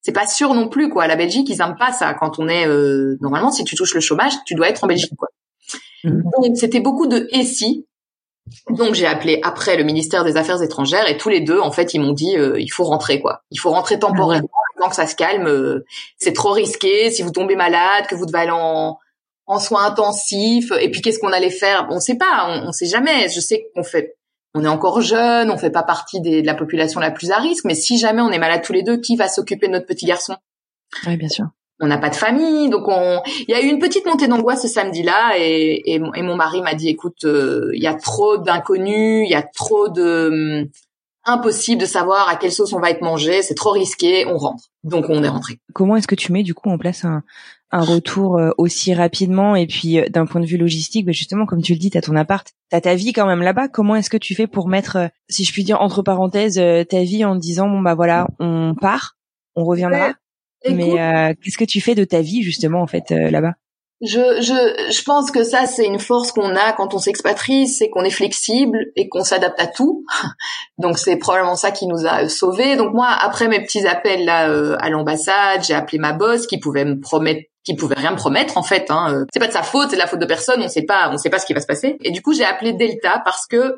C'est 0.00 0.12
pas 0.12 0.26
sûr 0.26 0.54
non 0.54 0.68
plus, 0.68 0.88
quoi. 0.88 1.06
La 1.06 1.14
Belgique, 1.14 1.48
ils 1.48 1.60
aiment 1.60 1.76
pas 1.78 1.92
ça. 1.92 2.14
Quand 2.14 2.40
on 2.40 2.48
est 2.48 2.66
euh, 2.66 3.16
normalement, 3.20 3.52
si 3.52 3.62
tu 3.62 3.76
touches 3.76 3.94
le 3.94 4.00
chômage, 4.00 4.32
tu 4.44 4.54
dois 4.56 4.68
être 4.68 4.82
en 4.82 4.88
Belgique, 4.88 5.12
quoi. 5.16 5.28
Mmh. 6.04 6.22
Donc 6.42 6.56
c'était 6.56 6.80
beaucoup 6.80 7.06
de 7.06 7.28
et 7.30 7.44
si. 7.44 7.86
Donc 8.70 8.94
j'ai 8.94 9.06
appelé 9.06 9.40
après 9.44 9.76
le 9.76 9.84
ministère 9.84 10.24
des 10.24 10.36
Affaires 10.36 10.60
étrangères 10.60 11.08
et 11.08 11.16
tous 11.16 11.28
les 11.28 11.40
deux 11.40 11.60
en 11.60 11.70
fait 11.70 11.94
ils 11.94 12.00
m'ont 12.00 12.12
dit 12.12 12.36
euh, 12.36 12.60
il 12.60 12.68
faut 12.68 12.82
rentrer 12.82 13.20
quoi. 13.20 13.42
Il 13.50 13.60
faut 13.60 13.70
rentrer 13.70 14.00
temporairement 14.00 14.48
que 14.88 14.94
ça 14.94 15.06
se 15.06 15.16
calme, 15.16 15.46
euh, 15.46 15.84
c'est 16.18 16.32
trop 16.32 16.52
risqué. 16.52 17.10
Si 17.10 17.22
vous 17.22 17.30
tombez 17.30 17.56
malade, 17.56 18.06
que 18.08 18.14
vous 18.14 18.26
devez 18.26 18.40
aller 18.40 18.50
en, 18.52 18.98
en 19.46 19.60
soins 19.60 19.84
intensifs, 19.84 20.72
et 20.80 20.90
puis 20.90 21.00
qu'est-ce 21.00 21.18
qu'on 21.18 21.32
allait 21.32 21.50
faire? 21.50 21.86
On 21.90 21.96
ne 21.96 22.00
sait 22.00 22.16
pas, 22.16 22.46
on, 22.48 22.66
ne 22.66 22.72
sait 22.72 22.86
jamais. 22.86 23.28
Je 23.28 23.40
sais 23.40 23.66
qu'on 23.74 23.84
fait, 23.84 24.16
on 24.54 24.64
est 24.64 24.68
encore 24.68 25.00
jeune, 25.00 25.50
on 25.50 25.58
fait 25.58 25.70
pas 25.70 25.82
partie 25.82 26.20
des, 26.20 26.42
de 26.42 26.46
la 26.46 26.54
population 26.54 27.00
la 27.00 27.10
plus 27.10 27.30
à 27.30 27.38
risque, 27.38 27.64
mais 27.64 27.74
si 27.74 27.98
jamais 27.98 28.22
on 28.22 28.30
est 28.30 28.38
malade 28.38 28.62
tous 28.62 28.72
les 28.72 28.82
deux, 28.82 28.98
qui 28.98 29.16
va 29.16 29.28
s'occuper 29.28 29.68
de 29.68 29.72
notre 29.72 29.86
petit 29.86 30.06
garçon? 30.06 30.36
Oui, 31.06 31.16
bien 31.16 31.28
sûr. 31.28 31.46
On 31.80 31.86
n'a 31.86 31.98
pas 31.98 32.10
de 32.10 32.14
famille, 32.14 32.70
donc 32.70 32.86
on. 32.86 33.22
Il 33.26 33.50
y 33.50 33.54
a 33.54 33.60
eu 33.60 33.66
une 33.66 33.80
petite 33.80 34.06
montée 34.06 34.28
d'angoisse 34.28 34.62
ce 34.62 34.68
samedi-là, 34.68 35.32
et, 35.38 35.94
et, 35.94 35.98
mon 35.98 36.36
mari 36.36 36.60
m'a 36.62 36.74
dit, 36.74 36.88
écoute, 36.88 37.24
euh, 37.24 37.70
il 37.74 37.82
y 37.82 37.88
a 37.88 37.94
trop 37.94 38.36
d'inconnus, 38.36 39.26
il 39.26 39.30
y 39.30 39.34
a 39.34 39.42
trop 39.42 39.88
de 39.88 40.68
impossible 41.24 41.80
de 41.80 41.86
savoir 41.86 42.28
à 42.28 42.36
quelle 42.36 42.52
sauce 42.52 42.72
on 42.72 42.80
va 42.80 42.90
être 42.90 43.02
mangé, 43.02 43.42
c'est 43.42 43.54
trop 43.54 43.70
risqué, 43.70 44.26
on 44.26 44.36
rentre. 44.36 44.64
Donc 44.84 45.06
on 45.08 45.22
est 45.22 45.28
rentré. 45.28 45.58
Comment 45.72 45.96
est-ce 45.96 46.08
que 46.08 46.14
tu 46.14 46.32
mets 46.32 46.42
du 46.42 46.54
coup 46.54 46.70
en 46.70 46.78
place 46.78 47.04
un, 47.04 47.22
un 47.72 47.82
retour 47.82 48.38
euh, 48.38 48.50
aussi 48.58 48.92
rapidement 48.92 49.56
et 49.56 49.66
puis 49.66 49.98
euh, 49.98 50.08
d'un 50.08 50.26
point 50.26 50.40
de 50.40 50.46
vue 50.46 50.58
logistique, 50.58 51.06
bah, 51.06 51.12
justement 51.12 51.46
comme 51.46 51.62
tu 51.62 51.72
le 51.72 51.78
dis, 51.78 51.90
t'as 51.90 52.02
ton 52.02 52.16
appart, 52.16 52.46
t'as 52.70 52.82
ta 52.82 52.94
vie 52.94 53.12
quand 53.12 53.26
même 53.26 53.42
là-bas. 53.42 53.68
Comment 53.68 53.96
est-ce 53.96 54.10
que 54.10 54.18
tu 54.18 54.34
fais 54.34 54.46
pour 54.46 54.68
mettre, 54.68 54.96
euh, 54.96 55.08
si 55.28 55.44
je 55.44 55.52
puis 55.52 55.64
dire 55.64 55.80
entre 55.80 56.02
parenthèses, 56.02 56.60
ta 56.88 57.02
vie 57.02 57.24
en 57.24 57.34
disant 57.34 57.68
bon 57.68 57.80
bah 57.80 57.94
voilà, 57.94 58.26
on 58.38 58.74
part, 58.78 59.16
on 59.56 59.64
reviendra. 59.64 60.12
Mais 60.68 61.34
qu'est-ce 61.42 61.58
que 61.58 61.64
tu 61.64 61.80
fais 61.80 61.96
de 61.96 62.04
ta 62.04 62.20
vie 62.20 62.42
justement 62.42 62.82
en 62.82 62.86
fait 62.86 63.10
là-bas? 63.10 63.54
Je, 64.02 64.40
je, 64.40 64.92
je 64.92 65.02
pense 65.04 65.30
que 65.30 65.44
ça, 65.44 65.66
c'est 65.66 65.86
une 65.86 66.00
force 66.00 66.32
qu'on 66.32 66.56
a 66.56 66.72
quand 66.72 66.92
on 66.92 66.98
s'expatrie, 66.98 67.68
c'est 67.68 67.88
qu'on 67.88 68.02
est 68.02 68.10
flexible 68.10 68.86
et 68.96 69.08
qu'on 69.08 69.22
s'adapte 69.22 69.60
à 69.60 69.68
tout. 69.68 70.04
Donc 70.78 70.98
c'est 70.98 71.16
probablement 71.16 71.54
ça 71.54 71.70
qui 71.70 71.86
nous 71.86 72.06
a 72.06 72.28
sauvés. 72.28 72.76
Donc 72.76 72.92
moi, 72.94 73.08
après 73.08 73.46
mes 73.46 73.62
petits 73.62 73.86
appels 73.86 74.24
là 74.24 74.50
euh, 74.50 74.76
à 74.80 74.90
l'ambassade, 74.90 75.62
j'ai 75.62 75.74
appelé 75.74 75.98
ma 75.98 76.12
boss 76.12 76.46
qui 76.48 76.58
pouvait 76.58 76.84
me 76.84 76.98
promettre 77.00 77.42
qui 77.64 77.76
pouvait 77.76 77.94
rien 77.94 78.10
me 78.10 78.16
promettre 78.16 78.58
en 78.58 78.64
fait. 78.64 78.90
Hein. 78.90 79.06
Euh, 79.12 79.24
c'est 79.32 79.38
pas 79.38 79.46
de 79.46 79.52
sa 79.52 79.62
faute, 79.62 79.90
c'est 79.90 79.96
de 79.96 80.00
la 80.00 80.08
faute 80.08 80.18
de 80.18 80.26
personne. 80.26 80.60
On 80.60 80.68
sait 80.68 80.82
pas, 80.82 81.08
on 81.12 81.16
sait 81.16 81.30
pas 81.30 81.38
ce 81.38 81.46
qui 81.46 81.54
va 81.54 81.60
se 81.60 81.66
passer. 81.66 81.96
Et 82.02 82.10
du 82.10 82.20
coup, 82.20 82.34
j'ai 82.34 82.44
appelé 82.44 82.72
Delta 82.72 83.22
parce 83.24 83.46
que 83.46 83.76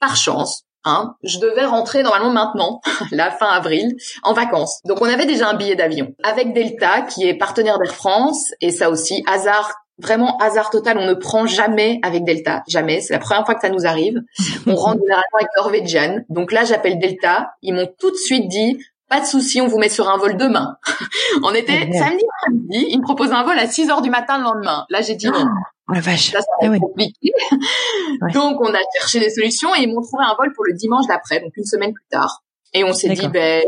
par 0.00 0.16
chance, 0.16 0.64
Hein, 0.84 1.14
je 1.22 1.38
devais 1.38 1.66
rentrer 1.66 2.02
normalement 2.02 2.30
maintenant, 2.30 2.80
la 3.10 3.30
fin 3.30 3.48
avril, 3.48 3.96
en 4.22 4.32
vacances. 4.32 4.80
Donc 4.86 5.02
on 5.02 5.04
avait 5.04 5.26
déjà 5.26 5.48
un 5.48 5.54
billet 5.54 5.76
d'avion 5.76 6.14
avec 6.22 6.54
Delta 6.54 7.02
qui 7.02 7.28
est 7.28 7.34
partenaire 7.34 7.78
d'Air 7.78 7.94
France 7.94 8.52
et 8.62 8.70
ça 8.70 8.88
aussi 8.88 9.22
hasard 9.26 9.70
vraiment 9.98 10.38
hasard 10.38 10.70
total, 10.70 10.96
on 10.98 11.06
ne 11.06 11.14
prend 11.14 11.46
jamais 11.46 12.00
avec 12.02 12.24
Delta, 12.24 12.62
jamais, 12.66 13.02
c'est 13.02 13.12
la 13.12 13.18
première 13.18 13.44
fois 13.44 13.54
que 13.54 13.60
ça 13.60 13.68
nous 13.68 13.86
arrive. 13.86 14.18
On 14.66 14.74
rentre 14.74 14.98
généralement 15.02 15.38
avec 15.38 15.48
Norwegian. 15.56 16.24
Donc 16.28 16.52
là 16.52 16.64
j'appelle 16.64 16.98
Delta, 16.98 17.52
ils 17.62 17.74
m'ont 17.74 17.88
tout 17.98 18.10
de 18.10 18.16
suite 18.16 18.48
dit 18.48 18.78
pas 19.08 19.20
de 19.20 19.26
souci, 19.26 19.60
on 19.60 19.66
vous 19.66 19.78
met 19.78 19.88
sur 19.88 20.08
un 20.08 20.16
vol 20.18 20.36
demain. 20.36 20.76
on 21.42 21.52
était 21.52 21.90
samedi 21.92 22.24
après-midi, 22.38 22.86
ils 22.90 22.98
me 22.98 23.02
proposent 23.02 23.32
un 23.32 23.42
vol 23.42 23.58
à 23.58 23.66
6 23.66 23.90
heures 23.90 24.02
du 24.02 24.10
matin 24.10 24.38
le 24.38 24.44
lendemain. 24.44 24.86
Là 24.88 25.02
j'ai 25.02 25.16
dit 25.16 25.26
non. 25.26 25.44
La 25.92 26.00
vache. 26.00 26.30
Ça, 26.30 26.40
ça 26.40 26.46
ah 26.62 26.78
compliqué. 26.78 27.32
Donc, 28.34 28.60
on 28.60 28.72
a 28.72 28.78
cherché 28.98 29.20
des 29.20 29.30
solutions 29.30 29.74
et 29.74 29.82
ils 29.82 29.88
m'ont 29.88 30.02
trouvé 30.02 30.24
un 30.24 30.34
vol 30.36 30.52
pour 30.54 30.64
le 30.64 30.74
dimanche 30.74 31.06
d'après, 31.06 31.40
donc 31.40 31.52
une 31.56 31.64
semaine 31.64 31.92
plus 31.92 32.06
tard. 32.10 32.42
Et 32.72 32.84
on 32.84 32.92
s'est 32.92 33.08
dit, 33.08 33.28
ben, 33.28 33.64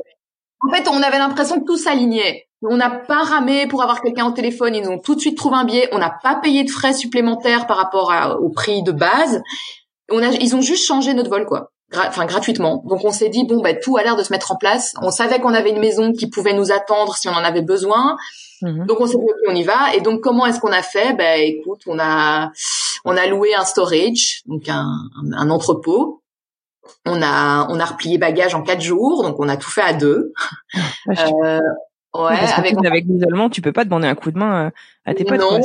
en 0.61 0.73
fait, 0.73 0.89
on 0.89 1.03
avait 1.03 1.19
l'impression 1.19 1.61
que 1.61 1.65
tout 1.65 1.77
s'alignait. 1.77 2.47
On 2.63 2.77
n'a 2.77 2.91
pas 2.91 3.23
ramé 3.25 3.67
pour 3.67 3.83
avoir 3.83 4.01
quelqu'un 4.01 4.27
au 4.27 4.31
téléphone. 4.31 4.75
Ils 4.75 4.89
ont 4.89 4.99
tout 4.99 5.17
de 5.17 5.21
suite 5.21 5.37
trouvé 5.37 5.57
un 5.57 5.65
billet. 5.65 5.89
On 5.93 5.99
n'a 5.99 6.17
pas 6.23 6.37
payé 6.37 6.63
de 6.63 6.71
frais 6.71 6.93
supplémentaires 6.93 7.67
par 7.67 7.77
rapport 7.77 8.39
au 8.41 8.51
prix 8.51 8.83
de 8.85 8.93
base. 8.93 9.43
On 10.11 10.23
a, 10.23 10.29
ils 10.29 10.55
ont 10.55 10.61
juste 10.61 10.87
changé 10.87 11.15
notre 11.15 11.31
vol, 11.31 11.47
quoi. 11.47 11.73
Enfin, 11.95 12.27
gratuitement. 12.27 12.83
Donc, 12.87 13.05
on 13.05 13.11
s'est 13.11 13.29
dit, 13.29 13.45
bon, 13.47 13.61
ben, 13.61 13.79
tout 13.83 13.97
a 13.97 14.03
l'air 14.03 14.17
de 14.17 14.23
se 14.23 14.33
mettre 14.33 14.53
en 14.53 14.57
place. 14.57 14.95
On 15.03 15.11
savait 15.11 15.41
qu'on 15.41 15.55
avait 15.55 15.71
une 15.71 15.81
maison 15.81 16.13
qui 16.13 16.29
pouvait 16.29 16.55
nous 16.55 16.73
attendre 16.73 17.17
si 17.17 17.29
on 17.29 17.33
en 17.33 17.45
avait 17.45 17.63
besoin. 17.63 18.17
Mhm. 18.63 18.87
Donc 18.87 19.01
on 19.01 19.07
s'est 19.07 19.19
dit 19.19 19.25
on 19.49 19.55
y 19.55 19.65
va. 19.65 19.95
Et 19.95 20.01
donc 20.01 20.21
comment 20.21 20.47
est-ce 20.47 20.61
qu'on 20.61 20.73
a 20.73 20.83
fait? 20.83 21.15
Ben 21.15 21.41
écoute, 21.41 21.83
on 21.87 21.99
a 21.99 22.53
on 23.05 23.17
a 23.17 23.27
loué 23.27 23.55
un 23.55 23.65
storage, 23.65 24.43
donc 24.47 24.69
un, 24.69 24.87
un, 25.33 25.51
entrepôt. 25.51 26.23
On 27.05 27.21
a 27.23 27.67
on 27.69 27.81
a 27.81 27.85
replié 27.85 28.19
bagages 28.19 28.55
en 28.55 28.63
quatre 28.63 28.81
jours, 28.81 29.25
donc 29.25 29.37
on 29.41 29.49
a 29.49 29.57
tout 29.57 29.71
fait 29.71 29.83
à 29.83 29.93
deux. 29.93 30.33
Ah, 31.09 31.27
euh, 31.45 31.61
Ouais, 32.15 32.39
avec 32.57 32.77
avec 32.85 33.07
l'isolement, 33.07 33.49
tu 33.49 33.63
peux 33.63 33.73
pas 33.73 33.85
demander 33.85 34.07
un 34.07 34.15
coup 34.15 34.31
de 34.31 34.39
main 34.39 34.67
euh, 34.67 34.71
à 35.05 35.15
tes 35.15 35.25
potes. 35.25 35.41
Non. 35.41 35.61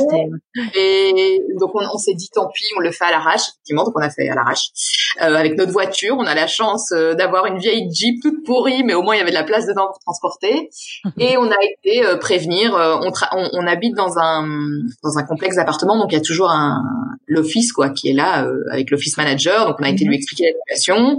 et 0.74 1.40
donc 1.58 1.70
on, 1.74 1.80
on 1.80 1.98
s'est 1.98 2.14
dit 2.14 2.28
tant 2.32 2.48
pis, 2.48 2.64
on 2.76 2.80
le 2.80 2.90
fait 2.90 3.04
à 3.04 3.10
l'arrache. 3.10 3.42
Effectivement, 3.48 3.84
donc 3.84 3.94
on 3.96 4.02
a 4.02 4.10
fait 4.10 4.28
à 4.28 4.34
l'arrache 4.34 4.68
euh, 5.20 5.34
avec 5.34 5.56
notre 5.56 5.72
voiture. 5.72 6.16
On 6.18 6.24
a 6.24 6.34
la 6.34 6.46
chance 6.46 6.90
euh, 6.92 7.14
d'avoir 7.14 7.46
une 7.46 7.58
vieille 7.58 7.88
Jeep 7.92 8.20
toute 8.22 8.44
pourrie, 8.44 8.82
mais 8.82 8.94
au 8.94 9.02
moins 9.02 9.14
il 9.14 9.18
y 9.18 9.20
avait 9.20 9.30
de 9.30 9.36
la 9.36 9.44
place 9.44 9.66
dedans 9.66 9.86
pour 9.86 9.98
transporter. 10.00 10.70
et 11.18 11.36
on 11.36 11.50
a 11.50 11.56
été 11.62 12.04
euh, 12.04 12.16
prévenir. 12.16 12.72
On, 12.74 13.10
on, 13.32 13.48
on, 13.52 13.66
habite 13.66 13.94
dans 13.94 14.18
un 14.18 14.46
dans 15.02 15.18
un 15.18 15.22
complexe 15.24 15.56
d'appartements, 15.56 15.98
donc 15.98 16.10
il 16.10 16.14
y 16.14 16.18
a 16.18 16.22
toujours 16.22 16.50
un 16.50 16.82
l'office 17.26 17.72
quoi 17.72 17.90
qui 17.90 18.08
est 18.08 18.14
là 18.14 18.46
avec 18.70 18.90
l'office 18.90 19.16
manager. 19.16 19.66
Donc 19.66 19.76
on 19.80 19.84
a 19.84 19.90
été 19.90 20.04
lui 20.04 20.10
mhm. 20.10 20.14
expliquer 20.14 20.44
la 20.44 20.76
situation. 20.76 21.18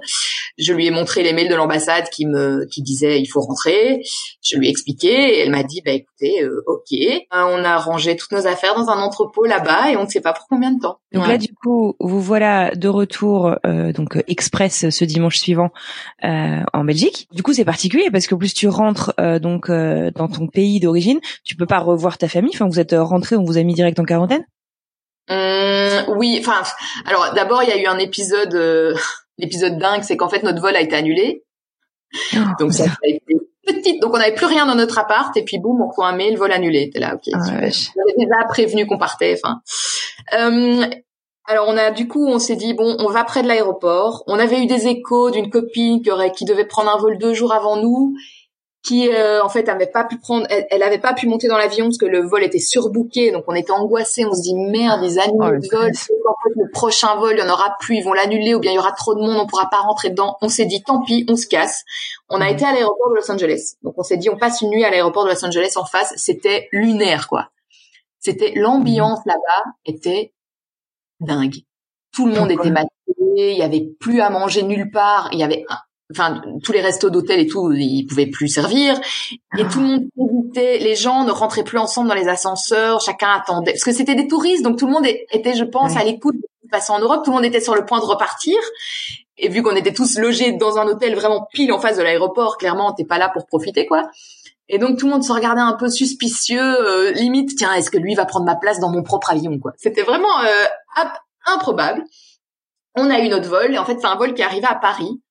Je 0.58 0.74
lui 0.74 0.88
ai 0.88 0.92
montré 0.92 1.24
les 1.24 1.34
mails 1.34 1.50
de 1.50 1.56
l'ambassade 1.56 2.10
qui 2.10 2.26
me 2.26 2.66
qui 2.66 2.82
disait 2.82 3.20
il 3.20 3.28
faut 3.28 3.42
rentrer. 3.42 4.02
Je 4.42 4.58
lui 4.58 4.68
ai 4.68 4.70
expliqué 4.70 5.10
et 5.10 5.40
elle 5.40 5.52
m'a 5.52 5.64
dit, 5.64 5.82
bah 5.86 5.92
écoutez, 5.92 6.44
euh, 6.44 6.64
ok. 6.68 6.92
Euh, 6.94 7.18
on 7.32 7.64
a 7.64 7.78
rangé 7.78 8.09
toutes 8.16 8.32
nos 8.32 8.48
affaires 8.48 8.76
dans 8.76 8.90
un 8.90 9.00
entrepôt 9.02 9.46
là-bas 9.46 9.92
et 9.92 9.98
on 9.98 10.04
ne 10.04 10.08
sait 10.08 10.22
pas 10.22 10.34
pour 10.34 10.48
combien 10.48 10.72
de 10.72 10.80
temps. 10.80 11.00
Donc 11.14 11.28
là, 11.28 11.38
du 11.38 11.54
coup, 11.54 11.96
vous 12.00 12.22
voilà 12.22 12.72
de 12.76 12.88
retour, 12.88 13.56
euh, 13.66 13.92
donc 13.92 14.22
express 14.28 14.90
ce 14.90 15.06
dimanche 15.06 15.38
suivant 15.38 15.72
en 16.22 16.84
Belgique. 16.84 17.28
Du 17.34 17.44
coup, 17.44 17.54
c'est 17.54 17.66
particulier 17.66 18.10
parce 18.12 18.28
qu'en 18.28 18.38
plus 18.38 18.54
tu 18.54 18.68
rentres 18.68 19.14
donc 19.42 19.70
dans 19.70 20.28
ton 20.28 20.48
pays 20.48 20.80
d'origine, 20.80 21.20
tu 21.44 21.56
peux 21.56 21.66
pas 21.66 21.80
revoir 21.80 22.18
ta 22.18 22.28
famille. 22.28 22.52
Enfin, 22.54 22.68
vous 22.68 22.80
êtes 22.80 22.96
rentré, 22.98 23.36
on 23.36 23.44
vous 23.44 23.58
a 23.58 23.64
mis 23.64 23.74
direct 23.74 24.00
en 24.00 24.06
quarantaine. 24.06 24.46
Hum, 25.30 26.16
oui, 26.18 26.38
enfin, 26.40 26.64
alors 27.06 27.34
d'abord 27.36 27.62
il 27.64 27.70
y 27.70 27.72
a 27.72 27.78
eu 27.78 27.86
un 27.86 28.00
épisode, 28.00 28.54
l'épisode 29.38 29.78
dingue, 29.78 30.04
c'est 30.04 30.18
qu'en 30.18 30.30
fait 30.30 30.44
notre 30.44 30.62
vol 30.62 30.76
a 30.76 30.82
été 30.82 30.96
annulé. 30.96 31.44
Oh, 32.36 32.40
donc 32.60 32.74
ça 32.74 32.86
a 32.86 33.08
été 33.08 33.36
petite, 33.74 34.02
donc 34.02 34.14
on 34.14 34.18
n'avait 34.18 34.36
plus 34.36 34.46
rien 34.46 34.66
dans 34.66 34.76
notre 34.76 34.98
appart 35.00 35.36
et 35.38 35.44
puis 35.44 35.60
boum, 35.60 35.82
on 35.82 35.88
reçoit 35.88 36.08
un 36.08 36.16
mail, 36.16 36.38
vol 36.38 36.52
annulé. 36.52 36.90
T'es 36.92 37.00
là, 37.00 37.16
ok. 37.16 37.34
Ah, 37.34 37.62
ouais. 37.62 37.70
déjà 38.18 38.44
prévenu 38.48 38.86
qu'on 38.86 38.98
partait. 38.98 39.40
Enfin, 39.42 39.62
euh, 40.34 40.86
alors 41.46 41.68
on 41.68 41.78
a 41.78 41.92
du 41.92 42.08
coup, 42.08 42.28
on 42.28 42.40
s'est 42.40 42.56
dit 42.56 42.74
bon, 42.74 42.96
on 43.00 43.08
va 43.10 43.24
près 43.24 43.42
de 43.42 43.48
l'aéroport. 43.48 44.24
On 44.28 44.38
avait 44.38 44.62
eu 44.62 44.68
des 44.68 44.88
échos 44.88 45.32
d'une 45.32 45.50
copine 45.50 46.02
qui 46.02 46.12
aurait, 46.12 46.32
qui 46.32 46.46
devait 46.46 46.66
prendre 46.66 46.90
un 46.90 46.98
vol 46.98 47.18
deux 47.18 47.34
jours 47.34 47.54
avant 47.54 47.78
nous 47.78 48.16
qui 48.82 49.10
euh, 49.10 49.44
en 49.44 49.50
fait 49.50 49.68
avait 49.68 49.88
pas 49.88 50.06
pu 50.06 50.18
prendre 50.18 50.46
elle, 50.50 50.66
elle 50.70 50.84
avait 50.84 51.00
pas 51.00 51.14
pu 51.14 51.28
monter 51.28 51.48
dans 51.48 51.58
l'avion 51.58 51.86
parce 51.86 51.98
que 51.98 52.06
le 52.06 52.22
vol 52.22 52.44
était 52.44 52.60
surbooké 52.60 53.32
donc 53.32 53.44
on 53.48 53.56
était 53.56 53.72
angoissés. 53.72 54.26
On 54.26 54.34
se 54.34 54.42
dit 54.42 54.56
merde 54.56 55.02
ils 55.04 55.20
annulent 55.20 55.42
oh, 55.42 55.50
le 55.50 55.60
vol 55.70 55.90
en 55.90 56.36
fait 56.44 56.54
le 56.56 56.72
prochain 56.72 57.16
vol 57.18 57.36
il 57.38 57.40
y 57.40 57.42
en 57.42 57.52
aura 57.52 57.76
plus. 57.80 57.98
Ils 57.98 58.04
vont 58.04 58.14
l'annuler 58.14 58.56
ou 58.56 58.60
bien 58.60 58.72
il 58.72 58.76
y 58.76 58.80
aura 58.80 58.94
trop 58.94 59.16
de 59.16 59.20
monde. 59.20 59.38
On 59.38 59.48
pourra 59.48 59.70
pas 59.70 59.80
rentrer 59.80 60.10
dedans. 60.10 60.38
On 60.42 60.50
s'est 60.50 60.66
dit 60.66 60.82
tant 60.82 61.02
pis 61.04 61.26
on 61.28 61.36
se 61.36 61.48
casse. 61.48 61.84
On 62.30 62.40
a 62.40 62.46
mhm. 62.46 62.54
été 62.54 62.66
à 62.66 62.72
l'aéroport 62.72 63.10
de 63.10 63.16
Los 63.16 63.32
Angeles. 63.32 63.76
Donc 63.84 63.96
on 63.98 64.04
s'est 64.04 64.18
dit 64.18 64.30
on 64.30 64.38
passe 64.38 64.62
une 64.62 64.70
nuit 64.70 64.86
à 64.86 64.90
l'aéroport 64.90 65.26
de 65.26 65.30
Los 65.30 65.46
Angeles. 65.46 65.74
En 65.76 65.86
face 65.86 66.14
c'était 66.16 66.70
lunaire 66.72 67.28
quoi. 67.28 67.50
C'était 68.20 68.54
l'ambiance 68.56 69.20
mhm. 69.20 69.34
là-bas 69.34 69.72
était 69.86 70.34
dingue. 71.20 71.56
Tout 72.14 72.28
le 72.28 72.34
monde 72.34 72.52
était 72.52 72.72
maté 72.72 72.90
il 73.38 73.58
y 73.58 73.62
avait 73.62 73.88
plus 74.00 74.22
à 74.22 74.30
manger 74.30 74.64
nulle 74.64 74.92
part. 74.92 75.30
Il 75.32 75.40
y 75.40 75.44
avait 75.44 75.66
enfin 76.12 76.42
tous 76.64 76.72
les 76.72 76.82
restos 76.82 77.10
d'hôtel 77.10 77.40
et 77.40 77.48
tout, 77.48 77.72
ils 77.72 78.06
pouvaient 78.06 78.28
plus 78.28 78.48
servir 78.48 79.00
et 79.58 79.64
tout 79.68 79.80
le 79.80 79.86
monde 79.86 80.04
hésitait. 80.18 80.80
Les 80.80 80.96
gens 80.96 81.24
ne 81.24 81.32
rentraient 81.32 81.64
plus 81.64 81.78
ensemble 81.78 82.10
dans 82.10 82.16
les 82.16 82.28
ascenseurs, 82.28 83.02
chacun 83.02 83.30
attendait 83.30 83.72
parce 83.74 83.84
que 83.84 83.92
c'était 83.92 84.16
des 84.16 84.28
touristes, 84.28 84.64
donc 84.64 84.78
tout 84.78 84.88
le 84.88 84.94
monde 84.94 85.06
était, 85.06 85.54
je 85.54 85.64
pense, 85.64 85.96
à 85.96 86.04
l'écoute 86.04 86.36
de 86.36 86.42
ce 86.42 86.62
qui 86.62 86.68
passait 86.70 86.94
en 86.94 87.00
Europe. 87.00 87.24
Tout 87.24 87.32
le 87.32 87.36
monde 87.36 87.46
était 87.46 87.62
sur 87.62 87.76
le 87.76 87.86
point 87.86 88.00
de 88.00 88.06
repartir. 88.06 88.58
Et 89.42 89.48
vu 89.48 89.64
qu'on 89.64 89.76
était 89.76 89.94
tous 89.94 90.18
logés 90.18 90.52
dans 90.52 90.78
un 90.78 90.88
hôtel 90.88 91.16
vraiment 91.16 91.48
pile 91.54 91.72
en 91.72 91.80
face 91.80 91.98
de 91.98 92.04
l'aéroport, 92.04 92.58
clairement, 92.58 92.92
t'es 92.92 93.06
pas 93.06 93.18
là 93.18 93.30
pour 93.30 93.46
profiter, 93.46 93.86
quoi. 93.86 94.10
Et 94.68 94.78
donc 94.78 95.00
tout 95.00 95.08
le 95.08 95.14
monde 95.14 95.24
se 95.24 95.32
regardait 95.32 95.62
un 95.62 95.74
peu 95.74 95.90
suspicieux, 95.90 96.62
euh, 96.62 97.12
limite, 97.12 97.56
tiens, 97.56 97.74
est-ce 97.74 97.90
que 97.90 97.98
lui 97.98 98.16
va 98.16 98.26
prendre 98.26 98.46
ma 98.46 98.56
place 98.56 98.80
dans 98.80 98.92
mon 98.92 99.02
propre 99.02 99.32
avion, 99.32 99.58
quoi. 99.58 99.72
C'était 99.78 100.04
vraiment 100.04 100.42
euh, 100.42 100.66
improbable. 101.46 102.04
On 102.96 103.10
a 103.10 103.20
eu 103.20 103.30
notre 103.30 103.50
vol, 103.50 103.74
et 103.74 103.78
en 103.78 103.86
fait, 103.86 103.98
c'est 104.00 104.08
un 104.08 104.16
vol 104.16 104.34
qui 104.34 104.44
arrivait 104.44 104.68
à 104.68 104.76
Paris. 104.76 105.22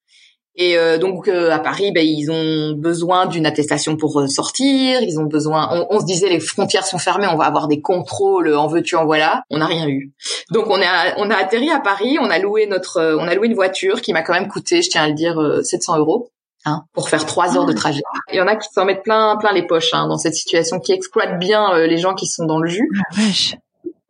Et 0.60 0.76
euh, 0.76 0.98
donc 0.98 1.28
euh, 1.28 1.52
à 1.52 1.60
Paris, 1.60 1.92
ben, 1.92 2.04
ils 2.04 2.32
ont 2.32 2.72
besoin 2.76 3.26
d'une 3.26 3.46
attestation 3.46 3.96
pour 3.96 4.18
euh, 4.18 4.26
sortir. 4.26 5.00
Ils 5.02 5.20
ont 5.20 5.24
besoin. 5.24 5.86
On, 5.88 6.00
se 6.00 6.04
disait 6.04 6.28
les 6.28 6.40
frontières 6.40 6.84
sont 6.84 6.98
fermées, 6.98 7.28
on 7.28 7.36
va 7.36 7.44
avoir 7.44 7.68
des 7.68 7.80
contrôles. 7.80 8.52
En 8.52 8.66
veux-tu, 8.66 8.96
en 8.96 9.06
voilà. 9.06 9.44
On 9.50 9.58
n'a 9.58 9.66
rien 9.66 9.86
eu. 9.86 10.12
Donc 10.50 10.66
on 10.68 10.82
a 10.82 11.16
on 11.18 11.30
a 11.30 11.36
atterri 11.36 11.70
à 11.70 11.78
Paris. 11.78 12.18
On 12.20 12.28
a 12.28 12.40
loué 12.40 12.66
notre 12.66 13.16
on 13.20 13.28
a 13.28 13.34
loué 13.36 13.46
une 13.46 13.54
voiture 13.54 14.02
qui 14.02 14.12
m'a 14.12 14.22
quand 14.22 14.32
même 14.32 14.48
coûté, 14.48 14.82
je 14.82 14.90
tiens 14.90 15.04
à 15.04 15.08
le 15.08 15.14
dire, 15.14 15.40
700 15.62 15.98
euros. 15.98 16.30
Hein, 16.64 16.82
pour 16.92 17.08
faire 17.08 17.24
trois 17.24 17.56
heures 17.56 17.66
de 17.66 17.72
ah. 17.72 17.76
trajet. 17.76 18.02
Il 18.32 18.36
y 18.36 18.40
en 18.40 18.48
a 18.48 18.56
qui 18.56 18.68
s'en 18.72 18.84
mettent 18.84 19.04
plein 19.04 19.36
plein 19.36 19.52
les 19.52 19.64
poches 19.64 19.94
hein, 19.94 20.08
dans 20.08 20.18
cette 20.18 20.34
situation, 20.34 20.80
qui 20.80 20.90
exploitent 20.90 21.38
bien 21.38 21.86
les 21.86 21.98
gens 21.98 22.14
qui 22.14 22.26
sont 22.26 22.46
dans 22.46 22.58
le 22.58 22.68
jus. 22.68 22.90
Ah, 22.98 23.14
vache. 23.16 23.54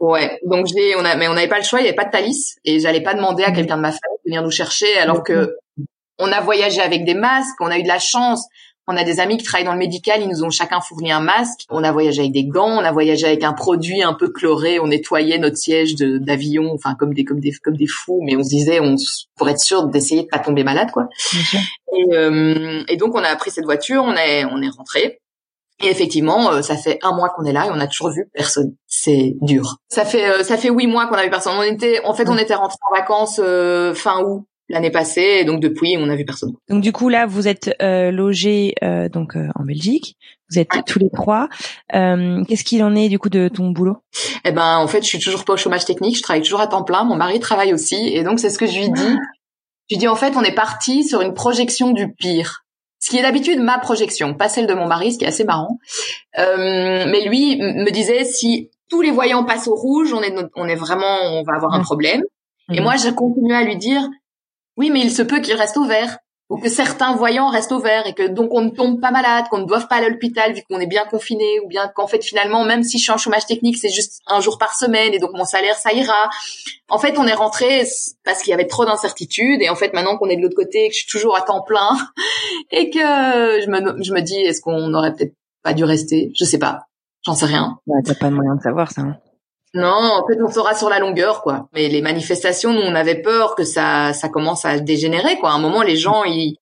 Ouais, 0.01 0.39
donc 0.47 0.67
j'ai, 0.67 0.95
on 0.97 1.05
a, 1.05 1.17
mais 1.17 1.29
on 1.29 1.35
n'avait 1.35 1.49
pas 1.49 1.59
le 1.59 1.65
choix, 1.65 1.81
il 1.81 1.83
n'y 1.83 1.89
avait 1.89 1.97
pas 1.97 2.05
de 2.05 2.11
Thalys 2.11 2.57
et 2.65 2.79
j'allais 2.79 3.03
pas 3.03 3.15
demander 3.15 3.43
à 3.43 3.51
mmh. 3.51 3.55
quelqu'un 3.55 3.77
de 3.77 3.83
ma 3.83 3.91
famille 3.91 4.19
de 4.25 4.31
venir 4.31 4.43
nous 4.43 4.51
chercher 4.51 4.97
alors 4.97 5.25
que 5.25 5.57
on 6.19 6.31
a 6.33 6.41
voyagé 6.41 6.81
avec 6.81 7.05
des 7.05 7.15
masques, 7.15 7.61
on 7.61 7.71
a 7.71 7.79
eu 7.79 7.83
de 7.83 7.89
la 7.89 7.99
chance. 7.99 8.47
On 8.91 8.97
a 8.97 9.05
des 9.05 9.21
amis 9.21 9.37
qui 9.37 9.45
travaillent 9.45 9.67
dans 9.67 9.75
le 9.75 9.79
médical, 9.79 10.23
ils 10.23 10.29
nous 10.29 10.43
ont 10.43 10.49
chacun 10.49 10.81
fourni 10.81 11.13
un 11.13 11.21
masque. 11.21 11.67
On 11.69 11.85
a 11.85 11.93
voyagé 11.93 12.21
avec 12.21 12.33
des 12.33 12.47
gants, 12.47 12.81
on 12.81 12.85
a 12.85 12.91
voyagé 12.91 13.27
avec 13.27 13.45
un 13.45 13.53
produit 13.53 14.03
un 14.03 14.15
peu 14.15 14.31
chloré, 14.31 14.81
on 14.81 14.87
nettoyait 14.87 15.37
notre 15.37 15.59
siège 15.59 15.95
d'avion, 15.95 16.73
enfin 16.73 16.95
comme 16.95 17.13
des 17.13 17.23
comme 17.23 17.39
des 17.39 17.53
comme 17.53 17.77
des 17.77 17.87
fous, 17.87 18.23
mais 18.25 18.35
on 18.35 18.43
se 18.43 18.49
disait 18.49 18.81
on 18.81 18.97
pour 19.37 19.47
être 19.51 19.61
sûr 19.61 19.85
d'essayer 19.89 20.23
de 20.23 20.29
pas 20.29 20.39
tomber 20.39 20.65
malade 20.65 20.91
quoi. 20.91 21.09
Et, 21.95 22.15
euh, 22.15 22.83
et, 22.89 22.97
donc 22.97 23.15
on 23.15 23.23
a 23.23 23.37
pris 23.37 23.51
cette 23.51 23.65
voiture, 23.65 24.05
on 24.05 24.15
est 24.15 24.47
on 24.47 24.63
est 24.63 24.71
rentré. 24.71 25.21
Et 25.83 25.89
effectivement, 25.89 26.51
euh, 26.51 26.63
ça 26.63 26.77
fait 26.77 26.99
un 27.03 27.15
mois 27.15 27.29
qu'on 27.29 27.45
est 27.45 27.53
là 27.53 27.67
et 27.67 27.71
on 27.71 27.81
a 27.81 27.87
toujours 27.87 28.11
vu 28.11 28.31
personne. 28.33 28.75
C'est 28.87 29.37
dur. 29.43 29.77
Ça 29.89 30.07
fait 30.07 30.31
euh, 30.31 30.43
ça 30.43 30.57
fait 30.57 30.71
huit 30.71 30.87
mois 30.87 31.07
qu'on 31.07 31.17
a 31.17 31.25
vu 31.25 31.31
personne. 31.31 31.55
On 31.59 31.63
était 31.63 32.01
en 32.05 32.15
fait 32.15 32.29
on 32.31 32.39
était 32.39 32.55
rentré 32.55 32.79
en 32.91 32.95
vacances 32.97 33.41
fin 33.95 34.23
août 34.23 34.47
l'année 34.69 34.91
passée 34.91 35.39
et 35.41 35.45
donc 35.45 35.61
depuis 35.61 35.97
on 35.99 36.07
n'a 36.07 36.17
vu 36.17 36.25
personne. 36.25 36.53
Donc 36.69 36.83
du 36.83 36.93
coup 36.93 37.09
là 37.09 37.27
vous 37.27 37.49
êtes 37.49 37.75
euh, 37.83 38.11
logé 38.11 38.75
euh, 38.83 39.09
donc 39.09 39.37
euh, 39.37 39.49
en 39.55 39.65
Belgique, 39.65 40.17
vous 40.51 40.59
êtes 40.59 40.71
tous 40.87 40.99
les 40.99 41.11
trois. 41.11 41.49
Euh, 41.95 42.45
qu'est-ce 42.45 42.65
qu'il 42.65 42.83
en 42.83 42.95
est 42.95 43.09
du 43.09 43.19
coup 43.19 43.29
de 43.29 43.49
ton 43.49 43.71
boulot? 43.71 43.99
Eh 44.45 44.53
ben 44.53 44.79
en 44.79 44.87
fait 44.87 45.03
je 45.03 45.09
suis 45.09 45.19
toujours 45.19 45.45
pas 45.45 45.55
au 45.55 45.57
chômage 45.57 45.85
technique, 45.85 46.17
je 46.17 46.23
travaille 46.23 46.43
toujours 46.43 46.61
à 46.61 46.67
temps 46.67 46.85
plein, 46.85 47.05
mon 47.05 47.17
mari 47.17 47.41
travaille 47.41 47.73
aussi 47.73 48.09
et 48.09 48.23
donc 48.23 48.41
c'est 48.41 48.51
ce 48.51 48.59
que 48.59 48.67
je 48.67 48.79
lui 48.79 48.91
dis. 48.91 49.17
Je 49.91 49.95
lui 49.95 49.99
dis 49.99 50.09
en 50.09 50.17
fait 50.17 50.37
on 50.37 50.43
est 50.43 50.55
parti 50.55 51.05
sur 51.05 51.23
une 51.23 51.35
projection 51.35 51.91
du 51.93 52.13
pire. 52.13 52.65
Ce 53.01 53.11
qui 53.11 53.19
est 53.19 53.23
d'habitude 53.23 53.61
ma 53.61 53.79
projection, 53.79 54.35
pas 54.35 54.49
celle 54.49 54.67
de 54.67 54.75
mon 54.75 54.87
mari, 54.87 55.13
ce 55.13 55.19
qui 55.19 55.25
est 55.25 55.29
assez 55.29 55.45
marrant. 55.45 55.79
mais 56.37 57.25
lui 57.27 57.57
me 57.57 57.91
disait 57.91 58.25
si 58.25 58.71
tous 58.91 59.03
les 59.03 59.11
voyants 59.11 59.45
passent 59.45 59.69
au 59.69 59.75
rouge, 59.75 60.13
on 60.13 60.23
est 60.23 60.35
on 60.57 60.67
est 60.67 60.75
vraiment 60.75 61.17
on 61.33 61.43
va 61.43 61.55
avoir 61.55 61.75
un 61.75 61.83
problème. 61.83 62.23
Et 62.71 62.81
moi, 62.81 62.97
je 62.97 63.09
continue 63.09 63.55
à 63.55 63.65
lui 63.65 63.77
dire, 63.77 64.03
oui, 64.79 64.91
mais 64.91 65.01
il 65.01 65.11
se 65.11 65.23
peut 65.23 65.41
qu'il 65.41 65.55
reste 65.55 65.77
ouvert 65.77 66.19
ou 66.49 66.57
que 66.57 66.69
certains 66.69 67.15
voyants 67.15 67.51
restent 67.51 67.73
ouverts 67.73 68.07
et 68.07 68.15
que 68.15 68.27
donc 68.27 68.55
on 68.55 68.63
ne 68.63 68.71
tombe 68.71 69.01
pas 69.01 69.11
malade, 69.11 69.45
qu'on 69.51 69.59
ne 69.59 69.67
doive 69.67 69.87
pas 69.87 69.97
aller 69.97 70.07
à 70.07 70.09
l'hôpital 70.09 70.55
vu 70.55 70.63
qu'on 70.69 70.81
est 70.81 70.87
bien 70.87 71.05
confiné 71.05 71.61
ou 71.63 71.69
bien 71.69 71.89
qu'en 71.89 72.07
fait 72.07 72.25
finalement 72.25 72.65
même 72.65 72.83
si 72.83 72.97
je 72.97 73.03
suis 73.03 73.13
en 73.13 73.19
chômage 73.19 73.45
technique 73.45 73.77
c'est 73.77 73.91
juste 73.91 74.23
un 74.27 74.41
jour 74.41 74.57
par 74.57 74.75
semaine 74.75 75.13
et 75.13 75.19
donc 75.19 75.33
mon 75.35 75.45
salaire 75.45 75.77
ça 75.77 75.93
ira. 75.93 76.31
En 76.89 76.99
fait 76.99 77.19
on 77.19 77.27
est 77.27 77.35
rentré 77.35 77.85
parce 78.25 78.43
qu'il 78.43 78.51
y 78.51 78.55
avait 78.55 78.67
trop 78.67 78.87
d'incertitudes 78.87 79.61
et 79.61 79.69
en 79.69 79.75
fait 79.75 79.93
maintenant 79.93 80.17
qu'on 80.17 80.29
est 80.29 80.37
de 80.37 80.43
l'autre 80.43 80.57
côté 80.57 80.89
que 80.89 80.95
je 80.95 81.01
suis 81.01 81.11
toujours 81.11 81.37
à 81.37 81.43
temps 81.43 81.61
plein 81.61 81.91
et 82.71 82.89
que 82.89 82.99
je 82.99 83.69
me 83.69 84.03
je 84.03 84.13
me 84.15 84.21
dis 84.21 84.39
est-ce 84.41 84.63
qu'on 84.63 84.95
aurait 84.95 85.13
peut-être 85.13 85.35
pas 85.63 85.75
dû 85.75 85.85
rester, 85.85 86.33
je 86.35 86.45
sais 86.45 86.59
pas, 86.59 86.85
j'en 87.27 87.35
sais 87.35 87.47
rien. 87.47 87.79
Ouais, 87.87 88.01
T'as 88.03 88.15
pas 88.15 88.31
de 88.31 88.35
moyen 88.35 88.55
de 88.55 88.63
savoir 88.63 88.91
ça. 88.91 89.03
Hein. 89.03 89.19
Non, 89.75 89.93
en 89.93 90.27
fait, 90.27 90.39
on 90.43 90.51
sera 90.51 90.75
sur 90.75 90.89
la 90.89 90.99
longueur, 90.99 91.43
quoi. 91.43 91.69
Mais 91.75 91.89
les 91.89 92.01
manifestations, 92.01 92.73
nous, 92.73 92.81
on 92.81 92.95
avait 92.95 93.21
peur 93.21 93.55
que 93.55 93.65
ça, 93.65 94.13
ça 94.13 94.29
commence 94.29 94.65
à 94.65 94.79
dégénérer, 94.79 95.39
quoi. 95.39 95.51
À 95.51 95.55
un 95.55 95.59
moment, 95.59 95.83
les 95.83 95.97
gens, 95.97 96.25
ils, 96.25 96.57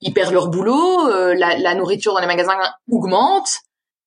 ils 0.00 0.12
perdent 0.12 0.32
leur 0.32 0.48
boulot, 0.48 1.08
euh, 1.08 1.34
la, 1.34 1.58
la, 1.58 1.74
nourriture 1.74 2.14
dans 2.14 2.20
les 2.20 2.26
magasins 2.26 2.58
augmente, 2.90 3.48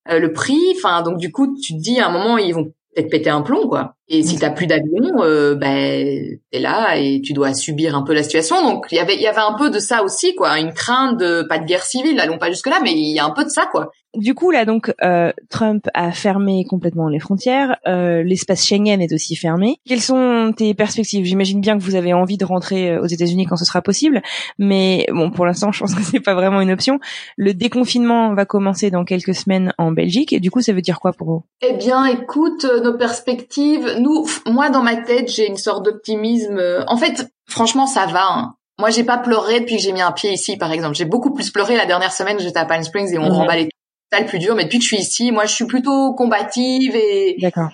euh, 0.09 0.19
le 0.19 0.31
prix. 0.31 0.75
Enfin, 0.77 1.01
donc 1.01 1.17
du 1.17 1.31
coup, 1.31 1.55
tu 1.61 1.73
te 1.73 1.81
dis, 1.81 1.99
à 1.99 2.07
un 2.07 2.11
moment, 2.11 2.37
ils 2.37 2.53
vont 2.53 2.71
peut-être 2.95 3.09
péter 3.09 3.29
un 3.29 3.41
plomb, 3.41 3.67
quoi. 3.67 3.95
Et 4.07 4.23
si 4.23 4.37
t'as 4.37 4.51
plus 4.51 4.67
d'avion, 4.67 5.23
euh, 5.23 5.55
ben 5.55 6.37
t'es 6.51 6.59
là 6.59 6.95
et 6.95 7.21
tu 7.21 7.33
dois 7.33 7.53
subir 7.53 7.95
un 7.95 8.03
peu 8.03 8.13
la 8.13 8.23
situation. 8.23 8.61
Donc 8.63 8.85
il 8.91 8.95
y 8.95 8.99
avait 8.99 9.15
il 9.15 9.21
y 9.21 9.27
avait 9.27 9.39
un 9.39 9.53
peu 9.53 9.69
de 9.69 9.79
ça 9.79 10.03
aussi, 10.03 10.35
quoi, 10.35 10.59
une 10.59 10.73
crainte 10.73 11.17
de 11.17 11.43
pas 11.49 11.57
de 11.57 11.65
guerre 11.65 11.83
civile, 11.83 12.19
allons 12.19 12.37
pas 12.37 12.49
jusque 12.49 12.67
là, 12.67 12.79
mais 12.83 12.93
il 12.93 13.13
y 13.13 13.19
a 13.19 13.25
un 13.25 13.31
peu 13.31 13.43
de 13.43 13.49
ça, 13.49 13.65
quoi. 13.65 13.91
Du 14.15 14.33
coup 14.33 14.51
là 14.51 14.65
donc 14.65 14.93
euh, 15.03 15.31
Trump 15.49 15.87
a 15.93 16.11
fermé 16.11 16.65
complètement 16.65 17.07
les 17.09 17.19
frontières, 17.19 17.77
euh, 17.87 18.23
l'espace 18.23 18.65
Schengen 18.65 19.01
est 19.01 19.13
aussi 19.13 19.35
fermé. 19.35 19.77
Quelles 19.85 20.01
sont 20.01 20.53
tes 20.55 20.73
perspectives? 20.73 21.25
J'imagine 21.25 21.61
bien 21.61 21.77
que 21.77 21.83
vous 21.83 21.95
avez 21.95 22.13
envie 22.13 22.37
de 22.37 22.45
rentrer 22.45 22.91
euh, 22.91 23.01
aux 23.01 23.07
États-Unis 23.07 23.45
quand 23.45 23.57
ce 23.57 23.65
sera 23.65 23.81
possible, 23.81 24.21
mais 24.57 25.07
bon 25.11 25.31
pour 25.31 25.45
l'instant 25.45 25.71
je 25.73 25.79
pense 25.79 25.95
que 25.95 26.03
c'est 26.03 26.19
pas 26.19 26.33
vraiment 26.33 26.61
une 26.61 26.71
option. 26.71 26.99
Le 27.37 27.53
déconfinement 27.53 28.33
va 28.33 28.45
commencer 28.45 28.91
dans 28.91 29.05
quelques 29.05 29.35
semaines 29.35 29.73
en 29.77 29.91
Belgique 29.91 30.33
et 30.33 30.39
du 30.39 30.51
coup 30.51 30.61
ça 30.61 30.73
veut 30.73 30.81
dire 30.81 30.99
quoi 30.99 31.13
pour 31.13 31.27
vous? 31.27 31.43
Eh 31.61 31.73
bien 31.73 32.05
écoute, 32.05 32.65
euh, 32.65 32.81
nos 32.81 32.97
perspectives 32.97 33.95
nous, 33.99 34.25
moi, 34.45 34.69
dans 34.69 34.83
ma 34.83 34.95
tête, 34.97 35.31
j'ai 35.31 35.47
une 35.47 35.57
sorte 35.57 35.85
d'optimisme. 35.85 36.61
En 36.87 36.97
fait, 36.97 37.27
franchement, 37.47 37.87
ça 37.87 38.05
va. 38.05 38.25
Hein. 38.29 38.55
Moi, 38.79 38.89
j'ai 38.89 39.03
pas 39.03 39.17
pleuré 39.17 39.61
depuis 39.61 39.77
que 39.77 39.81
j'ai 39.81 39.93
mis 39.93 40.01
un 40.01 40.11
pied 40.11 40.31
ici, 40.31 40.57
par 40.57 40.71
exemple. 40.71 40.95
J'ai 40.95 41.05
beaucoup 41.05 41.33
plus 41.33 41.49
pleuré 41.49 41.77
la 41.77 41.85
dernière 41.85 42.11
semaine. 42.11 42.39
J'étais 42.39 42.59
à 42.59 42.65
Palm 42.65 42.83
Springs 42.83 43.13
et 43.13 43.17
on 43.17 43.29
remballait 43.29 43.65
tout. 43.65 43.74
Ça 44.11 44.19
le 44.19 44.25
plus 44.27 44.39
dur. 44.39 44.55
Mais 44.55 44.63
depuis 44.65 44.77
que 44.79 44.83
je 44.83 44.89
suis 44.89 44.97
ici, 45.01 45.31
moi, 45.31 45.45
je 45.45 45.53
suis 45.53 45.65
plutôt 45.65 46.13
combative 46.13 46.95
et 46.95 47.35
D'accord. 47.41 47.69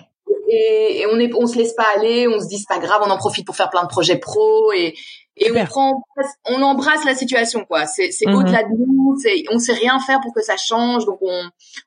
et, 0.48 1.00
et 1.00 1.06
on 1.12 1.18
est, 1.18 1.30
on 1.34 1.46
se 1.46 1.56
laisse 1.58 1.74
pas 1.74 1.86
aller, 1.96 2.26
on 2.28 2.40
se 2.40 2.46
dit 2.48 2.58
c'est 2.58 2.68
pas 2.68 2.80
grave, 2.80 3.02
on 3.06 3.10
en 3.10 3.18
profite 3.18 3.46
pour 3.46 3.56
faire 3.56 3.70
plein 3.70 3.82
de 3.82 3.88
projets 3.88 4.16
pro 4.18 4.72
et 4.72 4.94
et 5.38 5.50
on 5.50 5.64
prend, 5.64 6.02
on 6.46 6.60
embrasse 6.60 7.06
la 7.06 7.14
situation 7.14 7.64
quoi. 7.64 7.86
C'est 7.86 8.10
c'est 8.12 8.26
Mhm. 8.26 8.34
au-delà 8.34 8.64
de 8.64 8.68
nous, 8.76 9.16
c'est 9.18 9.44
on 9.50 9.58
sait 9.58 9.72
rien 9.72 9.98
faire 9.98 10.20
pour 10.20 10.34
que 10.34 10.42
ça 10.42 10.58
change, 10.58 11.06
donc 11.06 11.16
on 11.22 11.44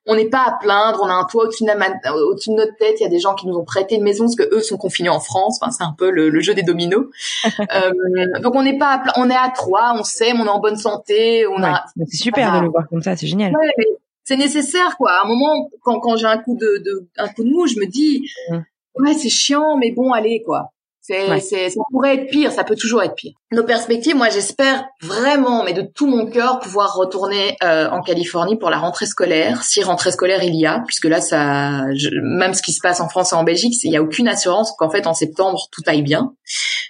on 0.08 0.16
n'est 0.16 0.26
pas 0.30 0.46
à 0.48 0.58
plaindre, 0.60 1.00
on 1.04 1.08
a 1.08 1.14
un 1.14 1.26
toit 1.26 1.44
au-dessus 1.44 1.64
de, 1.64 1.68
la 1.68 1.76
ma- 1.76 2.12
au-dessus 2.12 2.50
de 2.50 2.56
notre 2.56 2.76
tête, 2.78 2.96
il 3.00 3.04
y 3.04 3.06
a 3.06 3.10
des 3.10 3.20
gens 3.20 3.36
qui 3.36 3.46
nous 3.46 3.56
ont 3.56 3.64
prêté 3.64 3.96
une 3.96 4.02
maison 4.04 4.24
parce 4.26 4.36
que 4.36 4.52
eux 4.52 4.62
sont 4.62 4.78
confinés 4.78 5.10
en 5.10 5.20
France, 5.20 5.60
enfin 5.62 5.70
c'est 5.72 5.84
un 5.84 5.94
peu 5.96 6.10
le, 6.10 6.30
le 6.30 6.40
jeu 6.42 6.56
des 6.56 6.64
dominos. 6.64 7.06
Euh, 7.60 8.40
donc 8.42 8.56
on 8.56 8.64
n'est 8.64 8.78
pas, 8.80 8.94
à 8.94 8.98
pla- 9.00 9.14
on 9.18 9.30
est 9.30 9.36
à 9.36 9.50
trois, 9.54 9.94
on 9.96 10.04
s'aime, 10.04 10.42
on 10.42 10.46
est 10.46 10.50
en 10.50 10.60
bonne 10.60 10.78
santé, 10.78 11.46
on 11.46 11.58
Ouais. 11.62 11.66
a 11.68 11.86
C'est 12.10 12.18
super 12.18 12.52
de 12.58 12.64
le 12.66 12.70
voir 12.72 12.86
comme 12.90 13.04
ça, 13.04 13.16
c'est 13.16 13.28
génial. 13.28 13.54
Ouais, 13.56 13.86
c'est 14.26 14.38
nécessaire 14.38 14.98
quoi. 14.98 15.12
À 15.12 15.24
un 15.24 15.28
moment, 15.28 15.70
quand, 15.82 16.00
quand 16.00 16.18
j'ai 16.18 16.26
un 16.26 16.40
coup 16.40 16.58
de, 16.58 16.84
de 16.84 17.08
un 17.18 17.30
coup 17.30 17.44
de 17.44 17.50
mou, 17.50 17.68
je 17.68 17.80
me 17.80 17.86
dis 17.86 18.30
ouais 18.96 19.14
c'est 19.14 19.30
chiant, 19.30 19.78
mais 19.78 19.92
bon 19.92 20.12
allez 20.12 20.44
quoi. 20.46 20.74
C'est, 21.08 21.30
Ouais. 21.30 21.40
c'est, 21.40 21.70
ça 21.70 21.82
pourrait 21.92 22.16
être 22.16 22.32
pire, 22.32 22.52
ça 22.52 22.64
peut 22.64 22.76
toujours 22.76 23.04
être 23.04 23.14
pire. 23.14 23.34
Nos 23.52 23.64
perspectives, 23.64 24.16
moi 24.16 24.30
j'espère 24.30 24.86
vraiment, 25.04 25.64
mais 25.64 25.74
de 25.74 25.84
tout 25.84 26.08
mon 26.08 26.26
cœur, 26.26 26.58
pouvoir 26.60 26.96
retourner 26.96 27.56
euh, 27.64 27.88
en 27.90 28.02
Californie 28.02 28.58
pour 28.58 28.72
la 28.72 28.78
rentrée 28.80 29.06
scolaire, 29.06 29.62
si 29.64 29.84
rentrée 29.84 30.12
scolaire 30.12 30.44
il 30.44 30.56
y 30.56 30.66
a, 30.66 30.82
puisque 30.88 31.06
là 31.06 31.22
ça, 31.22 31.84
je- 31.94 32.10
même 32.22 32.56
ce 32.56 32.64
qui 32.64 32.74
se 32.74 32.80
passe 32.82 33.02
en 33.02 33.08
France 33.10 33.34
et 33.34 33.36
en 33.36 33.44
Belgique, 33.44 33.76
il 33.84 33.92
y 33.92 33.98
a 33.98 34.02
aucune 34.02 34.28
assurance 34.28 34.74
qu'en 34.80 34.90
fait 34.90 35.06
en 35.06 35.14
septembre 35.14 35.60
tout 35.72 35.84
aille 35.86 36.02
bien. 36.02 36.34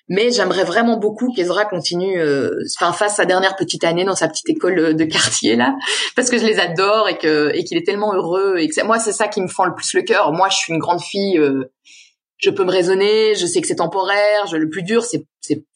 Mais 0.07 0.31
j'aimerais 0.31 0.63
vraiment 0.63 0.97
beaucoup 0.97 1.33
qu'Ezra 1.33 1.65
continue, 1.65 2.17
euh, 2.21 2.51
enfin 2.79 2.93
fasse 2.93 3.15
sa 3.15 3.25
dernière 3.25 3.55
petite 3.57 3.83
année 3.83 4.05
dans 4.05 4.15
sa 4.15 4.27
petite 4.29 4.49
école 4.49 4.79
euh, 4.79 4.93
de 4.93 5.03
quartier 5.03 5.57
là, 5.57 5.75
parce 6.15 6.29
que 6.29 6.37
je 6.37 6.45
les 6.45 6.59
adore 6.59 7.09
et 7.09 7.17
que 7.17 7.51
et 7.53 7.63
qu'il 7.65 7.77
est 7.77 7.85
tellement 7.85 8.13
heureux 8.13 8.55
et 8.59 8.67
que 8.69 8.73
c'est- 8.73 8.83
moi 8.83 8.97
c'est 8.99 9.11
ça 9.11 9.27
qui 9.27 9.41
me 9.41 9.47
fend 9.49 9.65
le 9.65 9.75
plus 9.75 9.93
le 9.93 10.03
cœur. 10.03 10.31
Moi 10.31 10.47
je 10.49 10.55
suis 10.55 10.71
une 10.73 10.79
grande 10.79 11.01
fille, 11.01 11.37
euh, 11.37 11.71
je 12.37 12.49
peux 12.49 12.63
me 12.63 12.71
raisonner, 12.71 13.35
je 13.35 13.45
sais 13.45 13.61
que 13.61 13.67
c'est 13.67 13.75
temporaire. 13.75 14.47
Je, 14.47 14.57
le 14.57 14.69
plus 14.69 14.83
dur 14.83 15.03
c'est 15.03 15.25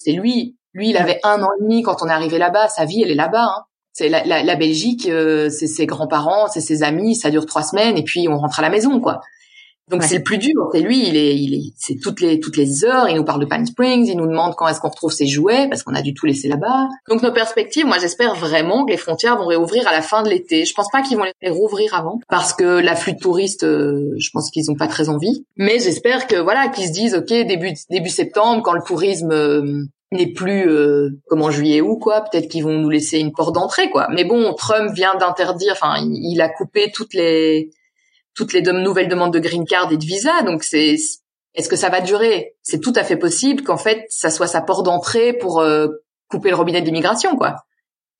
lui. 0.07 0.57
Lui 0.73 0.89
il 0.89 0.97
avait 0.97 1.19
un 1.23 1.41
an 1.41 1.49
et 1.59 1.63
demi 1.63 1.81
quand 1.81 2.01
on 2.01 2.07
est 2.07 2.11
arrivé 2.11 2.37
là-bas. 2.37 2.67
Sa 2.67 2.85
vie 2.85 3.01
elle 3.03 3.11
est 3.11 3.15
là-bas. 3.15 3.45
Hein. 3.45 3.63
C'est 3.93 4.07
la, 4.07 4.23
la, 4.23 4.43
la 4.43 4.55
Belgique, 4.55 5.09
euh, 5.09 5.49
c'est 5.49 5.67
ses 5.67 5.85
grands-parents, 5.85 6.47
c'est 6.47 6.61
ses 6.61 6.83
amis, 6.83 7.15
ça 7.15 7.31
dure 7.31 7.45
trois 7.45 7.63
semaines 7.63 7.97
et 7.97 8.03
puis 8.03 8.27
on 8.29 8.37
rentre 8.37 8.59
à 8.59 8.61
la 8.61 8.69
maison 8.69 8.99
quoi. 8.99 9.19
Donc 9.89 10.01
Ouais. 10.01 10.07
c'est 10.07 10.17
le 10.17 10.23
plus 10.23 10.37
dur. 10.37 10.69
C'est 10.71 10.81
lui, 10.81 11.07
il 11.07 11.17
est, 11.17 11.35
il 11.35 11.53
est, 11.55 11.73
c'est 11.77 11.95
toutes 11.99 12.21
les 12.21 12.39
toutes 12.39 12.57
les 12.57 12.85
heures. 12.85 13.09
Il 13.09 13.15
nous 13.15 13.23
parle 13.23 13.39
de 13.41 13.45
Palm 13.45 13.65
Springs, 13.65 14.05
il 14.07 14.17
nous 14.17 14.27
demande 14.27 14.53
quand 14.55 14.67
est-ce 14.67 14.79
qu'on 14.79 14.89
retrouve 14.89 15.11
ses 15.11 15.25
jouets 15.27 15.67
parce 15.67 15.83
qu'on 15.83 15.95
a 15.95 16.01
dû 16.01 16.13
tout 16.13 16.25
laisser 16.25 16.47
là-bas. 16.47 16.87
Donc 17.09 17.21
nos 17.23 17.31
perspectives, 17.31 17.85
moi 17.85 17.97
j'espère 17.99 18.35
vraiment 18.35 18.85
que 18.85 18.91
les 18.91 18.97
frontières 18.97 19.37
vont 19.37 19.47
réouvrir 19.47 19.87
à 19.87 19.91
la 19.91 20.01
fin 20.01 20.23
de 20.23 20.29
l'été. 20.29 20.65
Je 20.65 20.73
pense 20.73 20.89
pas 20.91 21.01
qu'ils 21.01 21.17
vont 21.17 21.25
les 21.41 21.49
rouvrir 21.49 21.93
avant 21.95 22.19
parce 22.29 22.53
que 22.53 22.79
l'afflux 22.79 23.13
de 23.13 23.19
touristes, 23.19 23.63
euh, 23.63 24.13
je 24.17 24.29
pense 24.31 24.51
qu'ils 24.51 24.69
ont 24.69 24.75
pas 24.75 24.87
très 24.87 25.09
envie. 25.09 25.45
Mais 25.57 25.79
j'espère 25.79 26.27
que 26.27 26.35
voilà 26.35 26.67
qu'ils 26.69 26.87
se 26.87 26.93
disent 26.93 27.15
ok 27.15 27.27
début 27.47 27.73
début 27.89 28.09
septembre 28.09 28.61
quand 28.63 28.73
le 28.73 28.83
tourisme 28.85 29.31
euh, 29.31 29.83
n'est 30.11 30.31
plus 30.33 30.67
euh, 30.69 31.09
comme 31.27 31.41
en 31.43 31.51
juillet 31.51 31.81
ou 31.81 31.97
quoi, 31.97 32.21
peut-être 32.21 32.47
qu'ils 32.49 32.63
vont 32.63 32.77
nous 32.77 32.89
laisser 32.89 33.19
une 33.19 33.31
porte 33.31 33.53
d'entrée 33.55 33.89
quoi. 33.91 34.07
Mais 34.11 34.23
bon, 34.23 34.53
Trump 34.53 34.91
vient 34.93 35.15
d'interdire, 35.19 35.73
enfin 35.73 35.95
il, 35.99 36.33
il 36.33 36.41
a 36.41 36.49
coupé 36.49 36.91
toutes 36.93 37.13
les 37.13 37.69
toutes 38.39 38.53
les 38.53 38.61
nouvelles 38.61 39.09
demandes 39.09 39.33
de 39.33 39.39
green 39.39 39.65
card 39.65 39.91
et 39.91 39.97
de 39.97 40.05
visa. 40.05 40.43
Donc 40.43 40.63
c'est 40.63 40.95
est-ce 41.55 41.67
que 41.67 41.75
ça 41.75 41.89
va 41.89 41.99
durer? 41.99 42.55
C'est 42.63 42.79
tout 42.79 42.93
à 42.95 43.03
fait 43.03 43.17
possible 43.17 43.63
qu'en 43.63 43.75
fait 43.75 44.05
ça 44.07 44.29
soit 44.29 44.47
sa 44.47 44.61
porte 44.61 44.85
d'entrée 44.85 45.33
pour 45.33 45.59
euh, 45.59 45.87
couper 46.29 46.49
le 46.49 46.55
robinet 46.55 46.79
de 46.79 46.85
l'immigration, 46.85 47.35
quoi. 47.35 47.57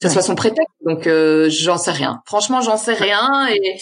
Ça 0.02 0.10
soit 0.10 0.22
son 0.22 0.36
prétexte. 0.36 0.76
Donc 0.86 1.08
euh, 1.08 1.50
j'en 1.50 1.78
sais 1.78 1.92
rien. 1.92 2.22
Franchement, 2.26 2.60
j'en 2.60 2.76
sais 2.76 2.94
rien. 2.94 3.48
Et 3.48 3.78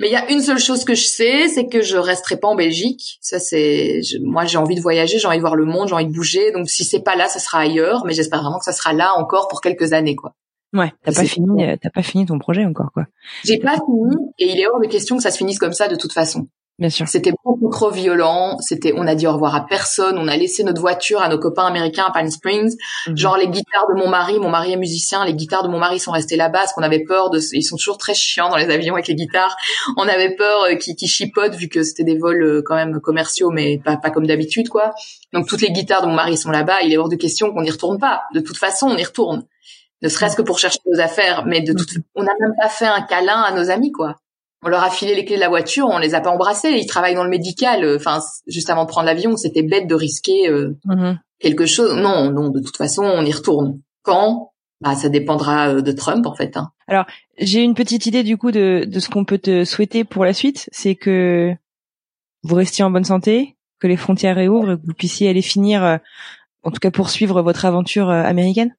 mais 0.00 0.08
il 0.08 0.12
y 0.12 0.16
a 0.16 0.30
une 0.30 0.40
seule 0.40 0.58
chose 0.58 0.84
que 0.84 0.94
je 0.94 1.04
sais, 1.04 1.48
c'est 1.48 1.68
que 1.68 1.82
je 1.82 1.98
resterai 1.98 2.38
pas 2.38 2.48
en 2.48 2.54
Belgique. 2.54 3.18
Ça 3.20 3.38
c'est 3.38 4.00
moi 4.22 4.46
j'ai 4.46 4.56
envie 4.56 4.76
de 4.76 4.80
voyager, 4.80 5.18
j'ai 5.18 5.28
envie 5.28 5.36
de 5.36 5.42
voir 5.42 5.56
le 5.56 5.66
monde, 5.66 5.88
j'ai 5.88 5.94
envie 5.94 6.06
de 6.06 6.14
bouger. 6.14 6.52
Donc 6.52 6.70
si 6.70 6.84
c'est 6.84 7.02
pas 7.02 7.16
là, 7.16 7.28
ça 7.28 7.38
sera 7.38 7.58
ailleurs. 7.58 8.06
Mais 8.06 8.14
j'espère 8.14 8.40
vraiment 8.40 8.58
que 8.58 8.64
ça 8.64 8.72
sera 8.72 8.94
là 8.94 9.12
encore 9.18 9.48
pour 9.48 9.60
quelques 9.60 9.92
années, 9.92 10.16
quoi. 10.16 10.32
Ouais, 10.76 10.92
t'as 11.02 11.12
pas 11.12 11.24
fini, 11.24 11.64
euh, 11.64 11.76
t'as 11.80 11.90
pas 11.90 12.02
fini 12.02 12.26
ton 12.26 12.38
projet 12.38 12.64
encore, 12.64 12.92
quoi. 12.92 13.06
J'ai 13.44 13.58
pas 13.58 13.74
fini 13.74 14.16
et 14.38 14.52
il 14.52 14.60
est 14.60 14.66
hors 14.66 14.80
de 14.80 14.86
question 14.86 15.16
que 15.16 15.22
ça 15.22 15.30
se 15.30 15.38
finisse 15.38 15.58
comme 15.58 15.72
ça 15.72 15.88
de 15.88 15.96
toute 15.96 16.12
façon. 16.12 16.48
Bien 16.78 16.90
sûr. 16.90 17.08
C'était 17.08 17.32
beaucoup 17.42 17.70
trop 17.70 17.90
violent. 17.90 18.58
C'était, 18.60 18.92
on 18.94 19.06
a 19.06 19.14
dit 19.14 19.26
au 19.26 19.32
revoir 19.32 19.54
à 19.54 19.64
personne. 19.64 20.18
On 20.18 20.28
a 20.28 20.36
laissé 20.36 20.62
notre 20.62 20.82
voiture 20.82 21.22
à 21.22 21.28
nos 21.30 21.38
copains 21.38 21.64
américains 21.64 22.04
à 22.06 22.10
Palm 22.10 22.30
Springs. 22.30 22.76
Mhm. 23.06 23.16
Genre 23.16 23.38
les 23.38 23.48
guitares 23.48 23.86
de 23.88 23.98
mon 23.98 24.08
mari, 24.08 24.38
mon 24.38 24.50
mari 24.50 24.72
est 24.72 24.76
musicien, 24.76 25.24
les 25.24 25.32
guitares 25.32 25.62
de 25.62 25.68
mon 25.68 25.78
mari 25.78 25.98
sont 25.98 26.10
restées 26.10 26.36
là-bas 26.36 26.58
parce 26.58 26.74
qu'on 26.74 26.82
avait 26.82 27.04
peur 27.04 27.30
de, 27.30 27.40
ils 27.52 27.62
sont 27.62 27.76
toujours 27.76 27.96
très 27.96 28.12
chiants 28.12 28.50
dans 28.50 28.58
les 28.58 28.68
avions 28.68 28.92
avec 28.92 29.08
les 29.08 29.14
guitares. 29.14 29.56
On 29.96 30.06
avait 30.06 30.36
peur 30.36 30.64
euh, 30.64 30.74
qu'ils 30.74 30.96
qu'ils 30.96 31.08
chipotent 31.08 31.54
vu 31.54 31.68
que 31.68 31.82
c'était 31.82 32.04
des 32.04 32.18
vols 32.18 32.42
euh, 32.42 32.62
quand 32.62 32.74
même 32.74 33.00
commerciaux, 33.00 33.50
mais 33.50 33.80
pas, 33.82 33.96
pas 33.96 34.10
comme 34.10 34.26
d'habitude 34.26 34.68
quoi. 34.68 34.92
Donc 35.32 35.48
toutes 35.48 35.62
les 35.62 35.70
guitares 35.70 36.02
de 36.02 36.08
mon 36.08 36.14
mari 36.14 36.36
sont 36.36 36.50
là-bas. 36.50 36.82
Il 36.82 36.92
est 36.92 36.98
hors 36.98 37.08
de 37.08 37.16
question 37.16 37.52
qu'on 37.54 37.62
n'y 37.62 37.70
retourne 37.70 37.98
pas. 37.98 38.24
De 38.34 38.40
toute 38.40 38.58
façon, 38.58 38.88
on 38.88 38.96
y 38.98 39.04
retourne. 39.04 39.46
Ne 40.02 40.08
serait-ce 40.08 40.36
que 40.36 40.42
pour 40.42 40.58
chercher 40.58 40.78
nos 40.86 41.00
affaires, 41.00 41.46
mais 41.46 41.60
de 41.62 41.72
toute, 41.72 41.88
on 42.14 42.22
n'a 42.22 42.32
même 42.40 42.52
pas 42.60 42.68
fait 42.68 42.86
un 42.86 43.00
câlin 43.02 43.40
à 43.40 43.52
nos 43.54 43.70
amis 43.70 43.92
quoi. 43.92 44.16
On 44.64 44.68
leur 44.68 44.82
a 44.82 44.90
filé 44.90 45.14
les 45.14 45.24
clés 45.24 45.36
de 45.36 45.40
la 45.40 45.48
voiture, 45.48 45.86
on 45.90 45.98
les 45.98 46.14
a 46.14 46.20
pas 46.20 46.30
embrassés. 46.30 46.70
Ils 46.70 46.86
travaillent 46.86 47.14
dans 47.14 47.24
le 47.24 47.30
médical. 47.30 47.84
euh, 47.84 47.96
Enfin, 47.96 48.20
juste 48.46 48.68
avant 48.70 48.84
de 48.84 48.88
prendre 48.88 49.06
l'avion, 49.06 49.36
c'était 49.36 49.62
bête 49.62 49.86
de 49.86 49.94
risquer 49.94 50.48
euh, 50.48 50.76
Mhm. 50.86 51.18
quelque 51.38 51.66
chose. 51.66 51.94
Non, 51.94 52.30
non, 52.32 52.48
de 52.48 52.60
toute 52.60 52.76
façon, 52.76 53.04
on 53.04 53.24
y 53.24 53.32
retourne. 53.32 53.80
Quand? 54.02 54.52
Bah, 54.80 54.94
ça 54.94 55.08
dépendra 55.08 55.68
euh, 55.68 55.80
de 55.82 55.92
Trump 55.92 56.26
en 56.26 56.34
fait. 56.34 56.56
Hein. 56.56 56.70
J'ai 57.38 57.62
une 57.62 57.74
petite 57.74 58.06
idée 58.06 58.22
du 58.22 58.36
coup 58.36 58.50
de, 58.50 58.84
de 58.86 59.00
ce 59.00 59.08
qu'on 59.08 59.24
peut 59.24 59.38
te 59.38 59.64
souhaiter 59.64 60.04
pour 60.04 60.24
la 60.24 60.32
suite, 60.32 60.68
c'est 60.72 60.94
que 60.94 61.54
vous 62.42 62.54
restiez 62.54 62.84
en 62.84 62.90
bonne 62.90 63.04
santé, 63.04 63.56
que 63.80 63.86
les 63.86 63.96
frontières 63.96 64.36
réouvrent 64.36 64.76
que 64.76 64.86
vous 64.86 64.94
puissiez 64.94 65.28
aller 65.28 65.42
finir, 65.42 65.82
euh, 65.84 65.96
en 66.62 66.70
tout 66.70 66.80
cas 66.80 66.90
poursuivre 66.90 67.40
votre 67.42 67.64
aventure 67.64 68.10
américaine. 68.10 68.74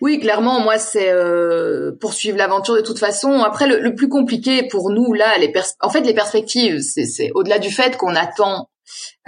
Oui, 0.00 0.20
clairement, 0.20 0.60
moi, 0.60 0.78
c'est 0.78 1.10
euh, 1.10 1.92
poursuivre 2.00 2.38
l'aventure 2.38 2.76
de 2.76 2.80
toute 2.80 2.98
façon. 2.98 3.42
Après, 3.42 3.66
le, 3.66 3.94
plus 3.94 4.08
compliqué 4.08 4.68
pour 4.68 4.90
nous 4.90 5.12
là, 5.12 5.36
les 5.38 5.52
en 5.80 5.90
fait, 5.90 6.02
les 6.02 6.14
perspectives, 6.14 6.80
c'est 6.80 7.30
au-delà 7.34 7.58
du 7.58 7.70
fait 7.70 7.96
qu'on 7.96 8.14
attend 8.14 8.68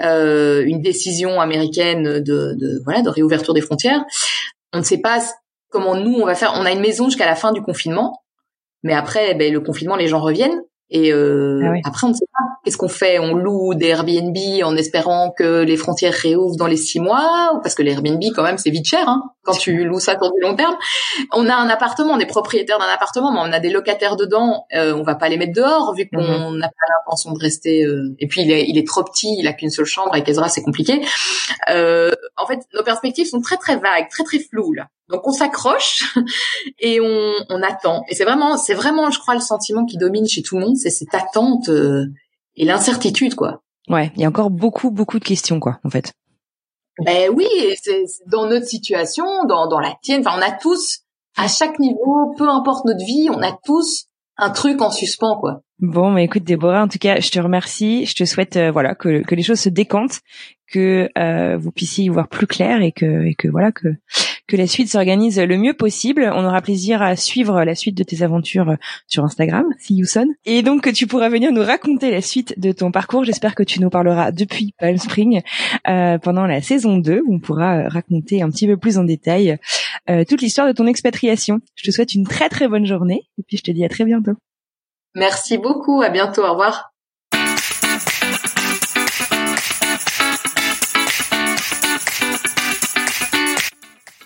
euh, 0.01 0.63
une 0.65 0.81
décision 0.81 1.41
américaine 1.41 2.21
de, 2.21 2.81
voilà 2.85 3.03
de 3.03 3.09
réouverture 3.09 3.55
des 3.55 3.61
frontières. 3.61 4.05
On 4.73 4.79
ne 4.79 4.85
sait 4.85 5.01
pas 5.01 5.19
comment 5.71 5.97
nous 5.97 6.15
on 6.21 6.27
va 6.27 6.35
faire. 6.35 6.53
On 6.55 6.65
a 6.65 6.71
une 6.71 6.81
maison 6.81 7.07
jusqu'à 7.07 7.27
la 7.27 7.35
fin 7.35 7.53
du 7.53 7.61
confinement, 7.61 8.23
mais 8.83 8.95
après, 8.95 9.35
ben, 9.35 9.53
le 9.53 9.61
confinement, 9.61 9.97
les 9.97 10.07
gens 10.07 10.21
reviennent. 10.21 10.63
Et 10.91 11.13
euh, 11.13 11.61
Ah 11.65 11.71
oui. 11.73 11.81
après, 11.85 12.07
on 12.07 12.11
ne 12.11 12.15
sait 12.15 12.25
pas. 12.33 12.45
Qu'est-ce 12.65 12.77
qu'on 12.79 12.89
fait 12.89 13.19
On 13.19 13.35
loue 13.35 13.75
des 13.75 13.89
Airbnb 13.89 14.37
en 14.65 14.75
espérant 14.77 15.31
que 15.37 15.63
les 15.63 15.77
frontières 15.77 16.15
réouvrent 16.15 16.57
dans 16.57 16.67
les 16.67 16.77
six 16.77 16.99
mois 17.01 17.61
Parce 17.63 17.75
que 17.75 17.83
les 17.83 17.93
Airbnb, 17.93 18.23
quand 18.35 18.43
même, 18.43 18.59
c'est 18.59 18.71
vite 18.71 18.87
cher 18.87 19.07
hein, 19.09 19.23
quand 19.43 19.53
tu 19.53 19.85
loues 19.85 20.01
ça 20.01 20.17
pour 20.17 20.33
du 20.35 20.41
long 20.41 20.55
terme. 20.57 20.75
On 21.33 21.47
a 21.49 21.55
un 21.55 21.69
appartement, 21.69 22.13
on 22.15 22.19
est 22.19 22.27
propriétaire 22.27 22.79
d'un 22.79 22.87
appartement, 22.93 23.33
mais 23.33 23.41
on 23.43 23.53
a 23.53 23.61
des 23.61 23.71
locataires 23.71 24.17
dedans. 24.17 24.65
Euh, 24.75 24.95
on 24.95 25.03
va 25.03 25.15
pas 25.15 25.29
les 25.29 25.37
mettre 25.37 25.53
dehors 25.55 25.95
vu 25.95 26.09
qu'on 26.09 26.53
n'a 26.53 26.69
pas 26.69 26.87
l'intention 27.07 27.33
de 27.33 27.39
rester. 27.39 27.85
euh, 27.85 28.15
Et 28.19 28.27
puis 28.27 28.43
il 28.43 28.51
est, 28.51 28.65
il 28.69 28.79
est 28.79 28.87
trop 28.87 29.05
petit, 29.05 29.37
il 29.39 29.47
a 29.47 29.53
qu'une 29.53 29.71
seule 29.71 29.85
chambre. 29.87 30.11
Avec 30.13 30.29
Ezra, 30.29 30.49
c'est 30.49 30.63
compliqué. 30.63 31.03
Euh, 31.71 32.11
en 32.37 32.47
fait, 32.47 32.61
nos 32.75 32.83
perspectives 32.83 33.27
sont 33.27 33.41
très 33.41 33.57
très 33.57 33.77
vagues, 33.77 34.09
très 34.11 34.25
très 34.25 34.39
floues 34.39 34.73
là. 34.73 34.87
Donc 35.09 35.27
on 35.27 35.33
s'accroche 35.33 36.17
et 36.79 37.01
on, 37.01 37.33
on 37.49 37.63
attend. 37.63 38.03
Et 38.09 38.15
c'est 38.15 38.25
vraiment, 38.25 38.57
c'est 38.57 38.75
vraiment, 38.75 39.11
je 39.11 39.19
crois, 39.19 39.35
le 39.35 39.41
sentiment 39.41 39.85
qui 39.85 39.97
domine 39.97 40.27
chez 40.27 40.43
tout 40.43 40.59
le 40.59 40.67
monde, 40.67 40.77
c'est 40.77 40.91
cette 40.91 41.15
attente 41.15 41.69
euh, 41.69 42.07
et 42.57 42.65
l'incertitude, 42.65 43.35
quoi. 43.35 43.63
Ouais, 43.89 44.13
il 44.17 44.23
y 44.23 44.25
a 44.25 44.29
encore 44.29 44.51
beaucoup 44.51 44.91
beaucoup 44.91 45.19
de 45.19 45.25
questions 45.25 45.61
quoi, 45.61 45.79
en 45.85 45.91
fait. 45.91 46.13
Ben 47.05 47.31
oui, 47.33 47.47
c'est 47.83 48.05
dans 48.27 48.47
notre 48.47 48.67
situation, 48.67 49.45
dans, 49.45 49.69
dans 49.69 49.81
la 49.81 49.95
tienne, 50.03 50.23
enfin 50.27 50.37
on 50.39 50.43
a 50.43 50.51
tous, 50.51 51.01
à 51.37 51.47
chaque 51.47 51.79
niveau, 51.79 52.35
peu 52.37 52.49
importe 52.49 52.85
notre 52.85 53.05
vie, 53.05 53.29
on 53.31 53.41
a 53.41 53.57
tous 53.65 54.07
un 54.37 54.51
truc 54.51 54.83
en 54.83 54.91
suspens, 54.91 55.39
quoi. 55.39 55.63
Bon, 55.81 56.11
mais 56.11 56.25
écoute 56.25 56.43
Déborah, 56.43 56.83
en 56.83 56.89
tout 56.89 56.99
cas, 56.99 57.21
je 57.21 57.31
te 57.31 57.39
remercie. 57.39 58.05
Je 58.05 58.15
te 58.15 58.25
souhaite 58.25 58.57
euh, 58.57 58.73
voilà 58.73 58.97
que 58.97 59.23
que 59.23 59.35
les 59.37 59.45
choses 59.45 59.61
se 59.61 59.69
décantent, 59.69 60.21
que 60.73 61.09
euh, 61.17 61.57
vous 61.57 61.71
puissiez 61.71 62.07
y 62.07 62.09
voir 62.09 62.29
plus 62.29 62.49
clair 62.49 62.83
et 62.83 62.91
que 62.91 63.25
et 63.25 63.35
que 63.35 63.47
voilà 63.47 63.71
que 63.71 63.89
que 64.49 64.57
la 64.57 64.67
suite 64.67 64.89
s'organise 64.89 65.39
le 65.39 65.57
mieux 65.59 65.75
possible. 65.75 66.29
On 66.35 66.45
aura 66.45 66.61
plaisir 66.61 67.03
à 67.03 67.15
suivre 67.15 67.63
la 67.63 67.75
suite 67.75 67.97
de 67.97 68.03
tes 68.03 68.23
aventures 68.23 68.71
euh, 68.71 68.77
sur 69.07 69.25
Instagram, 69.25 69.67
See 69.79 69.95
You 69.95 70.07
Soon. 70.07 70.35
Et 70.47 70.63
donc 70.63 70.83
que 70.83 70.91
tu 70.91 71.07
pourras 71.07 71.29
venir 71.29 71.53
nous 71.53 71.63
raconter 71.63 72.11
la 72.11 72.23
suite 72.23 72.59
de 72.59 72.73
ton 72.73 72.91
parcours. 72.91 73.25
J'espère 73.25 73.55
que 73.55 73.63
tu 73.63 73.81
nous 73.81 73.91
parleras 73.91 74.33
depuis 74.33 74.75
Palm 74.79 74.97
Spring 74.97 75.43
euh, 75.87 76.19
pendant 76.19 76.47
la 76.47 76.63
saison 76.63 76.97
2 76.97 77.23
où 77.27 77.35
on 77.35 77.39
pourra 77.39 77.77
euh, 77.77 77.89
raconter 77.89 78.43
un 78.43 78.51
petit 78.51 78.67
peu 78.67 78.77
plus 78.77 78.99
en 78.99 79.05
détail 79.05 79.59
toute 80.29 80.41
l'histoire 80.41 80.67
de 80.67 80.73
ton 80.73 80.87
expatriation. 80.87 81.61
Je 81.75 81.85
te 81.85 81.91
souhaite 81.91 82.15
une 82.15 82.27
très 82.27 82.49
très 82.49 82.67
bonne 82.67 82.87
journée 82.87 83.29
et 83.39 83.43
puis 83.47 83.59
je 83.59 83.63
te 83.63 83.71
dis 83.71 83.85
à 83.85 83.91
très 83.91 84.07
bientôt. 84.07 84.33
Merci 85.15 85.59
beaucoup, 85.59 86.01
à 86.01 86.09
bientôt, 86.09 86.45
au 86.45 86.51
revoir. 86.51 86.88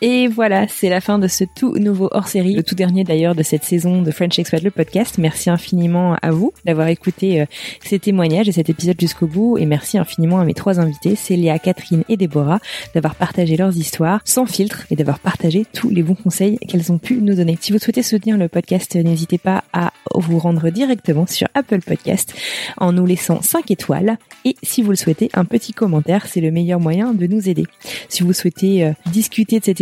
Et 0.04 0.26
voilà, 0.26 0.66
c'est 0.66 0.88
la 0.88 1.00
fin 1.00 1.20
de 1.20 1.28
ce 1.28 1.44
tout 1.44 1.76
nouveau 1.78 2.08
hors-série, 2.10 2.54
le 2.54 2.64
tout 2.64 2.74
dernier 2.74 3.04
d'ailleurs 3.04 3.36
de 3.36 3.44
cette 3.44 3.62
saison 3.62 4.02
de 4.02 4.10
French 4.10 4.36
Expat 4.36 4.60
le 4.60 4.72
podcast. 4.72 5.16
Merci 5.16 5.48
infiniment 5.48 6.16
à 6.20 6.32
vous 6.32 6.52
d'avoir 6.64 6.88
écouté 6.88 7.40
euh, 7.40 7.46
ces 7.84 8.00
témoignages 8.00 8.48
et 8.48 8.52
cet 8.52 8.68
épisode 8.68 9.00
jusqu'au 9.00 9.28
bout. 9.28 9.58
Et 9.58 9.64
merci 9.64 9.98
infiniment 9.98 10.40
à 10.40 10.44
mes 10.44 10.54
trois 10.54 10.80
invités, 10.80 11.14
Célia, 11.14 11.56
Catherine 11.60 12.02
et 12.08 12.16
Déborah, 12.16 12.58
d'avoir 12.96 13.14
partagé 13.14 13.56
leurs 13.56 13.76
histoires 13.76 14.22
sans 14.24 14.44
filtre 14.44 14.86
et 14.90 14.96
d'avoir 14.96 15.20
partagé 15.20 15.66
tous 15.72 15.88
les 15.88 16.02
bons 16.02 16.16
conseils 16.16 16.58
qu'elles 16.58 16.90
ont 16.90 16.98
pu 16.98 17.18
nous 17.18 17.36
donner. 17.36 17.56
Si 17.60 17.70
vous 17.70 17.78
souhaitez 17.78 18.02
soutenir 18.02 18.36
le 18.36 18.48
podcast, 18.48 18.96
n'hésitez 18.96 19.38
pas 19.38 19.62
à 19.72 19.92
vous 20.16 20.40
rendre 20.40 20.68
directement 20.70 21.26
sur 21.28 21.46
Apple 21.54 21.80
Podcast 21.80 22.34
en 22.76 22.92
nous 22.92 23.06
laissant 23.06 23.40
5 23.40 23.70
étoiles. 23.70 24.18
Et 24.44 24.56
si 24.64 24.82
vous 24.82 24.90
le 24.90 24.96
souhaitez, 24.96 25.30
un 25.34 25.44
petit 25.44 25.72
commentaire, 25.72 26.26
c'est 26.26 26.40
le 26.40 26.50
meilleur 26.50 26.80
moyen 26.80 27.14
de 27.14 27.28
nous 27.28 27.48
aider. 27.48 27.66
Si 28.08 28.24
vous 28.24 28.32
souhaitez 28.32 28.84
euh, 28.84 28.92
discuter 29.12 29.60
de 29.60 29.64
cet 29.64 29.80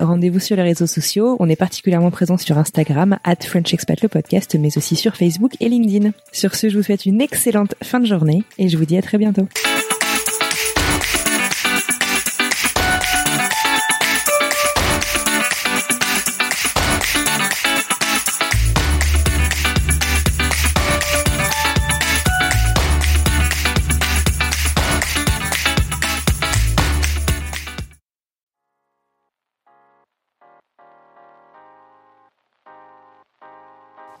rendez-vous 0.00 0.40
sur 0.40 0.56
les 0.56 0.62
réseaux 0.62 0.86
sociaux. 0.86 1.36
On 1.40 1.48
est 1.48 1.56
particulièrement 1.56 2.10
présent 2.10 2.36
sur 2.36 2.58
Instagram, 2.58 3.18
at 3.24 3.36
French 3.42 3.72
Expat 3.72 4.02
le 4.02 4.08
podcast, 4.08 4.56
mais 4.58 4.76
aussi 4.76 4.96
sur 4.96 5.16
Facebook 5.16 5.52
et 5.60 5.68
LinkedIn. 5.68 6.10
Sur 6.32 6.54
ce, 6.54 6.68
je 6.68 6.76
vous 6.76 6.82
souhaite 6.82 7.06
une 7.06 7.20
excellente 7.20 7.74
fin 7.82 8.00
de 8.00 8.06
journée 8.06 8.42
et 8.58 8.68
je 8.68 8.76
vous 8.76 8.84
dis 8.84 8.96
à 8.96 9.02
très 9.02 9.18
bientôt. 9.18 9.46